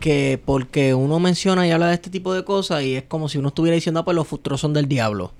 que 0.00 0.40
porque 0.44 0.92
uno 0.94 1.20
menciona 1.20 1.68
y 1.68 1.70
habla 1.70 1.86
de 1.86 1.94
este 1.94 2.10
tipo 2.10 2.34
de 2.34 2.44
cosas 2.44 2.82
y 2.82 2.96
es 2.96 3.04
como 3.04 3.28
si 3.28 3.38
uno 3.38 3.48
estuviera 3.48 3.76
diciendo, 3.76 4.00
ah, 4.00 4.04
pues 4.04 4.16
los 4.16 4.26
frustros 4.26 4.60
son 4.60 4.72
del 4.72 4.88
diablo. 4.88 5.32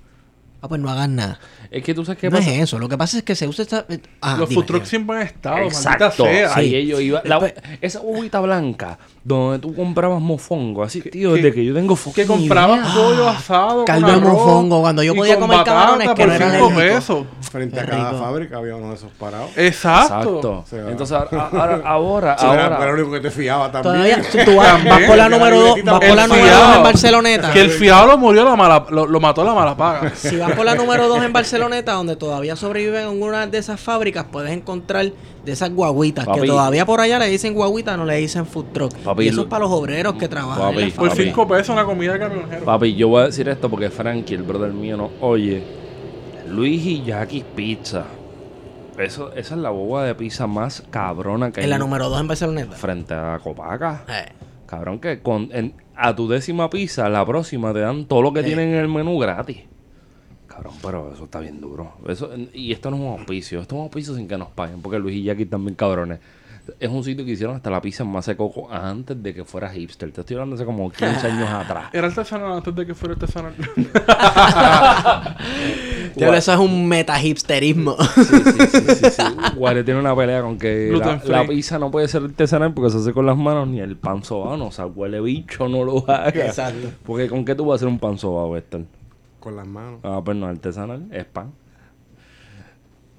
Ah, 0.63 0.69
pues 0.69 0.81
no 0.81 0.89
hagan 0.89 1.17
nada. 1.17 1.41
Es 1.77 1.83
que 1.85 1.95
tú 1.95 2.05
sabes 2.05 2.19
qué 2.21 2.31
no 2.31 2.39
pasa. 2.39 2.51
es 2.51 2.61
eso. 2.63 2.79
Lo 2.79 2.89
que 2.89 2.97
pasa 2.97 3.19
es 3.19 3.23
que 3.25 3.35
se 3.35 3.47
usa 3.47 3.63
esta... 3.63 3.85
Ah, 4.21 4.37
Los 4.39 4.53
food 4.53 4.65
trucks 4.65 4.89
siempre 4.89 5.17
han 5.17 5.23
estado, 5.23 5.59
Exacto. 5.59 6.05
maldita 6.05 6.25
sea. 6.25 6.55
Ahí 6.55 6.71
Sí. 6.71 6.77
ellos 6.77 7.01
iban. 7.01 7.23
la- 7.25 7.53
esa 7.81 8.01
bobita 8.01 8.41
blanca 8.41 8.99
donde 9.25 9.59
tú 9.59 9.75
comprabas 9.75 10.21
mofongo. 10.21 10.83
Así, 10.85 11.01
tío, 11.03 11.31
que- 11.35 11.37
desde 11.43 11.53
que 11.55 11.65
yo 11.65 11.75
tengo 11.75 11.95
Que 11.95 12.01
fucking 12.01 12.27
compraban 12.27 12.81
idea. 12.81 12.95
pollo 12.95 13.29
asado 13.29 13.85
Caldo 13.85 14.07
con 14.07 14.21
de 14.21 14.27
mofongo, 14.31 14.81
cuando 14.81 15.03
yo 15.03 15.15
podía 15.15 15.35
con 15.39 15.49
comer 15.49 15.65
camarones 15.65 16.09
que 16.15 16.27
no 16.27 16.33
por 16.33 16.43
eran 16.43 16.77
pesos. 16.77 17.27
Frente 17.51 17.81
a 17.81 17.87
cada 17.87 18.13
fábrica 18.15 18.57
había 18.59 18.77
uno 18.77 18.91
de 18.91 18.95
esos 18.95 19.11
parados. 19.13 19.51
Exacto. 19.57 20.65
Entonces, 20.89 21.17
ahora, 21.17 21.49
ahora, 21.53 21.83
ahora, 21.85 22.37
Sí, 22.39 22.47
era- 22.47 22.65
ahora- 22.65 22.77
era 22.77 22.87
lo 22.93 22.95
único 22.95 23.13
que 23.13 23.21
te 23.21 23.31
fiaba 23.31 23.71
también. 23.73 24.23
Tú 24.45 24.57
vas, 24.57 24.81
por 25.07 25.17
la 25.17 25.25
Que 25.25 25.31
número 25.31 25.57
2 25.61 25.67
libretita 25.77 25.91
vas 25.93 26.01
por 26.01 26.09
El 26.09 26.17
la 26.17 26.27
número 26.27 26.45
fiado. 26.47 26.67
dos 26.69 26.77
en 26.77 26.83
Barceloneta. 26.83 27.53
Que 27.53 27.61
el 27.61 27.71
fiado 27.71 28.07
lo 28.07 28.19
murió, 28.19 28.45
lo, 28.45 29.21
mató 29.21 29.45
la 29.45 29.55
mala 29.55 29.77
paga. 29.77 30.13
Si 30.15 30.37
vas 30.37 30.53
por 30.53 30.65
la 30.65 30.75
número 30.75 31.09
2 31.09 31.23
en 31.25 31.33
Donde 31.69 32.17
todavía 32.17 32.57
sobreviven 32.57 33.09
en 33.09 33.23
una 33.23 33.47
de 33.47 33.59
esas 33.59 33.81
fábricas, 33.81 34.27
puedes 34.31 34.53
encontrar 34.53 35.13
de 35.45 35.53
esas 35.53 35.71
guaguitas. 35.73 36.25
Papi. 36.27 36.41
Que 36.43 36.47
todavía 36.47 36.87
por 36.87 37.01
allá 37.01 37.19
le 37.19 37.29
dicen 37.29 37.55
guaguita, 37.55 37.97
no 37.97 38.05
le 38.05 38.17
dicen 38.17 38.47
food 38.47 38.67
truck. 38.73 38.95
Papi, 38.99 39.25
y 39.25 39.29
eso 39.29 39.43
es 39.43 39.47
para 39.47 39.65
los 39.65 39.73
obreros 39.73 40.15
que 40.15 40.29
trabajan. 40.29 40.69
en 40.69 40.75
Papi, 40.75 40.85
las 40.87 40.93
Por 40.95 41.09
Papi. 41.11 41.23
cinco 41.25 41.49
pesos 41.49 41.69
una 41.71 41.85
comida 41.85 42.13
de 42.15 42.19
camionero. 42.19 42.65
Papi, 42.65 42.95
yo 42.95 43.09
voy 43.09 43.23
a 43.23 43.27
decir 43.27 43.49
esto 43.49 43.69
porque 43.71 43.91
Frankie, 43.91 44.35
el 44.35 44.43
brother 44.43 44.73
mío, 44.73 44.97
no 44.97 45.11
oye. 45.21 45.63
Luis 46.49 46.85
y 46.87 47.03
Jackie 47.05 47.45
Pizza. 47.55 48.05
Eso, 48.99 49.33
esa 49.35 49.55
es 49.55 49.61
la 49.61 49.71
boba 49.71 50.05
de 50.05 50.15
pizza 50.15 50.47
más 50.47 50.83
cabrona 50.91 51.51
que 51.51 51.61
hay 51.61 51.65
En 51.65 51.71
la 51.71 51.79
número 51.79 52.09
2 52.09 52.21
en 52.21 52.29
Barceloneta. 52.29 52.77
frente 52.77 53.13
a 53.15 53.39
Copaca. 53.43 54.05
Eh. 54.09 54.33
Cabrón, 54.67 55.01
que 55.01 55.21
con, 55.21 55.49
en- 55.53 55.75
a 55.95 56.15
tu 56.17 56.29
décima 56.29 56.71
pizza, 56.71 57.09
la 57.09 57.25
próxima 57.27 57.73
te 57.73 57.81
dan 57.81 58.07
todo 58.07 58.23
lo 58.23 58.33
que 58.33 58.41
Eh. 58.41 58.45
tienen 58.45 58.71
en 58.71 58.77
el 58.77 58.89
menú 58.89 59.19
gratis. 59.19 59.59
Cabrón, 60.57 60.75
pero 60.81 61.13
eso 61.13 61.25
está 61.25 61.41
bien 61.41 61.61
duro. 61.61 61.93
Eso, 62.09 62.31
y 62.55 62.73
esto 62.73 62.91
no 62.91 62.97
es 62.97 63.03
un 63.03 63.09
auspicio, 63.09 63.61
esto 63.61 63.75
es 63.75 63.79
un 63.79 63.85
auspicio 63.85 64.15
sin 64.15 64.27
que 64.27 64.39
nos 64.39 64.49
paguen, 64.49 64.81
porque 64.81 64.99
Luis 64.99 65.17
y 65.17 65.25
Jackie 65.25 65.45
también 65.45 65.75
cabrones. 65.75 66.19
Es 66.81 66.89
un 66.89 67.05
sitio 67.05 67.27
que 67.27 67.33
hicieron 67.33 67.57
hasta 67.57 67.69
la 67.71 67.83
pizza 67.83 68.05
en 68.05 68.11
masa 68.11 68.31
de 68.33 68.39
coco 68.39 68.73
antes 68.73 69.23
de 69.23 69.35
que 69.35 69.45
fuera 69.45 69.69
hipster. 69.69 70.11
Te 70.11 70.23
estoy 70.23 70.35
hablando 70.35 70.57
hace 70.57 70.65
como 70.65 70.91
15 70.91 71.27
años 71.27 71.49
atrás. 71.49 71.91
Era 71.93 72.09
artesanal 72.09 72.53
antes 72.53 72.75
de 72.75 72.87
que 72.87 72.95
fuera 72.95 73.15
artesanal. 73.15 73.53
Diablo, 76.17 76.37
eso 76.37 76.53
es 76.55 76.59
un 76.59 76.89
meta 76.89 77.23
hipsterismo. 77.23 77.95
Sí, 78.15 78.25
sí, 78.25 78.53
sí, 78.71 78.81
sí, 78.95 79.11
sí. 79.11 79.23
Guare 79.57 79.85
tiene 79.85 80.01
una 80.01 80.17
pelea 80.17 80.41
con 80.41 80.59
que 80.59 80.91
la 81.27 81.47
pizza 81.47 81.79
no 81.79 81.91
puede 81.91 82.09
ser 82.09 82.23
artesanal 82.23 82.73
porque 82.73 82.91
se 82.91 82.97
hace 82.97 83.13
con 83.13 83.27
las 83.27 83.37
manos 83.37 83.69
ni 83.69 83.79
el 83.79 83.97
pan 83.97 84.25
sobano. 84.25 84.69
O 84.69 84.73
sea, 84.73 84.87
huele 84.87 85.21
bicho, 85.21 85.69
no 85.69 85.85
lo 85.85 86.11
haga. 86.11 86.47
Exacto. 86.47 86.89
Porque 87.05 87.29
¿con 87.29 87.45
qué 87.45 87.55
tú 87.55 87.67
vas 87.67 87.75
a 87.75 87.77
hacer 87.77 87.89
un 87.89 87.99
pan 87.99 88.17
sobado, 88.19 88.57
Esther? 88.57 88.87
Con 89.47 89.55
las 89.55 89.67
manos. 89.69 90.01
Ah, 90.03 90.21
pues 90.25 90.37
no, 90.37 90.47
artesanal, 90.47 91.07
es 91.13 91.25
pan. 91.25 91.53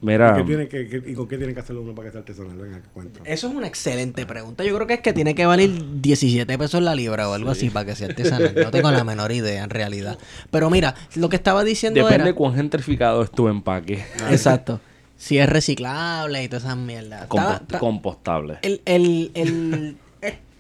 ¿Y, 0.01 0.05
Mira, 0.05 0.35
qué 0.35 0.43
tiene 0.43 0.67
que, 0.67 0.87
qué- 0.89 1.03
¿Y 1.09 1.13
con 1.13 1.25
qué 1.25 1.37
tiene 1.37 1.53
que 1.53 1.61
hacerlo 1.61 1.81
uno 1.83 1.95
para 1.95 2.09
que 2.09 2.11
sea 2.11 2.19
artesanal? 2.19 2.57
Venga, 2.57 2.81
cuento. 2.93 3.21
Eso 3.23 3.47
es 3.47 3.55
una 3.55 3.65
excelente 3.65 4.25
pregunta. 4.25 4.65
Yo 4.65 4.75
creo 4.75 4.85
que 4.87 4.95
es 4.95 4.99
que 4.99 5.13
tiene 5.13 5.35
que 5.35 5.45
valer 5.45 5.69
17 6.01 6.57
pesos 6.57 6.81
la 6.81 6.93
libra 6.95 7.29
o 7.29 7.33
algo 7.33 7.49
así 7.49 7.69
para 7.69 7.85
que 7.85 7.95
sea 7.95 8.07
artesanal. 8.09 8.53
No 8.55 8.71
tengo 8.71 8.91
la 8.91 9.05
menor 9.05 9.31
idea 9.31 9.63
en 9.63 9.69
realidad. 9.69 10.17
Pero 10.51 10.69
mira, 10.69 10.95
lo 11.15 11.29
que 11.29 11.37
estaba 11.37 11.63
diciendo 11.63 11.99
depende 12.01 12.15
era... 12.15 12.25
de 12.25 12.33
cuán 12.35 12.55
gentrificado 12.55 13.23
es 13.23 13.31
tu 13.31 13.47
empaque. 13.47 14.03
Exacto. 14.29 14.81
Si 15.15 15.37
es 15.39 15.47
reciclable 15.47 16.43
y 16.43 16.49
todas 16.49 16.65
esas 16.65 16.77
mierdas. 16.77 17.29
Compost- 17.29 17.79
compostable. 17.79 18.57
el, 18.63 18.81
el, 18.85 19.31
el, 19.33 19.97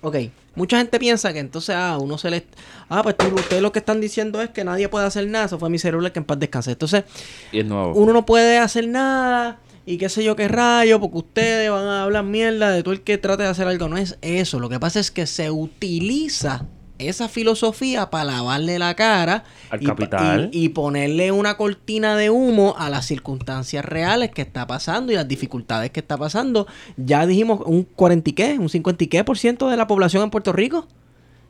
ok, 0.01 0.15
mucha 0.55 0.77
gente 0.77 0.99
piensa 0.99 1.33
que 1.33 1.39
entonces 1.39 1.75
a 1.75 1.97
uno 1.97 2.17
se 2.17 2.29
le... 2.31 2.45
Ah, 2.89 3.03
pues 3.03 3.17
tú, 3.17 3.27
ustedes 3.27 3.61
lo 3.61 3.71
que 3.71 3.79
están 3.79 3.99
diciendo 4.01 4.41
es 4.41 4.49
que 4.49 4.63
nadie 4.63 4.89
puede 4.89 5.05
hacer 5.05 5.27
nada. 5.27 5.45
Eso 5.45 5.59
fue 5.59 5.69
mi 5.69 5.79
cerebro 5.79 6.11
que 6.11 6.19
en 6.19 6.25
paz 6.25 6.39
descanse. 6.39 6.71
Entonces, 6.71 7.03
Y 7.51 7.59
es 7.59 7.65
nuevo. 7.65 7.93
uno 7.93 8.13
no 8.13 8.25
puede 8.25 8.57
hacer 8.57 8.87
nada 8.87 9.59
y 9.85 9.97
qué 9.97 10.09
sé 10.09 10.23
yo 10.23 10.35
qué 10.35 10.47
rayo, 10.47 10.99
porque 10.99 11.17
ustedes 11.17 11.69
van 11.71 11.85
a 11.87 12.03
hablar 12.03 12.23
mierda 12.23 12.71
de 12.71 12.83
todo 12.83 12.93
el 12.93 13.01
que 13.01 13.17
trate 13.17 13.43
de 13.43 13.49
hacer 13.49 13.67
algo. 13.67 13.87
No 13.87 13.97
es 13.97 14.17
eso. 14.21 14.59
Lo 14.59 14.69
que 14.69 14.79
pasa 14.79 14.99
es 14.99 15.11
que 15.11 15.25
se 15.27 15.49
utiliza 15.51 16.65
esa 16.99 17.27
filosofía 17.29 18.09
para 18.09 18.25
lavarle 18.25 18.79
la 18.79 18.95
cara 18.95 19.43
Al 19.69 19.81
y, 19.81 19.85
capital. 19.85 20.49
y- 20.51 20.65
y 20.65 20.69
ponerle 20.69 21.31
una 21.31 21.57
cortina 21.57 22.15
de 22.15 22.29
humo 22.29 22.75
a 22.77 22.89
las 22.89 23.05
circunstancias 23.05 23.83
reales 23.85 24.31
que 24.31 24.41
está 24.41 24.65
pasando 24.67 25.11
y 25.11 25.15
las 25.15 25.27
dificultades 25.27 25.91
que 25.91 25.99
está 25.99 26.17
pasando. 26.17 26.67
Ya 26.97 27.25
dijimos 27.25 27.61
un 27.65 27.83
40 27.83 28.29
y 28.29 28.33
qué, 28.33 28.57
un 28.59 28.69
50 28.69 29.03
y 29.03 29.07
qué 29.07 29.23
por 29.23 29.37
ciento 29.37 29.69
de 29.69 29.77
la 29.77 29.87
población 29.87 30.23
en 30.23 30.29
Puerto 30.29 30.53
Rico. 30.53 30.87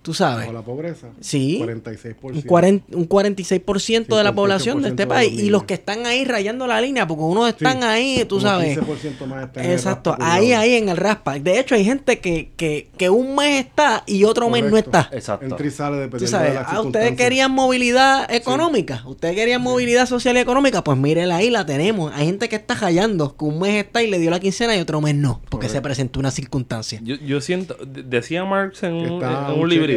Tú 0.08 0.14
sabes. 0.14 0.46
Bajo 0.46 0.54
la 0.54 0.62
pobreza. 0.62 1.08
Sí. 1.20 1.60
46%. 1.62 2.16
Un, 2.22 2.42
40 2.44 2.96
un 2.98 3.10
46% 3.10 4.16
de 4.16 4.24
la 4.24 4.32
58% 4.32 4.36
población 4.36 4.82
de 4.82 4.88
este 4.88 5.04
de 5.04 5.08
país. 5.08 5.38
Y 5.44 5.50
los 5.50 5.64
que 5.66 5.74
están 5.74 6.06
ahí 6.06 6.24
rayando 6.24 6.66
la 6.66 6.80
línea, 6.80 7.06
porque 7.06 7.24
unos 7.24 7.50
están 7.50 7.80
Sí, 7.82 7.84
ahí, 7.84 8.26
tú 8.26 8.40
sabes. 8.40 8.78
15% 8.80 9.26
más 9.26 9.48
está 9.48 9.60
en 9.60 9.66
el 9.66 9.72
Exacto, 9.74 10.12
raspa 10.12 10.34
ahí, 10.34 10.54
ahí 10.54 10.76
en 10.76 10.88
el 10.88 10.96
raspa. 10.96 11.38
De 11.40 11.60
hecho, 11.60 11.76
hay 11.76 11.84
gente 11.84 12.20
que, 12.20 12.52
que, 12.56 12.88
que 12.98 13.10
un 13.10 13.36
mes 13.36 13.66
está 13.66 14.04
y 14.08 14.24
otro 14.24 14.50
mes 14.50 14.64
no 14.64 14.78
está. 14.78 15.10
Exacto. 15.12 15.46
Entra 15.46 15.68
y 15.68 15.72
sale 15.72 15.96
Tú 15.98 16.02
dependiendo 16.04 16.38
sabes, 16.38 16.54
de 16.54 16.60
ah, 16.66 16.82
ustedes 16.82 17.16
querían 17.18 17.52
movilidad 17.52 18.34
económica, 18.34 19.04
ustedes 19.08 19.36
querían 19.36 19.62
movilidad 19.62 20.06
social 20.06 20.38
y 20.38 20.40
económica, 20.40 20.86
pues 20.86 20.98
mírenla 20.98 21.36
ahí, 21.36 21.50
la 21.50 21.66
tenemos. 21.66 22.14
Hay 22.16 22.28
gente 22.28 22.48
que 22.48 22.56
está 22.56 22.76
rayando, 22.76 23.36
que 23.36 23.44
un 23.44 23.60
mes 23.60 23.84
está 23.84 24.02
y 24.04 24.10
le 24.10 24.20
dio 24.20 24.32
la 24.32 24.40
quincena 24.40 24.74
y 24.78 24.80
otro 24.80 25.02
mes 25.02 25.16
no, 25.16 25.42
porque 25.50 25.68
se 25.68 25.82
presentó 25.82 26.22
una 26.22 26.32
circunstancia. 26.32 27.02
Yo, 27.04 27.16
yo 27.18 27.42
siento, 27.42 27.76
de- 27.86 28.04
decía 28.04 28.46
Marx 28.46 28.84
en 28.84 28.94
un, 28.94 29.04
en 29.04 29.60
un 29.60 29.70
cheque 29.70 29.97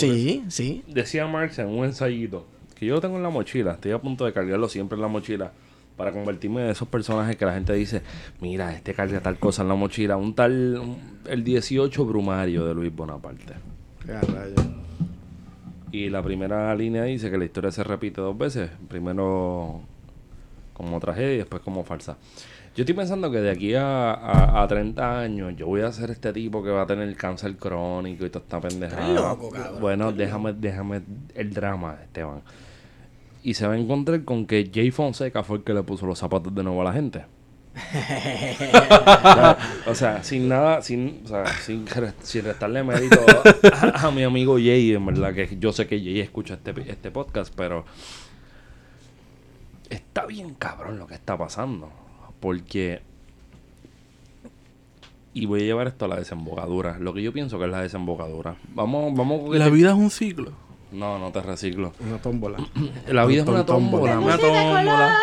Sí, 0.00 0.44
sí. 0.48 0.84
Decía 0.88 1.26
Marx 1.26 1.58
en 1.58 1.68
un 1.68 1.84
ensayito 1.84 2.46
que 2.76 2.86
yo 2.86 2.94
lo 2.94 3.00
tengo 3.00 3.16
en 3.18 3.22
la 3.22 3.30
mochila, 3.30 3.72
estoy 3.72 3.92
a 3.92 3.98
punto 3.98 4.24
de 4.24 4.32
cargarlo 4.32 4.68
siempre 4.68 4.96
en 4.96 5.02
la 5.02 5.08
mochila 5.08 5.52
para 5.96 6.12
convertirme 6.12 6.62
en 6.64 6.70
esos 6.70 6.88
personajes 6.88 7.36
que 7.36 7.44
la 7.44 7.52
gente 7.52 7.74
dice, 7.74 8.00
mira, 8.40 8.74
este 8.74 8.94
carga 8.94 9.20
tal 9.20 9.38
cosa 9.38 9.60
en 9.62 9.68
la 9.68 9.74
mochila, 9.74 10.16
un 10.16 10.34
tal, 10.34 10.78
un- 10.78 10.96
el 11.28 11.44
18 11.44 12.06
Brumario 12.06 12.64
de 12.64 12.72
Luis 12.74 12.94
Bonaparte. 12.94 13.52
Qué. 14.06 14.12
Y 15.92 16.08
la 16.08 16.22
primera 16.22 16.74
línea 16.74 17.02
dice 17.02 17.30
que 17.30 17.36
la 17.36 17.44
historia 17.44 17.70
se 17.70 17.84
repite 17.84 18.20
dos 18.22 18.38
veces, 18.38 18.70
primero 18.88 19.82
como 20.72 20.98
tragedia 21.00 21.34
y 21.34 21.36
después 21.38 21.60
como 21.62 21.84
falsa. 21.84 22.16
Yo 22.76 22.82
estoy 22.82 22.94
pensando 22.94 23.30
que 23.32 23.38
de 23.38 23.50
aquí 23.50 23.74
a, 23.74 24.12
a, 24.12 24.62
a 24.62 24.68
30 24.68 25.20
años 25.20 25.54
yo 25.56 25.66
voy 25.66 25.80
a 25.80 25.90
ser 25.90 26.10
este 26.10 26.32
tipo 26.32 26.62
que 26.62 26.70
va 26.70 26.82
a 26.82 26.86
tener 26.86 27.14
cáncer 27.16 27.56
crónico 27.56 28.24
y 28.24 28.30
toda 28.30 28.44
esta 28.44 28.60
pendejada. 28.60 29.12
Loco, 29.12 29.50
cabrón. 29.50 29.80
Bueno, 29.80 30.12
déjame, 30.12 30.52
déjame 30.52 31.02
el 31.34 31.52
drama, 31.52 31.98
Esteban. 32.02 32.42
Y 33.42 33.54
se 33.54 33.66
va 33.66 33.74
a 33.74 33.78
encontrar 33.78 34.22
con 34.24 34.46
que 34.46 34.70
Jay 34.72 34.92
Fonseca 34.92 35.42
fue 35.42 35.58
el 35.58 35.64
que 35.64 35.74
le 35.74 35.82
puso 35.82 36.06
los 36.06 36.18
zapatos 36.18 36.54
de 36.54 36.62
nuevo 36.62 36.80
a 36.82 36.84
la 36.84 36.92
gente. 36.92 37.24
o 39.86 39.94
sea, 39.94 40.22
sin 40.22 40.48
nada, 40.48 40.82
sin, 40.82 41.22
o 41.24 41.28
sea, 41.28 41.46
sin, 41.46 41.86
sin 42.22 42.44
restarle 42.44 42.82
mérito 42.82 43.18
a, 43.72 44.06
a 44.06 44.10
mi 44.10 44.24
amigo 44.24 44.54
Jay, 44.54 44.92
en 44.92 45.06
verdad, 45.06 45.34
que 45.34 45.56
yo 45.58 45.72
sé 45.72 45.86
que 45.86 45.98
Jay 45.98 46.20
escucha 46.20 46.54
este, 46.54 46.74
este 46.90 47.10
podcast, 47.10 47.54
pero 47.56 47.84
está 49.88 50.26
bien 50.26 50.54
cabrón 50.54 50.98
lo 50.98 51.06
que 51.06 51.14
está 51.14 51.38
pasando. 51.38 51.90
Porque. 52.40 53.02
Y 55.32 55.46
voy 55.46 55.60
a 55.62 55.64
llevar 55.64 55.86
esto 55.86 56.06
a 56.06 56.08
la 56.08 56.16
desembocadura. 56.16 56.98
Lo 56.98 57.14
que 57.14 57.22
yo 57.22 57.32
pienso 57.32 57.58
que 57.58 57.66
es 57.66 57.70
la 57.70 57.82
desembocadura. 57.82 58.56
Vamos, 58.74 59.14
vamos 59.14 59.42
con 59.42 59.58
La 59.58 59.68
vida 59.68 59.90
es 59.90 59.94
un 59.96 60.10
ciclo. 60.10 60.52
No, 60.90 61.18
no 61.20 61.30
te 61.30 61.40
reciclo. 61.40 61.92
Una 62.00 62.18
tómbola. 62.18 62.58
La 63.08 63.24
vida 63.24 63.42
es 63.42 63.48
una 63.48 63.64
Tómbola. 63.64 64.14
tómbola. 64.14 64.34
Una 64.34 64.38
tómbola. 64.38 65.16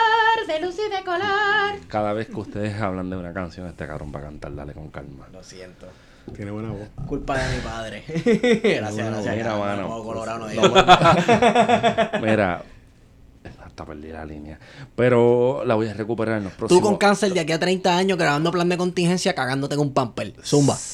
de 0.48 0.62
luz 0.66 0.78
y 0.80 0.90
de 0.90 1.04
color. 1.04 1.88
Cada 1.90 2.14
vez 2.14 2.28
que 2.28 2.36
ustedes 2.40 2.80
hablan 2.82 3.10
de 3.10 3.18
una 3.18 3.34
canción, 3.34 3.68
este 3.68 3.86
cabrón 3.86 4.14
va 4.16 4.20
a 4.20 4.24
cantar, 4.24 4.56
dale 4.56 4.72
con 4.72 4.88
calma. 4.90 5.28
Lo 5.34 5.44
siento. 5.44 5.88
Tiene 6.34 6.52
buena 6.52 6.70
voz. 6.72 6.88
Culpa 7.06 7.38
de 7.38 7.56
mi 7.58 7.62
padre. 7.62 8.04
gracias, 8.80 9.10
gracias. 9.10 9.36
Mira, 9.36 9.58
mano. 9.58 10.04
colorado, 10.04 10.40
no 10.40 10.48
No. 12.14 12.22
Mira, 12.22 12.64
hasta 13.78 13.86
perdí 13.86 14.12
la 14.12 14.26
línea. 14.26 14.60
Pero 14.96 15.64
la 15.64 15.76
voy 15.76 15.88
a 15.88 15.94
recuperar 15.94 16.40
en 16.40 16.46
los 16.46 16.54
próximos. 16.54 16.82
Tú 16.82 16.88
con 16.88 16.98
cáncer 16.98 17.32
de 17.32 17.42
aquí 17.42 17.52
a 17.52 17.60
30 17.60 17.96
años 17.96 18.18
grabando 18.18 18.52
plan 18.52 18.68
de 18.68 18.76
contingencia 18.76 19.36
cagándote 19.36 19.76
con 19.76 19.88
un 19.88 19.94
pamper. 19.94 20.34
Zumba. 20.44 20.76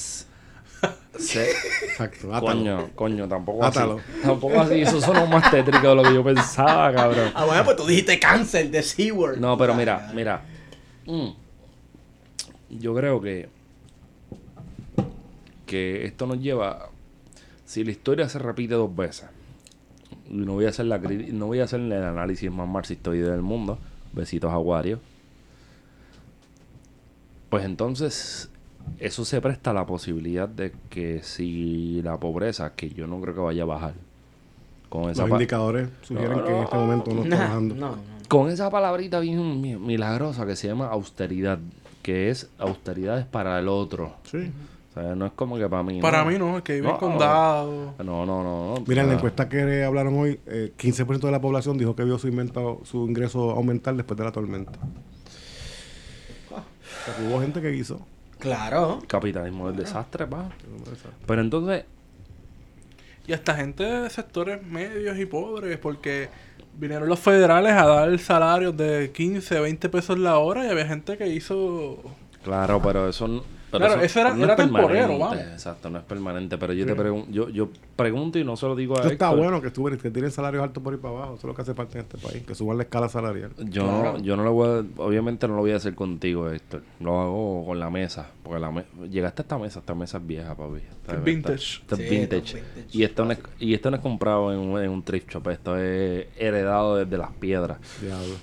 Sí. 1.18 1.38
Exacto. 1.38 2.34
átalo. 2.34 2.47
Coño, 2.47 2.89
coño, 2.95 3.27
tampoco 3.27 3.64
Átalo. 3.64 3.99
así. 3.99 4.22
Tampoco 4.23 4.60
así. 4.60 4.81
Eso 4.81 4.99
sonó 4.99 5.27
más 5.27 5.51
tétrico 5.51 5.89
de 5.89 5.95
lo 5.95 6.01
que 6.01 6.11
yo 6.11 6.23
pensaba, 6.23 6.91
cabrón. 6.91 7.31
Ah, 7.35 7.45
bueno, 7.45 7.64
pues 7.64 7.77
tú 7.77 7.85
dijiste 7.85 8.18
cáncer 8.19 8.72
de 8.72 8.81
SeaWorld. 8.81 9.39
No, 9.39 9.55
pero 9.55 9.76
mira, 9.76 10.11
mira. 10.15 10.43
Mm. 11.05 11.27
Yo 12.72 12.95
creo 12.95 13.22
que. 13.22 13.47
Que 15.68 16.03
esto 16.05 16.26
nos 16.26 16.39
lleva. 16.39 16.89
Si 17.64 17.84
la 17.84 17.91
historia 17.91 18.27
se 18.27 18.39
repite 18.39 18.73
dos 18.73 18.93
veces. 18.93 19.26
Y 20.29 20.35
no 20.37 20.53
voy 20.53 20.65
a 20.65 20.69
hacer 20.69 20.85
la 20.85 20.97
no 20.97 21.47
voy 21.47 21.59
a 21.59 21.65
hacer 21.65 21.79
el 21.81 21.91
análisis 21.93 22.51
más 22.51 22.67
marxistoide 22.67 23.29
del 23.29 23.41
mundo. 23.41 23.77
Besitos 24.13 24.51
a 24.51 24.57
Wario. 24.57 24.99
Pues 27.49 27.65
entonces. 27.65 28.49
eso 28.99 29.25
se 29.25 29.39
presta 29.41 29.71
a 29.71 29.73
la 29.73 29.85
posibilidad 29.85 30.47
de 30.49 30.73
que 30.89 31.21
si 31.23 32.01
la 32.03 32.17
pobreza, 32.17 32.73
que 32.75 32.89
yo 32.89 33.07
no 33.07 33.19
creo 33.21 33.33
que 33.33 33.39
vaya 33.41 33.63
a 33.63 33.65
bajar, 33.65 33.93
con 34.89 35.09
esa, 35.09 35.23
Los 35.23 35.31
indicadores 35.31 35.89
sugieren 36.01 36.43
que 36.43 36.51
en 36.51 36.63
este 36.63 36.75
momento 36.75 37.13
no 37.13 37.23
está 37.23 37.37
bajando. 37.37 37.75
no, 37.75 37.91
no. 37.91 37.97
con 38.27 38.49
esa 38.49 38.69
palabrita 38.69 39.19
bien 39.19 39.61
mi- 39.61 39.75
milagrosa 39.77 40.45
que 40.45 40.55
se 40.55 40.67
llama 40.67 40.87
austeridad, 40.87 41.59
que 42.01 42.29
es 42.29 42.49
austeridad 42.57 43.19
es 43.19 43.25
para 43.25 43.57
el 43.59 43.67
otro. 43.67 44.15
Sí. 44.29 44.51
O 44.95 45.02
sea, 45.02 45.15
no 45.15 45.26
es 45.26 45.32
como 45.32 45.57
que 45.57 45.68
para 45.68 45.82
mí. 45.82 45.99
Para 45.99 46.24
¿no? 46.24 46.30
mí 46.30 46.38
no, 46.38 46.64
que 46.64 46.74
vive 46.74 46.88
en 46.88 46.94
No. 46.94 46.99
condado. 46.99 47.94
No, 47.98 48.26
no, 48.28 48.44
no. 48.44 48.76
no. 48.76 48.84
Mira, 48.86 49.02
en 49.02 49.07
la 49.10 49.15
encuesta 49.15 49.49
que 49.49 49.84
hablaron 49.84 50.14
hoy, 50.20 50.40
eh, 50.45 50.72
15% 50.78 51.20
de 51.20 51.32
la 51.32 51.41
población 51.41 51.78
dijo 51.80 51.95
que 51.95 52.03
vio 52.03 52.20
su, 52.20 52.28
invento- 52.28 52.80
su 52.86 53.07
ingreso 53.07 53.49
aumentar 53.52 53.95
después 53.95 54.18
de 54.18 54.24
la 54.24 54.32
tormenta. 54.32 54.74
Ah, 56.56 56.61
o 56.61 57.06
sea, 57.06 57.15
que 57.15 57.24
hubo 57.28 57.41
gente 57.41 57.60
que 57.61 57.74
hizo. 57.74 58.06
Claro. 58.40 58.99
Capitalismo 59.07 59.68
del 59.68 59.78
desastre, 59.78 60.28
pa. 60.28 60.49
Pero 61.26 61.41
entonces, 61.41 61.86
Y 63.26 63.32
hasta 63.34 63.56
gente 63.56 63.84
de 63.84 64.10
sectores 64.10 64.61
medios 64.64 65.18
y 65.18 65.26
pobres, 65.26 65.78
porque 65.78 66.30
vinieron 66.78 67.07
los 67.07 67.20
federales 67.20 67.72
a 67.72 67.86
dar 67.86 68.20
salarios 68.20 68.76
de 68.76 69.11
15, 69.14 69.60
20 69.61 69.88
pesos 69.90 70.20
la 70.20 70.38
hora 70.40 70.65
y 70.65 70.70
había 70.70 70.86
gente 70.86 71.18
que 71.18 71.28
hizo... 71.28 71.99
claro, 72.44 72.82
pero 72.82 73.07
eso, 73.07 73.26
n- 73.28 73.41
pero 73.79 73.85
Claro, 73.93 74.01
eso 74.01 74.19
era- 74.21 74.37
era 74.37 74.55
temporero, 74.55 74.89
permanente, 75.09 75.19
vamos. 75.23 75.37
Exacto, 75.53 75.89
no 75.89 75.97
es 75.99 76.03
permanente. 76.05 76.57
Pero 76.57 76.73
yo 76.73 76.85
te 76.85 76.95
pregunto, 76.95 77.31
yo, 77.31 77.49
yo 77.49 77.69
pregunto 77.95 78.39
y 78.39 78.43
no 78.43 78.55
se 78.55 78.65
lo 78.67 78.75
digo 78.75 78.97
a 78.97 79.01
Eso 79.01 79.09
está 79.09 79.29
bueno 79.31 79.61
que, 79.61 79.67
estuve, 79.67 79.97
que 79.97 80.11
tienen 80.11 80.31
salarios 80.31 80.63
altos 80.63 80.81
por 80.83 80.93
ir 80.93 80.99
para 80.99 81.15
abajo. 81.15 81.33
Eso 81.35 81.39
es 81.39 81.43
lo 81.45 81.55
que 81.55 81.61
hace 81.63 81.73
falta 81.73 81.97
en 81.99 82.05
este 82.05 82.17
país. 82.17 82.43
Que 82.45 82.55
suban 82.55 82.77
la 82.77 82.83
escala 82.83 83.09
salarial. 83.09 83.51
Yo, 83.65 83.83
no, 83.85 84.19
yo 84.19 84.35
no 84.37 84.43
lo 84.43 84.53
voy 84.53 84.67
a, 84.69 85.01
obviamente 85.01 85.47
no 85.47 85.55
lo 85.55 85.61
voy 85.61 85.71
a 85.71 85.75
hacer 85.77 85.95
contigo, 85.95 86.49
Héctor. 86.49 86.81
Lo 86.99 87.19
hago 87.19 87.65
con 87.65 87.79
la 87.79 87.89
mesa. 87.89 88.29
Porque 88.43 88.59
la 88.59 88.71
me- 88.71 88.85
llegaste 89.09 89.41
a 89.41 89.43
esta 89.43 89.57
mesa, 89.57 89.79
esta 89.79 89.95
mesa 89.95 90.17
es 90.17 90.27
vieja, 90.27 90.55
papi. 90.55 90.77
Esta- 90.77 91.15
Es 91.15 91.23
vintage. 91.23 91.53
Esta, 91.81 91.95
esta 91.95 91.95
es 91.95 92.09
Sí, 92.09 92.15
vintage. 92.15 92.37
esto 92.37 92.57
es 92.57 92.75
vintage. 92.75 92.97
Y 92.97 93.03
esto, 93.03 93.25
no 93.25 93.31
es, 93.31 93.39
y 93.59 93.73
esto 93.73 93.89
no 93.91 93.95
es 93.97 94.01
comprado 94.03 94.53
en 94.53 94.59
un, 94.59 94.79
en 94.81 94.89
un 94.89 95.03
thrift 95.03 95.29
shop. 95.31 95.47
Esto 95.49 95.77
es 95.77 96.27
heredado 96.37 96.97
desde 96.97 97.17
las 97.17 97.31
piedras. 97.31 97.77
Diablo. 98.01 98.35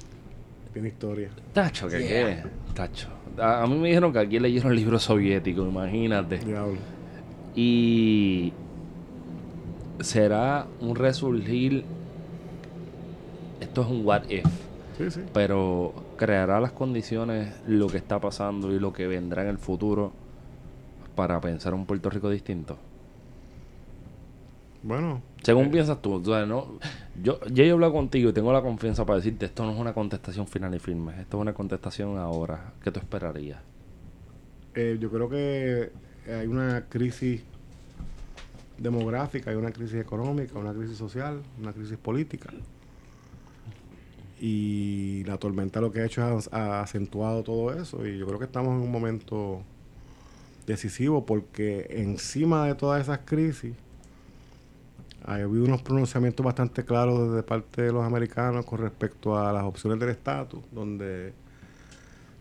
Tiene 0.72 0.88
historia. 0.88 1.28
Tacho, 1.52 1.88
¿qué 1.88 1.98
Yeah. 1.98 2.42
qué? 2.42 2.48
Tacho. 2.74 3.08
A, 3.40 3.62
a 3.62 3.66
mí 3.66 3.76
me 3.76 3.88
dijeron 3.88 4.12
que 4.12 4.18
aquí 4.18 4.38
leyeron 4.38 4.74
libros 4.74 5.02
soviéticos, 5.02 5.68
imagínate. 5.68 6.38
Diablo. 6.38 6.78
Y 7.54 8.52
será 10.00 10.66
un 10.80 10.96
resurgir. 10.96 11.84
Esto 13.60 13.82
es 13.82 13.88
un 13.88 14.04
what 14.04 14.22
if. 14.28 14.44
Sí, 14.98 15.10
sí. 15.10 15.20
Pero 15.32 15.94
creará 16.16 16.60
las 16.60 16.72
condiciones, 16.72 17.54
lo 17.66 17.86
que 17.88 17.96
está 17.96 18.20
pasando 18.20 18.72
y 18.72 18.78
lo 18.78 18.92
que 18.92 19.06
vendrá 19.06 19.42
en 19.42 19.48
el 19.48 19.58
futuro 19.58 20.12
para 21.14 21.40
pensar 21.40 21.74
un 21.74 21.86
Puerto 21.86 22.10
Rico 22.10 22.30
distinto. 22.30 22.78
Bueno, 24.82 25.22
Según 25.42 25.70
piensas 25.70 26.00
tú, 26.00 26.20
no, 26.20 26.78
yo 27.22 27.38
ya 27.52 27.64
he 27.64 27.70
hablado 27.70 27.92
contigo 27.92 28.30
y 28.30 28.32
tengo 28.32 28.52
la 28.52 28.62
confianza 28.62 29.04
para 29.04 29.16
decirte 29.16 29.46
esto 29.46 29.64
no 29.64 29.72
es 29.72 29.78
una 29.78 29.92
contestación 29.92 30.46
final 30.46 30.74
y 30.74 30.78
firme, 30.78 31.20
esto 31.20 31.36
es 31.36 31.42
una 31.42 31.52
contestación 31.52 32.16
ahora. 32.16 32.72
¿Qué 32.82 32.90
tú 32.90 32.98
esperarías? 32.98 33.60
eh, 34.74 34.98
yo 35.00 35.10
creo 35.10 35.28
que 35.28 35.90
hay 36.32 36.46
una 36.46 36.86
crisis 36.88 37.42
demográfica, 38.78 39.50
hay 39.50 39.56
una 39.56 39.72
crisis 39.72 40.00
económica, 40.00 40.58
una 40.58 40.72
crisis 40.72 40.96
social, 40.96 41.42
una 41.60 41.72
crisis 41.72 41.98
política. 41.98 42.50
Y 44.40 45.22
la 45.24 45.36
tormenta 45.36 45.80
lo 45.80 45.92
que 45.92 46.00
ha 46.00 46.06
hecho 46.06 46.38
es 46.38 46.48
ha 46.52 46.80
acentuado 46.80 47.42
todo 47.42 47.74
eso. 47.74 48.06
Y 48.06 48.18
yo 48.18 48.26
creo 48.26 48.38
que 48.38 48.46
estamos 48.46 48.74
en 48.74 48.80
un 48.80 48.90
momento 48.90 49.62
decisivo 50.66 51.26
porque 51.26 51.86
encima 51.90 52.66
de 52.66 52.74
todas 52.74 53.02
esas 53.02 53.20
crisis 53.24 53.74
ha 55.30 55.34
habido 55.34 55.64
unos 55.64 55.80
pronunciamientos 55.82 56.44
bastante 56.44 56.84
claros 56.84 57.28
desde 57.30 57.44
parte 57.44 57.82
de 57.82 57.92
los 57.92 58.04
americanos 58.04 58.66
con 58.66 58.80
respecto 58.80 59.38
a 59.38 59.52
las 59.52 59.62
opciones 59.62 60.00
del 60.00 60.08
estatus, 60.08 60.60
donde 60.72 61.32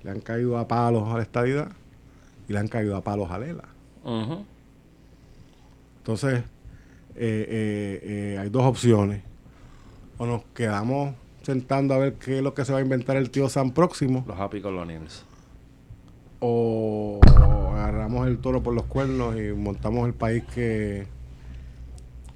le 0.02 0.10
han 0.10 0.22
caído 0.22 0.58
a 0.58 0.68
palos 0.68 1.08
a 1.08 1.18
la 1.18 1.22
estadidad 1.22 1.72
y 2.48 2.54
le 2.54 2.58
han 2.58 2.68
caído 2.68 2.96
a 2.98 3.04
palos 3.04 3.30
a 3.30 3.38
Lela. 3.38 3.66
Entonces, 6.00 6.40
eh, 7.16 7.46
eh, 7.48 8.00
eh, 8.04 8.38
hay 8.40 8.50
dos 8.50 8.64
opciones. 8.64 9.22
O 10.18 10.26
nos 10.26 10.44
quedamos 10.56 11.14
sentando 11.44 11.94
a 11.94 12.00
ver 12.00 12.14
qué 12.14 12.38
es 12.38 12.44
lo 12.44 12.56
que 12.56 12.66
se 12.66 12.74
va 12.74 12.80
a 12.80 12.82
inventar 12.82 13.18
el 13.18 13.30
tío 13.30 13.50
Sam 13.50 13.72
próximo, 13.72 14.24
Los 14.28 14.40
Happy 14.40 14.62
Colonials. 14.62 15.26
o 16.40 17.20
agarramos 17.76 18.28
el 18.28 18.40
toro 18.40 18.64
por 18.64 18.74
los 18.74 18.86
cuernos 18.86 19.36
y 19.40 19.54
montamos 19.54 20.08
el 20.08 20.14
país 20.16 20.44
que, 20.56 21.06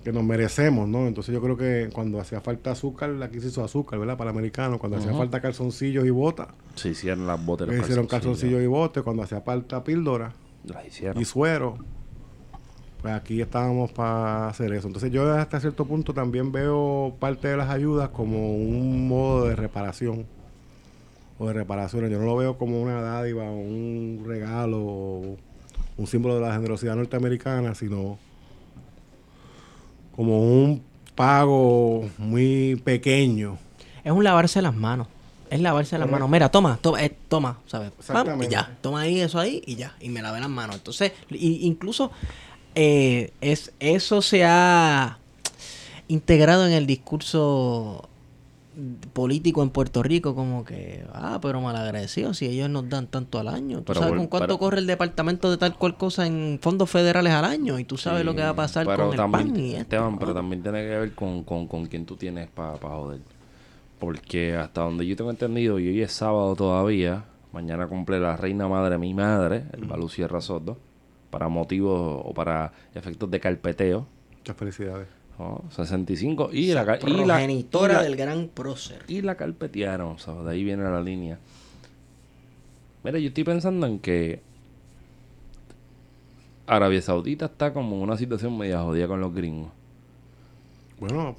que 0.03 0.11
nos 0.11 0.23
merecemos, 0.23 0.87
¿no? 0.87 1.07
Entonces 1.07 1.33
yo 1.33 1.41
creo 1.41 1.55
que 1.57 1.89
cuando 1.93 2.19
hacía 2.19 2.41
falta 2.41 2.71
azúcar, 2.71 3.11
aquí 3.23 3.39
se 3.39 3.47
hizo 3.47 3.63
azúcar, 3.63 3.99
¿verdad? 3.99 4.17
Para 4.17 4.31
el 4.31 4.37
americano. 4.37 4.77
Cuando 4.79 4.97
hacía 4.97 5.13
falta 5.13 5.41
calzoncillos 5.41 6.05
y 6.05 6.09
botas, 6.09 6.47
Se 6.75 6.89
hicieron 6.89 7.25
las 7.25 7.43
botas. 7.43 7.67
le 7.67 7.79
hicieron 7.79 8.05
calzoncillos 8.07 8.61
y 8.61 8.67
botes. 8.67 9.01
Cuando 9.03 9.23
hacía 9.23 9.41
falta 9.41 9.83
píldora, 9.83 10.33
Las 10.65 10.85
hicieron. 10.85 11.21
y 11.21 11.25
suero. 11.25 11.77
Pues 13.01 13.13
aquí 13.15 13.41
estábamos 13.41 13.91
para 13.91 14.47
hacer 14.47 14.71
eso. 14.73 14.87
Entonces 14.87 15.11
yo 15.11 15.31
hasta 15.33 15.59
cierto 15.59 15.85
punto 15.85 16.13
también 16.13 16.51
veo 16.51 17.15
parte 17.19 17.49
de 17.49 17.57
las 17.57 17.69
ayudas 17.69 18.09
como 18.09 18.55
un 18.55 19.07
modo 19.09 19.47
de 19.47 19.55
reparación 19.57 20.25
o 21.37 21.47
de 21.47 21.53
reparaciones. 21.53 22.09
Yo 22.11 22.19
no 22.19 22.25
lo 22.25 22.37
veo 22.37 22.57
como 22.57 22.81
una 22.81 23.01
dádiva 23.01 23.43
o 23.49 23.55
un 23.57 24.23
regalo 24.25 24.79
o 24.81 25.37
un 25.97 26.07
símbolo 26.07 26.35
de 26.35 26.41
la 26.41 26.53
generosidad 26.53 26.95
norteamericana, 26.95 27.75
sino 27.75 28.17
como 30.15 30.39
un 30.41 30.81
pago 31.15 32.09
muy 32.17 32.81
pequeño. 32.83 33.57
Es 34.03 34.11
un 34.11 34.23
lavarse 34.23 34.61
las 34.61 34.73
manos. 34.75 35.07
Es 35.49 35.59
lavarse 35.61 35.97
las 35.99 36.09
manos. 36.09 36.29
Mira, 36.29 36.49
toma, 36.49 36.79
toma, 36.81 37.03
eh, 37.03 37.15
toma, 37.29 37.59
¿sabes? 37.67 37.91
Exactamente. 37.99 38.45
y 38.47 38.49
ya, 38.49 38.75
toma 38.81 39.01
ahí 39.01 39.19
eso 39.21 39.39
ahí 39.39 39.61
y 39.67 39.75
ya. 39.75 39.95
Y 40.01 40.09
me 40.09 40.21
lavé 40.21 40.39
las 40.39 40.49
manos. 40.49 40.75
Entonces, 40.77 41.11
y- 41.29 41.67
incluso 41.67 42.11
eh, 42.75 43.31
es, 43.39 43.71
eso 43.79 44.21
se 44.23 44.43
ha 44.45 45.19
integrado 46.07 46.65
en 46.65 46.73
el 46.73 46.87
discurso 46.87 48.09
político 49.13 49.61
en 49.63 49.69
Puerto 49.69 50.01
Rico 50.03 50.33
como 50.35 50.65
que, 50.65 51.05
ah, 51.13 51.39
pero 51.41 51.61
malagradecidos 51.61 52.37
si 52.37 52.47
ellos 52.47 52.69
nos 52.69 52.89
dan 52.89 53.07
tanto 53.07 53.39
al 53.39 53.47
año. 53.47 53.77
¿Tú 53.79 53.83
Pero 53.85 53.99
sabes 54.01 54.15
con 54.17 54.27
cuánto 54.27 54.47
pero- 54.47 54.57
corre 54.57 54.79
el 54.79 54.87
departamento 54.87 55.51
de 55.51 55.57
tal 55.57 55.77
cual 55.77 55.95
cosa 55.97 56.25
en 56.25 56.59
fondos 56.61 56.89
federales 56.89 57.33
al 57.33 57.45
año? 57.45 57.77
Y 57.79 57.83
tú 57.85 57.97
sabes 57.97 58.21
Sí, 58.21 58.25
lo 58.25 58.35
que 58.35 58.41
va 58.41 58.49
a 58.49 58.55
pasar 58.55 58.85
pero 58.85 59.03
con 59.05 59.11
el 59.11 59.17
también, 59.17 59.47
pan 59.53 59.59
y 59.59 59.69
esto. 59.71 59.81
Esteban, 59.81 60.17
pero 60.17 60.29
¿no? 60.29 60.35
también 60.35 60.63
tiene 60.63 60.81
que 60.83 60.89
ver 60.97 61.11
con, 61.13 61.43
con, 61.43 61.67
con 61.67 61.85
quién 61.85 62.05
tú 62.05 62.15
tienes 62.15 62.47
para 62.49 62.77
joder. 62.77 63.19
Porque 63.99 64.55
hasta 64.55 64.81
donde 64.81 65.05
yo 65.05 65.15
tengo 65.15 65.29
entendido, 65.31 65.79
y 65.79 65.87
hoy 65.87 66.01
es 66.01 66.11
sábado 66.11 66.55
todavía, 66.55 67.25
mañana 67.53 67.87
cumple 67.87 68.19
la 68.19 68.35
reina 68.35 68.67
madre, 68.67 68.97
mi 68.97 69.13
madre, 69.13 69.63
el 69.73 69.85
Balú 69.85 70.09
Sierra 70.09 70.41
Soto, 70.41 70.77
para 71.29 71.47
motivos 71.47 72.21
o 72.25 72.33
para 72.33 72.73
efectos 72.93 73.29
de 73.31 73.39
carpeteo, 73.39 74.07
Muchas 74.39 74.57
felicidades. 74.57 75.07
¿No? 75.43 75.71
65, 75.71 76.49
y 76.53 76.67
la, 76.73 76.81
y 76.83 76.85
la, 76.85 76.99
Progenitora 76.99 77.93
y 77.93 77.95
la- 77.97 78.03
del 78.03 78.15
gran 78.15 78.47
prócer. 78.47 79.03
y 79.07 79.21
la 79.21 79.35
carpetearon, 79.35 80.13
o 80.13 80.17
sea, 80.17 80.33
de 80.35 80.51
ahí 80.51 80.63
viene 80.63 80.83
la 80.83 81.01
línea. 81.01 81.39
Mira, 83.03 83.19
yo 83.19 83.27
estoy 83.27 83.43
pensando 83.43 83.85
en 83.85 83.99
que 83.99 84.41
Arabia 86.67 87.01
Saudita 87.01 87.45
está 87.45 87.73
como 87.73 87.95
en 87.97 88.01
una 88.03 88.17
situación 88.17 88.57
media 88.57 88.81
jodida 88.81 89.07
con 89.07 89.19
los 89.19 89.33
gringos. 89.33 89.69
Bueno, 90.99 91.35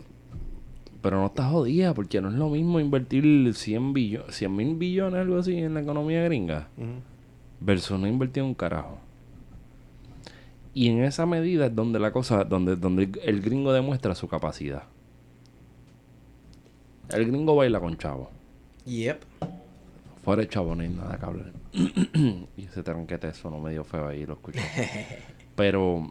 Pero 1.01 1.19
no 1.21 1.27
está 1.27 1.49
jodida 1.49 1.95
porque 1.95 2.21
no 2.21 2.29
es 2.29 2.35
lo 2.35 2.49
mismo 2.51 2.81
invertir 2.81 3.55
100 3.55 3.93
billones, 3.95 4.35
100 4.37 4.55
mil 4.57 4.75
billones, 4.75 5.21
algo 5.21 5.39
así, 5.39 5.57
en 5.57 5.75
la 5.75 5.81
economía 5.81 6.23
gringa, 6.25 6.69
versus 7.61 7.99
no 7.99 8.07
invertir 8.07 8.43
un 8.43 8.55
carajo. 8.55 8.99
Y 10.75 10.89
en 10.89 11.05
esa 11.05 11.25
medida 11.25 11.67
es 11.67 11.75
donde 11.75 12.01
la 12.01 12.13
cosa, 12.13 12.45
donde, 12.45 12.75
donde 12.75 13.09
el 13.23 13.41
gringo 13.41 13.73
demuestra 13.73 14.17
su 14.17 14.27
capacidad. 14.27 14.83
El 17.11 17.27
gringo 17.27 17.55
baila 17.55 17.79
con 17.79 17.97
chavo. 17.97 18.31
Yep. 18.85 19.23
Fuera 20.25 20.43
de 20.43 20.49
chavo 20.49 20.75
no 20.75 20.83
hay 20.83 20.89
nada 20.89 21.17
que 21.17 21.25
hablar. 21.25 21.53
y 22.57 22.65
ese 22.65 22.83
tranquete 22.83 23.33
sonó 23.35 23.61
medio 23.61 23.85
feo 23.85 24.09
ahí, 24.09 24.27
lo 24.27 24.35
escuché. 24.35 24.61
Pero 25.55 26.11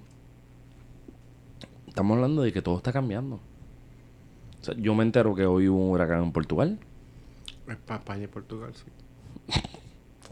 estamos 1.88 2.16
hablando 2.16 2.44
de 2.44 2.54
que 2.54 2.62
todo 2.62 2.78
está 2.78 2.94
cambiando. 2.94 3.36
O 3.36 4.64
sea, 4.64 4.76
yo 4.78 4.96
me 4.96 5.04
entero 5.04 5.36
que 5.36 5.46
hoy 5.46 5.68
hubo 5.68 5.88
un 5.88 5.92
huracán 5.92 6.24
en 6.24 6.32
Portugal. 6.32 6.80
es 7.68 7.76
para 7.76 8.00
España 8.00 8.24
y 8.24 8.28
Portugal, 8.28 8.72
sí. 8.74 8.86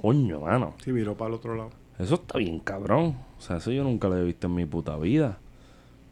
Coño, 0.01 0.39
mano. 0.39 0.75
Sí, 0.83 0.93
viró 0.93 1.17
para 1.17 1.29
el 1.29 1.35
otro 1.35 1.55
lado. 1.55 1.71
Eso 1.99 2.15
está 2.15 2.37
bien 2.37 2.59
cabrón. 2.59 3.17
O 3.41 3.43
sea, 3.43 3.57
eso 3.57 3.71
yo 3.71 3.83
nunca 3.83 4.07
lo 4.07 4.17
he 4.17 4.23
visto 4.23 4.45
en 4.45 4.53
mi 4.53 4.65
puta 4.67 4.95
vida. 4.97 5.39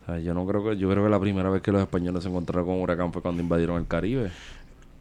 O 0.01 0.05
sea, 0.07 0.17
yo 0.19 0.33
no 0.33 0.47
creo 0.47 0.63
que... 0.63 0.77
Yo 0.77 0.89
creo 0.89 1.03
que 1.03 1.09
la 1.11 1.19
primera 1.19 1.51
vez 1.51 1.61
que 1.61 1.71
los 1.71 1.79
españoles 1.79 2.23
se 2.23 2.29
encontraron 2.29 2.65
con 2.65 2.75
un 2.77 2.81
huracán 2.81 3.13
fue 3.13 3.21
cuando 3.21 3.39
invadieron 3.43 3.77
el 3.77 3.85
Caribe. 3.87 4.31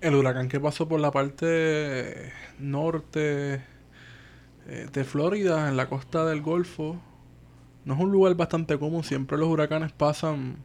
El 0.03 0.15
huracán 0.15 0.49
que 0.51 0.61
pasó 0.61 0.87
por 0.87 1.01
la 1.01 1.11
parte 1.11 2.31
norte 2.59 3.63
eh, 4.67 4.87
de 4.93 5.05
Florida, 5.05 5.71
en 5.71 5.79
la 5.79 5.89
costa 5.89 6.27
del 6.27 6.43
Golfo. 6.43 6.97
No 7.87 7.95
es 7.95 8.01
un 8.01 8.13
lugar 8.13 8.35
bastante 8.35 8.79
común. 8.79 9.03
Siempre 9.05 9.39
los 9.39 9.49
huracanes 9.49 9.93
pasan 9.93 10.57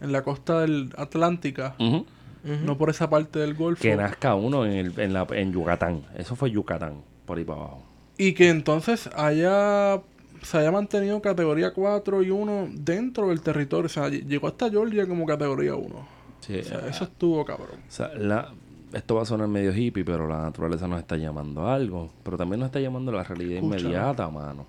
en 0.00 0.12
la 0.12 0.22
costa 0.22 0.60
del 0.62 0.94
Atlántica, 0.96 1.74
no 1.78 2.78
por 2.78 2.88
esa 2.88 3.10
parte 3.10 3.38
del 3.38 3.52
Golfo. 3.52 3.82
Que 3.82 3.94
nazca 3.96 4.34
uno 4.34 4.64
en, 4.64 4.72
el- 4.72 4.98
en, 4.98 5.12
la, 5.12 5.26
en 5.32 5.52
Yucatán. 5.52 6.00
Eso 6.16 6.34
fue 6.36 6.50
Yucatán, 6.50 7.02
por 7.26 7.36
ahí 7.36 7.44
para 7.44 7.58
abajo. 7.60 7.82
Y 8.16 8.32
que 8.32 8.48
entonces 8.48 9.10
haya 9.14 10.00
se 10.46 10.58
haya 10.58 10.70
mantenido 10.72 11.20
categoría 11.20 11.72
4 11.72 12.22
y 12.22 12.30
1 12.30 12.68
dentro 12.72 13.28
del 13.28 13.40
territorio. 13.40 13.86
O 13.86 13.88
sea, 13.88 14.08
ll- 14.08 14.24
llegó 14.26 14.46
hasta 14.48 14.70
Georgia 14.70 15.06
como 15.06 15.26
categoría 15.26 15.74
1. 15.74 16.08
Sí, 16.40 16.58
O 16.60 16.62
sea, 16.64 16.80
ah, 16.84 16.88
eso 16.88 17.04
estuvo 17.04 17.44
cabrón. 17.44 17.80
o 17.88 17.90
sea, 17.90 18.08
la- 18.14 18.52
esto 18.92 19.16
va 19.16 19.22
a 19.22 19.24
sonar 19.24 19.48
medio 19.48 19.74
hippie, 19.74 20.04
pero 20.04 20.28
la 20.28 20.42
naturaleza 20.42 20.86
nos 20.86 21.00
está 21.00 21.16
llamando 21.16 21.62
a 21.66 21.74
algo. 21.74 22.10
Pero 22.22 22.36
también 22.36 22.60
nos 22.60 22.66
está 22.68 22.78
llamando 22.80 23.10
a 23.10 23.16
la 23.16 23.24
realidad 23.24 23.56
Escucha. 23.56 23.78
inmediata, 23.80 24.28
mano. 24.30 24.66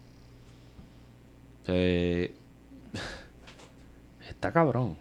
Sea, 1.66 2.28
está 4.30 4.52
cabrón. 4.52 4.96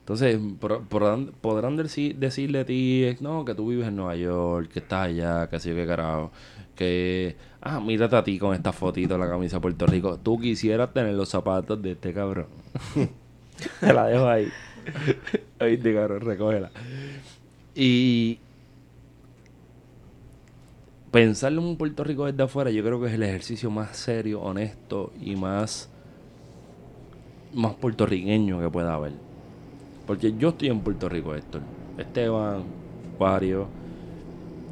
Entonces, 0.00 0.38
por- 0.58 0.84
podrán, 0.84 1.32
podrán 1.40 1.76
deci- 1.76 2.14
decirle 2.14 2.60
a 2.60 2.64
ti, 2.64 3.04
eh, 3.04 3.16
no, 3.20 3.44
que 3.44 3.54
tú 3.54 3.68
vives 3.68 3.88
en 3.88 3.96
Nueva 3.96 4.16
York, 4.16 4.70
que 4.72 4.78
estás 4.78 5.06
allá, 5.08 5.48
que 5.50 5.60
sí, 5.60 5.70
que 5.74 5.86
carajo. 5.86 6.30
Que, 6.78 7.34
ah, 7.60 7.80
mírate 7.80 8.14
a 8.14 8.22
ti 8.22 8.38
con 8.38 8.54
esta 8.54 8.72
fotito 8.72 9.18
la 9.18 9.28
camisa 9.28 9.56
de 9.56 9.62
Puerto 9.62 9.84
Rico. 9.86 10.16
Tú 10.16 10.38
quisieras 10.38 10.94
tener 10.94 11.14
los 11.14 11.28
zapatos 11.28 11.82
de 11.82 11.92
este 11.92 12.12
cabrón. 12.12 12.46
Te 13.80 13.92
la 13.92 14.06
dejo 14.06 14.28
ahí. 14.28 14.48
Oíste, 15.60 15.92
cabrón, 15.92 16.20
recógela. 16.20 16.70
Y 17.74 18.38
pensarlo 21.10 21.60
en 21.62 21.66
un 21.66 21.76
Puerto 21.76 22.04
Rico 22.04 22.26
desde 22.26 22.44
afuera, 22.44 22.70
yo 22.70 22.84
creo 22.84 23.00
que 23.00 23.08
es 23.08 23.14
el 23.14 23.24
ejercicio 23.24 23.72
más 23.72 23.96
serio, 23.96 24.40
honesto 24.40 25.12
y 25.20 25.34
más, 25.34 25.90
más 27.52 27.74
puertorriqueño 27.74 28.60
que 28.60 28.70
pueda 28.70 28.94
haber. 28.94 29.14
Porque 30.06 30.32
yo 30.38 30.50
estoy 30.50 30.68
en 30.68 30.78
Puerto 30.78 31.08
Rico, 31.08 31.34
Héctor. 31.34 31.62
Esteban, 31.98 32.62
Wario. 33.18 33.66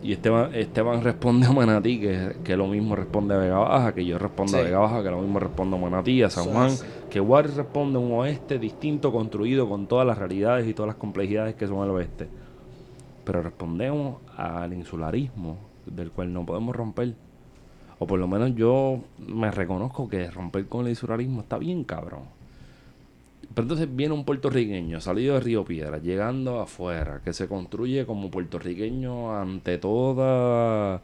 Y 0.03 0.13
Esteban, 0.13 0.55
Esteban 0.55 1.03
responde 1.03 1.47
a 1.47 1.53
Manatí, 1.53 2.01
que, 2.01 2.37
que 2.45 2.57
lo 2.57 2.67
mismo 2.67 2.95
responde 2.95 3.35
a 3.35 3.39
Vega 3.39 3.59
Baja, 3.59 3.95
que 3.95 4.05
yo 4.05 4.19
respondo 4.19 4.59
a. 4.59 4.63
Vega 4.63 4.79
Baja, 4.79 5.03
que 5.03 5.11
lo 5.11 5.21
mismo 5.21 5.39
respondo 5.39 5.77
a 5.77 5.81
Manatí, 5.81 6.23
a 6.23 6.31
San 6.31 6.45
Juan, 6.45 6.71
que 7.11 7.21
Wario 7.21 7.53
responde 7.57 7.99
a 7.99 8.01
un 8.01 8.13
oeste 8.13 8.59
distinto, 8.59 9.11
construido 9.11 9.69
con 9.69 9.87
todas 9.87 10.07
las 10.07 10.19
realidades 10.19 10.69
y 10.69 10.75
todas 10.75 10.89
las 10.89 10.97
complejidades 10.97 11.55
que 11.55 11.67
son 11.67 11.83
el 11.85 11.91
oeste. 11.91 12.29
Pero 13.25 13.43
respondemos 13.43 14.19
al 14.37 14.73
insularismo, 14.73 15.57
del 15.87 16.11
cual 16.11 16.33
no 16.33 16.47
podemos 16.47 16.77
romper. 16.77 17.15
O 17.99 18.07
por 18.07 18.21
lo 18.21 18.29
menos 18.29 18.55
yo 18.55 19.01
me 19.19 19.51
reconozco 19.51 20.09
que 20.09 20.31
romper 20.31 20.67
con 20.67 20.85
el 20.85 20.91
insularismo 20.91 21.41
está 21.41 21.59
bien 21.59 21.83
cabrón. 21.85 22.36
Pero 23.57 23.65
entonces 23.65 23.89
viene 23.97 24.13
un 24.13 24.27
puertorriqueño 24.27 25.01
salido 25.01 25.33
de 25.33 25.41
Río 25.41 25.65
Piedra, 25.65 25.97
llegando 25.97 26.61
afuera, 26.61 27.23
que 27.25 27.33
se 27.33 27.49
construye 27.49 28.05
como 28.05 28.31
puertorriqueño 28.31 29.35
ante 29.35 29.79
toda 29.79 31.01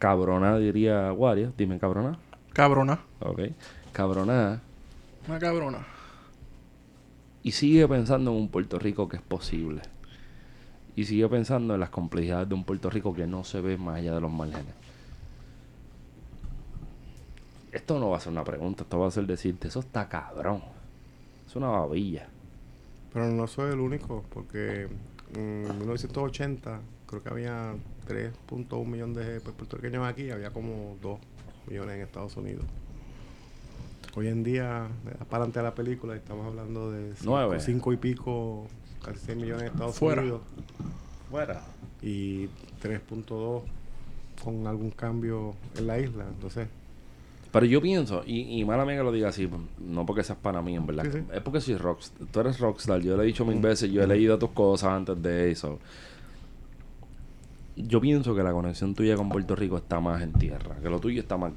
cabrona, 0.00 0.58
diría 0.58 1.12
Wario. 1.12 1.52
Dime 1.56 1.78
cabrona. 1.78 2.18
Cabrona. 2.52 2.98
Ok. 3.20 3.42
Cabrona. 3.92 4.60
Una 5.28 5.38
cabrona. 5.38 5.86
Y 7.44 7.52
sigue 7.52 7.86
pensando 7.86 8.32
en 8.32 8.38
un 8.38 8.48
Puerto 8.48 8.80
Rico 8.80 9.08
que 9.08 9.18
es 9.18 9.22
posible. 9.22 9.82
Y 10.96 11.04
sigue 11.04 11.28
pensando 11.28 11.74
en 11.74 11.80
las 11.80 11.90
complejidades 11.90 12.48
de 12.48 12.56
un 12.56 12.64
Puerto 12.64 12.90
Rico 12.90 13.14
que 13.14 13.28
no 13.28 13.44
se 13.44 13.60
ve 13.60 13.76
más 13.76 13.98
allá 13.98 14.16
de 14.16 14.20
los 14.20 14.32
márgenes. 14.32 14.74
Esto 17.70 18.00
no 18.00 18.10
va 18.10 18.16
a 18.16 18.20
ser 18.20 18.32
una 18.32 18.42
pregunta, 18.42 18.82
esto 18.82 18.98
va 18.98 19.06
a 19.06 19.12
ser 19.12 19.26
decirte, 19.28 19.68
eso 19.68 19.78
está 19.78 20.08
cabrón. 20.08 20.74
Es 21.54 21.56
una 21.56 21.68
babilla. 21.68 22.26
Pero 23.12 23.28
no 23.30 23.46
soy 23.46 23.72
el 23.72 23.78
único, 23.78 24.24
porque 24.30 24.88
en 25.36 25.78
1980 25.78 26.80
creo 27.06 27.22
que 27.22 27.28
había 27.28 27.74
3.1 28.08 28.84
millones 28.84 29.24
de 29.24 29.40
puertorriqueños 29.40 30.04
aquí, 30.04 30.32
había 30.32 30.50
como 30.50 30.96
2 31.00 31.20
millones 31.68 31.94
en 31.94 32.02
Estados 32.02 32.36
Unidos. 32.36 32.64
Hoy 34.16 34.26
en 34.26 34.42
día, 34.42 34.88
das 35.04 35.28
para 35.28 35.44
adelante 35.44 35.60
a 35.60 35.62
la 35.62 35.76
película 35.76 36.16
estamos 36.16 36.44
hablando 36.44 36.90
de 36.90 37.14
Nueve. 37.22 37.60
5 37.60 37.92
y 37.92 37.96
pico, 37.98 38.66
casi 39.04 39.20
6 39.26 39.38
millones 39.38 39.62
en 39.62 39.68
Estados 39.74 39.96
Fuera. 39.96 40.22
Unidos 40.22 40.40
Fuera. 41.30 41.62
y 42.02 42.46
3.2 42.82 43.62
con 44.42 44.66
algún 44.66 44.90
cambio 44.90 45.54
en 45.76 45.86
la 45.86 46.00
isla. 46.00 46.24
Entonces, 46.26 46.66
Pero 47.54 47.66
yo 47.66 47.80
pienso, 47.80 48.24
y, 48.26 48.60
y 48.60 48.64
mala 48.64 48.84
mía 48.84 48.96
que 48.96 49.04
lo 49.04 49.12
diga 49.12 49.28
así, 49.28 49.48
no 49.78 50.04
porque 50.04 50.24
seas 50.24 50.36
para 50.42 50.60
mí, 50.60 50.74
en 50.74 50.86
verdad. 50.86 51.04
Sí, 51.04 51.10
sí. 51.12 51.24
Es 51.32 51.40
porque 51.40 51.60
soy 51.60 51.76
rockstar. 51.76 52.26
Tú 52.26 52.40
eres 52.40 52.58
rockstar. 52.58 53.00
Yo 53.00 53.16
le 53.16 53.22
he 53.22 53.26
dicho 53.26 53.44
mil 53.44 53.60
veces, 53.60 53.92
yo 53.92 54.02
he 54.02 54.08
leído 54.08 54.36
tus 54.40 54.50
cosas 54.50 54.90
antes 54.90 55.22
de 55.22 55.52
eso. 55.52 55.78
Yo 57.76 58.00
pienso 58.00 58.34
que 58.34 58.42
la 58.42 58.50
conexión 58.50 58.92
tuya 58.92 59.14
con 59.14 59.28
Puerto 59.28 59.54
Rico 59.54 59.76
está 59.76 60.00
más 60.00 60.20
en 60.20 60.32
tierra, 60.32 60.74
que 60.82 60.90
lo 60.90 60.98
tuyo 60.98 61.20
está 61.20 61.36
más. 61.36 61.52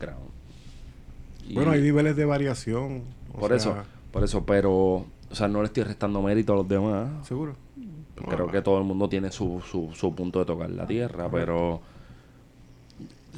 Y 1.49 1.55
bueno, 1.55 1.71
hay 1.71 1.81
niveles 1.81 2.15
de 2.15 2.25
variación. 2.25 3.01
por 3.33 3.47
sea, 3.47 3.57
eso, 3.57 3.75
por 4.11 4.23
eso, 4.23 4.45
pero, 4.45 4.73
o 4.75 5.05
sea, 5.31 5.47
no 5.47 5.61
le 5.61 5.65
estoy 5.65 5.81
restando 5.81 6.21
mérito 6.21 6.53
a 6.53 6.57
los 6.57 6.67
demás. 6.67 7.27
¿Seguro? 7.27 7.55
Creo 8.29 8.51
que 8.51 8.61
todo 8.61 8.77
el 8.77 8.83
mundo 8.83 9.09
tiene 9.09 9.31
su, 9.31 9.63
su, 9.67 9.89
su 9.95 10.13
punto 10.13 10.37
de 10.37 10.45
tocar 10.45 10.69
la 10.69 10.85
tierra, 10.85 11.27
pero 11.31 11.81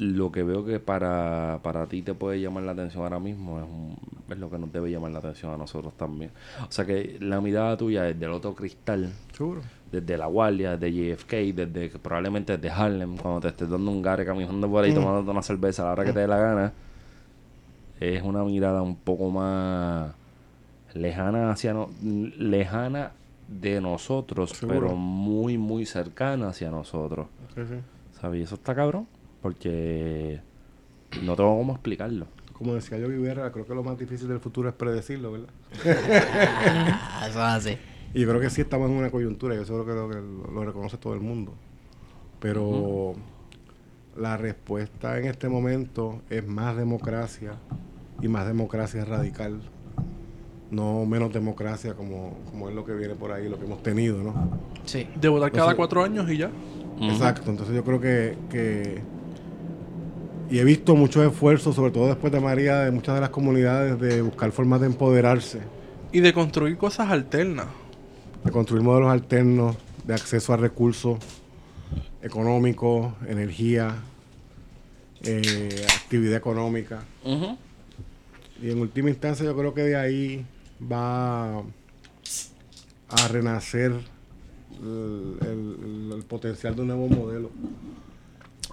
lo 0.00 0.32
que 0.32 0.42
veo 0.42 0.64
que 0.64 0.80
para, 0.80 1.60
para 1.62 1.86
ti 1.86 2.02
te 2.02 2.14
puede 2.14 2.40
llamar 2.40 2.62
la 2.64 2.72
atención 2.72 3.02
ahora 3.02 3.18
mismo 3.20 3.58
es, 3.58 3.64
un- 3.64 3.96
es 4.30 4.38
lo 4.38 4.50
que 4.50 4.58
nos 4.58 4.72
debe 4.72 4.90
llamar 4.90 5.10
la 5.12 5.18
atención 5.18 5.52
a 5.52 5.56
nosotros 5.56 5.92
también. 5.96 6.30
O 6.66 6.72
sea 6.72 6.84
que 6.86 7.18
la 7.20 7.40
mirada 7.40 7.76
tuya 7.76 8.02
desde 8.04 8.24
el 8.24 8.32
otro 8.32 8.54
cristal, 8.54 9.12
Seguro. 9.32 9.60
desde 9.92 10.16
la 10.16 10.26
guardia, 10.26 10.76
desde 10.76 10.92
JFK, 11.16 11.52
desde 11.54 11.88
probablemente 11.98 12.56
desde 12.56 12.70
Harlem, 12.70 13.16
cuando 13.16 13.40
te 13.40 13.48
estés 13.48 13.68
dando 13.68 13.90
un 13.90 14.00
gare 14.02 14.24
caminando 14.24 14.68
por 14.70 14.84
ahí 14.84 14.94
tomándote 14.94 15.30
una 15.30 15.42
cerveza 15.42 15.82
a 15.82 15.86
la 15.86 15.92
hora 15.92 16.04
que 16.04 16.12
te 16.12 16.20
dé 16.20 16.26
la 16.26 16.38
gana, 16.38 16.72
es 18.00 18.22
una 18.22 18.42
mirada 18.44 18.82
un 18.82 18.96
poco 18.96 19.30
más 19.30 20.12
lejana 20.94 21.50
hacia 21.50 21.74
no- 21.74 21.90
lejana 22.02 23.12
de 23.48 23.80
nosotros, 23.80 24.50
Seguro. 24.50 24.80
pero 24.80 24.96
muy 24.96 25.58
muy 25.58 25.84
cercana 25.84 26.48
hacia 26.48 26.70
nosotros. 26.70 27.26
Sí, 27.54 27.62
sí. 27.68 27.74
¿Sabes? 28.20 28.44
Eso 28.44 28.54
está 28.54 28.74
cabrón, 28.74 29.06
porque 29.42 30.40
no 31.22 31.36
tengo 31.36 31.56
cómo 31.56 31.72
explicarlo. 31.72 32.26
Como 32.52 32.74
decía 32.74 32.98
yo 32.98 33.08
Guerra, 33.08 33.50
creo 33.52 33.66
que 33.66 33.74
lo 33.74 33.82
más 33.82 33.98
difícil 33.98 34.28
del 34.28 34.38
futuro 34.40 34.68
es 34.68 34.74
predecirlo, 34.74 35.32
¿verdad? 35.32 35.48
Eso 37.22 37.28
es 37.28 37.36
así. 37.36 37.76
Y 38.12 38.20
yo 38.22 38.28
creo 38.28 38.40
que 38.40 38.50
sí 38.50 38.60
estamos 38.60 38.90
en 38.90 38.96
una 38.96 39.10
coyuntura, 39.10 39.54
yo 39.54 39.64
seguro 39.64 39.86
que 39.86 39.92
lo, 39.92 40.08
que 40.08 40.16
lo- 40.16 40.50
lo 40.52 40.64
reconoce 40.64 40.96
todo 40.98 41.14
el 41.14 41.20
mundo. 41.20 41.54
Pero 42.40 43.14
la 44.16 44.36
respuesta 44.36 45.18
en 45.18 45.26
este 45.26 45.48
momento 45.48 46.20
es 46.28 46.46
más 46.46 46.76
democracia 46.76 47.52
y 48.20 48.28
más 48.28 48.46
democracia 48.46 49.04
radical. 49.04 49.60
No 50.70 51.04
menos 51.06 51.32
democracia 51.32 51.94
como, 51.94 52.38
como 52.50 52.68
es 52.68 52.74
lo 52.74 52.84
que 52.84 52.92
viene 52.94 53.14
por 53.14 53.32
ahí, 53.32 53.48
lo 53.48 53.58
que 53.58 53.64
hemos 53.64 53.82
tenido, 53.82 54.22
¿no? 54.22 54.34
Sí. 54.84 55.06
De 55.20 55.28
votar 55.28 55.50
cada 55.50 55.70
Entonces- 55.70 55.76
cuatro 55.76 56.04
años 56.04 56.30
y 56.30 56.36
ya. 56.38 56.50
Exacto, 57.00 57.50
entonces 57.50 57.74
yo 57.74 57.82
creo 57.84 58.00
que, 58.00 58.36
que- 58.50 59.02
Y 60.50 60.58
he 60.58 60.64
visto 60.64 60.96
muchos 60.96 61.24
esfuerzos, 61.30 61.76
sobre 61.76 61.92
todo 61.92 62.08
después 62.08 62.32
de 62.32 62.40
María, 62.40 62.80
de 62.80 62.90
muchas 62.90 63.14
de 63.14 63.20
las 63.20 63.30
comunidades, 63.30 64.00
de 64.00 64.20
buscar 64.22 64.50
formas 64.52 64.80
de 64.80 64.86
empoderarse, 64.88 65.60
Y 66.12 66.20
de 66.20 66.32
construir 66.32 66.76
cosas 66.76 67.08
alternas. 67.10 67.66
de 68.44 68.50
construir 68.50 68.82
modelos 68.82 69.10
alternos, 69.12 69.76
de 70.04 70.14
acceso 70.14 70.52
a 70.52 70.56
recursos 70.56 71.18
económicos, 72.22 73.12
energía, 73.28 73.94
eh, 75.22 75.86
actividad 76.02 76.36
económica. 76.36 77.04
Y 78.62 78.70
en 78.70 78.80
última 78.80 79.08
instancia 79.10 79.44
yo 79.46 79.56
creo 79.56 79.72
que 79.74 79.82
de 79.82 79.96
ahí 79.96 80.44
va 80.90 81.58
a 81.58 83.28
renacer 83.30 83.92
el, 84.82 85.36
el- 85.42 86.12
el 86.16 86.22
potencial 86.24 86.74
de 86.74 86.80
un 86.82 86.88
nuevo 86.88 87.08
modelo. 87.08 87.50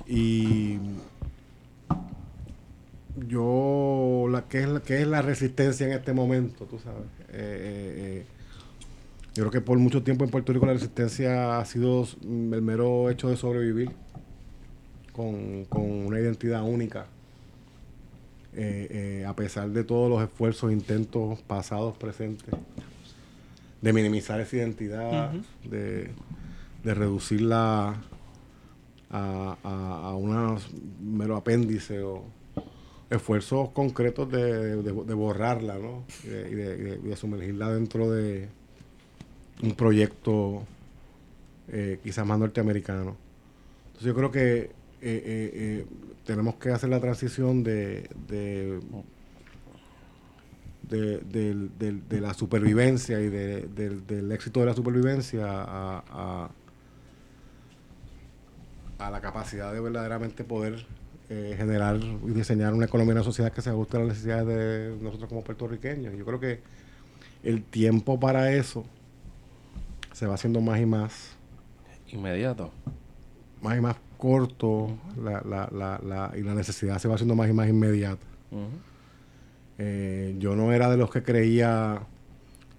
Y 0.08 0.78
yo, 3.26 4.28
la, 4.30 4.44
¿qué, 4.48 4.62
es 4.62 4.68
la, 4.68 4.80
qué 4.82 5.02
es 5.02 5.08
la 5.08 5.22
resistencia 5.22 5.88
en 5.88 5.94
este 5.94 6.14
momento? 6.14 6.66
Tú 6.66 6.78
sabes. 6.80 7.08
Eh, 7.30 7.34
eh, 7.34 7.94
eh, 8.20 8.26
yo 9.34 9.44
creo 9.44 9.52
que 9.52 9.62
por 9.62 9.78
mucho 9.78 10.04
tiempo 10.04 10.24
en 10.24 10.32
Puerto 10.32 10.54
Rico 10.54 10.66
la 10.66 10.74
resistencia 10.74 11.60
ha 11.60 11.66
sido 11.66 12.08
mm, 12.22 12.54
el 12.54 12.62
mero 12.62 13.10
hecho 13.10 13.30
de 13.30 13.38
sobrevivir 13.38 13.92
con, 15.14 15.66
con 15.66 15.84
una 15.84 16.20
identidad 16.20 16.64
única 16.64 17.08
eh, 18.60 19.24
a 19.28 19.36
pesar 19.36 19.70
de 19.70 19.84
todos 19.84 20.10
los 20.10 20.24
esfuerzos, 20.24 20.72
intentos 20.72 21.40
pasados, 21.44 21.96
presentes, 21.96 22.50
de 23.82 23.94
minimizar 23.94 24.40
esa 24.42 24.56
identidad, 24.56 25.32
de, 25.64 26.10
de 26.84 26.94
reducirla 26.96 28.02
a, 29.12 29.58
a, 29.64 30.10
a 30.10 30.16
un 30.16 30.58
mero 31.00 31.36
apéndice 31.38 32.02
o, 32.02 32.24
esfuerzos 33.10 33.70
concretos 33.70 34.30
de, 34.32 34.82
de- 34.84 35.14
borrarla, 35.14 35.78
¿no? 35.78 36.04
Y 36.24 36.28
de, 36.28 36.78
de- 36.78 36.98
sumergirla 37.16 37.72
dentro 37.74 38.12
de 38.12 38.50
un 39.64 39.74
proyecto 39.76 40.64
eh, 41.70 42.00
quizás 42.04 42.26
más 42.26 42.38
norteamericano. 42.40 43.16
Entonces 43.88 44.08
yo 44.08 44.16
creo 44.16 44.32
que 44.32 44.58
eh, 44.60 44.72
eh, 45.02 45.86
tenemos 46.26 46.56
que 46.56 46.70
hacer 46.72 46.90
la 46.90 47.00
transición 47.00 47.64
de, 47.64 48.10
de, 48.28 48.80
de, 50.90 52.22
la 52.22 52.34
supervivencia 52.34 53.20
y 53.22 53.30
de- 53.30 53.62
del, 53.68 54.32
éxito 54.32 54.60
de 54.62 54.66
la 54.68 54.74
supervivencia 54.74 55.46
a- 55.48 56.50
a 59.00 59.12
la 59.12 59.22
capacidad 59.22 59.72
de 59.74 59.80
verdaderamente 59.80 60.44
poder 60.44 60.86
eh, 61.30 61.56
generar 61.58 61.98
y 61.98 62.30
diseñar 62.32 62.74
una 62.74 62.86
economía 62.86 63.14
y 63.14 63.16
una 63.18 63.24
sociedad 63.24 63.52
que 63.52 63.62
se 63.62 63.70
ajuste 63.70 63.98
a 63.98 64.00
las 64.02 64.10
necesidades 64.10 64.48
de 64.48 64.98
nosotros 65.04 65.28
como 65.30 65.44
puertorriqueños. 65.44 66.16
Yo 66.18 66.26
creo 66.26 66.40
que 66.40 66.62
el 67.44 67.64
tiempo 67.64 68.20
para 68.20 68.52
eso 68.54 68.86
se 70.14 70.26
va 70.26 70.36
haciendo 70.36 70.62
más 70.62 70.80
y 70.80 70.86
más 70.86 71.36
Inmediato. 72.10 72.72
más 73.62 73.78
y 73.78 73.82
más 73.82 73.96
corto 74.18 74.98
la, 75.22 75.42
la, 75.42 75.70
la, 75.72 76.00
la- 76.04 76.34
y 76.38 76.42
la 76.42 76.56
necesidad 76.56 76.98
se 77.00 77.08
va 77.08 77.16
haciendo 77.16 77.36
más 77.36 77.50
y 77.50 77.54
más 77.54 77.68
inmediata. 77.70 78.26
Eh, 79.78 80.36
yo 80.40 80.56
no 80.56 80.72
era 80.74 80.90
de 80.90 80.98
los 80.98 81.12
que 81.12 81.22
creía 81.22 82.02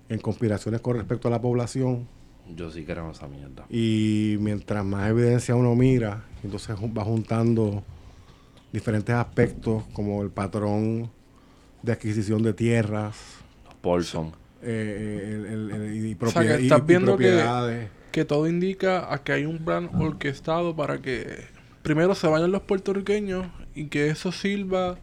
en 0.09 0.19
conspiraciones 0.19 0.81
con 0.81 0.97
respecto 0.97 1.29
a 1.29 1.31
la 1.31 1.41
población 1.41 2.09
Yo 2.57 2.71
sí 2.71 2.85
creo 2.85 3.05
en 3.05 3.11
esa 3.13 3.29
mierda. 3.29 3.67
y 3.71 4.37
mientras 4.41 4.85
más 4.85 5.09
evidencia 5.11 5.55
uno 5.55 5.75
mira, 5.77 6.25
entonces 6.43 6.75
va 6.77 7.05
juntando 7.05 7.85
diferentes 8.73 9.15
aspectos 9.15 9.85
como 9.93 10.23
el 10.23 10.31
patrón 10.31 11.11
de 11.83 11.93
adquisición 11.93 12.43
de 12.43 12.53
tierras 12.53 13.17
Paulson. 13.81 14.33
eh, 14.61 15.35
el- 15.35 15.47
el- 15.47 15.71
el- 15.71 15.95
y, 15.95 15.99
O 16.15 16.31
sea, 16.31 16.43
que 16.43 16.49
propiedad- 16.49 16.59
y- 16.59 16.63
estás 16.65 16.79
y 16.81 16.83
viendo 16.83 17.17
que- 17.17 17.25
propiedades. 17.29 17.89
Que 18.11 18.25
todo 18.25 18.49
indica 18.49 19.13
a 19.15 19.23
que 19.23 19.33
hay 19.33 19.45
un 19.47 19.59
plan 19.59 19.89
orquestado 19.95 20.75
para 20.75 20.99
que 20.99 21.45
primero 21.83 22.15
se 22.17 22.27
vayan 22.27 22.51
los 22.51 22.63
puertorriqueños 22.63 23.47
y 23.77 23.85
que 23.87 24.09
eso 24.09 24.33
sirva 24.33 24.99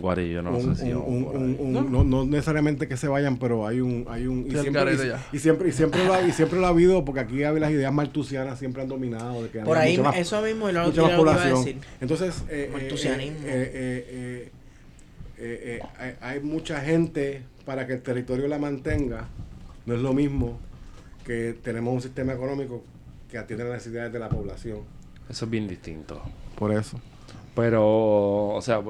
Guari, 0.00 0.30
yo 0.32 0.42
no 0.42 0.56
un- 0.56 0.76
sé 0.76 0.84
si 0.86 0.92
un- 0.92 1.56
un- 1.58 1.72
¿No? 1.72 1.82
no, 1.82 2.04
no 2.04 2.24
necesariamente 2.24 2.86
que 2.88 2.96
se 2.96 3.08
vayan, 3.08 3.38
pero 3.38 3.66
hay 3.66 3.80
un, 3.80 4.06
hay 4.08 4.26
un 4.26 4.46
y, 4.46 4.50
Sí, 4.50 4.58
siempre, 4.60 4.94
y- 5.32 5.36
y 5.36 5.38
siempre 5.38 5.68
y 5.68 5.72
siempre 5.72 6.04
lo 6.04 6.12
ha, 6.14 6.22
y 6.22 6.32
siempre 6.32 6.58
lo 6.60 6.66
ha 6.66 6.70
habido 6.70 7.04
porque 7.04 7.20
aquí 7.20 7.42
había 7.44 7.60
las 7.60 7.70
ideas 7.72 7.92
maltusianas 7.92 8.58
siempre 8.58 8.82
han 8.82 8.88
dominado 8.88 9.42
de 9.42 9.48
que 9.50 9.60
Por 9.60 9.76
ahí, 9.78 9.98
más- 9.98 10.16
eso 10.16 10.40
mismo 10.42 10.70
lo, 10.70 10.84
mucha 10.84 10.84
lo 10.84 10.86
más 10.86 10.92
que 10.94 11.00
iba 11.02 11.12
a 11.12 11.16
población. 11.16 11.64
decir. 11.64 11.76
Entonces, 12.00 12.42
eh, 12.48 12.66
eh, 12.68 12.70
Maltusianismo. 12.72 13.38
eh, 13.38 13.44
eh, 13.46 14.06
eh, 14.08 14.50
eh, 15.38 15.78
eh, 15.82 15.88
hay, 15.98 16.14
hay 16.20 16.40
mucha 16.40 16.80
gente 16.80 17.42
para 17.64 17.86
que 17.86 17.94
el 17.94 18.02
territorio 18.02 18.48
la 18.48 18.58
mantenga. 18.58 19.28
No 19.86 19.94
es 19.94 20.00
lo 20.00 20.12
mismo 20.12 20.58
que 21.24 21.54
tenemos 21.62 21.92
un 21.94 22.00
sistema 22.02 22.32
económico 22.32 22.82
que 23.30 23.38
atiende 23.38 23.64
las 23.64 23.74
necesidades 23.74 24.12
de 24.12 24.18
la 24.18 24.28
población. 24.28 24.80
Eso 25.28 25.44
es 25.44 25.50
bien 25.50 25.66
distinto. 25.68 26.22
Por 26.56 26.72
eso. 26.72 27.00
Pero, 27.54 28.48
o 28.54 28.60
sea, 28.62 28.80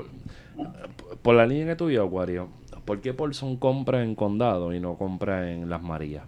por, 1.22 1.34
la 1.34 1.46
línea 1.46 1.66
que 1.66 1.76
tú 1.76 1.90
y 1.90 1.96
Acuario, 1.96 2.48
¿por 2.84 3.00
qué 3.00 3.14
Paulson 3.14 3.56
compra 3.56 4.02
en 4.02 4.14
Condado 4.14 4.72
y 4.74 4.80
no 4.80 4.96
compra 4.96 5.50
en 5.50 5.68
Las 5.68 5.82
Marías? 5.82 6.24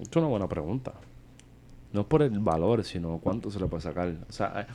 Es 0.00 0.14
una 0.16 0.26
buena 0.26 0.48
pregunta. 0.48 0.92
No 1.92 2.02
es 2.02 2.06
por 2.06 2.22
el 2.22 2.38
valor, 2.40 2.84
sino 2.84 3.18
cuánto 3.18 3.50
se 3.50 3.58
le 3.58 3.66
puede 3.66 3.82
sacar. 3.82 4.12
O 4.28 4.32
sea, 4.32 4.52
hay- 4.58 4.66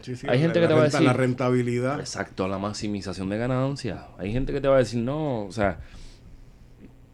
Sí, 0.00 0.16
sí, 0.16 0.26
Hay 0.28 0.36
la- 0.38 0.42
gente 0.42 0.60
que 0.60 0.66
te 0.66 0.74
va 0.74 0.80
a 0.80 0.84
decir- 0.84 1.00
La 1.00 1.14
rentabilidad. 1.14 1.98
exacto, 1.98 2.46
la 2.46 2.58
maximización 2.58 3.30
de 3.30 3.38
ganancias. 3.38 4.02
Hay 4.18 4.32
gente 4.32 4.52
que 4.52 4.60
te 4.60 4.68
va 4.68 4.74
a 4.74 4.78
decir, 4.78 5.00
no, 5.02 5.46
o 5.46 5.52
sea, 5.52 5.78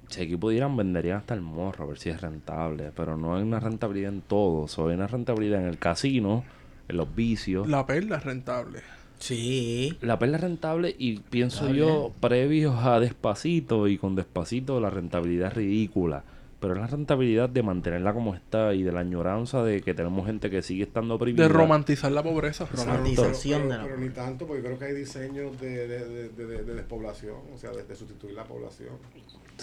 si 0.08 0.22
aquí 0.22 0.36
pudieran, 0.36 0.76
venderían 0.76 1.18
hasta 1.18 1.34
el 1.34 1.40
morro 1.40 1.84
a 1.84 1.86
ver 1.86 1.98
si 1.98 2.10
es 2.10 2.20
rentable. 2.20 2.90
Pero 2.96 3.16
no 3.16 3.36
hay 3.36 3.42
una 3.44 3.60
rentabilidad 3.60 4.12
en 4.12 4.22
todo. 4.22 4.66
O 4.76 4.88
hay 4.88 4.94
una 4.96 5.06
rentabilidad 5.06 5.60
en 5.60 5.68
el 5.68 5.78
casino, 5.78 6.42
en 6.88 6.96
los 6.96 7.14
vicios. 7.14 7.68
la 7.68 7.86
perla 7.86 8.16
es 8.16 8.24
rentable. 8.24 8.80
Sí. 9.20 9.96
La 10.00 10.18
perla 10.18 10.38
es 10.38 10.42
rentable 10.42 10.94
y 10.98 11.18
pienso 11.20 11.66
Está 11.66 11.76
yo, 11.76 12.12
previos 12.20 12.74
a 12.84 12.98
Despacito 13.00 13.86
y 13.86 13.98
con 13.98 14.16
Despacito 14.16 14.80
la 14.80 14.90
rentabilidad 14.90 15.48
es 15.48 15.54
ridícula. 15.54 16.24
Pero 16.58 16.74
es 16.74 16.80
la 16.80 16.86
rentabilidad 16.88 17.48
de 17.48 17.62
mantenerla 17.62 18.12
como 18.12 18.34
está 18.34 18.74
y 18.74 18.82
de 18.82 18.92
la 18.92 19.00
añoranza 19.00 19.62
de 19.62 19.80
que 19.80 19.94
tenemos 19.94 20.26
gente 20.26 20.50
que 20.50 20.60
sigue 20.60 20.82
estando 20.82 21.14
oprimida. 21.14 21.44
De 21.44 21.48
romantizar 21.48 22.12
la 22.12 22.22
pobreza. 22.22 22.66
Romantización 22.70 23.62
pero, 23.62 23.72
de 23.72 23.78
la 23.78 23.84
pero 23.84 23.96
ni 23.98 24.08
tanto, 24.10 24.46
porque 24.46 24.62
creo 24.62 24.78
que 24.78 24.84
hay 24.86 24.94
diseños 24.94 25.58
de, 25.58 25.86
de, 25.88 26.04
de, 26.08 26.28
de- 26.28 26.62
de 26.64 26.74
despoblación, 26.74 27.36
o 27.54 27.56
sea, 27.56 27.70
de, 27.70 27.84
de 27.84 27.96
sustituir 27.96 28.34
la 28.34 28.44
población. 28.44 28.90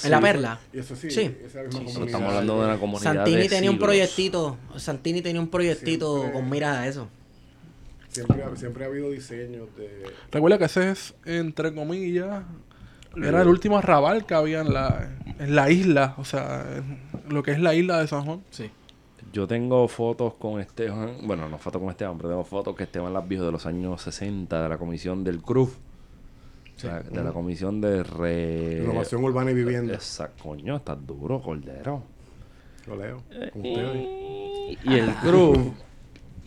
En 0.03 0.09
la 0.11 0.19
perla. 0.19 0.59
Y 0.73 0.79
eso 0.79 0.95
sí, 0.95 1.11
Sí. 1.11 1.21
esa 1.21 1.61
misma 1.61 1.69
Pero 1.69 1.69
comunidad. 1.85 2.05
estamos 2.05 2.29
hablando 2.29 2.59
de 2.61 2.65
una 2.67 2.79
comunidad 2.79 3.13
Santini 3.13 3.37
de 3.43 3.49
tenía 3.49 3.69
un 3.69 3.75
siglos. 3.75 3.87
proyectito. 3.87 4.57
Santini 4.77 5.21
tenía 5.21 5.41
un 5.41 5.49
proyectito 5.49 6.17
Siempre- 6.19 6.39
con 6.39 6.49
mira 6.49 6.79
a 6.81 6.87
eso. 6.87 7.07
Siempre, 8.25 8.43
ha- 8.43 8.55
siempre 8.55 8.83
ha 8.83 8.87
habido 8.87 9.09
diseños 9.11 9.67
de... 9.75 10.03
Recuerda 10.31 10.57
que 10.57 10.65
ese 10.65 10.91
es, 10.91 11.15
entre 11.25 11.73
comillas, 11.73 12.43
era 13.15 13.41
el 13.41 13.47
último 13.47 13.77
arrabal 13.77 14.25
que 14.25 14.33
había 14.33 14.61
en 14.61 14.73
la, 14.73 15.09
en 15.39 15.55
la 15.55 15.69
isla. 15.71 16.15
O 16.17 16.25
sea, 16.25 16.65
en 16.77 17.33
lo 17.33 17.43
que 17.43 17.51
es 17.51 17.59
la 17.59 17.73
isla 17.75 17.99
de 17.99 18.07
San 18.07 18.25
Juan. 18.25 18.41
Sí. 18.51 18.69
Yo 19.33 19.45
tengo 19.47 19.87
fotos 19.87 20.35
con 20.35 20.59
Esteban, 20.61 21.17
bueno, 21.23 21.49
no 21.49 21.57
fotos 21.57 21.81
con 21.81 21.89
Esteban, 21.91 22.17
pero 22.17 22.29
tengo 22.29 22.43
fotos 22.45 22.75
que 22.75 22.83
Esteban 22.83 23.13
las 23.13 23.27
vio 23.27 23.43
de 23.45 23.51
los 23.51 23.65
años 23.65 24.01
60 24.01 24.63
de 24.63 24.69
la 24.69 24.77
comisión 24.77 25.23
del 25.23 25.41
CRUF. 25.41 25.75
O 26.75 26.79
sea, 26.79 27.01
de 27.01 27.23
la 27.23 27.31
comisión 27.31 27.81
de 27.81 28.03
re... 28.03 28.81
Renovación 28.81 29.23
urbana 29.23 29.49
y 29.51 29.55
vivienda. 29.55 29.95
Esa, 29.95 30.29
coño, 30.29 30.75
estás 30.77 30.97
duro, 31.05 31.41
Cordero. 31.41 32.03
Lo 32.85 32.95
leo. 32.95 33.23
con 33.51 33.65
ustedes. 33.65 34.77
Y 34.83 34.93
el 34.93 35.13
CRUF. 35.15 35.57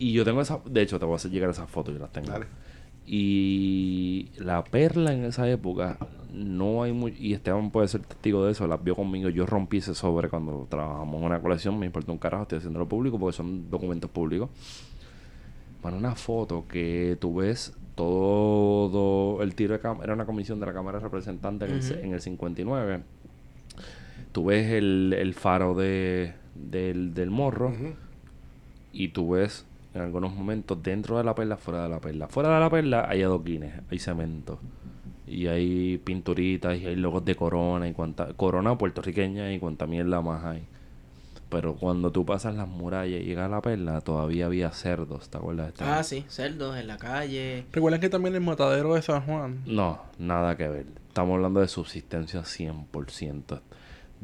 Y 0.07 0.11
yo 0.13 0.23
tengo 0.25 0.41
esa. 0.41 0.59
De 0.65 0.81
hecho, 0.81 0.99
te 0.99 1.05
voy 1.05 1.13
a 1.13 1.15
hacer 1.17 1.31
llegar 1.31 1.49
esas 1.49 1.69
fotos, 1.69 1.93
yo 1.93 1.99
las 1.99 2.11
tengo. 2.11 2.29
Dale. 2.31 2.45
Y 3.05 4.29
la 4.37 4.63
perla 4.63 5.13
en 5.13 5.25
esa 5.25 5.49
época, 5.49 5.97
no 6.33 6.83
hay 6.83 6.91
muy. 6.93 7.15
Y 7.19 7.33
Esteban 7.33 7.71
puede 7.71 7.87
ser 7.87 8.01
testigo 8.01 8.45
de 8.45 8.51
eso, 8.53 8.67
las 8.67 8.83
vio 8.83 8.95
conmigo. 8.95 9.29
Yo 9.29 9.45
rompí 9.45 9.77
ese 9.77 9.93
sobre 9.95 10.29
cuando 10.29 10.65
trabajamos 10.69 11.15
en 11.19 11.23
una 11.25 11.41
colección. 11.41 11.77
Me 11.79 11.85
importa 11.85 12.11
un 12.11 12.17
carajo, 12.17 12.43
estoy 12.43 12.57
haciendo 12.59 12.79
lo 12.79 12.87
público 12.87 13.19
porque 13.19 13.35
son 13.35 13.69
documentos 13.69 14.09
públicos. 14.09 14.49
Para 15.81 15.97
una 15.97 16.15
foto 16.15 16.65
que 16.67 17.17
tú 17.19 17.35
ves 17.35 17.73
todo 17.95 19.41
el 19.43 19.55
tiro 19.55 19.73
de 19.73 19.79
cámara. 19.79 20.03
Era 20.05 20.13
una 20.13 20.25
comisión 20.25 20.59
de 20.59 20.65
la 20.67 20.73
Cámara 20.73 20.99
de 20.99 21.03
Representantes 21.03 21.67
en, 21.69 21.75
el, 21.75 21.79
Ujú. 21.81 21.87
se- 21.87 22.01
en 22.05 22.13
el 22.13 22.21
59. 22.21 23.01
Tú 24.31 24.45
ves 24.45 24.71
el, 24.71 25.13
el 25.17 25.33
faro 25.33 25.73
de, 25.73 26.33
del, 26.55 27.13
del 27.13 27.29
morro 27.31 27.73
y 28.93 29.09
tú 29.09 29.31
ves 29.31 29.65
en 29.93 30.01
algunos 30.01 30.33
momentos 30.33 30.81
dentro 30.81 31.17
de 31.17 31.23
la 31.23 31.35
perla, 31.35 31.57
fuera 31.57 31.83
de 31.83 31.89
la 31.89 31.99
perla. 31.99 32.27
Fuera 32.27 32.53
de 32.53 32.59
la 32.59 32.69
perla 32.69 33.05
hay 33.09 33.23
adoquines, 33.23 33.73
hay 33.89 33.99
cemento. 33.99 34.59
Y 35.27 35.47
hay 35.47 35.97
pinturitas 35.97 36.77
y 36.77 36.87
hay 36.87 36.95
logos 36.95 37.23
de 37.23 37.35
corona 37.35 37.87
y 37.87 37.93
cuanta 37.93 38.33
corona 38.33 38.77
puertorriqueña 38.77 39.51
y 39.53 39.59
cuanta 39.59 39.87
mierda 39.87 40.21
más 40.21 40.43
hay. 40.43 40.63
Pero 41.49 41.75
cuando 41.75 42.11
tú 42.11 42.25
pasas 42.25 42.55
las 42.55 42.67
murallas 42.67 43.21
y 43.21 43.25
llegas 43.25 43.47
a 43.47 43.49
la 43.49 43.61
perla, 43.61 43.99
todavía 43.99 44.45
había 44.45 44.71
cerdos, 44.71 45.29
¿te 45.29 45.37
acuerdas? 45.37 45.67
de 45.67 45.69
este? 45.71 45.83
Ah, 45.83 46.01
sí. 46.01 46.23
Cerdos 46.29 46.77
en 46.77 46.87
la 46.87 46.97
calle. 46.97 47.65
Recuerden 47.73 47.99
que 47.99 48.09
también 48.09 48.35
el 48.35 48.41
matadero 48.41 48.93
de 48.93 49.01
San 49.01 49.21
Juan. 49.23 49.61
No, 49.65 50.01
nada 50.17 50.55
que 50.55 50.69
ver. 50.69 50.85
Estamos 51.09 51.35
hablando 51.35 51.59
de 51.59 51.67
subsistencia 51.67 52.41
100%. 52.41 53.59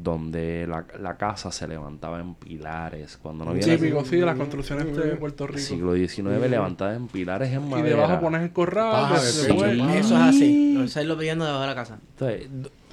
Donde 0.00 0.64
la, 0.68 0.86
la 1.00 1.16
casa 1.16 1.50
se 1.50 1.66
levantaba 1.66 2.20
en 2.20 2.34
pilares. 2.36 3.16
Cuando 3.20 3.44
no 3.44 3.50
había 3.50 3.64
Típico, 3.64 4.04
sí, 4.04 4.16
de 4.18 4.26
las 4.26 4.36
construcciones 4.36 4.96
de 4.96 5.16
Puerto 5.16 5.48
Rico. 5.48 5.58
siglo 5.58 5.94
XIX 5.94 6.48
levantada 6.48 6.94
en 6.94 7.08
pilares 7.08 7.52
en 7.52 7.64
Y 7.66 7.68
madera. 7.68 7.88
debajo 7.96 8.20
pones 8.20 8.42
el 8.42 8.52
corral. 8.52 9.12
Techo. 9.16 9.64
Eso 9.66 10.14
es 10.14 10.20
así. 10.22 10.74
Lo 10.78 10.84
estáis 10.84 11.10
pidiendo 11.14 11.44
debajo 11.44 11.62
de 11.62 11.66
la 11.66 11.74
casa. 11.74 11.98
Entonces, 12.10 12.48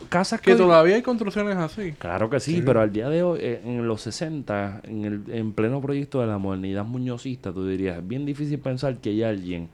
casas 0.09 0.41
Que 0.41 0.53
hoy- 0.53 0.57
todavía 0.57 0.95
hay 0.95 1.03
construcciones 1.03 1.55
así. 1.57 1.91
Claro 1.91 2.27
que 2.31 2.39
sí, 2.39 2.63
pero 2.65 2.81
al 2.81 2.91
día 2.91 3.07
de 3.07 3.21
hoy, 3.21 3.37
eh, 3.39 3.61
en 3.63 3.87
los 3.87 4.01
60, 4.01 4.81
en, 4.85 5.05
el, 5.05 5.23
en 5.29 5.53
pleno 5.53 5.79
proyecto 5.81 6.21
de 6.21 6.25
la 6.27 6.39
modernidad 6.39 6.85
muñozista, 6.85 7.53
tú 7.53 7.67
dirías, 7.67 7.99
es 7.99 8.07
bien 8.07 8.25
difícil 8.25 8.57
pensar 8.57 8.97
que 8.97 9.11
hay 9.11 9.21
alguien 9.21 9.69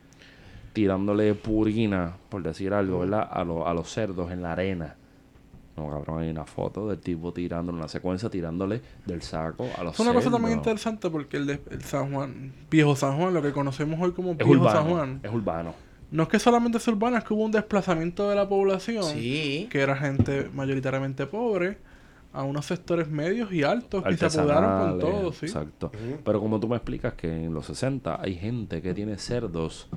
tirándole 0.74 1.34
purina, 1.34 2.18
por 2.28 2.44
decir 2.44 2.74
algo, 2.74 2.99
¿verdad? 2.99 3.28
A, 3.32 3.44
lo- 3.45 3.68
a 3.68 3.74
los 3.74 3.90
cerdos 3.90 4.32
en 4.32 4.41
la 4.41 4.52
arena. 4.52 4.95
No, 5.77 5.89
cabrón, 5.89 6.19
hay 6.22 6.30
una 6.30 6.45
foto 6.45 6.89
del 6.89 6.99
tipo 6.99 7.31
tirando 7.31 7.72
una 7.72 7.88
secuencia, 7.88 8.30
tirándole 8.30 8.81
del 9.06 9.22
saco 9.22 9.65
a 9.77 9.84
los 9.84 9.93
Es 9.93 9.99
una 10.02 10.14
cosa 10.14 10.30
también 10.30 10.57
interesante 10.57 11.10
porque 11.10 11.38
el, 11.38 11.48
de, 11.48 11.61
el 11.72 11.81
San 11.84 12.11
Juan, 12.14 12.52
Viejo 12.69 12.95
San 12.95 13.18
Juan, 13.18 13.34
lo 13.34 13.41
que 13.41 13.52
conocemos 13.53 13.99
hoy 14.02 14.11
como 14.11 14.31
Es 14.31 14.38
Viejo 14.38 14.52
urbano, 14.52 14.80
San 14.80 14.89
Juan, 14.89 15.19
es 15.23 15.31
urbano. 15.34 15.73
no 16.11 16.23
es 16.23 16.30
que 16.30 16.39
solamente 16.39 16.77
es 16.77 16.88
urbano, 16.89 17.18
es 17.18 17.23
que 17.23 17.34
hubo 17.34 17.45
un 17.45 17.52
desplazamiento 17.52 18.30
de 18.30 18.35
la 18.35 18.48
población, 18.49 19.03
Sí. 19.06 19.68
que 19.72 19.80
era 19.80 19.95
gente 19.95 20.49
mayoritariamente 20.53 21.26
pobre, 21.26 21.77
a 22.34 22.43
unos 22.43 22.65
sectores 22.65 23.10
medios 23.10 23.52
y 23.52 23.64
altos 23.64 24.03
que 24.03 24.15
se 24.15 24.26
apoderaron 24.26 24.89
con 24.91 24.99
todo, 24.99 25.34
¿sí? 25.34 25.48
Exacto. 25.48 25.91
Pero 26.23 26.39
como 26.39 26.60
tú 26.61 26.68
me 26.69 26.77
explicas 26.77 27.14
que 27.14 27.27
en 27.45 27.53
los 27.53 27.65
60 27.65 28.22
hay 28.22 28.35
gente 28.35 28.81
que 28.81 28.93
tiene 28.93 29.18
cerdos 29.18 29.89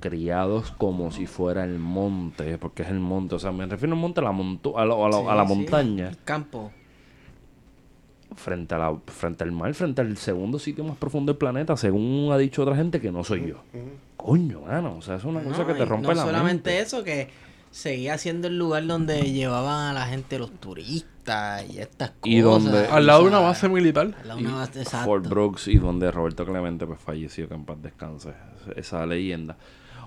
criados 0.00 0.70
como 0.72 1.10
si 1.10 1.26
fuera 1.26 1.64
el 1.64 1.78
monte, 1.78 2.58
porque 2.58 2.82
es 2.82 2.88
el 2.90 3.00
monte, 3.00 3.34
o 3.34 3.38
sea, 3.38 3.50
me 3.52 3.66
refiero 3.66 3.94
al 3.94 4.00
monte 4.00 4.20
a 4.20 4.24
la, 4.24 4.32
montu- 4.32 4.74
a 4.76 4.84
la, 4.84 4.94
a 4.94 5.08
la- 5.08 5.32
a 5.32 5.34
la 5.34 5.46
Sí, 5.46 5.54
montaña, 5.54 6.08
El 6.10 6.18
campo. 6.22 6.70
frente, 8.34 8.74
a 8.74 8.78
la, 8.78 8.96
frente 9.06 9.44
al 9.44 9.52
mar, 9.52 9.72
frente 9.74 10.00
al 10.02 10.16
segundo 10.16 10.58
sitio 10.58 10.84
más 10.84 10.96
profundo 10.96 11.32
del 11.32 11.38
planeta, 11.38 11.76
según 11.76 12.30
ha 12.32 12.36
dicho 12.38 12.62
otra 12.62 12.76
gente 12.76 13.00
que 13.00 13.10
no 13.10 13.24
soy 13.24 13.46
yo. 13.48 13.62
Coño, 14.16 14.62
mano, 14.62 14.96
o 14.98 15.02
sea, 15.02 15.16
es 15.16 15.24
una 15.24 15.42
cosa 15.42 15.60
No, 15.60 15.66
que 15.68 15.74
te 15.74 15.84
rompe 15.84 16.08
no 16.08 16.14
la 16.14 16.22
solamente 16.22 16.70
mente. 16.70 16.80
eso, 16.80 17.02
que 17.04 17.28
seguía 17.70 18.16
siendo 18.18 18.48
el 18.48 18.58
lugar 18.58 18.86
donde 18.86 19.32
llevaban 19.32 19.90
a 19.90 19.92
la 19.92 20.06
gente 20.06 20.38
los 20.38 20.50
turistas 20.52 21.64
y 21.70 21.78
estas 21.78 22.10
cosas. 22.10 22.20
Y 22.24 22.38
donde- 22.40 22.86
Al 22.86 23.06
lado 23.06 23.22
de 23.22 23.28
una 23.28 23.40
base 23.40 23.68
militar. 23.68 24.14
al 24.20 24.28
lado 24.28 24.40
de 24.40 24.46
una 24.46 24.54
base, 24.56 24.82
exacto. 24.82 25.06
Fort 25.06 25.26
Brooks 25.28 25.68
y 25.68 25.76
donde 25.78 26.10
Roberto 26.10 26.44
Clemente 26.46 26.86
pues 26.86 27.00
falleció, 27.00 27.48
que 27.48 27.54
en 27.54 27.64
paz 27.64 27.78
descanse, 27.82 28.32
esa 28.76 29.04
leyenda. 29.06 29.56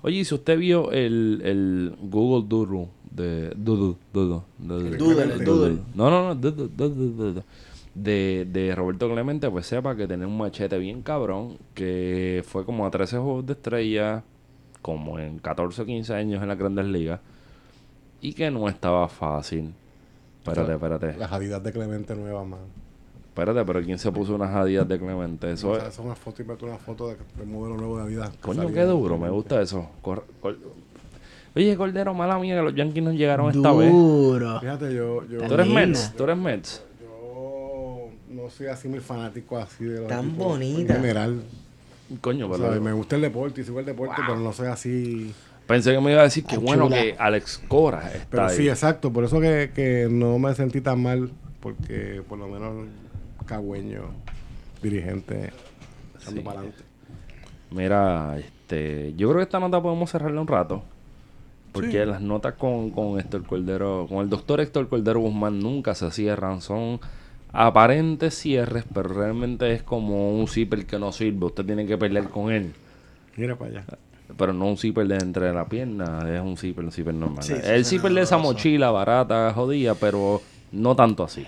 Oye, 0.01 0.17
y 0.19 0.25
si 0.25 0.33
usted 0.33 0.57
vio 0.57 0.91
el, 0.91 1.41
el 1.43 1.95
Google 2.01 2.47
Doodle 2.47 2.87
de 3.11 3.49
Doodle, 3.55 3.97
Doodle, 4.13 4.41
Doodle, 4.57 4.97
Doodle, 4.97 5.33
el 5.33 5.43
Doodle. 5.45 5.77
No, 5.93 6.09
no, 6.09 6.27
no, 6.29 6.35
Doodle, 6.35 6.69
Doodle, 6.75 7.11
Doodle. 7.15 7.43
De, 7.95 8.47
de 8.49 8.73
Roberto 8.75 9.11
Clemente, 9.11 9.49
pues 9.49 9.65
sepa 9.65 9.95
que 9.97 10.07
tenía 10.07 10.25
un 10.25 10.37
machete 10.37 10.77
bien 10.77 11.01
cabrón, 11.01 11.57
que 11.73 12.43
fue 12.47 12.63
como 12.63 12.85
a 12.85 12.91
13 12.91 13.17
juegos 13.17 13.45
de 13.45 13.53
estrella, 13.53 14.23
como 14.81 15.19
en 15.19 15.39
14 15.39 15.81
o 15.81 15.85
15 15.85 16.13
años 16.13 16.41
en 16.41 16.47
las 16.47 16.57
grandes 16.57 16.85
ligas, 16.85 17.19
y 18.21 18.33
que 18.33 18.49
no 18.51 18.67
estaba 18.69 19.07
fácil. 19.07 19.73
Espérate, 20.43 20.73
espérate. 20.73 21.17
Las 21.17 21.31
adidas 21.31 21.63
de 21.63 21.71
Clemente 21.71 22.15
nuevas, 22.15 22.45
man. 22.47 22.59
Espérate, 23.27 23.63
pero 23.65 23.81
¿quién 23.83 23.97
se 23.99 24.11
puso 24.11 24.35
unas 24.35 24.53
adidas 24.53 24.87
de 24.87 24.97
Clemente? 24.99 25.51
Eso 25.51 25.69
O 25.69 25.75
es... 25.75 25.79
sea, 25.81 25.89
es 25.89 25.99
una 25.99 26.15
foto 26.15 26.41
y 26.41 26.45
meto 26.45 26.65
una 26.65 26.77
foto 26.77 27.07
de- 27.09 27.17
del 27.37 27.47
modelo 27.47 27.77
nuevo 27.77 27.97
de 27.97 28.03
Adidas. 28.03 28.31
Coño, 28.41 28.67
qué 28.73 28.83
duro, 28.83 29.17
me 29.17 29.29
gusta 29.29 29.61
eso. 29.61 29.87
Cor- 30.01 30.25
cor- 30.41 30.57
Oye, 31.55 31.75
Cordero, 31.77 32.13
mala 32.13 32.37
mía 32.37 32.55
que 32.57 32.61
los 32.61 32.75
Yankees 32.75 33.03
no 33.03 33.11
llegaron 33.11 33.49
esta 33.51 33.71
vez. 33.73 33.91
Duro. 33.91 34.59
Fíjate, 34.59 34.93
yo, 34.93 35.25
yo, 35.27 35.39
Tú 35.47 35.53
eres. 35.55 35.67
Mets, 35.67 36.13
tú 36.15 36.23
eres 36.23 36.37
Mets. 36.37 36.83
yo 37.01 38.07
no 38.29 38.49
soy 38.49 38.67
así 38.67 38.87
muy 38.87 38.99
fanático 38.99 39.57
así 39.57 39.83
de 39.85 39.99
los 40.01 40.07
Tan 40.07 40.37
bonita. 40.37 40.93
En 40.95 41.01
general. 41.01 41.41
Coño, 42.21 42.49
pero 42.51 42.63
¿sabes? 42.65 42.81
Me 42.81 42.91
gusta 42.93 43.15
el 43.15 43.21
deporte 43.23 43.61
y 43.61 43.63
sigo 43.63 43.79
el 43.79 43.85
deporte, 43.85 44.15
pero 44.25 44.37
no 44.39 44.51
soy 44.53 44.67
así. 44.67 45.33
Pensé 45.69 45.93
que 45.93 46.01
me 46.01 46.11
iba 46.11 46.19
a 46.19 46.25
decir 46.25 46.43
que 46.43 46.55
Ay, 46.55 46.61
bueno 46.61 46.85
chula. 46.87 46.97
que 47.01 47.15
Alex 47.17 47.63
Cora 47.69 48.11
está 48.11 48.27
Pero 48.29 48.45
ahí. 48.47 48.55
sí, 48.57 48.67
exacto. 48.67 49.13
Por 49.13 49.23
eso 49.23 49.39
que, 49.39 49.71
que 49.73 50.07
no 50.11 50.37
me 50.37 50.53
sentí 50.55 50.81
tan 50.81 51.01
mal, 51.01 51.31
porque 51.61 52.21
por 52.27 52.37
lo 52.39 52.47
menos 52.49 52.87
cagüeño, 53.45 54.01
dirigente, 54.83 55.51
echando 56.19 56.41
Sí. 56.41 56.45
para 56.45 56.59
adelante. 56.59 56.83
Mira, 57.71 58.37
este, 58.39 59.13
yo 59.15 59.27
creo 59.29 59.37
que 59.37 59.43
esta 59.43 59.59
nota 59.59 59.81
podemos 59.81 60.09
cerrarla 60.11 60.41
un 60.41 60.47
rato. 60.47 60.83
Porque 61.71 61.91
Sí. 62.03 62.05
las 62.05 62.19
notas 62.19 62.55
con, 62.55 62.89
con 62.89 63.19
Héctor 63.19 63.45
Cordero, 63.45 64.07
con 64.09 64.19
el 64.19 64.29
doctor 64.29 64.59
Héctor 64.59 64.89
Cordero 64.89 65.19
Guzmán 65.19 65.59
nunca 65.59 65.93
se 65.93 66.09
cierran. 66.09 66.61
Son 66.61 66.99
aparentes 67.53 68.33
cierres, 68.35 68.85
pero 68.91 69.09
realmente 69.09 69.71
es 69.73 69.83
como 69.83 70.31
un 70.39 70.47
zipper 70.47 70.85
que 70.87 70.97
no 70.97 71.11
sirve. 71.11 71.45
Usted 71.45 71.65
tiene 71.65 71.85
que 71.85 71.95
pelear 71.97 72.29
con 72.29 72.51
él. 72.51 72.73
Mira 73.37 73.55
para 73.55 73.69
allá. 73.71 73.85
Pero 74.39 74.53
no 74.53 74.65
un 74.67 74.77
zipper 74.77 75.05
de 75.07 75.17
entre 75.17 75.53
la 75.53 75.65
pierna, 75.67 76.23
es 76.33 76.41
un 76.41 76.57
zipper, 76.57 76.83
un 76.85 76.91
zipper 76.91 77.13
normal. 77.13 77.43
Sí, 77.43 77.53
sí, 77.53 77.61
el 77.63 77.85
zipper 77.85 78.11
de 78.13 78.21
esa 78.21 78.37
mochila 78.37 78.89
barata, 78.89 79.53
jodida, 79.53 79.93
pero 79.95 80.41
no 80.71 80.95
tanto 80.95 81.25
así. 81.25 81.45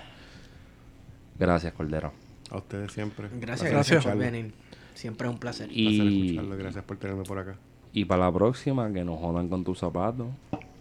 Gracias, 1.39 1.73
Cordero. 1.73 2.11
A 2.51 2.57
ustedes 2.57 2.91
siempre. 2.91 3.29
Gracias, 3.39 3.71
Placer 3.71 3.71
gracias 3.71 4.05
por 4.05 4.17
venir. 4.17 4.53
Siempre 4.93 5.27
es 5.27 5.33
un 5.33 5.39
placer. 5.39 5.67
Placer 5.67 5.79
Y, 5.81 6.25
escucharlo. 6.27 6.57
Gracias 6.57 6.83
por 6.83 6.97
tenerme 6.97 7.23
por 7.23 7.39
acá. 7.39 7.55
y 7.93 8.05
para 8.05 8.25
la 8.25 8.31
próxima, 8.31 8.91
que 8.91 9.03
nos 9.03 9.19
jodan 9.19 9.47
con 9.47 9.63
tus 9.63 9.79
zapatos. 9.79 10.27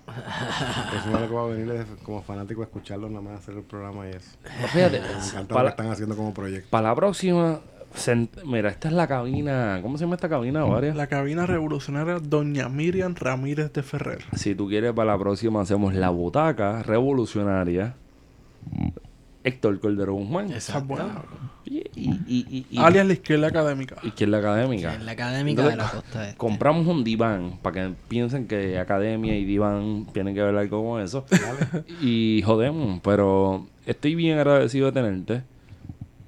La 0.09 0.89
próxima 0.91 1.19
vez 1.21 1.29
que 1.29 1.35
voy 1.35 1.53
a 1.53 1.55
venir 1.57 1.71
es 1.77 1.87
como 2.03 2.21
fanático 2.23 2.63
a 2.63 2.65
escucharlo, 2.65 3.09
nada 3.09 3.21
más 3.21 3.39
hacer 3.39 3.55
el 3.55 3.63
programa 3.63 4.09
y 4.09 4.11
eso. 4.11 4.31
Fíjate, 4.73 5.01
Me 5.01 5.07
encanta 5.07 5.55
lo 5.55 5.63
que 5.63 5.69
están 5.69 5.91
haciendo 5.91 6.17
como 6.17 6.35
proyecto. 6.35 6.69
para 6.71 6.89
la 6.89 6.95
próxima, 6.97 7.61
sent- 7.95 8.43
mira, 8.45 8.69
esta 8.71 8.89
es 8.89 8.95
la 8.95 9.07
cabina. 9.07 9.79
¿Cómo 9.83 9.99
se 9.99 10.05
llama 10.05 10.15
esta 10.17 10.29
cabina, 10.29 10.65
Varias? 10.65 10.97
La 10.97 11.07
cabina 11.07 11.47
revolucionaria 11.47 12.19
Doña 12.19 12.69
Miriam 12.69 13.15
Ramírez 13.15 13.73
de 13.73 13.83
Ferrer. 13.83 14.25
Si 14.35 14.55
tú 14.55 14.69
quieres, 14.69 14.93
para 14.93 15.13
la 15.13 15.19
próxima 15.19 15.61
hacemos 15.63 15.95
la 15.95 16.11
butaca 16.11 16.83
revolucionaria. 16.83 17.95
Héctor 19.43 19.81
Cordero 19.81 20.13
Guzmán. 20.13 20.53
Esa 20.53 20.79
es 20.79 20.87
buena. 20.87 21.23
Y, 21.65 21.79
y, 21.97 22.11
y, 22.29 22.67
y- 22.71 22.79
Alias 22.79 23.07
la 23.07 23.15
izquierda 23.15 23.47
académica. 23.47 23.97
Izquierda 24.03 24.39
Académica. 24.39 24.99
La 25.03 25.13
académica 25.13 25.67
de 25.67 25.77
la 25.77 25.89
costa 25.91 26.25
este. 26.27 26.37
Compramos 26.37 26.87
un 26.87 27.05
diván 27.05 27.59
para 27.63 27.89
que 27.89 27.95
piensen 28.09 28.47
que 28.47 28.79
academia 28.79 29.35
y 29.37 29.45
diván 29.47 30.07
tienen 30.13 30.35
que 30.35 30.43
ver 30.43 30.55
algo 30.57 30.85
con 30.91 31.01
eso. 31.01 31.25
y 32.03 32.43
jodemos, 32.45 33.01
pero 33.03 33.67
estoy 33.87 34.15
bien 34.15 34.37
agradecido 34.39 34.87
de 34.87 34.93
tenerte. 34.93 35.43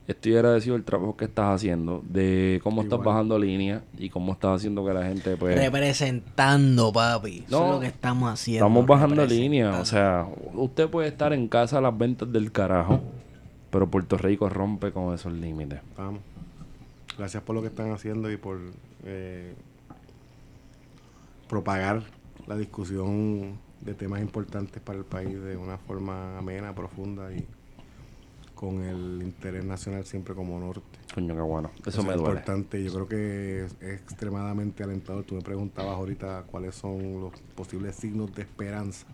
Estoy 0.09 0.35
agradecido 0.35 0.75
del 0.75 0.85
trabajo 0.85 1.17
que 1.17 1.27
estás 1.27 1.55
haciendo, 1.55 2.03
de 2.09 2.61
cómo 2.65 2.83
estás 2.83 2.99
bajando 2.99 3.39
línea 3.39 3.85
y 3.97 4.11
cómo 4.11 4.33
estás 4.33 4.57
haciendo 4.57 4.85
que 4.85 4.93
la 4.93 5.05
gente 5.05 5.37
pues 5.37 5.57
Representando, 5.57 6.93
papi. 6.93 7.45
Eso 7.47 7.65
es 7.65 7.71
lo 7.71 7.81
que 7.81 7.87
estamos 7.87 8.33
haciendo. 8.33 8.67
estamos 8.67 8.87
bajando 8.87 9.25
línea, 9.25 9.79
o 9.81 9.85
sea, 9.85 10.27
usted 10.55 10.89
puede 10.89 11.09
estar 11.09 11.33
en 11.33 11.47
casa 11.47 11.79
a 11.79 11.81
las 11.81 11.97
ventas 11.97 12.33
del 12.33 12.51
carajo, 12.51 13.01
pero 13.71 13.89
Puerto 13.89 14.19
Rico 14.19 14.49
rompe 14.49 14.91
con 14.91 15.15
esos 15.15 15.33
límites. 15.33 15.81
Vamos. 15.97 16.21
Gracias 17.17 17.43
por 17.45 17.55
lo 17.55 17.63
que 17.63 17.69
están 17.69 17.93
haciendo 17.93 18.31
y 18.31 18.37
por 18.37 18.59
eh, 19.05 19.55
propagar 21.49 22.03
la 22.49 22.57
discusión 22.57 23.59
de 23.81 23.95
temas 23.95 24.21
importantes 24.21 24.83
para 24.83 24.99
el 24.99 25.05
país 25.05 25.41
de 25.43 25.57
una 25.57 25.79
forma 25.79 26.39
amena, 26.39 26.75
profunda 26.75 27.33
y 27.33 27.47
con 28.63 28.81
el 28.85 29.21
interés 29.23 29.65
nacional 29.65 30.05
siempre 30.05 30.37
como 30.37 30.57
norte. 30.61 30.97
Coño, 31.13 31.35
qué 31.35 31.41
bueno. 31.41 31.73
Eso 31.85 32.01
es 32.01 32.07
me 32.07 32.13
duele. 32.13 32.29
importante. 32.29 32.85
Yo 32.85 32.93
creo 32.93 33.09
que 33.09 33.65
es, 33.65 33.73
es 33.81 34.01
extremadamente 34.01 34.85
alentador. 34.85 35.25
Tú 35.25 35.35
me 35.35 35.41
preguntabas 35.41 35.97
ahorita 35.97 36.45
cuáles 36.49 36.77
son 36.77 37.21
los 37.23 37.33
posibles 37.57 37.97
signos 37.97 38.33
de 38.37 38.43
esperanza. 38.43 39.05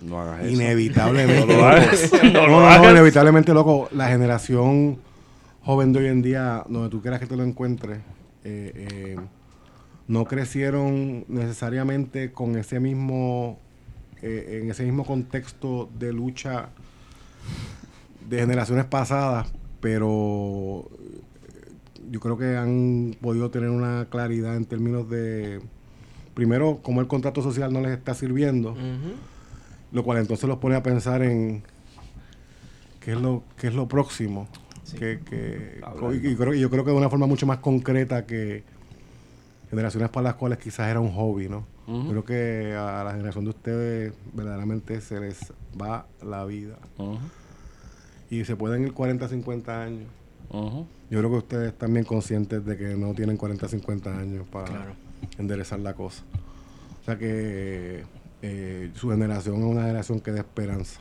No 0.00 0.20
hagas 0.20 0.44
eso. 0.44 0.54
Inevitablemente. 0.54 1.46
No 1.52 1.58
lo 1.58 1.66
hagas. 1.66 2.12
No 2.22 2.28
lo 2.28 2.46
no, 2.46 2.60
no, 2.60 2.66
hagas. 2.68 2.92
inevitablemente, 2.92 3.52
loco. 3.52 3.88
La 3.90 4.06
generación 4.08 4.98
joven 5.64 5.92
de 5.92 5.98
hoy 5.98 6.06
en 6.06 6.22
día, 6.22 6.64
donde 6.68 6.90
tú 6.90 7.02
quieras 7.02 7.18
que 7.18 7.26
te 7.26 7.36
lo 7.36 7.42
encuentres, 7.42 7.98
eh, 8.44 8.72
eh, 8.76 9.16
no 10.06 10.26
crecieron 10.26 11.24
necesariamente 11.26 12.30
con 12.30 12.56
ese 12.56 12.78
mismo, 12.78 13.58
eh, 14.22 14.60
en 14.62 14.70
ese 14.70 14.84
mismo 14.84 15.04
contexto 15.04 15.90
de 15.98 16.12
lucha 16.12 16.68
de 18.28 18.38
generaciones 18.38 18.84
pasadas, 18.84 19.48
pero 19.80 20.88
eh, 21.02 21.20
yo 22.10 22.20
creo 22.20 22.36
que 22.36 22.56
han 22.56 23.16
podido 23.20 23.50
tener 23.50 23.70
una 23.70 24.06
claridad 24.10 24.56
en 24.56 24.64
términos 24.64 25.08
de, 25.08 25.60
primero, 26.34 26.80
cómo 26.82 27.00
el 27.00 27.06
contrato 27.06 27.42
social 27.42 27.72
no 27.72 27.80
les 27.80 27.92
está 27.92 28.14
sirviendo. 28.14 28.76
Lo 29.90 30.04
cual 30.04 30.18
entonces 30.18 30.48
los 30.48 30.58
pone 30.58 30.76
a 30.76 30.82
pensar 30.82 31.22
en 31.22 31.62
qué 33.00 33.12
es 33.12 33.20
lo, 33.20 33.42
qué 33.58 33.68
es 33.68 33.74
lo 33.74 33.88
próximo. 33.88 34.46
Que, 34.98 35.80
y, 36.12 36.28
y 36.28 36.34
creo, 36.36 36.54
y 36.54 36.60
yo 36.60 36.70
creo 36.70 36.84
que 36.84 36.90
de 36.90 36.96
una 36.96 37.10
forma 37.10 37.26
mucho 37.26 37.46
más 37.46 37.58
concreta 37.58 38.24
que 38.26 38.64
generaciones 39.70 40.08
para 40.10 40.24
las 40.24 40.34
cuales 40.34 40.58
quizás 40.58 40.88
era 40.88 41.00
un 41.00 41.12
hobby, 41.12 41.48
¿no? 41.48 41.64
Creo 42.10 42.24
que 42.24 42.74
a 42.74 43.02
la 43.04 43.12
generación 43.12 43.44
de 43.44 43.50
ustedes 43.50 44.12
verdaderamente 44.34 45.00
se 45.00 45.20
les 45.20 45.52
va 45.80 46.06
la 46.22 46.44
vida. 46.44 46.76
Y 48.30 48.44
se 48.44 48.56
pueden 48.56 48.82
ir 48.84 48.92
40, 48.92 49.28
50 49.28 49.82
años. 49.82 50.08
Yo 50.50 51.18
creo 51.18 51.30
que 51.30 51.36
ustedes 51.36 51.68
están 51.72 51.92
bien 51.92 52.04
conscientes 52.04 52.64
de 52.64 52.76
que 52.76 52.94
no 52.96 53.14
tienen 53.14 53.36
40, 53.36 53.68
50 53.68 54.18
años 54.18 54.46
para 54.48 54.64
Claro. 54.66 54.92
enderezar 55.38 55.80
la 55.80 55.94
cosa. 55.94 56.22
O 57.00 57.04
sea 57.04 57.18
que 57.18 58.04
eh, 58.42 58.90
su 58.94 59.10
generación 59.10 59.56
es 59.56 59.64
una 59.64 59.82
generación 59.82 60.20
que 60.20 60.30
da 60.32 60.38
esperanza. 60.38 61.00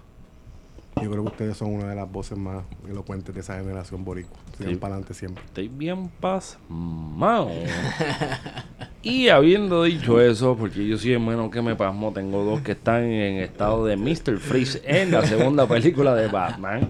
Yo 1.01 1.11
creo 1.11 1.23
que 1.23 1.29
ustedes 1.29 1.57
son 1.57 1.73
una 1.75 1.89
de 1.89 1.95
las 1.95 2.11
voces 2.11 2.37
más 2.37 2.63
elocuentes 2.89 3.33
de 3.35 3.41
esa 3.41 3.57
generación 3.57 4.03
boricua. 4.03 4.37
Sigan 4.57 4.73
Sí. 4.73 4.79
para 4.79 4.95
adelante 4.95 5.13
siempre. 5.13 5.43
Estoy 5.45 5.67
bien 5.67 6.09
pasmado. 6.19 7.49
y 9.03 9.29
habiendo 9.29 9.83
dicho 9.83 10.19
eso, 10.19 10.55
porque 10.57 10.85
yo 10.87 10.97
soy 10.97 11.13
hermano 11.13 11.49
que 11.49 11.61
me 11.61 11.75
pasmo, 11.75 12.11
tengo 12.13 12.43
dos 12.43 12.61
que 12.61 12.73
están 12.73 13.03
en 13.03 13.37
estado 13.41 13.85
de 13.85 13.95
Mr. 13.95 14.37
Freeze 14.37 14.81
en 14.85 15.11
la 15.11 15.25
segunda 15.25 15.67
película 15.67 16.15
de 16.15 16.27
Batman. 16.27 16.89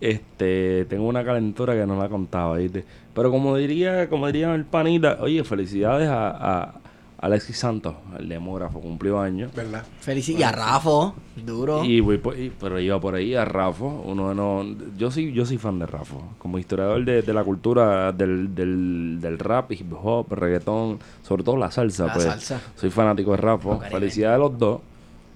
Este, 0.00 0.86
tengo 0.86 1.06
una 1.06 1.24
calentura 1.24 1.74
que 1.74 1.86
no 1.86 2.00
la 2.00 2.08
contaba, 2.08 2.56
¿viste? 2.56 2.84
Pero 3.14 3.30
como 3.30 3.56
diría, 3.56 4.08
como 4.08 4.26
diría 4.26 4.54
el 4.54 4.64
panita, 4.64 5.18
oye, 5.20 5.44
felicidades 5.44 6.08
a, 6.10 6.79
Alexis 7.22 7.58
Santos, 7.58 7.94
el 8.18 8.28
demógrafo, 8.30 8.80
cumplió 8.80 9.20
años. 9.20 9.52
¿Verdad? 9.54 9.84
Felici- 10.02 10.38
y 10.38 10.42
a 10.42 10.52
Rafa, 10.52 11.12
duro. 11.44 11.84
Y 11.84 12.00
voy 12.00 12.16
por, 12.16 12.38
y- 12.38 12.50
pero 12.58 12.80
iba 12.80 12.98
por 12.98 13.14
ahí 13.14 13.34
a 13.34 13.44
Rafa, 13.44 13.84
uno 13.84 14.30
de 14.30 14.34
no, 14.34 14.64
yo 14.96 15.10
sí, 15.10 15.30
yo 15.32 15.44
soy 15.44 15.58
fan 15.58 15.78
de 15.78 15.84
Rafa, 15.86 16.16
como 16.38 16.58
historiador 16.58 17.04
de, 17.04 17.20
de 17.20 17.32
la 17.34 17.44
cultura 17.44 18.10
del, 18.12 18.54
del, 18.54 19.18
del 19.20 19.38
rap, 19.38 19.70
hip 19.72 19.92
hop, 20.02 20.32
reggaetón, 20.32 20.98
sobre 21.22 21.42
todo 21.44 21.58
la 21.58 21.70
salsa, 21.70 22.06
La 22.06 22.12
pues 22.14 22.24
salsa. 22.24 22.60
soy 22.76 22.88
fanático 22.90 23.32
de 23.32 23.36
Rafa. 23.36 23.76
Felicidades 23.90 24.36
a 24.36 24.38
los 24.38 24.58
dos. 24.58 24.80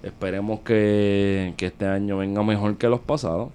Esperemos 0.01 0.61
que, 0.61 1.53
que 1.57 1.67
este 1.67 1.85
año 1.87 2.17
venga 2.17 2.41
mejor 2.43 2.77
que 2.77 2.89
los 2.89 2.99
pasados. 2.99 3.49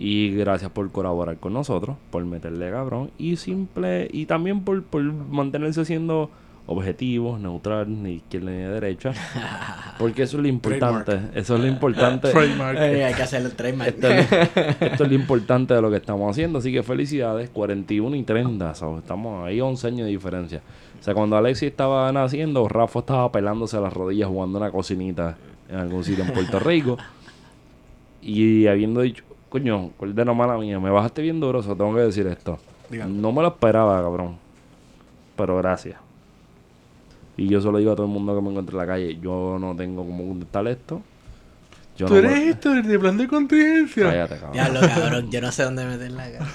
Y 0.00 0.30
gracias 0.36 0.70
por 0.70 0.90
colaborar 0.92 1.38
con 1.38 1.52
nosotros, 1.52 1.96
por 2.10 2.24
meterle 2.24 2.70
cabrón. 2.70 3.10
Y 3.18 3.36
simple, 3.36 4.08
y 4.12 4.26
también 4.26 4.60
por, 4.62 4.82
por 4.84 5.02
mantenerse 5.02 5.84
siendo 5.84 6.30
objetivos, 6.68 7.40
neutral, 7.40 8.02
ni 8.02 8.16
izquierda 8.16 8.50
ni 8.50 8.58
derecha. 8.58 9.12
Porque 9.98 10.22
eso 10.22 10.36
es 10.36 10.42
lo 10.42 10.48
importante. 10.48 11.18
Eso 11.34 11.56
es 11.56 11.60
lo 11.60 11.66
importante. 11.66 12.30
Trademark. 12.30 12.78
Eh, 12.88 13.04
hay 13.04 13.14
que 13.14 13.22
hacer 13.22 13.42
el 13.42 13.52
trademark. 13.52 13.94
Esto 13.94 14.08
es, 14.08 14.32
esto 14.80 15.04
es 15.04 15.10
lo 15.10 15.14
importante 15.14 15.74
de 15.74 15.82
lo 15.82 15.90
que 15.90 15.96
estamos 15.96 16.30
haciendo. 16.30 16.58
Así 16.58 16.72
que 16.72 16.82
felicidades, 16.82 17.50
41 17.50 18.14
y 18.16 18.22
30. 18.22 18.74
so, 18.74 18.98
estamos 18.98 19.46
ahí 19.46 19.60
11 19.60 19.86
años 19.86 20.06
de 20.06 20.10
diferencia. 20.10 20.62
O 21.00 21.02
sea, 21.02 21.14
cuando 21.14 21.36
Alexis 21.36 21.70
estaba 21.70 22.12
naciendo, 22.12 22.68
Rafa 22.68 23.00
estaba 23.00 23.32
pelándose 23.32 23.80
las 23.80 23.92
rodillas 23.92 24.28
jugando 24.28 24.58
una 24.58 24.70
cocinita 24.70 25.36
en 25.68 25.76
algún 25.76 26.04
sitio 26.04 26.24
en 26.24 26.32
Puerto 26.32 26.58
Rico. 26.60 26.98
y 28.20 28.66
habiendo 28.66 29.00
dicho, 29.00 29.24
coño, 29.48 29.90
Cordero, 29.96 30.34
mala 30.34 30.58
mía, 30.58 30.78
me 30.78 30.90
bajaste 30.90 31.22
bien 31.22 31.40
duro, 31.40 31.62
tengo 31.62 31.94
que 31.94 32.02
decir 32.02 32.26
esto. 32.26 32.58
No 32.90 33.32
me 33.32 33.42
lo 33.42 33.48
esperaba, 33.48 34.00
cabrón. 34.02 34.36
Pero 35.36 35.56
gracias. 35.56 36.07
Y 37.38 37.48
yo 37.48 37.60
solo 37.62 37.78
digo 37.78 37.92
a 37.92 37.96
todo 37.96 38.06
el 38.06 38.12
mundo 38.12 38.34
que 38.34 38.42
me 38.42 38.50
encuentre 38.50 38.74
en 38.74 38.78
la 38.78 38.86
calle, 38.86 39.18
yo 39.22 39.56
no 39.58 39.74
tengo 39.76 40.04
cómo 40.04 40.28
contestar 40.28 40.66
esto. 40.68 41.00
Yo 41.96 42.06
¿Tú 42.06 42.12
no 42.14 42.18
eres 42.20 42.30
me- 42.32 42.48
esto 42.50 42.70
de 42.74 42.98
plan 42.98 43.16
de 43.16 43.26
contingencia? 43.26 44.04
Cállate, 44.04 44.34
cabrón. 44.36 44.52
Diablo, 44.52 44.80
cabrón, 44.80 45.30
yo 45.30 45.40
no 45.40 45.50
sé 45.52 45.62
dónde 45.64 45.84
meter 45.84 46.10
la 46.12 46.30
cara. 46.30 46.46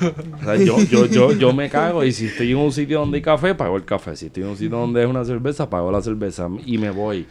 O 0.41 0.43
sea, 0.43 0.55
yo, 0.55 0.79
yo, 0.83 1.05
yo, 1.07 1.31
yo 1.33 1.53
me 1.53 1.69
cago 1.69 2.03
y 2.03 2.11
si 2.11 2.27
estoy 2.27 2.51
en 2.51 2.57
un 2.57 2.71
sitio 2.71 2.99
donde 2.99 3.17
hay 3.17 3.21
café, 3.21 3.55
pago 3.55 3.75
el 3.75 3.83
café. 3.83 4.15
Si 4.15 4.27
estoy 4.27 4.43
en 4.43 4.49
un 4.49 4.57
sitio 4.57 4.77
donde 4.77 5.01
es 5.03 5.09
una 5.09 5.25
cerveza, 5.25 5.69
pago 5.69 5.91
la 5.91 6.01
cerveza 6.01 6.47
y 6.65 6.77
me 6.77 6.91
voy. 6.91 7.25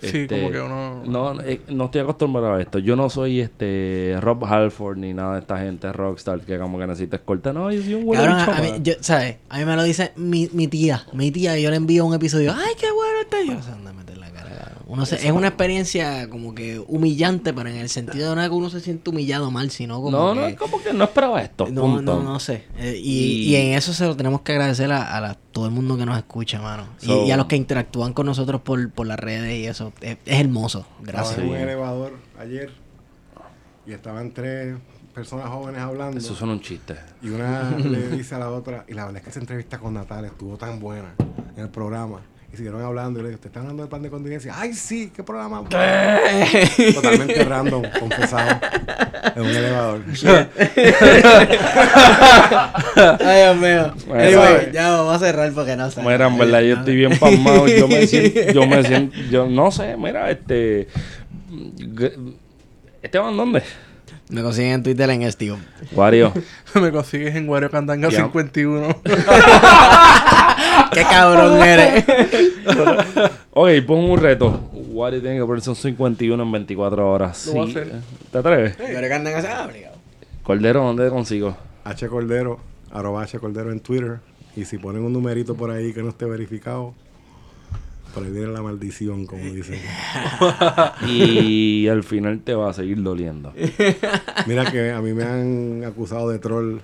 Sí, 0.00 0.06
Este, 0.18 0.28
como 0.28 0.50
que 0.50 0.60
uno... 0.60 1.02
No, 1.04 1.40
eh, 1.40 1.60
no 1.68 1.86
estoy 1.86 2.00
acostumbrado 2.00 2.54
a 2.54 2.60
esto. 2.60 2.78
Yo 2.78 2.96
no 2.96 3.10
soy 3.10 3.40
este 3.40 4.16
Rob 4.20 4.44
Halford 4.44 4.98
ni 4.98 5.12
nada 5.12 5.34
de 5.34 5.40
esta 5.40 5.58
gente 5.58 5.92
rockstar 5.92 6.40
que 6.40 6.58
como 6.58 6.78
que 6.78 6.86
necesita 6.86 7.16
escolta. 7.16 7.52
No, 7.52 7.70
yo 7.72 7.82
soy 7.82 7.94
un 7.94 8.10
bicho, 8.10 8.22
a, 8.22 8.44
a 8.44 8.62
mí, 8.62 8.72
yo, 8.82 8.94
¿sabes? 9.00 9.36
A 9.48 9.58
mí 9.58 9.64
me 9.64 9.76
lo 9.76 9.82
dice 9.82 10.12
mi, 10.16 10.48
mi 10.52 10.68
tía. 10.68 11.04
Mi 11.12 11.30
tía, 11.30 11.58
y 11.58 11.62
yo 11.62 11.70
le 11.70 11.76
envío 11.76 12.04
un 12.06 12.14
episodio. 12.14 12.52
¡Ay, 12.56 12.74
qué 12.78 12.90
bueno 12.92 13.20
está! 13.20 13.42
Yo 13.42 13.60
Uno 14.88 15.04
se- 15.04 15.16
es 15.16 15.30
una 15.32 15.48
experiencia 15.48 16.30
como 16.30 16.54
que 16.54 16.78
humillante, 16.78 17.52
pero 17.52 17.68
en 17.68 17.76
el 17.76 17.90
sentido 17.90 18.30
de 18.30 18.36
no 18.36 18.42
es 18.42 18.48
que 18.48 18.54
uno 18.54 18.70
se 18.70 18.80
siente 18.80 19.10
humillado 19.10 19.50
mal, 19.50 19.70
sino 19.70 20.00
como 20.00 20.10
No, 20.10 20.34
que... 20.34 20.52
no, 20.52 20.56
como 20.56 20.82
que 20.82 20.92
no 20.94 21.04
esperaba 21.04 21.42
esto. 21.42 21.66
No, 21.70 21.82
punto. 21.82 22.16
no, 22.16 22.22
no 22.22 22.40
sé. 22.40 22.64
Eh, 22.78 22.98
y, 22.98 23.18
Y- 23.18 23.48
y 23.50 23.56
en 23.56 23.74
eso 23.74 23.92
se 23.92 24.06
lo 24.06 24.16
tenemos 24.16 24.40
que 24.40 24.52
agradecer 24.52 24.90
a, 24.90 25.14
a 25.16 25.20
la- 25.20 25.34
todo 25.34 25.66
el 25.66 25.72
mundo 25.72 25.98
que 25.98 26.06
nos 26.06 26.16
escucha, 26.16 26.60
mano. 26.62 26.86
Y- 27.02 27.06
So- 27.06 27.26
y, 27.26 27.30
a 27.30 27.36
los 27.36 27.46
que 27.46 27.56
interactúan 27.56 28.14
con 28.14 28.24
nosotros 28.26 28.62
por, 28.62 28.90
por 28.90 29.06
las 29.06 29.18
redes 29.20 29.58
y 29.58 29.66
eso. 29.66 29.92
Es, 30.00 30.16
es 30.24 30.40
hermoso. 30.40 30.86
Gracias. 31.02 31.32
Estaba 31.38 31.46
en 31.48 31.54
un 31.54 31.60
elevador 31.68 32.12
ayer 32.40 32.70
y 33.86 33.92
estaban 33.92 34.32
tres 34.32 34.76
personas 35.14 35.48
jóvenes 35.50 35.80
hablando. 35.82 36.16
Eso 36.18 36.34
son 36.34 36.48
un 36.50 36.60
chiste. 36.62 36.94
Y 37.22 37.28
una 37.28 37.70
le 37.76 38.08
dice 38.08 38.36
a 38.36 38.38
la 38.38 38.50
otra, 38.50 38.84
y 38.88 38.94
la 38.94 39.04
verdad 39.04 39.18
es 39.18 39.24
que 39.24 39.30
esa 39.30 39.40
entrevista 39.40 39.78
con 39.78 39.92
Natal 39.94 40.24
estuvo 40.24 40.56
tan 40.56 40.80
buena 40.80 41.14
en 41.56 41.62
el 41.64 41.68
programa. 41.68 42.20
Y 42.52 42.56
siguieron 42.56 42.82
hablando 42.82 43.20
y 43.20 43.24
le 43.24 43.28
dije, 43.28 43.40
¿te 43.42 43.48
están 43.48 43.62
hablando 43.62 43.82
del 43.82 43.90
plan 43.90 44.02
de 44.02 44.08
contingencia? 44.08 44.54
¡Ay, 44.56 44.72
sí! 44.72 45.12
¿Qué 45.14 45.22
programa? 45.22 45.62
Totalmente 46.94 47.44
random, 47.44 47.82
confesado. 48.00 48.58
En 49.36 49.42
un 49.42 49.48
elevador. 49.48 50.00
Ay, 53.20 53.42
Dios 53.42 53.56
mío. 53.56 53.94
Bueno, 54.06 54.42
Anyway, 54.42 54.72
ya 54.72 54.90
vamos 54.90 55.14
a 55.14 55.18
cerrar 55.18 55.52
porque 55.52 55.76
no 55.76 55.90
sé. 55.90 56.00
Mira, 56.00 56.26
en 56.26 56.38
verdad, 56.38 56.60
yo 56.62 56.76
estoy 56.76 56.96
bien 56.96 57.18
pasmado. 57.18 57.68
Yo 57.68 57.86
me 57.86 58.06
siento, 58.06 58.40
yo 58.52 58.66
me 58.66 58.82
siento, 58.82 59.16
yo 59.30 59.46
no 59.46 59.70
sé, 59.70 59.94
mira, 59.98 60.30
este. 60.30 60.88
Esteban, 63.02 63.36
¿dónde? 63.36 63.62
Me 64.30 64.42
consiguen 64.42 64.72
en 64.72 64.82
Twitter 64.82 65.08
en 65.10 65.30
Steve. 65.32 65.56
Wario. 65.92 66.32
Me 66.74 66.90
consigues 66.92 67.34
en 67.34 67.46
Guario 67.46 67.70
Candanga 67.70 68.10
Ya. 68.10 68.24
51. 68.24 68.96
Qué 70.92 71.02
cabrón 71.02 71.58
eres. 71.62 72.04
Ok, 73.60 73.70
pon 73.88 73.98
un 74.10 74.18
reto. 74.20 74.70
Wario 74.72 75.20
tiene 75.20 75.38
que 75.38 75.44
ponerse 75.44 75.68
un 75.70 75.74
51 75.74 76.40
en 76.40 76.52
24 76.52 77.10
horas. 77.10 77.46
Lo 77.46 77.54
voy 77.54 77.62
a 77.62 77.64
Sí. 77.64 77.70
hacer. 77.78 77.92
¿Te 78.30 78.38
atreves? 78.38 78.76
Pero 78.76 79.00
que 79.08 79.12
andan 79.14 79.46
ah, 79.46 79.66
obligado. 79.68 79.96
Cordero, 80.44 80.84
¿dónde 80.84 81.08
consigo? 81.10 81.56
H 81.82 82.06
Cordero, 82.06 82.60
arroba 82.92 83.22
H 83.24 83.38
Cordero 83.40 83.72
en 83.72 83.80
Twitter. 83.80 84.18
Y 84.54 84.64
si 84.64 84.78
ponen 84.78 85.02
un 85.02 85.12
numerito 85.12 85.56
por 85.56 85.72
ahí 85.72 85.92
que 85.92 86.02
no 86.04 86.10
esté 86.10 86.26
verificado, 86.26 86.94
por 88.14 88.22
ahí 88.22 88.30
viene 88.30 88.48
la 88.48 88.62
maldición, 88.62 89.26
como 89.26 89.42
dicen. 89.42 89.80
Y 91.08 91.88
al 91.88 92.04
final 92.04 92.40
te 92.40 92.54
va 92.54 92.70
a 92.70 92.72
seguir 92.72 93.02
doliendo. 93.02 93.52
Mira 94.46 94.70
que 94.70 94.92
a 94.92 95.00
mí 95.00 95.12
me 95.14 95.24
han 95.24 95.84
acusado 95.84 96.30
de 96.30 96.38
troll 96.38 96.78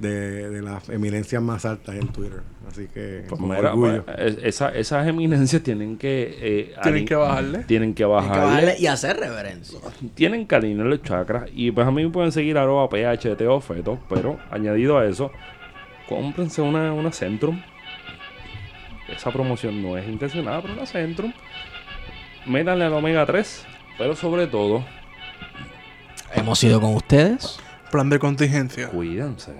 de, 0.00 0.48
de 0.50 0.62
las 0.62 0.88
eminencias 0.88 1.42
más 1.42 1.64
altas 1.64 1.94
en 1.96 2.08
Twitter. 2.08 2.40
Así 2.68 2.86
que, 2.92 3.24
Pues 3.28 3.40
con 3.40 3.48
mira, 3.50 3.72
orgullo. 3.72 4.04
pues, 4.04 4.18
es- 4.18 4.38
esa- 4.42 4.74
esas 4.74 5.06
eminencias 5.06 5.62
tienen 5.62 5.96
que... 5.98 6.36
eh, 6.40 6.74
Tienen 6.82 7.04
que 7.04 7.14
bajarle. 7.14 7.58
Tienen 7.64 7.94
que 7.94 8.04
Hay 8.04 8.08
que 8.08 8.14
bajarle. 8.14 8.44
bajarle 8.44 8.76
y 8.78 8.86
hacer 8.86 9.16
reverencia. 9.18 9.78
tienen 10.14 10.46
que 10.46 10.54
alinear 10.54 10.86
los 10.86 11.02
chakras. 11.02 11.48
Y 11.54 11.70
pues 11.72 11.86
a 11.86 11.90
mí 11.90 12.02
me 12.04 12.10
pueden 12.10 12.32
seguir 12.32 12.56
arroba 12.58 12.88
PHT 12.88 13.40
o 13.48 13.60
feto. 13.60 13.98
Pero 14.08 14.38
añadido 14.50 14.98
a 14.98 15.06
eso, 15.06 15.30
cómprense 16.08 16.62
una, 16.62 16.92
una 16.92 17.12
Centrum. 17.12 17.60
Esa 19.08 19.32
promoción 19.32 19.82
no 19.82 19.98
es 19.98 20.08
intencionada, 20.08 20.62
pero 20.62 20.74
una 20.74 20.86
Centrum. 20.86 21.32
Métanle 22.46 22.84
al 22.84 22.92
omega 22.92 23.26
3. 23.26 23.66
Pero 23.98 24.14
sobre 24.16 24.46
todo, 24.46 24.84
Hemos 26.34 26.62
ido 26.62 26.80
con 26.80 26.94
ustedes. 26.94 27.58
Plan 27.90 28.08
de 28.08 28.20
contingencia. 28.20 28.88
cuídense. 28.88 29.52